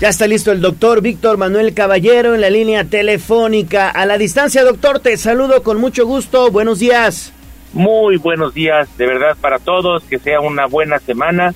Ya 0.00 0.10
está 0.10 0.28
listo 0.28 0.52
el 0.52 0.60
doctor 0.60 1.02
Víctor 1.02 1.38
Manuel 1.38 1.74
Caballero 1.74 2.32
en 2.32 2.40
la 2.40 2.50
línea 2.50 2.84
telefónica. 2.84 3.90
A 3.90 4.06
la 4.06 4.16
distancia, 4.16 4.62
doctor, 4.62 5.00
te 5.00 5.16
saludo 5.16 5.64
con 5.64 5.80
mucho 5.80 6.06
gusto. 6.06 6.52
Buenos 6.52 6.78
días. 6.78 7.32
Muy 7.72 8.16
buenos 8.16 8.54
días, 8.54 8.88
de 8.96 9.06
verdad, 9.06 9.36
para 9.40 9.58
todos. 9.58 10.04
Que 10.04 10.20
sea 10.20 10.40
una 10.40 10.66
buena 10.66 11.00
semana 11.00 11.52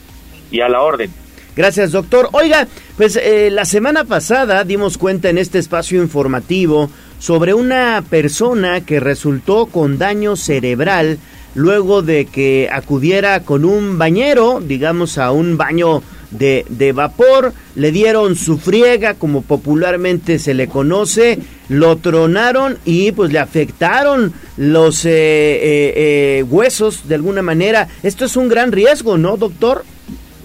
y 0.50 0.60
a 0.60 0.68
la 0.68 0.82
orden. 0.82 1.08
Gracias, 1.54 1.92
doctor. 1.92 2.30
Oiga, 2.32 2.66
pues 2.96 3.14
eh, 3.14 3.48
la 3.52 3.64
semana 3.64 4.06
pasada 4.06 4.64
dimos 4.64 4.98
cuenta 4.98 5.30
en 5.30 5.38
este 5.38 5.60
espacio 5.60 6.02
informativo 6.02 6.90
sobre 7.20 7.54
una 7.54 8.02
persona 8.10 8.80
que 8.80 8.98
resultó 8.98 9.66
con 9.66 9.98
daño 9.98 10.34
cerebral 10.34 11.20
luego 11.54 12.02
de 12.02 12.24
que 12.24 12.68
acudiera 12.72 13.44
con 13.44 13.64
un 13.64 13.98
bañero, 13.98 14.60
digamos, 14.60 15.18
a 15.18 15.30
un 15.30 15.56
baño 15.56 16.02
de, 16.32 16.64
de 16.68 16.92
vapor, 16.92 17.52
le 17.74 17.92
dieron 17.92 18.36
su 18.36 18.58
friega, 18.58 19.14
como 19.14 19.42
popularmente 19.42 20.38
se 20.38 20.54
le 20.54 20.66
conoce, 20.66 21.38
lo 21.68 21.96
tronaron 21.96 22.78
y 22.84 23.12
pues 23.12 23.32
le 23.32 23.38
afectaron 23.38 24.32
los 24.56 25.04
eh, 25.04 25.10
eh, 25.10 25.92
eh, 25.96 26.42
huesos 26.42 27.08
de 27.08 27.14
alguna 27.14 27.42
manera. 27.42 27.88
Esto 28.02 28.24
es 28.24 28.36
un 28.36 28.48
gran 28.48 28.72
riesgo, 28.72 29.16
¿no, 29.16 29.36
doctor? 29.36 29.84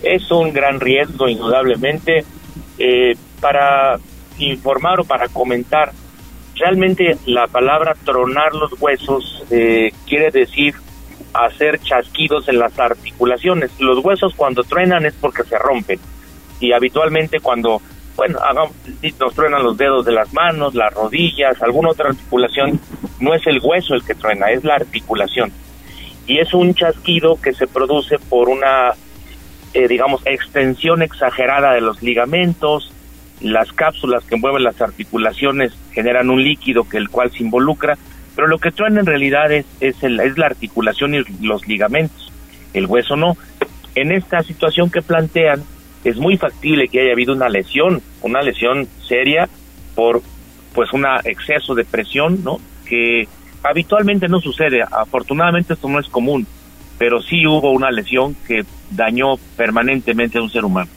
Es 0.04 0.30
un 0.32 0.54
gran 0.54 0.80
riesgo, 0.80 1.28
indudablemente. 1.28 2.24
Para 3.42 3.98
informar 4.38 5.00
o 5.00 5.04
para 5.04 5.28
comentar, 5.28 5.92
realmente 6.56 7.18
la 7.26 7.48
palabra 7.48 7.96
tronar 8.06 8.54
los 8.54 8.80
huesos 8.80 9.44
quiere 10.06 10.32
decir 10.32 10.76
hacer 11.46 11.80
chasquidos 11.80 12.48
en 12.50 12.60
las 12.60 12.78
articulaciones. 12.80 13.72
Los 13.80 14.04
huesos 14.04 14.34
cuando 14.36 14.64
truenan 14.64 15.06
es 15.06 15.14
porque 15.14 15.44
se 15.44 15.58
rompen. 15.58 16.00
Y 16.60 16.72
habitualmente 16.72 17.40
cuando, 17.40 17.82
bueno, 18.16 18.40
hagamos, 18.40 18.72
nos 19.20 19.34
truenan 19.34 19.64
los 19.64 19.78
dedos 19.78 20.06
de 20.06 20.12
las 20.12 20.34
manos, 20.34 20.74
las 20.76 20.94
rodillas, 20.94 21.62
alguna 21.62 21.90
otra 21.90 22.10
articulación, 22.10 22.80
no 23.20 23.34
es 23.34 23.46
el 23.48 23.60
hueso 23.62 23.94
el 23.94 24.04
que 24.04 24.16
truena, 24.16 24.52
es 24.52 24.64
la 24.64 24.76
articulación. 24.76 25.52
Y 26.26 26.40
es 26.40 26.54
un 26.54 26.74
chasquido 26.74 27.40
que 27.42 27.54
se 27.54 27.68
produce 27.68 28.18
por 28.20 28.50
una 28.50 28.94
eh, 29.74 29.88
digamos, 29.88 30.22
extensión 30.26 31.02
exagerada 31.02 31.74
de 31.74 31.82
los 31.82 32.02
ligamentos, 32.02 32.92
las 33.42 33.72
cápsulas 33.72 34.24
que 34.24 34.38
mueven 34.38 34.64
las 34.64 34.82
articulaciones 34.82 35.72
generan 35.92 36.30
un 36.30 36.44
líquido 36.44 36.88
que 36.88 36.98
el 36.98 37.10
cual 37.10 37.32
se 37.32 37.44
involucra, 37.44 37.98
pero 38.38 38.48
lo 38.48 38.60
que 38.60 38.72
truena 38.72 39.00
en 39.00 39.08
realidad 39.08 39.52
es, 39.52 39.66
es, 39.80 40.04
el, 40.04 40.20
es 40.20 40.38
la 40.38 40.46
articulación 40.46 41.16
y 41.16 41.24
los 41.42 41.68
ligamentos, 41.68 42.32
el 42.72 42.86
hueso 42.86 43.16
no. 43.16 43.36
En 43.96 44.12
esta 44.12 44.44
situación 44.44 44.92
que 44.92 45.02
plantean, 45.02 45.64
es 46.04 46.18
muy 46.18 46.38
factible 46.38 46.88
que 46.88 47.02
haya 47.02 47.14
habido 47.14 47.34
una 47.34 47.50
lesión, 47.50 48.00
una 48.22 48.44
lesión 48.44 48.88
seria 49.08 49.50
por 49.96 50.22
pues 50.76 50.94
un 50.94 51.04
exceso 51.26 51.74
de 51.74 51.84
presión, 51.84 52.44
¿no? 52.44 52.60
Que 52.86 53.28
habitualmente 53.64 54.28
no 54.28 54.40
sucede, 54.40 54.84
afortunadamente 54.84 55.74
esto 55.74 55.90
no 55.90 56.00
es 56.00 56.08
común, 56.08 56.46
pero 57.00 57.24
sí 57.24 57.48
hubo 57.48 57.72
una 57.72 57.90
lesión 57.90 58.36
que 58.48 58.64
dañó 58.92 59.38
permanentemente 59.56 60.38
a 60.38 60.44
un 60.44 60.52
ser 60.52 60.64
humano. 60.64 60.92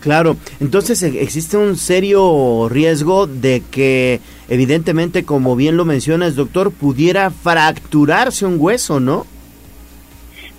Claro, 0.00 0.36
entonces 0.60 1.02
e, 1.02 1.22
existe 1.22 1.56
un 1.56 1.76
serio 1.76 2.68
riesgo 2.70 3.26
de 3.26 3.62
que, 3.70 4.20
evidentemente, 4.48 5.24
como 5.24 5.56
bien 5.56 5.76
lo 5.76 5.84
mencionas, 5.84 6.36
doctor, 6.36 6.72
pudiera 6.72 7.30
fracturarse 7.30 8.46
un 8.46 8.56
hueso, 8.58 9.00
¿no? 9.00 9.26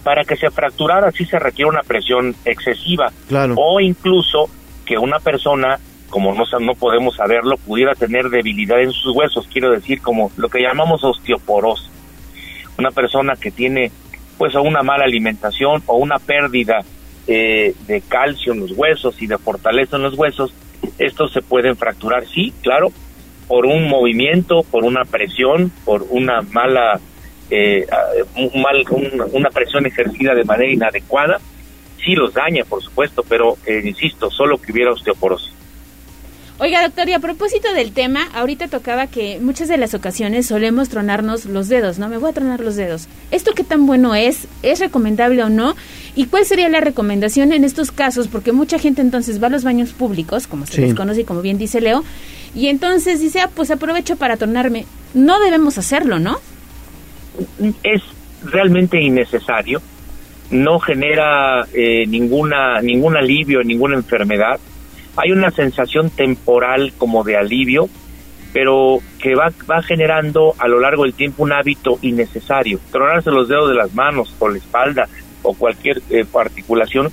Para 0.03 0.23
que 0.23 0.35
se 0.35 0.49
fracturara 0.49 1.11
sí 1.11 1.25
se 1.25 1.39
requiere 1.39 1.69
una 1.69 1.83
presión 1.83 2.35
excesiva. 2.45 3.11
Claro. 3.27 3.55
O 3.57 3.79
incluso 3.79 4.49
que 4.85 4.97
una 4.97 5.19
persona, 5.19 5.79
como 6.09 6.33
no, 6.33 6.43
no 6.59 6.73
podemos 6.75 7.15
saberlo, 7.15 7.57
pudiera 7.57 7.95
tener 7.95 8.29
debilidad 8.29 8.81
en 8.81 8.91
sus 8.91 9.15
huesos, 9.15 9.47
quiero 9.51 9.71
decir, 9.71 10.01
como 10.01 10.31
lo 10.35 10.49
que 10.49 10.61
llamamos 10.61 11.03
osteoporosis. 11.03 11.89
Una 12.77 12.91
persona 12.91 13.35
que 13.35 13.51
tiene 13.51 13.91
pues 14.37 14.55
o 14.55 14.61
una 14.61 14.81
mala 14.81 15.03
alimentación 15.03 15.83
o 15.85 15.97
una 15.97 16.17
pérdida 16.17 16.83
eh, 17.31 17.75
de 17.85 18.01
calcio 18.01 18.53
en 18.53 18.61
los 18.61 18.71
huesos 18.71 19.21
y 19.21 19.27
de 19.27 19.37
fortaleza 19.37 19.97
en 19.97 20.01
los 20.01 20.15
huesos, 20.15 20.51
estos 20.97 21.31
se 21.31 21.43
pueden 21.43 21.75
fracturar, 21.75 22.25
sí, 22.25 22.51
claro, 22.63 22.91
por 23.47 23.67
un 23.67 23.87
movimiento, 23.87 24.63
por 24.63 24.83
una 24.83 25.05
presión, 25.05 25.71
por 25.85 26.07
una 26.09 26.41
mala, 26.41 26.99
eh, 27.51 27.85
mal, 28.55 28.83
una 29.31 29.49
presión 29.51 29.85
ejercida 29.85 30.33
de 30.33 30.43
manera 30.43 30.71
inadecuada, 30.71 31.39
sí 32.03 32.15
los 32.15 32.33
daña, 32.33 32.63
por 32.63 32.81
supuesto, 32.81 33.23
pero 33.29 33.57
eh, 33.63 33.79
insisto, 33.85 34.31
solo 34.31 34.57
que 34.57 34.71
hubiera 34.71 34.91
osteoporosis. 34.91 35.53
Oiga, 36.61 36.81
doctor, 36.83 37.07
y 37.07 37.13
a 37.13 37.19
propósito 37.19 37.71
del 37.73 37.93
tema, 37.93 38.27
ahorita 38.33 38.67
tocaba 38.67 39.07
que 39.07 39.39
muchas 39.39 39.69
de 39.69 39.77
las 39.77 39.93
ocasiones 39.93 40.45
solemos 40.45 40.89
tronarnos 40.89 41.45
los 41.45 41.69
dedos, 41.69 41.99
¿no? 41.99 42.09
Me 42.09 42.17
voy 42.17 42.31
a 42.31 42.33
tronar 42.33 42.59
los 42.59 42.75
dedos. 42.75 43.07
¿Esto 43.31 43.53
qué 43.55 43.63
tan 43.63 43.85
bueno 43.85 44.13
es? 44.13 44.45
¿Es 44.61 44.81
recomendable 44.81 45.41
o 45.41 45.49
no? 45.49 45.77
¿Y 46.17 46.25
cuál 46.25 46.43
sería 46.43 46.67
la 46.67 46.81
recomendación 46.81 47.53
en 47.53 47.63
estos 47.63 47.93
casos? 47.93 48.27
Porque 48.27 48.51
mucha 48.51 48.77
gente 48.77 48.99
entonces 48.99 49.41
va 49.41 49.47
a 49.47 49.51
los 49.51 49.63
baños 49.63 49.93
públicos, 49.93 50.47
como 50.47 50.65
se 50.65 50.81
les 50.81 50.95
conoce 50.95 51.21
y 51.21 51.23
como 51.23 51.41
bien 51.41 51.57
dice 51.57 51.79
Leo, 51.79 52.03
y 52.53 52.67
entonces 52.67 53.21
dice, 53.21 53.39
ah, 53.39 53.49
pues 53.55 53.71
aprovecho 53.71 54.17
para 54.17 54.35
tronarme. 54.35 54.85
No 55.13 55.39
debemos 55.39 55.77
hacerlo, 55.77 56.19
¿no? 56.19 56.39
Es 57.83 58.01
realmente 58.43 59.01
innecesario. 59.01 59.81
No 60.51 60.79
genera 60.79 61.65
eh, 61.71 62.05
ninguna 62.05 62.81
ningún 62.81 63.15
alivio, 63.15 63.63
ninguna 63.63 63.95
enfermedad 63.95 64.59
hay 65.19 65.31
una 65.31 65.51
sensación 65.51 66.09
temporal 66.09 66.93
como 66.97 67.23
de 67.23 67.37
alivio, 67.37 67.89
pero 68.53 68.99
que 69.21 69.35
va, 69.35 69.51
va 69.69 69.81
generando 69.83 70.55
a 70.57 70.67
lo 70.67 70.79
largo 70.79 71.03
del 71.03 71.13
tiempo 71.13 71.43
un 71.43 71.51
hábito 71.51 71.99
innecesario. 72.01 72.79
Tronarse 72.91 73.29
los 73.31 73.47
dedos 73.47 73.69
de 73.69 73.75
las 73.75 73.93
manos 73.93 74.33
o 74.39 74.49
la 74.49 74.57
espalda 74.57 75.07
o 75.43 75.53
cualquier 75.53 76.01
eh, 76.09 76.25
articulación 76.33 77.11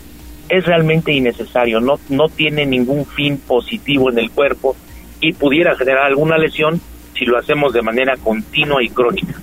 es 0.48 0.64
realmente 0.64 1.12
innecesario, 1.12 1.80
no, 1.80 1.98
no 2.08 2.28
tiene 2.28 2.64
ningún 2.66 3.04
fin 3.04 3.36
positivo 3.38 4.10
en 4.10 4.18
el 4.18 4.30
cuerpo 4.30 4.76
y 5.20 5.32
pudiera 5.32 5.74
generar 5.74 6.04
alguna 6.04 6.38
lesión 6.38 6.80
si 7.18 7.24
lo 7.24 7.38
hacemos 7.38 7.72
de 7.72 7.82
manera 7.82 8.16
continua 8.16 8.82
y 8.82 8.88
crónica. 8.88 9.34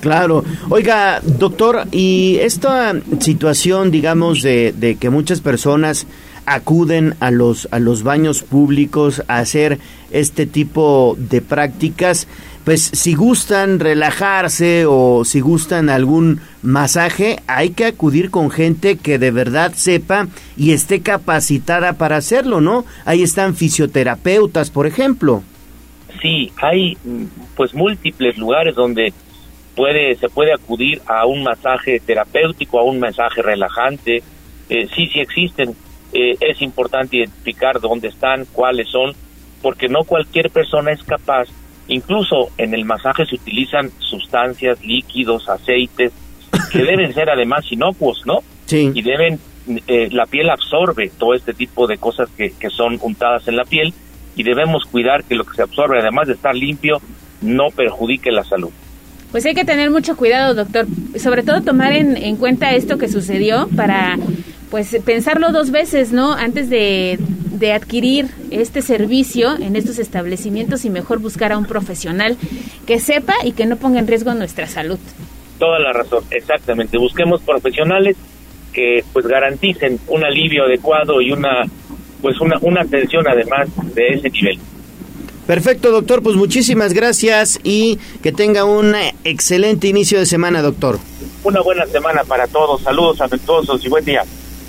Claro. 0.00 0.44
Oiga, 0.68 1.20
doctor, 1.24 1.84
y 1.90 2.38
esta 2.40 2.94
situación, 3.18 3.90
digamos, 3.90 4.42
de, 4.42 4.72
de 4.72 4.96
que 4.96 5.10
muchas 5.10 5.40
personas 5.40 6.06
acuden 6.46 7.14
a 7.20 7.30
los, 7.30 7.68
a 7.72 7.78
los 7.78 8.02
baños 8.02 8.42
públicos 8.42 9.22
a 9.28 9.38
hacer 9.38 9.78
este 10.10 10.46
tipo 10.46 11.16
de 11.18 11.42
prácticas, 11.42 12.28
pues 12.64 12.82
si 12.82 13.14
gustan 13.14 13.78
relajarse 13.78 14.86
o 14.88 15.24
si 15.24 15.40
gustan 15.40 15.88
algún 15.88 16.40
masaje, 16.62 17.40
hay 17.46 17.70
que 17.70 17.84
acudir 17.84 18.30
con 18.30 18.50
gente 18.50 18.96
que 18.96 19.18
de 19.18 19.30
verdad 19.30 19.72
sepa 19.74 20.28
y 20.56 20.72
esté 20.72 21.00
capacitada 21.00 21.92
para 21.92 22.16
hacerlo, 22.16 22.60
¿no? 22.60 22.84
Ahí 23.04 23.22
están 23.22 23.54
fisioterapeutas, 23.54 24.70
por 24.70 24.86
ejemplo. 24.86 25.42
Sí, 26.20 26.50
hay 26.60 26.96
pues 27.54 27.74
múltiples 27.74 28.36
lugares 28.38 28.74
donde 28.74 29.12
puede 29.76 30.16
se 30.16 30.28
puede 30.28 30.52
acudir 30.52 31.02
a 31.06 31.26
un 31.26 31.42
masaje 31.42 32.00
terapéutico, 32.00 32.80
a 32.80 32.84
un 32.84 32.98
masaje 32.98 33.42
relajante. 33.42 34.22
Eh, 34.68 34.88
sí, 34.96 35.06
sí 35.12 35.20
existen 35.20 35.76
eh, 36.16 36.36
es 36.40 36.62
importante 36.62 37.18
identificar 37.18 37.78
dónde 37.78 38.08
están, 38.08 38.46
cuáles 38.52 38.88
son, 38.88 39.12
porque 39.60 39.86
no 39.86 40.04
cualquier 40.04 40.48
persona 40.48 40.92
es 40.92 41.02
capaz, 41.02 41.46
incluso 41.88 42.48
en 42.56 42.72
el 42.72 42.86
masaje 42.86 43.26
se 43.26 43.34
utilizan 43.34 43.90
sustancias, 43.98 44.82
líquidos, 44.82 45.46
aceites, 45.48 46.12
que 46.72 46.78
deben 46.84 47.12
ser 47.12 47.28
además 47.28 47.70
inocuos, 47.70 48.22
¿no? 48.24 48.40
Sí. 48.64 48.90
Y 48.94 49.02
deben, 49.02 49.38
eh, 49.86 50.08
la 50.10 50.24
piel 50.24 50.48
absorbe 50.48 51.10
todo 51.18 51.34
este 51.34 51.52
tipo 51.52 51.86
de 51.86 51.98
cosas 51.98 52.30
que, 52.34 52.52
que 52.58 52.70
son 52.70 52.98
untadas 53.02 53.46
en 53.48 53.56
la 53.56 53.64
piel 53.64 53.92
y 54.36 54.42
debemos 54.42 54.86
cuidar 54.86 55.22
que 55.24 55.34
lo 55.34 55.44
que 55.44 55.56
se 55.56 55.62
absorbe, 55.62 56.00
además 56.00 56.28
de 56.28 56.34
estar 56.34 56.54
limpio, 56.54 57.02
no 57.42 57.68
perjudique 57.68 58.30
la 58.32 58.44
salud. 58.44 58.72
Pues 59.36 59.44
hay 59.44 59.54
que 59.54 59.66
tener 59.66 59.90
mucho 59.90 60.16
cuidado, 60.16 60.54
doctor. 60.54 60.86
Sobre 61.18 61.42
todo 61.42 61.60
tomar 61.60 61.92
en, 61.92 62.16
en 62.16 62.38
cuenta 62.38 62.74
esto 62.74 62.96
que 62.96 63.06
sucedió 63.06 63.68
para 63.76 64.16
pues 64.70 64.96
pensarlo 65.04 65.52
dos 65.52 65.70
veces, 65.70 66.10
¿no? 66.10 66.32
Antes 66.32 66.70
de, 66.70 67.18
de, 67.50 67.74
adquirir 67.74 68.28
este 68.50 68.80
servicio 68.80 69.54
en 69.58 69.76
estos 69.76 69.98
establecimientos 69.98 70.86
y 70.86 70.88
mejor 70.88 71.18
buscar 71.18 71.52
a 71.52 71.58
un 71.58 71.66
profesional 71.66 72.38
que 72.86 72.98
sepa 72.98 73.34
y 73.44 73.52
que 73.52 73.66
no 73.66 73.76
ponga 73.76 73.98
en 73.98 74.06
riesgo 74.06 74.32
nuestra 74.32 74.66
salud. 74.68 74.98
Toda 75.58 75.80
la 75.80 75.92
razón, 75.92 76.24
exactamente. 76.30 76.96
Busquemos 76.96 77.42
profesionales 77.42 78.16
que 78.72 79.04
pues 79.12 79.26
garanticen 79.26 80.00
un 80.06 80.24
alivio 80.24 80.64
adecuado 80.64 81.20
y 81.20 81.32
una 81.32 81.64
pues 82.22 82.40
una, 82.40 82.56
una 82.62 82.80
atención 82.80 83.28
además 83.28 83.68
de 83.94 84.14
ese 84.14 84.30
nivel. 84.30 84.58
Perfecto, 85.46 85.90
doctor. 85.90 86.22
Pues 86.22 86.36
muchísimas 86.36 86.92
gracias 86.92 87.58
y 87.62 87.98
que 88.22 88.32
tenga 88.32 88.64
un 88.64 88.94
excelente 89.24 89.86
inicio 89.86 90.18
de 90.18 90.26
semana, 90.26 90.62
doctor. 90.62 90.98
Una 91.44 91.60
buena 91.60 91.86
semana 91.86 92.24
para 92.24 92.46
todos. 92.46 92.82
Saludos 92.82 93.20
afectuosos 93.20 93.84
y 93.84 93.88
buen 93.88 94.04
día. 94.04 94.24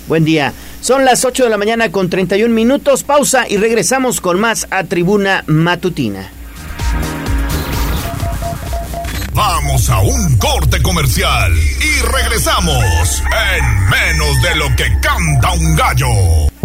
Buen 0.06 0.24
día. 0.24 0.52
Son 0.80 1.04
las 1.04 1.24
8 1.24 1.44
de 1.44 1.50
la 1.50 1.58
mañana 1.58 1.90
con 1.90 2.08
31 2.08 2.54
minutos. 2.54 3.02
Pausa 3.02 3.46
y 3.48 3.56
regresamos 3.56 4.20
con 4.20 4.38
más 4.38 4.66
a 4.70 4.84
Tribuna 4.84 5.42
Matutina. 5.46 6.30
Vamos 9.34 9.88
a 9.90 10.00
un 10.00 10.36
corte 10.38 10.82
comercial 10.82 11.52
y 11.54 12.02
regresamos 12.06 13.22
en 13.54 13.88
menos 13.88 14.42
de 14.42 14.56
lo 14.56 14.66
que 14.76 14.84
canta 15.00 15.52
un 15.52 15.76
gallo. 15.76 16.57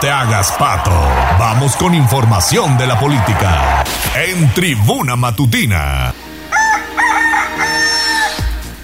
te 0.00 0.08
hagas 0.08 0.52
pato. 0.52 0.90
Vamos 1.38 1.76
con 1.76 1.94
información 1.94 2.78
de 2.78 2.86
la 2.86 2.98
política. 2.98 3.84
En 4.14 4.52
Tribuna 4.54 5.14
Matutina. 5.14 6.14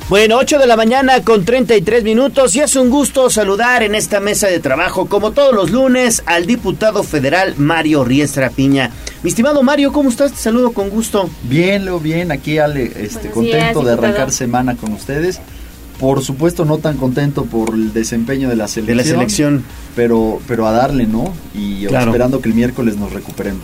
Bueno, 0.08 0.36
8 0.36 0.58
de 0.58 0.66
la 0.66 0.76
mañana 0.76 1.22
con 1.22 1.44
33 1.44 2.04
minutos 2.04 2.54
y 2.54 2.60
es 2.60 2.76
un 2.76 2.90
gusto 2.90 3.28
saludar 3.28 3.82
en 3.82 3.96
esta 3.96 4.20
mesa 4.20 4.46
de 4.46 4.60
trabajo, 4.60 5.06
como 5.06 5.32
todos 5.32 5.52
los 5.52 5.72
lunes, 5.72 6.22
al 6.26 6.46
diputado 6.46 7.02
federal 7.02 7.54
Mario 7.56 8.04
Riestra 8.04 8.50
Piña. 8.50 8.92
Mi 9.24 9.30
estimado 9.30 9.64
Mario, 9.64 9.92
¿cómo 9.92 10.10
estás? 10.10 10.32
Te 10.32 10.38
saludo 10.38 10.72
con 10.72 10.90
gusto. 10.90 11.28
Bien, 11.42 11.84
Leo, 11.84 11.98
bien. 11.98 12.30
Aquí, 12.30 12.58
Ale, 12.58 12.84
este, 12.84 13.30
Buenos 13.30 13.34
contento 13.34 13.80
días, 13.80 13.84
de 13.84 13.92
arrancar 13.92 14.30
semana 14.30 14.76
con 14.76 14.92
ustedes. 14.92 15.40
Por 15.98 16.22
supuesto 16.22 16.64
no 16.64 16.78
tan 16.78 16.96
contento 16.96 17.44
por 17.44 17.74
el 17.74 17.92
desempeño 17.92 18.48
de 18.48 18.56
la 18.56 18.68
selección. 18.68 18.96
De 18.98 19.02
la 19.02 19.08
selección. 19.08 19.64
Pero, 19.94 20.40
pero 20.46 20.66
a 20.66 20.72
darle, 20.72 21.06
¿no? 21.06 21.32
Y 21.54 21.86
Claro. 21.86 22.10
esperando 22.10 22.40
que 22.40 22.48
el 22.48 22.54
miércoles 22.54 22.96
nos 22.96 23.12
recuperemos. 23.12 23.62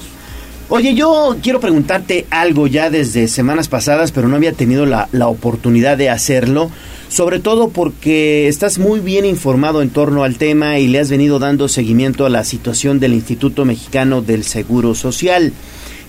Oye, 0.68 0.94
yo 0.94 1.36
quiero 1.42 1.60
preguntarte 1.60 2.24
algo 2.30 2.66
ya 2.66 2.88
desde 2.88 3.28
semanas 3.28 3.68
pasadas, 3.68 4.10
pero 4.10 4.28
no 4.28 4.36
había 4.36 4.52
tenido 4.54 4.86
la, 4.86 5.08
la 5.12 5.28
oportunidad 5.28 5.98
de 5.98 6.08
hacerlo, 6.08 6.70
sobre 7.10 7.40
todo 7.40 7.68
porque 7.68 8.48
estás 8.48 8.78
muy 8.78 9.00
bien 9.00 9.26
informado 9.26 9.82
en 9.82 9.90
torno 9.90 10.24
al 10.24 10.36
tema 10.36 10.78
y 10.78 10.86
le 10.88 11.00
has 11.00 11.10
venido 11.10 11.38
dando 11.38 11.68
seguimiento 11.68 12.24
a 12.24 12.30
la 12.30 12.44
situación 12.44 13.00
del 13.00 13.12
Instituto 13.12 13.66
Mexicano 13.66 14.22
del 14.22 14.44
Seguro 14.44 14.94
Social. 14.94 15.52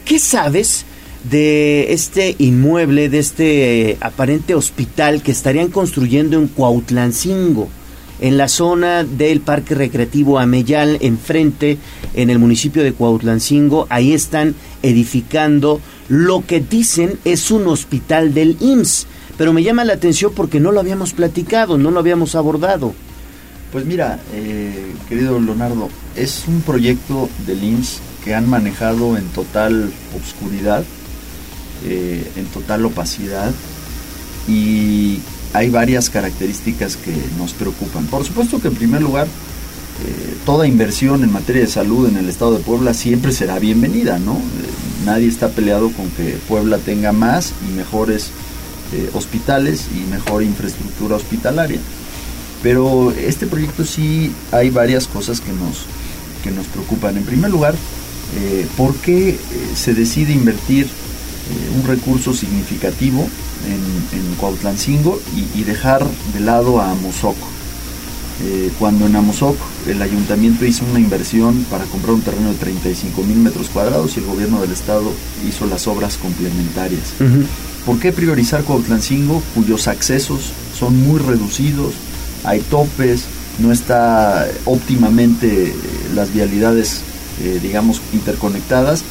¿Qué 0.05 0.17
sabes 0.17 0.85
de 1.23 1.93
este 1.93 2.35
inmueble, 2.39 3.09
de 3.09 3.19
este 3.19 3.91
eh, 3.91 3.97
aparente 4.01 4.55
hospital 4.55 5.21
que 5.21 5.31
estarían 5.31 5.69
construyendo 5.69 6.37
en 6.37 6.47
Cuautlancingo? 6.47 7.69
en 8.21 8.37
la 8.37 8.47
zona 8.47 9.03
del 9.03 9.41
Parque 9.41 9.75
Recreativo 9.75 10.39
Ameyal, 10.39 10.97
enfrente, 11.01 11.77
en 12.13 12.29
el 12.29 12.39
municipio 12.39 12.81
de 12.81 12.93
Cuautlancingo. 12.93 13.85
Ahí 13.89 14.13
están 14.13 14.55
edificando 14.81 15.81
lo 16.07 16.45
que 16.45 16.61
dicen 16.61 17.19
es 17.25 17.51
un 17.51 17.67
hospital 17.67 18.33
del 18.33 18.55
IMSS. 18.61 19.07
Pero 19.37 19.51
me 19.51 19.63
llama 19.63 19.83
la 19.83 19.93
atención 19.93 20.31
porque 20.35 20.59
no 20.59 20.71
lo 20.71 20.79
habíamos 20.79 21.13
platicado, 21.13 21.77
no 21.77 21.91
lo 21.91 21.99
habíamos 21.99 22.35
abordado. 22.35 22.93
Pues 23.71 23.85
mira, 23.85 24.19
eh, 24.33 24.93
querido 25.09 25.39
Leonardo, 25.39 25.89
es 26.15 26.43
un 26.47 26.61
proyecto 26.61 27.27
del 27.47 27.63
IMSS 27.63 27.99
que 28.23 28.35
han 28.35 28.47
manejado 28.47 29.17
en 29.17 29.25
total 29.29 29.91
obscuridad, 30.15 30.83
eh, 31.85 32.31
en 32.37 32.45
total 32.45 32.85
opacidad 32.85 33.51
y 34.47 35.19
hay 35.53 35.69
varias 35.69 36.09
características 36.09 36.95
que 36.95 37.13
nos 37.37 37.51
preocupan. 37.51 38.05
Por 38.05 38.23
supuesto 38.23 38.61
que 38.61 38.69
en 38.69 38.75
primer 38.75 39.01
lugar, 39.01 39.27
eh, 39.27 40.37
toda 40.45 40.65
inversión 40.65 41.25
en 41.25 41.33
materia 41.33 41.61
de 41.61 41.67
salud 41.67 42.07
en 42.07 42.15
el 42.15 42.29
estado 42.29 42.57
de 42.57 42.63
Puebla 42.63 42.93
siempre 42.93 43.33
será 43.33 43.59
bienvenida, 43.59 44.17
¿no? 44.17 44.35
Eh, 44.35 45.05
nadie 45.05 45.27
está 45.27 45.49
peleado 45.49 45.91
con 45.91 46.09
que 46.11 46.37
Puebla 46.47 46.77
tenga 46.77 47.11
más 47.11 47.53
y 47.69 47.73
mejores 47.75 48.31
hospitales 49.15 49.87
y 49.91 50.07
mejor 50.11 50.43
infraestructura 50.43 51.15
hospitalaria. 51.15 51.79
Pero 52.61 53.11
este 53.11 53.47
proyecto 53.47 53.85
sí 53.85 54.31
hay 54.51 54.69
varias 54.69 55.07
cosas 55.07 55.41
que 55.41 55.51
nos, 55.51 55.85
que 56.43 56.51
nos 56.51 56.67
preocupan. 56.67 57.17
En 57.17 57.23
primer 57.23 57.49
lugar, 57.49 57.73
¿por 58.77 58.93
qué 58.97 59.39
se 59.73 59.95
decide 59.95 60.33
invertir 60.33 60.87
un 61.79 61.87
recurso 61.87 62.33
significativo 62.33 63.27
en, 63.67 64.19
en 64.19 64.35
Cuautlancingo 64.35 65.19
y, 65.35 65.59
y 65.59 65.63
dejar 65.63 66.05
de 66.33 66.39
lado 66.39 66.81
a 66.81 66.91
Amozoc? 66.91 67.35
Eh, 68.45 68.71
cuando 68.79 69.05
en 69.05 69.15
Amozoc 69.15 69.55
el 69.87 70.01
ayuntamiento 70.01 70.65
hizo 70.65 70.83
una 70.89 70.99
inversión 70.99 71.65
para 71.69 71.85
comprar 71.85 72.13
un 72.13 72.21
terreno 72.21 72.49
de 72.49 72.55
35 72.55 73.23
mil 73.23 73.37
metros 73.37 73.69
cuadrados 73.69 74.17
y 74.17 74.19
el 74.19 74.25
gobierno 74.25 74.59
del 74.59 74.71
estado 74.71 75.11
hizo 75.47 75.65
las 75.67 75.87
obras 75.87 76.17
complementarias. 76.17 77.13
¿Por 77.85 77.99
qué 77.99 78.11
priorizar 78.11 78.63
Cuautlancingo, 78.63 79.41
cuyos 79.53 79.87
accesos 79.87 80.51
son 80.77 80.97
muy 80.97 81.19
reducidos, 81.19 81.93
hay 82.43 82.59
topes, 82.61 83.25
no 83.59 83.71
está 83.71 84.47
óptimamente 84.65 85.67
eh, 85.67 85.75
las 86.15 86.33
vialidades, 86.33 87.01
eh, 87.41 87.59
digamos, 87.61 88.01
interconectadas? 88.13 89.03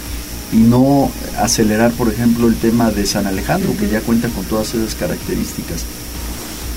Y 0.52 0.56
no 0.56 1.10
acelerar, 1.38 1.92
por 1.92 2.08
ejemplo, 2.08 2.46
el 2.46 2.56
tema 2.56 2.90
de 2.90 3.06
San 3.06 3.26
Alejandro, 3.26 3.74
que 3.78 3.88
ya 3.88 4.00
cuenta 4.00 4.28
con 4.28 4.44
todas 4.44 4.74
esas 4.74 4.94
características. 4.94 5.84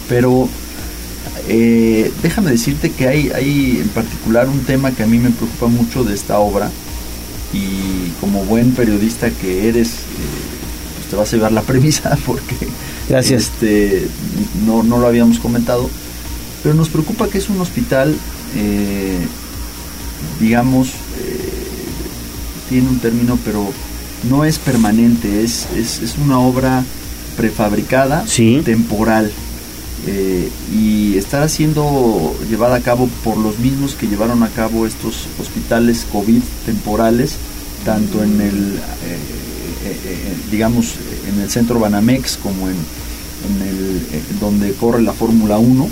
Pero 0.08 0.48
eh, 1.48 2.12
déjame 2.24 2.52
decirte 2.52 2.92
que 2.92 3.08
hay, 3.08 3.30
hay 3.30 3.80
en 3.82 3.90
particular 3.90 4.48
un 4.48 4.62
tema 4.62 4.92
que 4.92 5.04
a 5.04 5.08
mí 5.08 5.20
me 5.20 5.30
preocupa 5.30 5.68
mucho 5.68 6.04
de 6.04 6.14
esta 6.16 6.40
obra 6.40 6.72
y 7.54 8.10
como 8.20 8.44
buen 8.46 8.72
periodista 8.72 9.30
que 9.30 9.68
eres, 9.68 9.90
eh, 9.90 9.94
pues 10.96 11.10
te 11.10 11.16
vas 11.16 11.32
a 11.32 11.36
llevar 11.36 11.52
la 11.52 11.62
premisa 11.64 12.18
porque 12.26 12.56
Gracias. 13.08 13.44
Este, 13.44 14.08
no, 14.66 14.82
no 14.82 14.98
lo 14.98 15.08
habíamos 15.08 15.40
comentado, 15.40 15.90
pero 16.64 16.74
nos 16.74 16.90
preocupa 16.90 17.28
que 17.28 17.38
es 17.38 17.50
un 17.50 17.62
hospital, 17.62 18.16
eh, 18.56 19.20
digamos, 20.40 20.94
tiene 22.70 22.90
un 22.90 23.00
término, 23.00 23.38
pero 23.46 23.72
no 24.30 24.44
es 24.46 24.58
permanente, 24.60 25.44
es, 25.44 25.68
es, 25.76 26.02
es 26.02 26.16
una 26.18 26.40
obra 26.40 26.84
prefabricada, 27.38 28.26
temporal. 28.64 29.32
eh, 30.08 30.50
y 30.74 31.18
estará 31.18 31.50
siendo 31.50 32.36
llevada 32.50 32.76
a 32.76 32.82
cabo 32.82 33.08
por 33.24 33.38
los 33.38 33.60
mismos 33.60 33.96
que 33.96 34.08
llevaron 34.08 34.44
a 34.44 34.50
cabo 34.50 34.86
estos 34.86 35.28
hospitales 35.40 36.06
COVID 36.12 36.42
temporales, 36.66 37.36
tanto 37.84 38.24
en 38.24 38.40
el, 38.42 38.76
eh, 38.76 39.98
eh, 40.06 40.34
digamos, 40.52 40.96
en 41.34 41.42
el 41.42 41.50
centro 41.50 41.80
Banamex 41.80 42.38
como 42.38 42.68
en, 42.70 42.76
en 42.76 43.68
el, 43.68 44.40
donde 44.40 44.74
corre 44.74 45.02
la 45.02 45.14
Fórmula 45.14 45.58
1. 45.58 45.90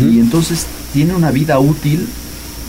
Y 0.00 0.18
entonces 0.18 0.64
tiene 0.94 1.14
una 1.14 1.30
vida 1.30 1.58
útil 1.58 2.06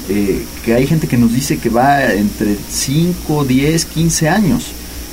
eh, 0.09 0.43
que 0.63 0.73
hay 0.75 0.85
gente 0.87 1.07
que 1.07 1.17
nos 1.17 1.33
dice 1.33 1.57
que 1.57 1.69
va 1.69 2.13
entre 2.13 2.55
5, 2.69 3.45
10, 3.45 3.85
15 3.85 4.29
años. 4.29 4.65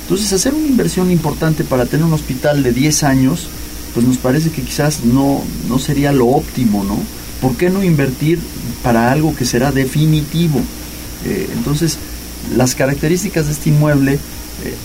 Entonces 0.03 0.31
hacer 0.33 0.53
una 0.53 0.67
inversión 0.67 1.11
importante 1.11 1.63
para 1.63 1.85
tener 1.85 2.05
un 2.05 2.13
hospital 2.13 2.61
de 2.63 2.71
10 2.73 3.03
años, 3.03 3.47
pues 3.93 4.05
nos 4.05 4.17
parece 4.17 4.49
que 4.49 4.61
quizás 4.61 5.03
no, 5.05 5.41
no 5.69 5.79
sería 5.79 6.11
lo 6.11 6.27
óptimo, 6.27 6.83
¿no? 6.83 6.97
¿Por 7.41 7.55
qué 7.57 7.69
no 7.69 7.83
invertir 7.83 8.39
para 8.83 9.11
algo 9.11 9.35
que 9.35 9.45
será 9.45 9.71
definitivo? 9.71 10.59
Eh, 11.25 11.49
entonces, 11.55 11.97
las 12.55 12.75
características 12.75 13.45
de 13.47 13.51
este 13.53 13.69
inmueble, 13.69 14.13
eh, 14.13 14.19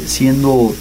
siendo 0.06 0.74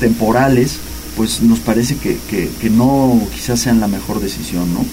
temporales, 0.00 0.76
pues 1.16 1.40
nos 1.42 1.58
parece 1.60 1.96
que, 1.96 2.18
que- 2.30 2.50
que 2.60 2.70
no 2.70 3.20
quizás 3.34 3.60
sean 3.60 3.80
la 3.80 3.88
mejor 3.88 4.20
decisión, 4.20 4.72
¿no? 4.74 4.84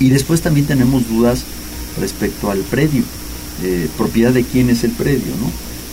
Y 0.00 0.10
después 0.10 0.42
también 0.42 0.66
tenemos 0.66 1.08
dudas 1.08 1.44
respecto 2.00 2.50
al 2.50 2.58
predio, 2.60 3.02
eh, 3.62 3.88
propiedad 3.96 4.32
de 4.32 4.44
quién 4.44 4.70
es 4.70 4.84
el 4.84 4.90
predio, 4.90 5.32
¿no? 5.40 5.50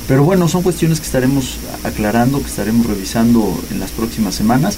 Pero 0.08 0.24
bueno, 0.24 0.50
son 0.50 0.64
cuestiones 0.64 1.00
que 1.00 1.06
estaremos 1.06 1.58
aclarando, 1.84 2.40
que 2.42 2.48
estaremos 2.48 2.86
revisando 2.86 3.58
en 3.72 3.80
las 3.80 3.92
próximas 3.92 4.36
semanas, 4.36 4.78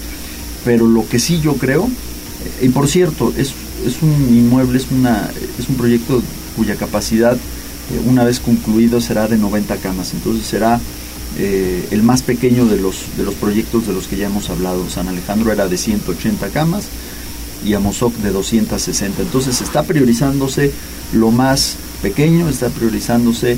pero 0.64 0.88
lo 0.88 1.08
que 1.08 1.20
sí 1.20 1.42
yo 1.42 1.56
creo, 1.56 1.86
eh, 1.86 2.66
y 2.66 2.70
por 2.70 2.88
cierto, 2.88 3.34
es, 3.36 3.54
es 3.86 4.02
un 4.02 4.36
inmueble, 4.36 4.78
es, 4.78 4.88
una, 4.92 5.32
es 5.58 5.68
un 5.68 5.76
proyecto 5.76 6.22
cuya 6.56 6.76
capacidad, 6.76 7.36
eh, 7.36 8.02
una 8.06 8.24
vez 8.24 8.40
concluido, 8.40 9.02
será 9.02 9.28
de 9.28 9.38
90 9.38 9.78
camas, 9.78 10.14
entonces 10.14 10.46
será 10.46 10.80
el 11.38 12.02
más 12.02 12.22
pequeño 12.22 12.66
de 12.66 12.78
los, 12.78 13.18
de 13.18 13.26
los 13.26 13.34
proyectos 13.34 13.86
de 13.86 13.92
los 13.92 14.08
que 14.08 14.16
ya 14.16 14.28
hemos 14.28 14.50
hablado. 14.50 14.90
San 14.90 15.10
Alejandro 15.10 15.52
era 15.52 15.68
de 15.68 15.78
180 15.78 16.48
camas 16.48 16.86
y 17.66 17.74
Amozoc 17.74 18.14
de 18.18 18.32
260. 18.32 19.22
Entonces 19.22 19.62
está 19.62 19.84
priorizándose 19.84 20.72
lo 21.14 21.32
más 21.32 21.78
pequeño, 22.02 22.48
está 22.48 22.70
priorizándose 22.70 23.58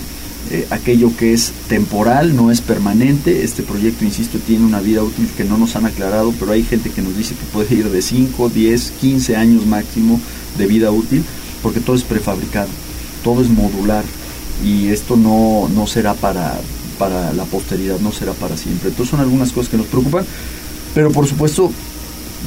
eh, 0.50 0.66
aquello 0.70 1.12
que 1.18 1.34
es 1.34 1.52
temporal, 1.68 2.36
no 2.36 2.52
es 2.52 2.62
permanente. 2.62 3.44
Este 3.44 3.64
proyecto, 3.64 4.06
insisto, 4.06 4.40
tiene 4.40 4.66
una 4.66 4.80
vida 4.80 5.04
útil 5.04 5.30
que 5.36 5.44
no 5.44 5.58
nos 5.58 5.76
han 5.76 5.86
aclarado, 5.86 6.34
pero 6.40 6.54
hay 6.54 6.64
gente 6.64 6.90
que 6.90 7.02
nos 7.02 7.18
dice 7.18 7.36
que 7.36 7.46
puede 7.52 7.76
ir 7.76 7.90
de 7.90 8.02
5, 8.02 8.50
10, 8.50 8.92
15 9.02 9.36
años 9.36 9.66
máximo 9.66 10.20
de 10.58 10.66
vida 10.68 10.90
útil, 10.92 11.24
porque 11.62 11.82
todo 11.82 11.96
es 11.96 12.04
prefabricado, 12.04 12.70
todo 13.24 13.42
es 13.42 13.50
modular 13.50 14.06
y 14.64 14.88
esto 14.88 15.18
no, 15.18 15.70
no 15.74 15.86
será 15.86 16.14
para, 16.14 16.60
para 16.98 17.34
la 17.34 17.44
posteridad, 17.44 18.00
no 18.00 18.12
será 18.12 18.32
para 18.34 18.56
siempre. 18.56 18.90
Entonces 18.90 19.12
son 19.12 19.20
algunas 19.20 19.52
cosas 19.52 19.70
que 19.70 19.78
nos 19.78 19.88
preocupan, 19.88 20.26
pero 20.96 21.12
por 21.12 21.28
supuesto 21.28 21.72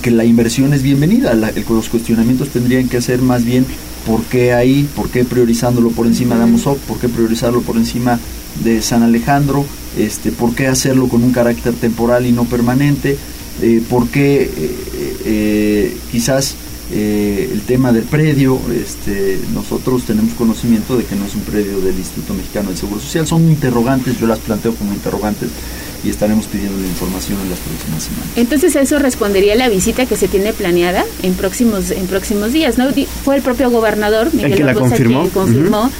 que 0.03 0.11
la 0.11 0.25
inversión 0.25 0.73
es 0.75 0.83
bienvenida. 0.83 1.35
La- 1.35 1.51
el- 1.51 1.65
los 1.69 1.89
cuestionamientos 1.89 2.49
tendrían 2.51 2.89
que 2.89 3.01
ser 3.03 3.21
más 3.21 3.45
bien 3.45 3.67
por 4.07 4.23
qué 4.25 4.53
ahí, 4.55 4.89
por 4.97 5.11
qué 5.11 5.25
priorizándolo 5.25 5.91
por 5.91 6.07
encima 6.07 6.37
de 6.37 6.45
Amozoc, 6.45 6.79
por 6.81 6.99
qué 6.99 7.09
priorizarlo 7.09 7.61
por 7.63 7.77
encima 7.77 8.19
de 8.65 8.81
San 8.83 9.03
Alejandro, 9.03 9.65
este, 9.99 10.33
por 10.33 10.55
qué 10.55 10.67
hacerlo 10.69 11.09
con 11.09 11.23
un 11.23 11.33
carácter 11.33 11.75
temporal 11.75 12.27
y 12.27 12.33
no 12.33 12.45
permanente, 12.45 13.17
eh, 13.63 13.83
por 13.91 14.09
qué 14.09 14.43
eh, 14.57 15.17
eh, 15.25 15.97
quizás 16.11 16.55
eh, 16.93 17.49
el 17.53 17.63
tema 17.63 17.93
del 17.93 18.05
predio, 18.05 18.61
este, 18.75 19.39
nosotros 19.55 20.05
tenemos 20.05 20.35
conocimiento 20.35 20.97
de 20.97 21.05
que 21.05 21.15
no 21.15 21.25
es 21.25 21.35
un 21.35 21.43
predio 21.43 21.81
del 21.81 21.97
Instituto 21.97 22.35
Mexicano 22.35 22.71
del 22.71 22.79
Seguro 22.79 23.01
Social, 23.01 23.27
son 23.27 23.49
interrogantes, 23.49 24.19
yo 24.19 24.27
las 24.27 24.39
planteo 24.41 24.75
como 24.75 24.93
interrogantes 24.93 25.51
y 26.03 26.09
estaremos 26.11 26.47
pidiendo 26.47 26.81
la 26.81 26.87
información 26.87 27.39
en 27.43 27.51
las 27.51 27.59
próximas 27.59 28.03
semanas. 28.03 28.27
Entonces 28.37 28.75
a 28.77 28.81
eso 28.81 28.99
respondería 28.99 29.55
la 29.55 29.69
visita 29.69 30.07
que 30.07 30.17
se 30.17 30.29
tiene 30.29 30.53
planeada 30.53 31.05
en 31.23 31.35
próximos 31.35 31.91
en 31.91 32.07
próximos 32.07 32.53
días, 32.53 32.79
¿no? 32.79 32.89
Fue 33.25 33.37
el 33.37 33.43
propio 33.43 33.71
gobernador 33.71 34.33
Miguel 34.35 34.55
que 34.55 34.61
la 34.65 34.73
Barbosa 34.73 34.89
confirmó. 34.89 35.21
quien 35.21 35.31
confirmó 35.31 35.81
Ujú. 35.83 35.91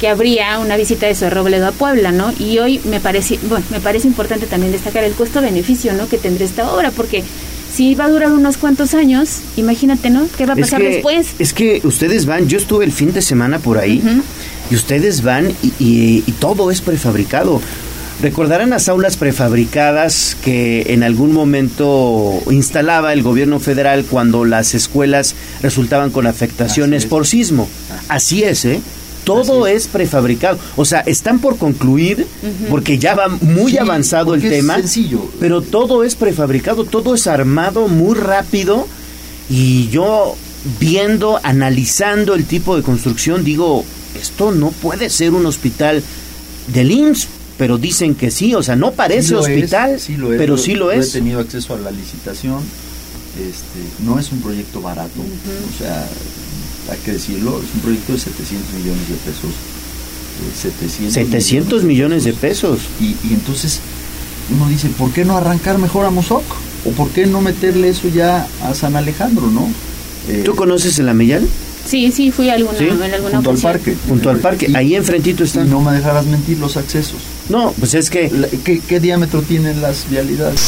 que 0.00 0.08
habría 0.08 0.58
una 0.58 0.76
visita 0.76 1.06
de 1.06 1.14
Sorrobledo 1.14 1.66
a 1.68 1.72
Puebla, 1.72 2.12
¿no? 2.12 2.32
Y 2.38 2.58
hoy 2.58 2.80
me 2.84 3.00
parece, 3.00 3.38
bueno, 3.48 3.64
me 3.70 3.80
parece 3.80 4.06
importante 4.06 4.46
también 4.46 4.72
destacar 4.72 5.04
el 5.04 5.14
costo-beneficio, 5.14 5.94
¿no? 5.94 6.06
Que 6.06 6.18
tendrá 6.18 6.44
esta 6.44 6.70
obra, 6.70 6.90
porque 6.90 7.24
si 7.76 7.94
va 7.94 8.06
a 8.06 8.08
durar 8.08 8.32
unos 8.32 8.56
cuantos 8.56 8.94
años, 8.94 9.40
imagínate, 9.56 10.08
¿no? 10.10 10.26
¿Qué 10.36 10.46
va 10.46 10.54
a 10.54 10.56
Es 10.56 10.62
pasar 10.62 10.80
que- 10.80 10.88
después? 10.88 11.28
Es 11.38 11.52
que 11.52 11.80
ustedes 11.84 12.24
van, 12.26 12.48
yo 12.48 12.56
estuve 12.58 12.84
el 12.86 12.92
fin 12.92 13.12
de 13.12 13.20
semana 13.22 13.58
por 13.58 13.76
ahí 13.78 14.02
y 14.70 14.74
ustedes 14.74 15.22
van 15.22 15.50
y, 15.62 15.66
y- 15.78 16.24
y 16.26 16.32
todo 16.32 16.70
es 16.70 16.80
prefabricado. 16.80 17.60
Recordarán 18.22 18.70
las 18.70 18.88
aulas 18.88 19.18
prefabricadas 19.18 20.38
que 20.42 20.86
en 20.94 21.02
algún 21.02 21.32
momento 21.32 22.40
instalaba 22.50 23.12
el 23.12 23.22
gobierno 23.22 23.60
federal 23.60 24.06
cuando 24.08 24.46
las 24.46 24.74
escuelas 24.74 25.34
resultaban 25.60 26.10
con 26.10 26.26
afectaciones 26.26 27.04
por 27.04 27.26
sismo. 27.26 27.68
Así 28.08 28.42
es, 28.42 28.64
¿eh? 28.64 28.80
Todo 29.26 29.66
es. 29.66 29.86
prefabricado. 29.88 30.58
O 30.76 30.84
sea, 30.84 31.00
están 31.00 31.38
por 31.40 31.58
concluir 31.58 32.26
porque 32.70 32.98
ya 32.98 33.14
va 33.14 33.28
muy 33.28 33.72
Sí, 33.72 33.78
avanzado 33.78 34.34
el 34.34 34.40
porque 34.40 34.54
es 34.56 34.60
tema. 34.62 34.76
sencillo. 34.76 35.20
Pero 35.40 35.60
todo 35.60 36.02
es 36.04 36.14
prefabricado, 36.14 36.84
todo 36.84 37.14
es 37.14 37.26
armado 37.26 37.88
muy 37.88 38.14
rápido 38.16 38.86
y 39.50 39.88
yo 39.90 40.34
viendo, 40.80 41.38
analizando 41.42 42.34
el 42.34 42.44
tipo 42.46 42.76
de 42.76 42.82
construcción, 42.82 43.44
digo, 43.44 43.84
esto 44.20 44.50
no 44.52 44.70
puede 44.70 45.10
ser 45.10 45.32
un 45.34 45.46
hospital 45.46 46.02
del 46.68 46.90
IMSS, 46.90 47.28
pero 47.58 47.78
dicen 47.78 48.14
que 48.16 48.30
sí, 48.30 48.54
o 48.54 48.62
sea, 48.62 48.74
no 48.76 48.92
parece 48.92 49.28
Sí 49.28 49.34
lo 49.34 49.40
es, 49.40 49.46
hospital, 49.46 50.00
sí 50.00 50.16
lo 50.16 50.32
es, 50.32 50.38
pero 50.38 50.56
sí 50.58 50.74
lo 50.74 50.90
es. 50.90 51.10
He 51.10 51.18
tenido 51.18 51.40
acceso 51.40 51.74
a 51.74 51.78
la 51.78 51.90
licitación. 51.90 52.60
Este, 53.38 54.02
no 54.04 54.18
es 54.18 54.32
un 54.32 54.40
proyecto 54.40 54.80
barato, 54.80 55.20
o 55.20 55.78
sea, 55.78 56.08
hay 56.90 56.98
que 57.04 57.12
decirlo, 57.12 57.60
es 57.62 57.74
un 57.74 57.80
proyecto 57.80 58.12
de 58.12 58.18
700 58.18 58.72
millones 58.74 59.08
de 59.08 59.14
pesos. 59.16 59.50
eh, 60.40 60.52
700, 60.54 61.12
700 61.14 61.84
millones 61.84 62.24
de 62.24 62.32
pesos. 62.32 62.80
Y, 63.00 63.04
y 63.28 63.32
entonces 63.34 63.80
uno 64.54 64.68
dice, 64.68 64.88
¿por 64.96 65.10
qué 65.12 65.24
no 65.24 65.36
arrancar 65.36 65.78
mejor 65.78 66.04
a 66.06 66.10
Mozoc? 66.10 66.44
¿O 66.84 66.90
por 66.90 67.08
qué 67.10 67.26
no 67.26 67.40
meterle 67.40 67.88
eso 67.88 68.08
ya 68.08 68.46
a 68.62 68.74
San 68.74 68.94
Alejandro, 68.96 69.50
no? 69.50 69.68
Eh, 70.28 70.42
¿Tú 70.44 70.54
conoces 70.54 70.98
el 70.98 71.08
Ameyal? 71.08 71.46
Sí, 71.84 72.10
sí, 72.10 72.32
fui 72.32 72.48
a 72.50 72.54
alguna, 72.54 72.78
Sí, 72.78 72.84
en 72.88 73.00
alguna 73.14 73.34
junto 73.36 73.50
al 73.50 73.58
parque. 73.58 73.94
Junto 74.08 74.30
al 74.30 74.38
parque, 74.38 74.68
ahí 74.74 74.94
enfrentito 74.96 75.44
está. 75.44 75.64
Y 75.64 75.68
no 75.68 75.80
me 75.80 75.92
dejarás 75.92 76.26
mentir 76.26 76.58
los 76.58 76.76
accesos. 76.76 77.18
No, 77.48 77.72
pues 77.78 77.94
es 77.94 78.10
que... 78.10 78.30
¿Qué, 78.64 78.80
qué 78.80 78.98
diámetro 78.98 79.42
tienen 79.42 79.80
las 79.80 80.08
vialidades? 80.10 80.60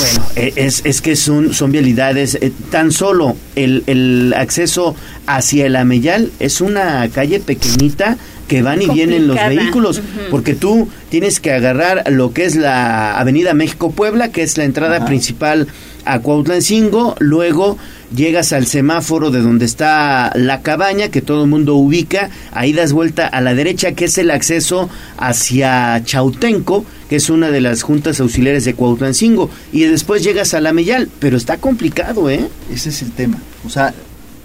Bueno, 0.00 0.26
eh, 0.36 0.52
es, 0.56 0.80
es 0.84 1.00
que 1.02 1.14
son, 1.16 1.52
son 1.54 1.72
vialidades, 1.72 2.36
eh, 2.40 2.52
tan 2.70 2.90
solo 2.92 3.36
el, 3.56 3.82
el 3.86 4.32
acceso 4.36 4.94
hacia 5.36 5.66
el 5.66 5.76
Ameyal 5.76 6.30
es 6.38 6.60
una 6.60 7.08
calle 7.08 7.40
pequeñita 7.40 8.16
que 8.48 8.62
van 8.62 8.82
y 8.82 8.88
vienen 8.88 9.28
los 9.28 9.36
vehículos, 9.36 10.02
porque 10.28 10.54
tú 10.56 10.88
tienes 11.08 11.38
que 11.38 11.52
agarrar 11.52 12.10
lo 12.10 12.32
que 12.32 12.44
es 12.46 12.56
la 12.56 13.16
Avenida 13.16 13.54
México-Puebla, 13.54 14.32
que 14.32 14.42
es 14.42 14.58
la 14.58 14.64
entrada 14.64 15.04
principal 15.04 15.68
a 16.04 16.18
Cuautlancingo, 16.18 17.14
luego 17.20 17.78
llegas 18.12 18.52
al 18.52 18.66
semáforo 18.66 19.30
de 19.30 19.40
donde 19.40 19.66
está 19.66 20.32
la 20.34 20.62
cabaña, 20.62 21.10
que 21.10 21.22
todo 21.22 21.44
el 21.44 21.50
mundo 21.50 21.76
ubica, 21.76 22.30
ahí 22.50 22.72
das 22.72 22.92
vuelta 22.92 23.28
a 23.28 23.40
la 23.40 23.54
derecha, 23.54 23.92
que 23.92 24.06
es 24.06 24.18
el 24.18 24.32
acceso 24.32 24.90
hacia 25.16 26.02
Chautenco, 26.04 26.84
que 27.08 27.16
es 27.16 27.30
una 27.30 27.52
de 27.52 27.60
las 27.60 27.82
juntas 27.82 28.18
auxiliares 28.18 28.64
de 28.64 28.74
Cuautlancingo, 28.74 29.48
y 29.72 29.84
después 29.84 30.24
llegas 30.24 30.54
a 30.54 30.60
la 30.60 30.72
Meyal, 30.72 31.08
pero 31.20 31.36
está 31.36 31.58
complicado, 31.58 32.28
¿eh? 32.28 32.48
Ese 32.72 32.88
es 32.88 33.02
el 33.02 33.12
tema. 33.12 33.38
O 33.64 33.70
sea, 33.70 33.94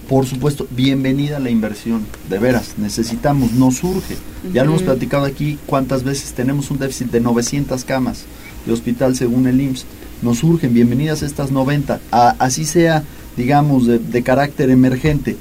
por 0.09 0.25
supuesto, 0.25 0.67
bienvenida 0.71 1.39
la 1.39 1.49
inversión, 1.49 2.05
de 2.29 2.39
veras, 2.39 2.75
necesitamos, 2.77 3.53
nos 3.53 3.77
surge. 3.77 4.15
Ya 4.53 4.63
lo 4.63 4.71
hemos 4.71 4.83
platicado 4.83 5.25
aquí 5.25 5.57
cuántas 5.65 6.03
veces 6.03 6.33
tenemos 6.33 6.69
un 6.71 6.77
déficit 6.79 7.11
de 7.11 7.19
900 7.21 7.83
camas 7.85 8.23
de 8.65 8.73
hospital 8.73 9.15
según 9.15 9.47
el 9.47 9.59
IMSS. 9.61 9.85
Nos 10.21 10.39
surgen, 10.39 10.73
bienvenidas 10.73 11.23
estas 11.23 11.51
90, 11.51 11.99
a- 12.11 12.35
así 12.39 12.65
sea, 12.65 13.03
digamos, 13.37 13.87
de, 13.87 13.99
de 13.99 14.23
carácter 14.23 14.69
emergente. 14.69 15.35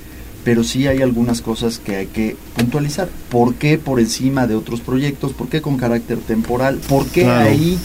Pero 0.45 0.63
sí 0.63 0.87
hay 0.87 1.01
algunas 1.01 1.41
cosas 1.41 1.79
que 1.79 1.97
hay 1.97 2.07
que 2.07 2.37
puntualizar. 2.57 3.09
¿Por 3.31 3.55
qué 3.55 3.79
por 3.79 3.99
encima 3.99 4.47
de 4.47 4.55
otros 4.55 4.81
proyectos? 4.83 5.33
¿Por 5.33 5.49
qué 5.49 5.63
con 5.63 5.79
carácter 5.79 6.19
temporal? 6.19 6.77
¿Por 6.87 7.07
qué 7.07 7.23
Claro. 7.23 7.49
ahí 7.49 7.79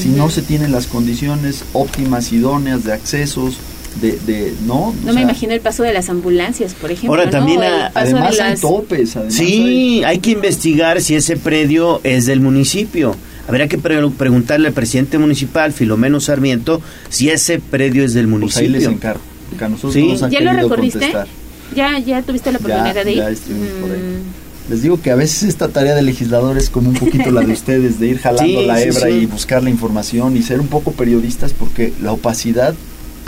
si 0.00 0.08
no 0.10 0.30
se 0.30 0.40
tienen 0.42 0.72
las 0.72 0.86
condiciones 0.86 1.64
óptimas, 1.74 2.32
idóneas 2.32 2.84
de 2.84 2.92
accesos, 2.94 3.58
de, 4.00 4.18
de 4.26 4.54
no, 4.66 4.94
No 5.04 5.12
me 5.12 5.22
imagino 5.22 5.52
el 5.52 5.60
paso 5.60 5.82
de 5.82 5.92
las 5.92 6.08
ambulancias, 6.08 6.74
por 6.74 6.90
ejemplo. 6.90 7.10
Ahora 7.12 7.24
¿no? 7.26 7.30
también, 7.30 7.62
a- 7.62 7.90
además 7.94 8.38
hay 8.40 8.50
las- 8.50 8.60
topes, 8.60 9.16
además 9.16 9.34
Sí, 9.34 10.02
hay 10.04 10.18
que 10.18 10.30
investigar 10.32 11.00
si 11.00 11.14
ese 11.14 11.36
predio 11.36 12.00
es 12.04 12.26
del 12.26 12.40
municipio. 12.40 13.14
Habrá 13.46 13.66
que 13.68 13.78
pre- 13.78 14.08
preguntarle 14.10 14.68
al 14.68 14.74
presidente 14.74 15.18
municipal, 15.18 15.72
Filomeno 15.72 16.20
Sarmiento, 16.20 16.82
si 17.08 17.30
ese 17.30 17.58
predio 17.60 18.04
es 18.04 18.12
del 18.14 18.26
Pues 18.26 18.30
municipio. 18.40 18.66
ahí 18.66 18.72
les 18.72 18.84
encargo. 18.84 19.20
Que 19.58 19.64
a 19.64 19.68
nosotros 19.68 19.94
Sí. 19.94 20.06
nos 20.06 20.22
han 20.22 20.30
¿Ya 20.30 20.40
lo 20.40 20.50
querido 20.50 20.68
recorriste? 20.68 20.98
contestar. 20.98 21.26
¿Ya, 21.74 21.98
¿Ya 21.98 22.22
tuviste 22.22 22.52
la 22.52 22.58
Ya, 22.58 22.64
oportunidad 22.66 23.04
de 23.04 23.12
ir? 23.12 23.18
ya 23.18 23.30
estuvimos 23.30 23.68
por 23.80 23.90
ahí. 23.92 23.98
Mm, 23.98 24.48
Les 24.70 24.82
digo 24.82 25.00
que 25.00 25.10
a 25.10 25.14
veces 25.14 25.44
esta 25.44 25.68
tarea 25.68 25.94
de 25.94 26.02
legislador 26.02 26.58
es 26.58 26.68
como 26.68 26.90
un 26.90 26.94
poquito 26.96 27.30
la 27.30 27.40
de 27.40 27.52
ustedes, 27.54 27.98
de 27.98 28.08
ir 28.08 28.18
jalando 28.18 28.60
Sí, 28.60 28.66
la 28.66 28.76
sí, 28.76 28.82
hebra 28.88 29.06
sí. 29.06 29.12
y 29.14 29.24
buscar 29.26 29.62
la 29.62 29.70
información 29.70 30.36
y 30.36 30.42
ser 30.42 30.60
un 30.60 30.66
poco 30.66 30.92
periodistas 30.92 31.54
porque 31.54 31.94
la 32.02 32.12
opacidad 32.12 32.74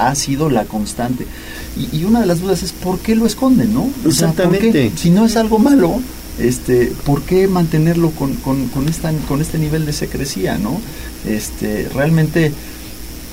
ha 0.09 0.15
sido 0.15 0.51
la 0.51 0.65
constante. 0.65 1.27
Y, 1.77 1.99
y 1.99 2.05
una 2.05 2.21
de 2.21 2.27
las 2.27 2.41
dudas 2.41 2.63
es 2.63 2.73
¿por 2.73 2.99
qué 2.99 3.15
lo 3.15 3.27
esconden, 3.27 3.73
no? 3.75 3.89
O 4.07 4.11
sea, 4.11 4.29
¿por 4.33 4.37
qué? 4.59 4.69
Exactamente. 4.69 4.93
Si 4.97 5.11
no 5.11 5.27
es 5.27 5.37
algo 5.37 5.59
malo, 5.59 6.01
este, 6.39 6.93
¿por 7.05 7.23
qué 7.23 7.47
mantenerlo 7.49 8.11
con, 8.11 8.35
con, 8.37 8.67
con, 8.69 8.89
esta, 8.89 9.13
con 9.29 9.41
este 9.41 9.59
nivel 9.59 9.87
de 9.87 9.93
secrecía, 9.93 10.59
no? 10.59 10.81
Este, 11.27 11.89
realmente, 11.95 12.53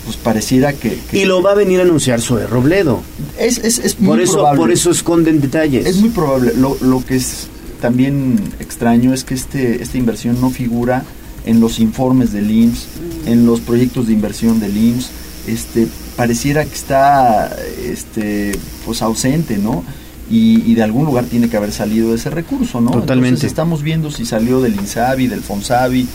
pues 0.05 0.17
pareciera 0.17 0.73
que... 0.73 0.99
que- 1.09 1.19
Y 1.21 1.25
lo 1.25 1.41
va 1.41 1.51
a 1.51 1.55
venir 1.55 1.79
a 1.79 1.83
anunciar 1.83 2.21
Zoe 2.21 2.45
Robledo. 2.47 3.01
es, 3.39 3.57
es, 3.59 3.79
es 3.79 3.95
Por 3.95 4.15
muy 4.15 4.23
eso, 4.23 4.33
probable. 4.33 4.59
por 4.59 4.71
eso 4.71 4.91
esconden 4.91 5.39
detalles. 5.41 5.85
Es 5.85 5.97
muy 5.97 6.09
probable. 6.09 6.53
Lo, 6.57 6.77
lo 6.81 7.03
que 7.05 7.15
es 7.15 7.47
también 7.81 8.39
extraño 8.59 9.13
es 9.13 9.23
que 9.23 9.33
este, 9.35 9.81
esta 9.83 9.97
inversión 9.97 10.39
no 10.41 10.49
figura 10.49 11.03
en 11.45 11.59
los 11.61 11.79
informes 11.79 12.33
del 12.33 12.51
IMSS, 12.51 12.87
en 13.25 13.45
los 13.45 13.61
proyectos 13.61 14.07
de 14.07 14.13
inversión 14.13 14.59
del 14.59 14.75
IMSS. 14.75 15.09
Este, 15.47 15.87
pareciera 16.17 16.65
que 16.65 16.75
está 16.75 17.55
este, 17.85 18.51
pues 18.85 19.01
ausente, 19.01 19.57
¿no? 19.57 19.83
Y, 20.29 20.69
y 20.69 20.75
de 20.75 20.83
algún 20.83 21.05
lugar 21.05 21.23
tiene 21.25 21.47
que 21.47 21.55
haber 21.55 21.71
salido 21.71 22.13
ese 22.13 22.29
recurso, 22.29 22.81
¿no? 22.81 22.91
Totalmente. 22.91 23.29
Entonces 23.29 23.51
estamos 23.51 23.81
viendo 23.81 24.11
si 24.11 24.25
salió 24.25 24.59
del 24.59 24.75
INSABI, 24.75 25.27
del 25.27 25.41
FONSABI, 25.41 26.05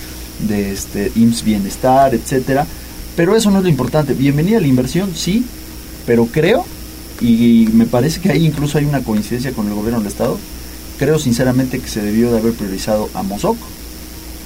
de 0.49 0.73
este 0.73 1.11
IMSS 1.15 1.45
Bienestar, 1.45 2.15
etcétera. 2.15 2.67
Pero 3.17 3.37
eso 3.37 3.51
no 3.51 3.59
es 3.59 3.65
lo 3.65 3.71
importante. 3.71 4.13
Bienvenida 4.13 4.59
a 4.59 4.61
la 4.61 4.67
inversión, 4.67 5.13
sí, 5.15 5.45
pero 6.05 6.27
creo, 6.27 6.65
y 7.21 7.69
me 7.73 7.87
parece 7.87 8.21
que 8.21 8.33
ahí 8.33 8.45
incluso 8.45 8.79
hay 8.79 8.85
una 8.85 9.03
coincidencia 9.03 9.53
con 9.53 9.69
el 9.69 9.75
gobierno 9.75 10.01
del 10.01 10.09
Estado, 10.09 10.39
creo 10.99 11.19
sinceramente 11.19 11.79
que 11.79 11.89
se 11.89 12.03
debió 12.03 12.33
de 12.33 12.39
haber 12.39 12.53
priorizado 12.53 13.09
a 13.15 13.23
Mozoc, 13.23 13.57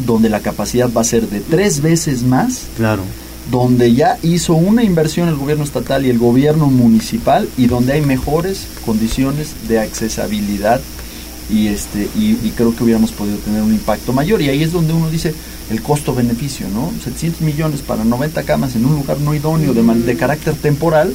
donde 0.04 0.28
la 0.28 0.40
capacidad 0.40 0.90
va 0.92 1.00
a 1.00 1.04
ser 1.04 1.28
de 1.28 1.40
tres 1.40 1.80
veces 1.80 2.22
más, 2.22 2.66
Claro. 2.76 3.02
Donde 3.50 3.94
ya 3.94 4.18
hizo 4.22 4.54
una 4.54 4.82
inversión 4.82 5.28
el 5.28 5.36
gobierno 5.36 5.64
estatal 5.64 6.04
y 6.04 6.10
el 6.10 6.18
gobierno 6.18 6.66
municipal 6.66 7.48
y 7.56 7.66
donde 7.66 7.92
hay 7.92 8.00
mejores 8.00 8.66
condiciones 8.84 9.68
de 9.68 9.80
accesibilidad 9.80 10.80
y 11.48 11.68
este 11.68 12.08
y, 12.16 12.38
y 12.42 12.52
creo 12.56 12.74
que 12.74 12.82
hubiéramos 12.82 13.12
podido 13.12 13.36
tener 13.38 13.62
un 13.62 13.72
impacto 13.72 14.12
mayor 14.12 14.42
y 14.42 14.48
ahí 14.48 14.62
es 14.62 14.72
donde 14.72 14.92
uno 14.92 15.10
dice 15.10 15.32
el 15.70 15.82
costo-beneficio, 15.82 16.68
¿no? 16.68 16.92
700 17.02 17.40
millones 17.42 17.80
para 17.80 18.04
90 18.04 18.42
camas 18.44 18.76
en 18.76 18.84
un 18.84 18.94
lugar 18.94 19.18
no 19.20 19.34
idóneo 19.34 19.74
de, 19.74 19.82
de 19.82 20.16
carácter 20.16 20.54
temporal 20.54 21.12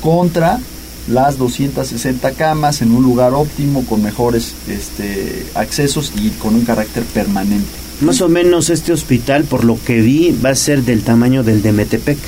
contra 0.00 0.60
las 1.08 1.38
260 1.38 2.32
camas 2.32 2.82
en 2.82 2.92
un 2.92 3.02
lugar 3.02 3.32
óptimo 3.34 3.84
con 3.86 4.02
mejores 4.02 4.54
este, 4.68 5.46
accesos 5.54 6.12
y 6.16 6.30
con 6.30 6.54
un 6.54 6.64
carácter 6.64 7.02
permanente. 7.04 7.87
Más 8.00 8.20
o 8.20 8.28
menos 8.28 8.70
este 8.70 8.92
hospital, 8.92 9.44
por 9.44 9.64
lo 9.64 9.76
que 9.84 10.00
vi, 10.00 10.30
va 10.44 10.50
a 10.50 10.54
ser 10.54 10.82
del 10.82 11.02
tamaño 11.02 11.42
del 11.42 11.62
de 11.62 11.72
Metepec. 11.72 12.18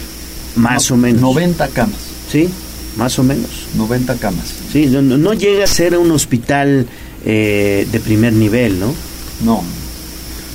Más 0.56 0.90
No, 0.90 0.96
o 0.96 0.98
menos. 0.98 1.20
90 1.22 1.68
camas. 1.68 1.96
Sí, 2.30 2.48
más 2.96 3.18
o 3.18 3.22
menos. 3.22 3.50
90 3.76 4.16
camas. 4.16 4.46
Sí, 4.72 4.86
no, 4.86 5.00
no- 5.00 5.16
no 5.16 5.32
llega 5.32 5.64
a 5.64 5.68
ser 5.68 5.96
un 5.96 6.10
hospital 6.10 6.86
eh, 7.24 7.86
de 7.92 8.00
primer 8.00 8.32
nivel, 8.32 8.80
¿no? 8.80 8.92
No, 9.44 9.62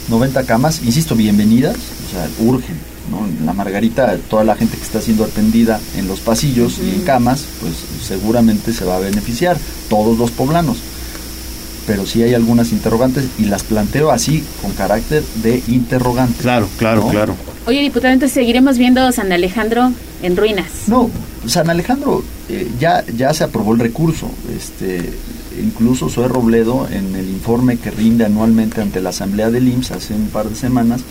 90 0.10 0.44
camas, 0.44 0.82
insisto, 0.84 1.16
bienvenidas, 1.16 1.76
o 2.08 2.12
sea, 2.12 2.30
urgen. 2.46 2.76
¿no? 3.10 3.28
La 3.46 3.54
Margarita, 3.54 4.18
toda 4.30 4.44
la 4.44 4.56
gente 4.56 4.76
que 4.78 4.84
está 4.84 5.00
siendo 5.00 5.24
atendida 5.26 5.80
en 5.96 6.08
los 6.08 6.20
pasillos 6.22 6.80
y 6.84 6.90
en 6.90 7.02
camas, 7.02 7.46
pues 7.62 7.74
seguramente 8.06 8.74
se 8.74 8.84
va 8.84 8.96
a 8.98 9.00
beneficiar, 9.00 9.58
todos 9.90 10.18
los 10.18 10.32
poblanos. 10.32 10.78
Pero 11.88 12.06
sí 12.06 12.24
hay 12.24 12.34
algunas 12.34 12.72
interrogantes 12.72 13.26
y 13.38 13.46
las 13.46 13.64
planteo 13.64 14.12
así, 14.12 14.44
con 14.62 14.72
carácter 14.72 15.24
de 15.44 15.62
interrogante. 15.68 16.42
Claro, 16.42 16.68
claro, 16.78 17.02
¿no? 17.02 17.10
claro. 17.10 17.36
Oye, 17.68 17.80
diputado, 17.80 18.14
entonces 18.14 18.34
seguiremos 18.34 18.78
viendo 18.78 19.12
San 19.12 19.32
Alejandro 19.32 19.92
en 20.22 20.38
ruinas. 20.38 20.68
No, 20.88 21.10
San 21.48 21.70
Alejandro 21.70 22.24
eh, 22.50 22.70
ya, 22.80 23.04
ya 23.06 23.34
se 23.34 23.44
aprobó 23.44 23.74
el 23.74 23.80
recurso. 23.80 24.30
Este, 24.56 25.02
incluso 25.62 26.10
Zoe 26.10 26.28
Robledo, 26.28 26.88
en 26.92 27.16
el 27.16 27.28
informe 27.30 27.78
que 27.78 27.92
rinde 27.92 28.26
anualmente 28.26 28.82
ante 28.82 29.02
la 29.02 29.10
Asamblea 29.10 29.50
del 29.50 29.68
IMSS 29.68 29.92
hace 29.92 30.14
un 30.14 30.28
par 30.28 30.50
de 30.50 30.56
semanas, 30.56 31.02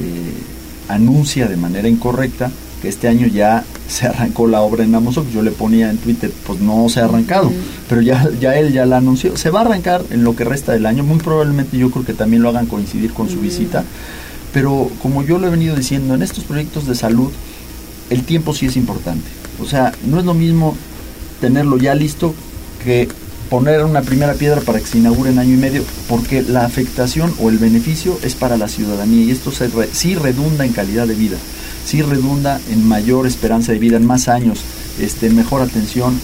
eh, 0.00 0.32
anuncia 0.88 1.48
de 1.48 1.56
manera 1.56 1.88
incorrecta 1.88 2.50
que 2.82 2.88
este 2.88 3.08
año 3.08 3.26
ya 3.26 3.64
se 3.88 4.06
arrancó 4.06 4.46
la 4.46 4.60
obra 4.60 4.84
en 4.84 4.94
Amozoc. 4.94 5.28
Yo 5.30 5.42
le 5.42 5.50
ponía 5.50 5.90
en 5.90 5.98
Twitter, 5.98 6.30
pues 6.46 6.60
no 6.60 6.88
se 6.88 7.00
ha 7.00 7.04
arrancado, 7.06 7.50
pero 7.88 8.00
ya, 8.00 8.28
ya 8.40 8.56
él 8.56 8.72
ya 8.72 8.86
la 8.86 8.98
anunció. 8.98 9.36
Se 9.36 9.50
va 9.50 9.60
a 9.60 9.64
arrancar 9.64 10.02
en 10.10 10.24
lo 10.24 10.36
que 10.36 10.44
resta 10.44 10.72
del 10.72 10.86
año. 10.86 11.02
Muy 11.04 11.18
probablemente 11.18 11.76
yo 11.78 11.90
creo 11.90 12.04
que 12.04 12.14
también 12.14 12.42
lo 12.42 12.48
hagan 12.50 12.66
coincidir 12.66 13.12
con 13.12 13.28
su 13.28 13.40
visita. 13.40 13.84
Pero 14.52 14.90
como 15.02 15.22
yo 15.22 15.38
lo 15.38 15.46
he 15.46 15.50
venido 15.50 15.76
diciendo, 15.76 16.14
en 16.14 16.22
estos 16.22 16.44
proyectos 16.44 16.86
de 16.86 16.94
salud, 16.94 17.30
el 18.10 18.24
tiempo 18.24 18.54
sí 18.54 18.66
es 18.66 18.76
importante. 18.76 19.28
O 19.60 19.66
sea, 19.66 19.92
no 20.06 20.18
es 20.18 20.24
lo 20.24 20.34
mismo 20.34 20.74
tenerlo 21.40 21.76
ya 21.78 21.94
listo 21.94 22.34
que 22.82 23.08
poner 23.50 23.84
una 23.84 24.02
primera 24.02 24.34
piedra 24.34 24.60
para 24.60 24.78
que 24.78 24.86
se 24.86 24.98
inaugure 24.98 25.30
en 25.30 25.38
año 25.38 25.54
y 25.54 25.56
medio, 25.56 25.82
porque 26.08 26.42
la 26.42 26.64
afectación 26.64 27.32
o 27.40 27.48
el 27.48 27.58
beneficio 27.58 28.18
es 28.22 28.34
para 28.34 28.56
la 28.58 28.68
ciudadanía 28.68 29.24
y 29.24 29.30
esto 29.30 29.50
se 29.50 29.68
re- 29.68 29.88
sí 29.92 30.14
redunda 30.14 30.66
en 30.66 30.72
calidad 30.72 31.06
de 31.06 31.14
vida, 31.14 31.38
sí 31.88 32.02
redunda 32.02 32.60
en 32.70 32.86
mayor 32.86 33.26
esperanza 33.26 33.72
de 33.72 33.78
vida, 33.78 33.96
en 33.96 34.06
más 34.06 34.28
años, 34.28 34.58
este, 35.00 35.30
mejor 35.30 35.62
atención 35.62 36.20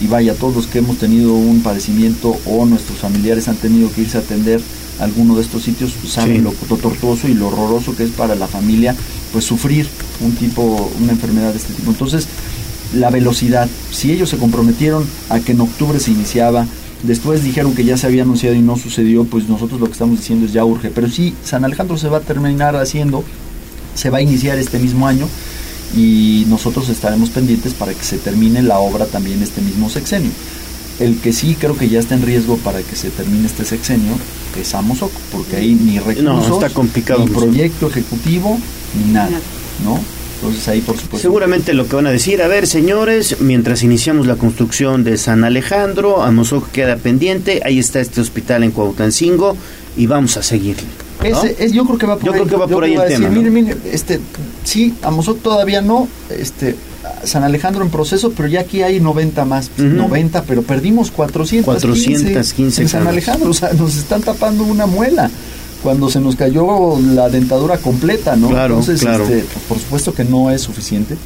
y 0.00 0.08
vaya, 0.08 0.34
todos 0.34 0.54
los 0.54 0.66
que 0.66 0.78
hemos 0.80 0.98
tenido 0.98 1.32
un 1.32 1.60
padecimiento 1.62 2.36
o 2.44 2.66
nuestros 2.66 2.98
familiares 2.98 3.48
han 3.48 3.56
tenido 3.56 3.90
que 3.90 4.02
irse 4.02 4.18
a 4.18 4.20
atender 4.20 4.60
a 5.00 5.04
alguno 5.04 5.34
de 5.36 5.42
estos 5.42 5.62
sitios, 5.62 5.94
saben 6.06 6.36
Sí. 6.36 6.42
lo, 6.42 6.52
lo 6.68 6.76
tortuoso 6.76 7.28
y 7.28 7.34
lo 7.34 7.46
horroroso 7.48 7.96
que 7.96 8.04
es 8.04 8.10
para 8.10 8.34
la 8.34 8.46
familia, 8.46 8.94
pues 9.32 9.44
sufrir 9.46 9.86
un 10.20 10.32
tipo, 10.32 10.90
una 11.02 11.12
enfermedad 11.12 11.52
de 11.52 11.58
este 11.58 11.72
tipo. 11.72 11.90
Entonces, 11.90 12.28
la 12.94 13.10
velocidad. 13.10 13.68
Si 13.90 14.12
ellos 14.12 14.28
se 14.30 14.36
comprometieron 14.36 15.04
a 15.30 15.40
que 15.40 15.52
en 15.52 15.60
octubre 15.62 15.98
se 15.98 16.10
iniciaba, 16.12 16.66
después 17.02 17.42
dijeron 17.42 17.74
que 17.74 17.84
ya 17.84 17.96
se 17.96 18.06
había 18.06 18.22
anunciado 18.22 18.54
y 18.54 18.60
no 18.60 18.76
sucedió, 18.76 19.24
pues 19.24 19.48
nosotros 19.48 19.80
lo 19.80 19.86
que 19.86 19.92
estamos 19.92 20.18
diciendo 20.18 20.46
es 20.46 20.52
ya 20.52 20.64
urge. 20.64 20.90
Pero 20.94 21.08
sí, 21.10 21.34
San 21.44 21.64
Alejandro 21.64 21.96
se 21.98 22.08
va 22.08 22.18
a 22.18 22.20
terminar 22.20 22.76
haciendo, 22.76 23.24
se 23.96 24.10
va 24.10 24.18
a 24.18 24.22
iniciar 24.22 24.58
este 24.58 24.78
mismo 24.78 25.08
año 25.08 25.28
y 25.94 26.44
nosotros 26.48 26.88
estaremos 26.88 27.30
pendientes 27.30 27.74
para 27.74 27.94
que 27.94 28.04
se 28.04 28.18
termine 28.18 28.62
la 28.62 28.78
obra 28.78 29.06
también 29.06 29.42
este 29.42 29.60
mismo 29.60 29.90
sexenio. 29.90 30.30
El 30.98 31.18
que 31.18 31.32
sí 31.32 31.56
creo 31.58 31.76
que 31.76 31.88
ya 31.88 31.98
está 31.98 32.14
en 32.14 32.22
riesgo 32.22 32.56
para 32.58 32.80
que 32.82 32.96
se 32.96 33.10
termine 33.10 33.46
este 33.46 33.64
sexenio 33.64 34.14
es 34.58 34.74
Amozoc, 34.74 35.12
porque 35.30 35.56
ahí 35.56 35.74
ni 35.74 35.98
recursos, 35.98 36.62
está 36.62 36.70
complicado, 36.70 37.26
ni 37.26 37.30
proyecto 37.30 37.88
ejecutivo, 37.88 38.58
ni 38.94 39.12
nada, 39.12 39.38
¿no? 39.84 40.00
Entonces 40.36 40.68
ahí 40.68 40.80
por 40.80 40.96
supuesto 40.96 41.26
Seguramente 41.26 41.72
lo 41.74 41.86
que 41.86 41.96
van 41.96 42.06
a 42.06 42.10
decir, 42.10 42.42
a 42.42 42.48
ver 42.48 42.66
señores, 42.66 43.36
mientras 43.40 43.82
iniciamos 43.82 44.26
la 44.26 44.36
construcción 44.36 45.04
de 45.04 45.16
San 45.18 45.44
Alejandro, 45.44 46.22
Amozoc 46.22 46.70
queda 46.70 46.96
pendiente, 46.96 47.62
ahí 47.64 47.78
está 47.78 48.00
este 48.00 48.20
hospital 48.20 48.64
en 48.64 48.70
Cuauhtancingo 48.70 49.56
y 49.96 50.06
vamos 50.06 50.36
a 50.36 50.42
seguirle. 50.42 51.05
¿No? 51.20 51.24
Ese- 51.42 51.56
es- 51.64 51.72
yo 51.72 51.84
creo 51.84 51.98
que 51.98 52.06
va 52.06 52.16
por 52.16 52.24
Yo 52.26 52.32
ahí. 52.32 52.38
creo 52.40 52.48
que 52.50 52.56
va 52.56 52.66
por 52.68 52.84
ahí 52.84 52.94
el 52.94 53.00
a 53.00 53.04
decir, 53.04 53.18
tema. 53.24 53.34
Mire, 53.38 53.50
mire, 53.50 53.76
este, 53.92 54.20
sí, 54.64 54.94
Amozoc 55.02 55.40
todavía 55.42 55.80
no, 55.80 56.08
este, 56.30 56.76
San 57.24 57.42
Alejandro 57.44 57.82
en 57.84 57.90
proceso, 57.90 58.32
pero 58.36 58.48
ya 58.48 58.60
aquí 58.60 58.82
hay 58.82 59.00
90 59.00 59.44
más, 59.44 59.70
90, 59.78 60.42
pero 60.42 60.62
perdimos 60.62 61.10
415, 61.10 61.64
415 61.64 62.82
en 62.82 62.88
San. 62.88 63.06
Alejandro, 63.06 63.50
o 63.50 63.54
sea, 63.54 63.72
nos 63.72 63.96
están 63.96 64.22
tapando 64.22 64.64
una 64.64 64.86
muela 64.86 65.30
cuando 65.82 66.10
se 66.10 66.20
nos 66.20 66.34
cayó 66.36 66.98
la 67.00 67.28
dentadura 67.28 67.78
completa, 67.78 68.34
¿no? 68.36 68.48
Claro, 68.48 68.74
Entonces, 68.78 69.00
claro. 69.00 69.24
este, 69.24 69.44
por 69.68 69.78
supuesto 69.78 70.12
que 70.14 70.24
no 70.24 70.50
es 70.50 70.62
suficiente 70.62 71.16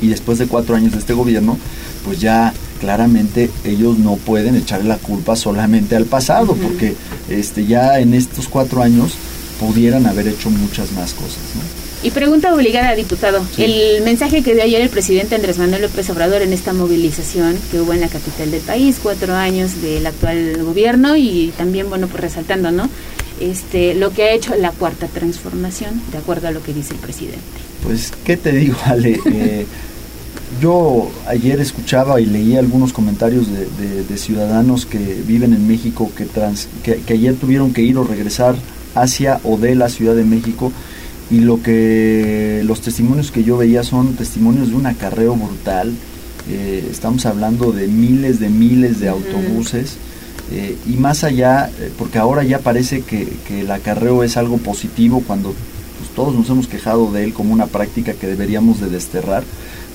y 0.00 0.08
después 0.08 0.38
de 0.38 0.46
cuatro 0.46 0.76
años 0.76 0.92
de 0.92 0.98
este 0.98 1.12
gobierno, 1.12 1.58
pues 2.04 2.20
ya 2.20 2.52
claramente 2.80 3.50
ellos 3.64 3.98
no 3.98 4.16
pueden 4.16 4.56
echarle 4.56 4.88
la 4.88 4.96
culpa 4.96 5.36
solamente 5.36 5.96
al 5.96 6.06
pasado, 6.06 6.54
porque 6.54 6.94
este 7.28 7.66
ya 7.66 7.98
en 8.00 8.14
estos 8.14 8.48
cuatro 8.48 8.82
años 8.82 9.12
pudieran 9.60 10.06
haber 10.06 10.28
hecho 10.28 10.50
muchas 10.50 10.92
más 10.92 11.12
cosas. 11.12 11.38
¿no? 11.54 11.80
Y 12.02 12.10
pregunta 12.10 12.54
obligada, 12.54 12.94
diputado. 12.94 13.44
El 13.58 14.02
mensaje 14.02 14.42
que 14.42 14.54
dio 14.54 14.62
ayer 14.62 14.80
el 14.80 14.88
presidente 14.88 15.34
Andrés 15.34 15.58
Manuel 15.58 15.82
López 15.82 16.08
Obrador 16.08 16.40
en 16.40 16.54
esta 16.54 16.72
movilización 16.72 17.58
que 17.70 17.78
hubo 17.78 17.92
en 17.92 18.00
la 18.00 18.08
capital 18.08 18.50
del 18.50 18.62
país, 18.62 18.98
cuatro 19.02 19.34
años 19.34 19.82
del 19.82 20.06
actual 20.06 20.62
gobierno 20.62 21.16
y 21.16 21.52
también, 21.58 21.90
bueno, 21.90 22.08
pues 22.08 22.22
resaltando, 22.22 22.70
¿no? 22.70 22.88
Este, 23.38 23.94
lo 23.94 24.12
que 24.12 24.22
ha 24.24 24.32
hecho 24.32 24.54
la 24.54 24.70
cuarta 24.70 25.08
transformación, 25.08 26.00
de 26.10 26.18
acuerdo 26.18 26.48
a 26.48 26.52
lo 26.52 26.62
que 26.62 26.72
dice 26.72 26.94
el 26.94 27.00
presidente. 27.00 27.69
Pues, 27.82 28.12
¿qué 28.24 28.36
te 28.36 28.52
digo, 28.52 28.76
Ale? 28.84 29.18
Eh, 29.26 29.66
yo 30.60 31.10
ayer 31.26 31.60
escuchaba 31.60 32.20
y 32.20 32.26
leí 32.26 32.56
algunos 32.56 32.92
comentarios 32.92 33.46
de, 33.50 33.66
de- 33.66 34.04
de 34.04 34.16
ciudadanos 34.18 34.84
que 34.86 34.98
viven 35.26 35.54
en 35.54 35.66
México 35.68 36.10
que, 36.16 36.24
trans- 36.26 36.68
que, 36.82 36.96
que 36.96 37.12
ayer 37.14 37.34
tuvieron 37.36 37.72
que 37.72 37.82
ir 37.82 37.96
o 37.96 38.04
regresar 38.04 38.56
hacia 38.94 39.40
o 39.44 39.56
de 39.56 39.74
la 39.76 39.88
Ciudad 39.88 40.14
de 40.16 40.24
México 40.24 40.72
y 41.30 41.38
lo 41.40 41.62
que 41.62 42.62
los 42.64 42.80
testimonios 42.80 43.30
que 43.30 43.44
yo 43.44 43.56
veía 43.56 43.84
son 43.84 44.14
testimonios 44.14 44.70
de 44.70 44.74
un 44.74 44.86
acarreo 44.86 45.36
brutal. 45.36 45.92
Eh, 46.50 46.88
estamos 46.90 47.24
hablando 47.26 47.70
de 47.70 47.86
miles 47.86 48.40
de 48.40 48.48
miles 48.50 48.98
de 48.98 49.08
autobuses. 49.08 49.96
Eh, 50.52 50.76
y 50.88 50.94
más 50.94 51.22
allá, 51.22 51.70
eh, 51.78 51.92
porque 51.96 52.18
ahora 52.18 52.42
ya 52.42 52.58
parece 52.58 53.02
que, 53.02 53.28
que 53.46 53.60
el 53.60 53.70
acarreo 53.70 54.24
es 54.24 54.36
algo 54.36 54.58
positivo 54.58 55.22
cuando 55.24 55.54
todos 56.14 56.34
nos 56.34 56.48
hemos 56.50 56.66
quejado 56.66 57.10
de 57.12 57.24
él 57.24 57.32
como 57.32 57.52
una 57.52 57.66
práctica 57.66 58.12
que 58.14 58.26
deberíamos 58.26 58.80
de 58.80 58.88
desterrar, 58.88 59.44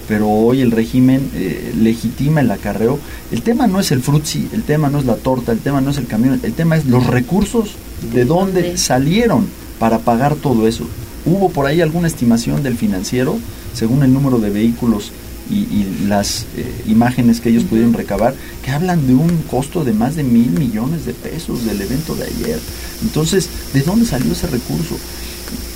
pero 0.07 0.29
hoy 0.29 0.61
el 0.61 0.71
régimen 0.71 1.29
eh, 1.33 1.73
legitima 1.77 2.41
el 2.41 2.51
acarreo. 2.51 2.99
El 3.31 3.41
tema 3.41 3.67
no 3.67 3.79
es 3.79 3.91
el 3.91 4.01
frutzi, 4.01 4.47
el 4.53 4.63
tema 4.63 4.89
no 4.89 4.99
es 4.99 5.05
la 5.05 5.15
torta, 5.15 5.51
el 5.51 5.59
tema 5.59 5.81
no 5.81 5.91
es 5.91 5.97
el 5.97 6.07
camión, 6.07 6.39
el 6.43 6.53
tema 6.53 6.77
es 6.77 6.85
los 6.85 7.07
recursos, 7.07 7.71
de 8.13 8.25
dónde 8.25 8.77
salieron 8.77 9.47
para 9.79 9.99
pagar 9.99 10.35
todo 10.35 10.67
eso. 10.67 10.85
¿Hubo 11.25 11.49
por 11.49 11.65
ahí 11.65 11.81
alguna 11.81 12.07
estimación 12.07 12.61
del 12.61 12.77
financiero, 12.77 13.37
según 13.73 14.03
el 14.03 14.13
número 14.13 14.37
de 14.37 14.51
vehículos 14.51 15.11
y, 15.49 15.55
y 15.55 16.05
las 16.07 16.45
eh, 16.55 16.83
imágenes 16.87 17.41
que 17.41 17.49
ellos 17.49 17.63
pudieron 17.63 17.93
recabar, 17.93 18.35
que 18.63 18.71
hablan 18.71 19.07
de 19.07 19.15
un 19.15 19.37
costo 19.49 19.83
de 19.83 19.93
más 19.93 20.15
de 20.15 20.23
mil 20.23 20.51
millones 20.51 21.05
de 21.05 21.13
pesos 21.13 21.65
del 21.65 21.81
evento 21.81 22.15
de 22.15 22.25
ayer? 22.25 22.59
Entonces, 23.01 23.49
¿de 23.73 23.81
dónde 23.81 24.05
salió 24.05 24.33
ese 24.33 24.47
recurso? 24.47 24.97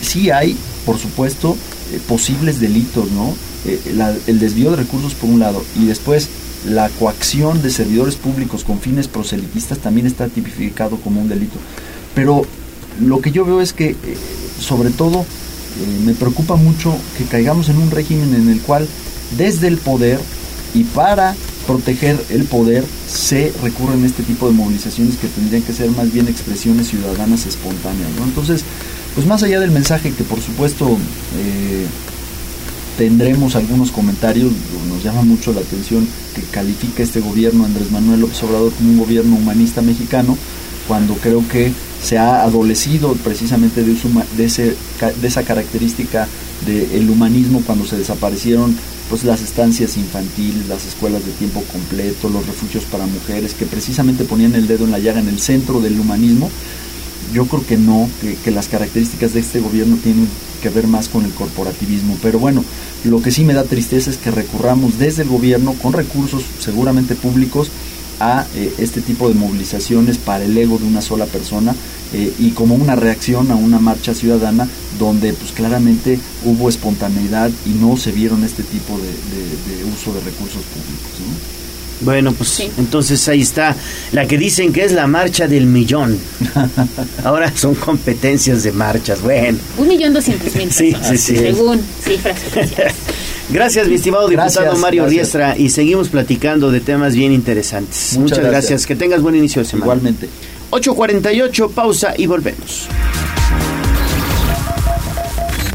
Sí 0.01 0.31
hay, 0.31 0.55
por 0.85 0.97
supuesto, 0.97 1.55
eh, 1.93 1.99
posibles 2.07 2.59
delitos, 2.59 3.11
¿no? 3.11 3.33
Eh, 3.65 3.79
el 4.27 4.39
desvío 4.39 4.71
de 4.71 4.77
recursos 4.77 5.13
por 5.13 5.29
un 5.29 5.39
lado 5.39 5.63
y 5.75 5.85
después 5.85 6.29
la 6.65 6.89
coacción 6.89 7.61
de 7.61 7.69
servidores 7.69 8.15
públicos 8.15 8.63
con 8.63 8.79
fines 8.79 9.07
proselitistas 9.07 9.79
también 9.79 10.07
está 10.07 10.27
tipificado 10.27 10.97
como 10.97 11.21
un 11.21 11.29
delito. 11.29 11.57
Pero 12.15 12.43
lo 13.01 13.21
que 13.21 13.31
yo 13.31 13.45
veo 13.45 13.61
es 13.61 13.73
que, 13.73 13.89
eh, 13.89 13.95
sobre 14.59 14.89
todo, 14.89 15.25
me 16.05 16.13
preocupa 16.13 16.55
mucho 16.55 16.93
que 17.17 17.23
caigamos 17.23 17.69
en 17.69 17.77
un 17.77 17.91
régimen 17.91 18.33
en 18.33 18.49
el 18.49 18.59
cual 18.61 18.87
desde 19.37 19.67
el 19.67 19.77
poder 19.77 20.19
y 20.73 20.83
para 20.83 21.35
proteger 21.67 22.19
el 22.29 22.45
poder 22.45 22.83
se 23.07 23.53
recurren 23.61 24.03
a 24.03 24.07
este 24.07 24.23
tipo 24.23 24.47
de 24.47 24.53
movilizaciones 24.53 25.17
que 25.17 25.27
tendrían 25.27 25.61
que 25.61 25.73
ser 25.73 25.89
más 25.91 26.11
bien 26.11 26.27
expresiones 26.27 26.87
ciudadanas 26.87 27.45
espontáneas. 27.45 28.09
¿no? 28.17 28.25
Entonces, 28.25 28.63
pues 29.15 29.27
más 29.27 29.43
allá 29.43 29.59
del 29.59 29.71
mensaje 29.71 30.11
que 30.11 30.23
por 30.23 30.41
supuesto 30.41 30.97
eh, 31.37 31.85
tendremos 32.97 33.55
algunos 33.55 33.91
comentarios, 33.91 34.51
nos 34.89 35.03
llama 35.03 35.21
mucho 35.21 35.53
la 35.53 35.61
atención 35.61 36.07
que 36.35 36.41
califica 36.43 37.03
este 37.03 37.21
gobierno 37.21 37.65
Andrés 37.65 37.91
Manuel 37.91 38.21
López 38.21 38.43
Obrador 38.43 38.73
como 38.73 38.91
un 38.91 38.97
gobierno 38.97 39.35
humanista 39.35 39.81
mexicano, 39.81 40.37
cuando 40.87 41.13
creo 41.15 41.47
que 41.47 41.71
se 42.01 42.17
ha 42.17 42.43
adolecido 42.43 43.13
precisamente 43.13 43.83
de, 43.83 43.95
de, 44.37 44.45
ese, 44.45 44.75
de 45.21 45.27
esa 45.27 45.43
característica 45.43 46.27
del 46.65 47.09
humanismo 47.09 47.61
cuando 47.65 47.85
se 47.85 47.97
desaparecieron 47.97 48.75
pues 49.09 49.23
las 49.23 49.41
estancias 49.41 49.97
infantiles, 49.97 50.67
las 50.67 50.85
escuelas 50.85 51.25
de 51.25 51.31
tiempo 51.31 51.63
completo, 51.71 52.29
los 52.29 52.45
refugios 52.45 52.83
para 52.85 53.07
mujeres, 53.07 53.55
que 53.55 53.65
precisamente 53.65 54.23
ponían 54.23 54.53
el 54.53 54.67
dedo 54.67 54.85
en 54.85 54.91
la 54.91 54.99
llaga 54.99 55.19
en 55.19 55.29
el 55.29 55.39
centro 55.39 55.81
del 55.81 55.99
humanismo, 55.99 56.49
yo 57.33 57.45
creo 57.45 57.65
que 57.65 57.77
no, 57.77 58.09
que, 58.43 58.51
las 58.51 58.67
características 58.67 59.33
de 59.33 59.39
este 59.41 59.59
gobierno 59.59 59.97
tienen 60.03 60.27
que 60.61 60.69
ver 60.69 60.87
más 60.87 61.07
con 61.09 61.23
el 61.25 61.31
corporativismo. 61.31 62.17
Pero 62.21 62.39
bueno, 62.39 62.63
lo 63.03 63.21
que 63.21 63.31
sí 63.31 63.43
me 63.43 63.53
da 63.53 63.63
tristeza 63.63 64.09
es 64.09 64.17
que 64.17 64.31
recurramos 64.31 64.97
desde 64.99 65.23
el 65.23 65.29
gobierno 65.29 65.73
con 65.73 65.93
recursos 65.93 66.43
seguramente 66.59 67.15
públicos 67.15 67.69
a 68.19 68.45
eh, 68.55 68.73
este 68.79 68.99
tipo 69.01 69.29
de 69.29 69.35
movilizaciones 69.35 70.17
para 70.17 70.43
el 70.43 70.57
ego 70.57 70.77
de 70.77 70.85
una 70.85 71.01
sola 71.01 71.25
persona 71.25 71.73
eh, 72.13 72.33
y 72.37 72.49
como 72.51 72.75
una 72.75 72.95
reacción 72.97 73.49
a 73.51 73.55
una 73.55 73.79
marcha 73.79 74.13
ciudadana 74.13 74.67
donde 74.99 75.31
pues 75.31 75.53
claramente 75.53 76.19
hubo 76.43 76.67
espontaneidad 76.67 77.49
y 77.65 77.69
no 77.79 77.95
se 77.95 78.11
vieron 78.11 78.43
este 78.43 78.63
tipo 78.63 78.97
de, 78.97 79.07
de- 79.07 79.77
de 79.77 79.83
uso 79.93 80.11
de 80.13 80.19
recursos 80.19 80.61
públicos. 80.63 81.11
¿no? 81.25 81.58
Bueno, 82.01 82.31
pues 82.33 82.61
entonces 82.77 83.27
ahí 83.27 83.41
está 83.41 83.75
la 84.13 84.25
que 84.25 84.37
dicen 84.37 84.71
que 84.71 84.83
es 84.85 84.91
la 84.93 85.05
marcha 85.07 85.47
del 85.47 85.65
millón. 85.65 86.17
Ahora 87.23 87.51
son 87.55 87.75
competencias 87.75 88.63
de 88.63 88.71
marchas. 88.71 89.21
Bueno, 89.21 89.57
Un 89.77 89.87
millón 89.87 90.13
doscientos 90.13 90.55
mil 90.55 90.71
Sí, 90.71 90.95
sí, 91.01 91.17
sí. 91.17 91.35
según 91.37 91.81
cifras 92.03 92.37
oficiales. 92.47 92.93
gracias 93.49 93.87
mi 93.87 93.95
estimado 93.95 94.27
diputado 94.29 94.61
Gracias, 94.61 94.79
Mario 94.79 95.03
gracias. 95.03 95.19
Riestra 95.33 95.57
y 95.57 95.69
seguimos 95.69 96.07
platicando 96.09 96.71
de 96.71 96.79
temas 96.79 97.15
bien 97.15 97.31
interesantes. 97.33 98.13
Muchas 98.13 98.19
Muchas, 98.19 98.37
gracias. 98.39 98.51
gracias. 98.69 98.85
que 98.85 98.95
tengas 98.95 99.21
buen 99.21 99.35
inicio 99.35 99.61
de 99.61 99.67
semana. 99.67 99.85
Igualmente. 99.85 100.29
8.48, 100.71 101.71
pausa 101.71 102.13
y 102.17 102.27
volvemos. 102.27 102.87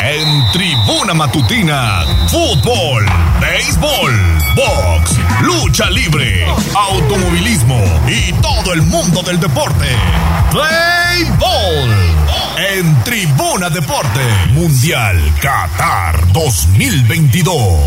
En 0.00 0.52
tribuna 0.52 1.14
matutina, 1.14 2.04
fútbol, 2.28 3.06
béisbol, 3.40 4.12
box, 4.56 5.18
lucha 5.42 5.88
libre, 5.90 6.44
automovilismo 6.74 7.80
y 8.08 8.32
todo 8.40 8.72
el 8.72 8.82
mundo 8.82 9.22
del 9.22 9.38
deporte. 9.38 9.86
Play 10.50 11.24
Ball. 11.38 11.90
En 12.58 13.02
Tribuna 13.04 13.70
Deporte 13.70 14.20
Mundial 14.52 15.18
Qatar 15.40 16.32
2022. 16.32 17.78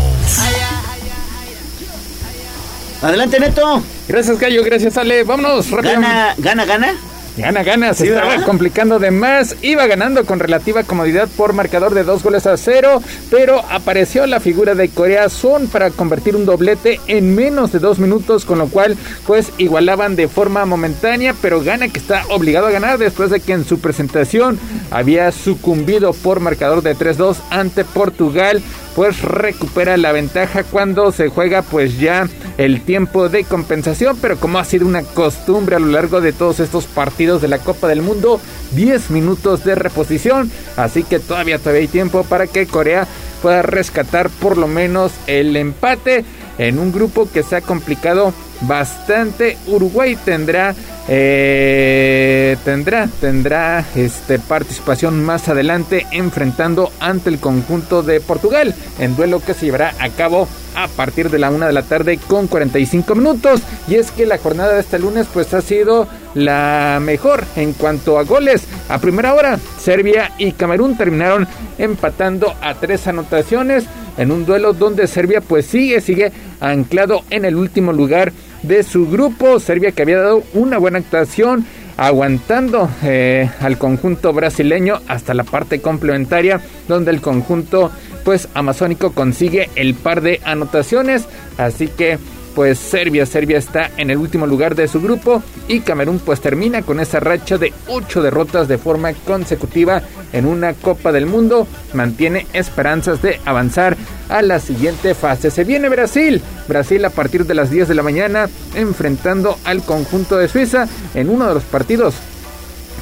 Adelante, 3.02 3.38
Neto. 3.40 3.82
Gracias, 4.08 4.38
Gallo. 4.38 4.64
Gracias, 4.64 4.96
Ale. 4.96 5.24
Vámonos 5.24 5.70
rápido. 5.70 5.94
Gana, 5.94 6.34
gana, 6.38 6.64
gana. 6.64 6.94
Gana, 7.36 7.62
gana, 7.62 7.92
se 7.92 8.08
estaba 8.08 8.42
complicando 8.44 8.98
de 8.98 9.10
más. 9.10 9.56
Iba 9.60 9.86
ganando 9.86 10.24
con 10.24 10.38
relativa 10.38 10.84
comodidad 10.84 11.28
por 11.36 11.52
marcador 11.52 11.92
de 11.92 12.02
dos 12.02 12.22
goles 12.22 12.46
a 12.46 12.56
cero, 12.56 13.02
pero 13.30 13.62
apareció 13.70 14.26
la 14.26 14.40
figura 14.40 14.74
de 14.74 14.88
Corea 14.88 15.28
Son 15.28 15.66
para 15.66 15.90
convertir 15.90 16.34
un 16.34 16.46
doblete 16.46 16.98
en 17.08 17.34
menos 17.34 17.72
de 17.72 17.78
dos 17.78 17.98
minutos, 17.98 18.46
con 18.46 18.58
lo 18.58 18.68
cual, 18.68 18.96
pues 19.26 19.52
igualaban 19.58 20.16
de 20.16 20.28
forma 20.28 20.64
momentánea, 20.64 21.34
pero 21.42 21.62
gana 21.62 21.88
que 21.88 21.98
está 21.98 22.24
obligado 22.30 22.68
a 22.68 22.70
ganar 22.70 22.96
después 22.96 23.30
de 23.30 23.40
que 23.40 23.52
en 23.52 23.66
su 23.66 23.80
presentación 23.80 24.58
había 24.90 25.30
sucumbido 25.30 26.14
por 26.14 26.40
marcador 26.40 26.82
de 26.82 26.96
3-2 26.96 27.36
ante 27.50 27.84
Portugal 27.84 28.62
pues 28.96 29.20
recupera 29.20 29.98
la 29.98 30.10
ventaja 30.10 30.64
cuando 30.64 31.12
se 31.12 31.28
juega 31.28 31.60
pues 31.60 32.00
ya 32.00 32.26
el 32.56 32.80
tiempo 32.80 33.28
de 33.28 33.44
compensación, 33.44 34.16
pero 34.22 34.38
como 34.38 34.58
ha 34.58 34.64
sido 34.64 34.86
una 34.86 35.02
costumbre 35.02 35.76
a 35.76 35.78
lo 35.78 35.88
largo 35.88 36.22
de 36.22 36.32
todos 36.32 36.60
estos 36.60 36.86
partidos 36.86 37.42
de 37.42 37.48
la 37.48 37.58
Copa 37.58 37.88
del 37.88 38.00
Mundo, 38.00 38.40
10 38.72 39.10
minutos 39.10 39.64
de 39.64 39.74
reposición, 39.74 40.50
así 40.78 41.04
que 41.04 41.18
todavía 41.18 41.58
todavía 41.58 41.82
hay 41.82 41.88
tiempo 41.88 42.24
para 42.24 42.46
que 42.46 42.66
Corea 42.66 43.06
pueda 43.42 43.60
rescatar 43.60 44.30
por 44.30 44.56
lo 44.56 44.66
menos 44.66 45.12
el 45.26 45.54
empate 45.56 46.24
en 46.56 46.78
un 46.78 46.90
grupo 46.90 47.28
que 47.30 47.42
se 47.42 47.56
ha 47.56 47.60
complicado 47.60 48.32
bastante. 48.62 49.56
Uruguay 49.66 50.16
tendrá 50.24 50.74
eh, 51.08 52.56
tendrá 52.64 53.08
tendrá 53.20 53.84
este 53.94 54.40
participación 54.40 55.24
más 55.24 55.48
adelante 55.48 56.04
enfrentando 56.10 56.90
ante 56.98 57.30
el 57.30 57.38
conjunto 57.38 58.02
de 58.02 58.20
Portugal 58.20 58.74
en 58.98 59.14
duelo 59.14 59.40
que 59.40 59.54
se 59.54 59.66
llevará 59.66 59.94
a 60.00 60.08
cabo 60.08 60.48
a 60.74 60.88
partir 60.88 61.30
de 61.30 61.38
la 61.38 61.50
una 61.50 61.68
de 61.68 61.72
la 61.72 61.82
tarde 61.82 62.18
con 62.26 62.48
45 62.48 63.14
minutos 63.14 63.60
y 63.86 63.94
es 63.94 64.10
que 64.10 64.26
la 64.26 64.38
jornada 64.38 64.74
de 64.74 64.80
este 64.80 64.98
lunes 64.98 65.28
pues 65.32 65.54
ha 65.54 65.60
sido 65.60 66.08
la 66.34 66.98
mejor 67.00 67.44
en 67.54 67.72
cuanto 67.72 68.18
a 68.18 68.24
goles 68.24 68.66
a 68.88 68.98
primera 68.98 69.32
hora 69.32 69.60
Serbia 69.78 70.32
y 70.38 70.52
Camerún 70.52 70.98
terminaron 70.98 71.46
empatando 71.78 72.52
a 72.60 72.74
tres 72.74 73.06
anotaciones 73.06 73.84
en 74.18 74.32
un 74.32 74.44
duelo 74.44 74.72
donde 74.72 75.06
Serbia 75.06 75.40
pues 75.40 75.66
sigue 75.66 76.00
sigue 76.00 76.32
anclado 76.60 77.22
en 77.30 77.44
el 77.44 77.54
último 77.54 77.92
lugar 77.92 78.32
de 78.66 78.82
su 78.82 79.08
grupo. 79.08 79.60
Serbia 79.60 79.92
que 79.92 80.02
había 80.02 80.18
dado 80.18 80.42
una 80.54 80.78
buena 80.78 80.98
actuación 80.98 81.66
aguantando 81.96 82.90
eh, 83.02 83.48
al 83.60 83.78
conjunto 83.78 84.32
brasileño 84.32 85.00
hasta 85.08 85.32
la 85.34 85.44
parte 85.44 85.80
complementaria 85.80 86.60
donde 86.88 87.10
el 87.10 87.20
conjunto 87.20 87.90
pues 88.24 88.48
amazónico 88.54 89.12
consigue 89.12 89.70
el 89.76 89.94
par 89.94 90.20
de 90.20 90.40
anotaciones. 90.44 91.26
Así 91.58 91.88
que 91.88 92.18
pues 92.56 92.78
Serbia, 92.78 93.26
Serbia 93.26 93.58
está 93.58 93.90
en 93.98 94.10
el 94.10 94.16
último 94.16 94.46
lugar 94.46 94.74
de 94.74 94.88
su 94.88 95.02
grupo 95.02 95.42
y 95.68 95.80
Camerún 95.80 96.18
pues 96.18 96.40
termina 96.40 96.80
con 96.80 97.00
esa 97.00 97.20
racha 97.20 97.58
de 97.58 97.74
8 97.86 98.22
derrotas 98.22 98.66
de 98.66 98.78
forma 98.78 99.12
consecutiva 99.12 100.00
en 100.32 100.46
una 100.46 100.72
Copa 100.72 101.12
del 101.12 101.26
Mundo, 101.26 101.68
mantiene 101.92 102.46
esperanzas 102.54 103.20
de 103.20 103.40
avanzar 103.44 103.94
a 104.30 104.40
la 104.40 104.58
siguiente 104.58 105.14
fase. 105.14 105.50
Se 105.50 105.64
viene 105.64 105.90
Brasil, 105.90 106.40
Brasil 106.66 107.04
a 107.04 107.10
partir 107.10 107.44
de 107.44 107.54
las 107.54 107.70
10 107.70 107.88
de 107.88 107.94
la 107.94 108.02
mañana 108.02 108.48
enfrentando 108.74 109.58
al 109.64 109.82
conjunto 109.82 110.38
de 110.38 110.48
Suiza 110.48 110.88
en 111.14 111.28
uno 111.28 111.46
de 111.46 111.54
los 111.54 111.64
partidos 111.64 112.14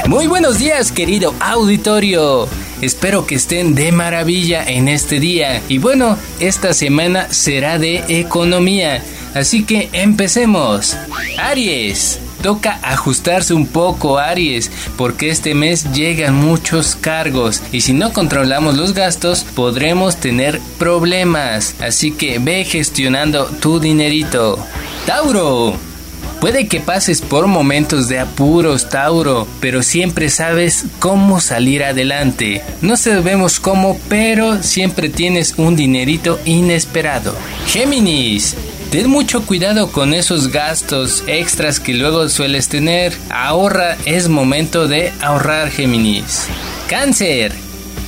Muy 0.05 0.27
buenos 0.27 0.59
días, 0.59 0.91
querido 0.91 1.33
auditorio. 1.39 2.47
Espero 2.81 3.25
que 3.25 3.35
estén 3.35 3.75
de 3.75 3.91
maravilla 3.91 4.63
en 4.63 4.87
este 4.87 5.19
día. 5.19 5.61
Y 5.67 5.77
bueno, 5.77 6.17
esta 6.39 6.73
semana 6.73 7.27
será 7.31 7.77
de 7.77 8.03
economía. 8.07 9.03
Así 9.33 9.63
que 9.63 9.89
empecemos. 9.93 10.97
Aries. 11.37 12.19
Toca 12.41 12.79
ajustarse 12.83 13.53
un 13.53 13.67
poco, 13.67 14.17
Aries, 14.17 14.71
porque 14.95 15.29
este 15.29 15.53
mes 15.53 15.91
llegan 15.91 16.35
muchos 16.35 16.95
cargos 16.95 17.61
y 17.73 17.81
si 17.81 17.91
no 17.91 18.13
controlamos 18.13 18.77
los 18.77 18.93
gastos 18.93 19.43
podremos 19.43 20.15
tener 20.15 20.61
problemas. 20.77 21.75
Así 21.81 22.11
que 22.11 22.39
ve 22.39 22.63
gestionando 22.63 23.45
tu 23.59 23.81
dinerito. 23.81 24.57
Tauro. 25.05 25.88
Puede 26.39 26.69
que 26.69 26.79
pases 26.79 27.21
por 27.21 27.47
momentos 27.47 28.07
de 28.07 28.19
apuros, 28.19 28.87
Tauro, 28.89 29.45
pero 29.59 29.83
siempre 29.83 30.29
sabes 30.29 30.85
cómo 30.99 31.41
salir 31.41 31.83
adelante. 31.83 32.63
No 32.81 32.95
sabemos 32.95 33.59
cómo, 33.59 33.99
pero 34.07 34.63
siempre 34.63 35.09
tienes 35.09 35.55
un 35.57 35.75
dinerito 35.75 36.39
inesperado. 36.45 37.35
Géminis. 37.67 38.55
Ten 38.89 39.09
mucho 39.09 39.45
cuidado 39.45 39.91
con 39.91 40.13
esos 40.13 40.47
gastos 40.47 41.25
extras 41.27 41.81
que 41.81 41.93
luego 41.93 42.29
sueles 42.29 42.69
tener. 42.69 43.13
Ahorra, 43.29 43.97
es 44.05 44.29
momento 44.29 44.87
de 44.87 45.11
ahorrar, 45.21 45.69
Géminis. 45.69 46.47
Cáncer. 46.87 47.51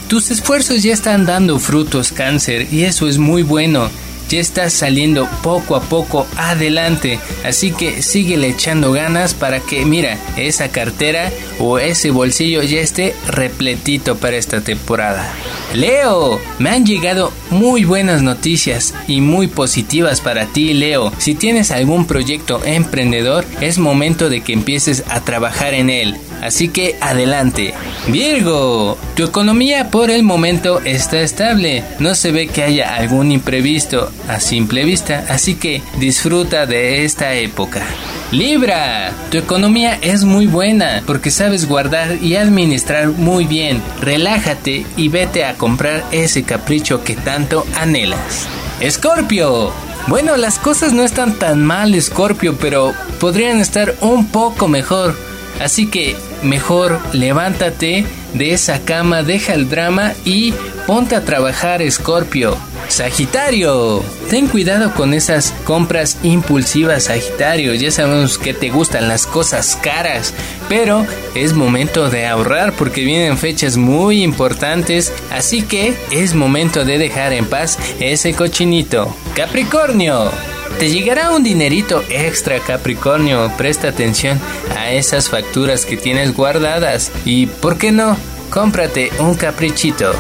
Tus 0.08 0.32
esfuerzos 0.32 0.84
ya 0.84 0.94
están 0.94 1.26
dando 1.26 1.60
frutos, 1.60 2.12
cáncer, 2.12 2.68
y 2.72 2.84
eso 2.84 3.08
es 3.08 3.18
muy 3.18 3.44
bueno 3.44 3.90
ya 4.32 4.40
estás 4.40 4.74
saliendo 4.74 5.28
poco 5.44 5.76
a 5.76 5.82
poco 5.82 6.26
adelante. 6.38 7.20
Así 7.44 7.72
que 7.72 8.02
síguele 8.02 8.48
echando 8.48 8.92
ganas 8.94 9.34
para 9.34 9.60
que, 9.60 9.86
mira, 9.86 10.18
esa 10.38 10.70
cartera 10.70 11.32
o 11.60 11.80
ese 11.80 12.12
bolsillo 12.12 12.64
ya 12.64 12.80
esté 12.80 13.14
repletito 13.28 14.16
para 14.16 14.38
esta 14.38 14.62
temporada. 14.62 15.32
Leo, 15.74 16.40
me 16.60 16.70
han 16.70 16.86
llegado 16.86 17.32
muy 17.50 17.84
buenas 17.84 18.22
noticias 18.22 18.94
y 19.08 19.22
muy 19.22 19.48
positivas 19.48 20.22
para 20.22 20.46
ti, 20.48 20.74
Leo. 20.74 21.12
Si 21.18 21.36
tienes 21.36 21.72
algún 21.72 22.06
proyecto 22.06 22.64
emprendedor, 22.64 23.46
es 23.60 23.78
momento 23.78 24.30
de 24.30 24.42
que 24.42 24.54
empieces 24.54 25.04
a 25.10 25.22
trabajar 25.22 25.74
en 25.74 25.90
él. 25.90 26.18
Así 26.42 26.70
que 26.70 26.96
adelante. 27.00 27.74
Virgo, 28.08 28.98
tu 29.16 29.24
economía 29.24 29.90
por 29.90 30.10
el 30.10 30.24
momento 30.24 30.82
está 30.84 31.22
estable. 31.22 31.84
No 32.00 32.16
se 32.16 32.32
ve 32.32 32.48
que 32.48 32.64
haya 32.64 32.96
algún 32.96 33.32
imprevisto 33.32 34.12
a 34.28 34.40
simple 34.40 34.84
vista, 34.84 35.26
así 35.30 35.56
que 35.56 35.82
disfruta 36.00 36.66
de 36.66 37.06
esta 37.06 37.34
época. 37.36 37.82
Libra, 38.32 39.12
tu 39.30 39.38
economía 39.38 40.00
es 40.02 40.24
muy 40.24 40.48
buena 40.48 41.04
porque 41.06 41.32
sabes 41.32 41.68
guardar 41.68 42.18
y 42.22 42.38
administrar 42.38 43.10
muy 43.10 43.46
bien. 43.46 43.82
Relájate 44.00 44.86
y 44.98 45.10
vete 45.10 45.46
a 45.46 45.56
comprar 45.56 46.04
ese 46.12 46.44
capricho 46.44 47.04
que 47.04 47.16
tanto 47.16 47.66
anhelas. 47.76 48.48
Escorpio, 48.80 49.74
bueno, 50.08 50.38
las 50.38 50.58
cosas 50.58 50.94
no 50.94 51.04
están 51.04 51.38
tan 51.38 51.64
mal, 51.64 51.94
Escorpio, 51.94 52.58
pero 52.58 52.94
podrían 53.20 53.60
estar 53.60 53.94
un 54.02 54.26
poco 54.28 54.68
mejor. 54.68 55.31
Así 55.60 55.88
que 55.88 56.16
mejor 56.44 57.00
levántate 57.14 58.06
de 58.34 58.54
esa 58.54 58.80
cama, 58.80 59.24
deja 59.24 59.54
el 59.54 59.70
drama 59.70 60.14
y 60.26 60.54
ponte 60.88 61.16
a 61.16 61.26
trabajar, 61.26 61.82
Escorpio. 61.82 62.58
Sagitario, 62.88 64.04
ten 64.30 64.48
cuidado 64.48 64.94
con 64.94 65.14
esas 65.14 65.54
compras 65.64 66.18
impulsivas, 66.24 67.06
Sagitario. 67.06 67.74
Ya 67.74 67.90
sabemos 67.90 68.38
que 68.38 68.54
te 68.54 68.70
gustan 68.70 69.08
las 69.08 69.26
cosas 69.26 69.78
caras, 69.82 70.34
pero 70.68 71.06
es 71.34 71.54
momento 71.54 72.10
de 72.10 72.28
ahorrar 72.28 72.74
porque 72.74 73.06
vienen 73.06 73.38
fechas 73.38 73.78
muy 73.78 74.24
importantes, 74.24 75.14
así 75.32 75.62
que 75.62 75.94
es 76.12 76.34
momento 76.34 76.84
de 76.84 76.98
dejar 76.98 77.32
en 77.32 77.46
paz 77.46 77.78
ese 78.00 78.34
cochinito. 78.34 79.16
Capricornio, 79.36 80.30
te 80.80 80.90
llegará 80.90 81.32
un 81.32 81.44
dinerito 81.44 82.04
extra, 82.10 82.60
Capricornio. 82.60 83.52
Presta 83.58 83.90
atención 83.90 84.40
a 84.78 84.92
esas 84.92 85.30
facturas 85.30 85.86
que 85.86 85.98
tienes 85.98 86.36
guardadas 86.36 87.12
y, 87.26 87.46
¿por 87.46 87.78
qué 87.78 87.92
no? 87.92 88.18
Cómprate 88.50 89.12
un 89.20 89.36
caprichito. 89.36 90.12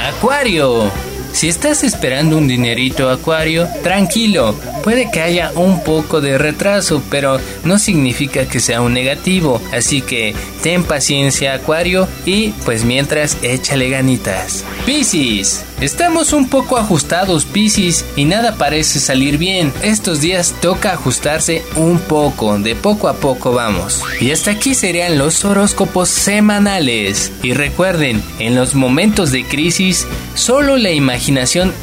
Acuario. 0.00 0.90
Si 1.32 1.48
estás 1.48 1.84
esperando 1.84 2.36
un 2.36 2.48
dinerito 2.48 3.10
acuario, 3.10 3.68
tranquilo, 3.82 4.54
puede 4.82 5.10
que 5.10 5.20
haya 5.20 5.52
un 5.54 5.84
poco 5.84 6.20
de 6.20 6.36
retraso, 6.38 7.02
pero 7.10 7.38
no 7.64 7.78
significa 7.78 8.46
que 8.46 8.60
sea 8.60 8.80
un 8.80 8.94
negativo, 8.94 9.60
así 9.72 10.00
que 10.02 10.34
ten 10.62 10.82
paciencia 10.82 11.54
acuario 11.54 12.08
y 12.26 12.50
pues 12.64 12.84
mientras 12.84 13.36
échale 13.42 13.88
ganitas. 13.90 14.64
Piscis, 14.84 15.64
estamos 15.80 16.32
un 16.32 16.48
poco 16.48 16.76
ajustados 16.76 17.44
Piscis 17.44 18.04
y 18.16 18.24
nada 18.24 18.56
parece 18.56 18.98
salir 18.98 19.38
bien. 19.38 19.72
Estos 19.82 20.20
días 20.20 20.54
toca 20.60 20.92
ajustarse 20.92 21.62
un 21.76 21.98
poco, 21.98 22.58
de 22.58 22.74
poco 22.74 23.08
a 23.08 23.14
poco 23.14 23.52
vamos. 23.52 24.02
Y 24.20 24.32
hasta 24.32 24.52
aquí 24.52 24.74
serían 24.74 25.18
los 25.18 25.44
horóscopos 25.44 26.08
semanales. 26.08 27.30
Y 27.42 27.52
recuerden, 27.52 28.22
en 28.38 28.54
los 28.54 28.74
momentos 28.74 29.30
de 29.30 29.44
crisis, 29.44 30.06
solo 30.34 30.76
la 30.76 30.90
imaginación 30.90 31.17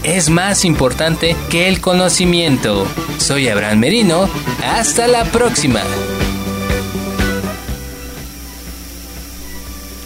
es 0.04 0.30
más 0.30 0.64
importante 0.66 1.36
que 1.50 1.68
el 1.68 1.82
conocimiento. 1.82 2.88
Soy 3.20 3.50
Abraham 3.50 3.80
Merino, 3.80 4.30
hasta 4.64 5.08
la 5.08 5.26
próxima. 5.26 5.82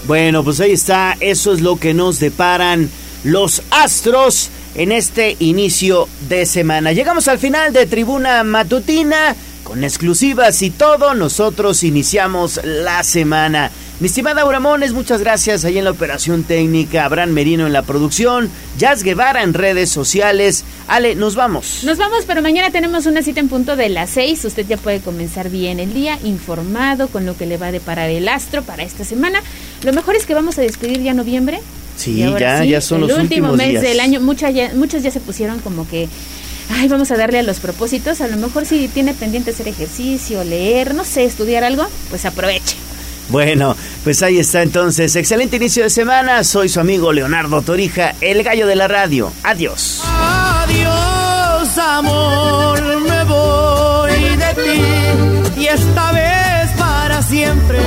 Bueno, 0.08 0.43
pues 0.43 0.59
ahí 0.59 0.72
está, 0.72 1.16
eso 1.19 1.53
es 1.53 1.61
lo 1.61 1.77
que 1.77 1.93
nos 1.93 2.19
deparan 2.19 2.90
los 3.24 3.61
astros 3.69 4.49
en 4.75 4.91
este 4.91 5.38
inicio 5.40 6.09
de 6.27 6.45
semana. 6.45 6.91
Llegamos 6.91 7.27
al 7.27 7.38
final 7.38 7.72
de 7.72 7.85
Tribuna 7.85 8.43
Matutina 8.43 9.35
con 9.64 9.83
exclusivas 9.83 10.61
y 10.64 10.72
todo. 10.72 11.14
Nosotros 11.14 11.83
iniciamos 11.83 12.59
la 12.64 13.03
semana. 13.03 13.72
Mi 13.99 14.07
estimada 14.07 14.45
Uramones, 14.45 14.93
muchas 14.93 15.19
gracias 15.19 15.65
ahí 15.65 15.77
en 15.77 15.83
la 15.83 15.91
operación 15.91 16.43
técnica, 16.43 17.03
Abraham 17.03 17.31
Merino 17.31 17.67
en 17.67 17.73
la 17.73 17.81
producción, 17.81 18.49
Jazz 18.77 19.03
Guevara 19.03 19.43
en 19.43 19.53
redes 19.53 19.89
sociales. 19.89 20.63
Ale, 20.87 21.15
nos 21.15 21.35
vamos. 21.35 21.83
Nos 21.83 21.97
vamos, 21.97 22.23
pero 22.25 22.41
mañana 22.41 22.71
tenemos 22.71 23.07
una 23.07 23.23
cita 23.23 23.41
en 23.41 23.49
punto 23.49 23.75
de 23.75 23.89
las 23.89 24.11
6. 24.11 24.45
Usted 24.45 24.65
ya 24.65 24.77
puede 24.77 25.01
comenzar 25.01 25.49
bien 25.49 25.81
el 25.81 25.93
día, 25.93 26.17
informado 26.23 27.09
con 27.09 27.25
lo 27.25 27.35
que 27.35 27.45
le 27.45 27.57
va 27.57 27.67
a 27.67 27.71
deparar 27.73 28.09
el 28.09 28.29
astro 28.29 28.63
para 28.63 28.83
esta 28.83 29.03
semana. 29.03 29.43
Lo 29.83 29.91
mejor 29.91 30.15
es 30.15 30.25
que 30.25 30.33
vamos 30.33 30.57
a 30.57 30.61
despedir 30.61 31.01
ya 31.01 31.13
noviembre. 31.13 31.59
Sí, 31.97 32.19
ya, 32.39 32.63
ya 32.63 32.79
son 32.79 33.01
los 33.01 33.11
último 33.11 33.49
últimos 33.51 33.57
mes 33.57 33.71
días. 33.71 33.83
del 33.83 33.99
año. 33.99 34.21
Muchas 34.21 34.55
ya, 34.55 34.71
muchos 34.75 35.03
ya 35.03 35.11
se 35.11 35.19
pusieron 35.19 35.59
como 35.59 35.85
que 35.85 36.07
ay, 36.69 36.87
vamos 36.87 37.11
a 37.11 37.17
darle 37.17 37.39
a 37.39 37.43
los 37.43 37.59
propósitos. 37.59 38.21
A 38.21 38.29
lo 38.29 38.37
mejor 38.37 38.65
si 38.65 38.87
tiene 38.87 39.13
pendiente 39.13 39.51
hacer 39.51 39.67
ejercicio, 39.67 40.45
leer, 40.45 40.95
no 40.95 41.03
sé, 41.03 41.25
estudiar 41.25 41.65
algo, 41.65 41.85
pues 42.09 42.23
aproveche. 42.23 42.77
Bueno, 43.30 43.75
pues 44.03 44.22
ahí 44.24 44.40
está 44.40 44.61
entonces. 44.61 45.16
Excelente 45.16 45.58
inicio 45.58 45.83
de 45.83 45.90
semana. 45.90 46.43
Soy 46.43 46.67
su 46.69 46.80
amigo 46.80 47.14
Leonardo 47.14 47.61
Torija, 47.61 48.16
el 48.22 48.43
gallo 48.43 48.67
de 48.67 48.75
la 48.75 48.88
radio. 48.88 49.32
Adiós. 49.43 50.01
Adiós, 50.06 51.77
amor, 51.77 52.82
me 53.01 53.24
voy 53.25 54.11
de 54.35 54.53
ti 54.56 55.61
y 55.61 55.67
esta 55.67 56.11
vez 56.11 56.72
para 56.77 57.22
siempre. 57.22 57.80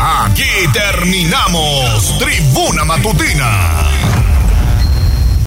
Aquí 0.00 0.68
terminamos 0.72 2.18
Tribuna 2.18 2.84
Matutina 2.84 3.97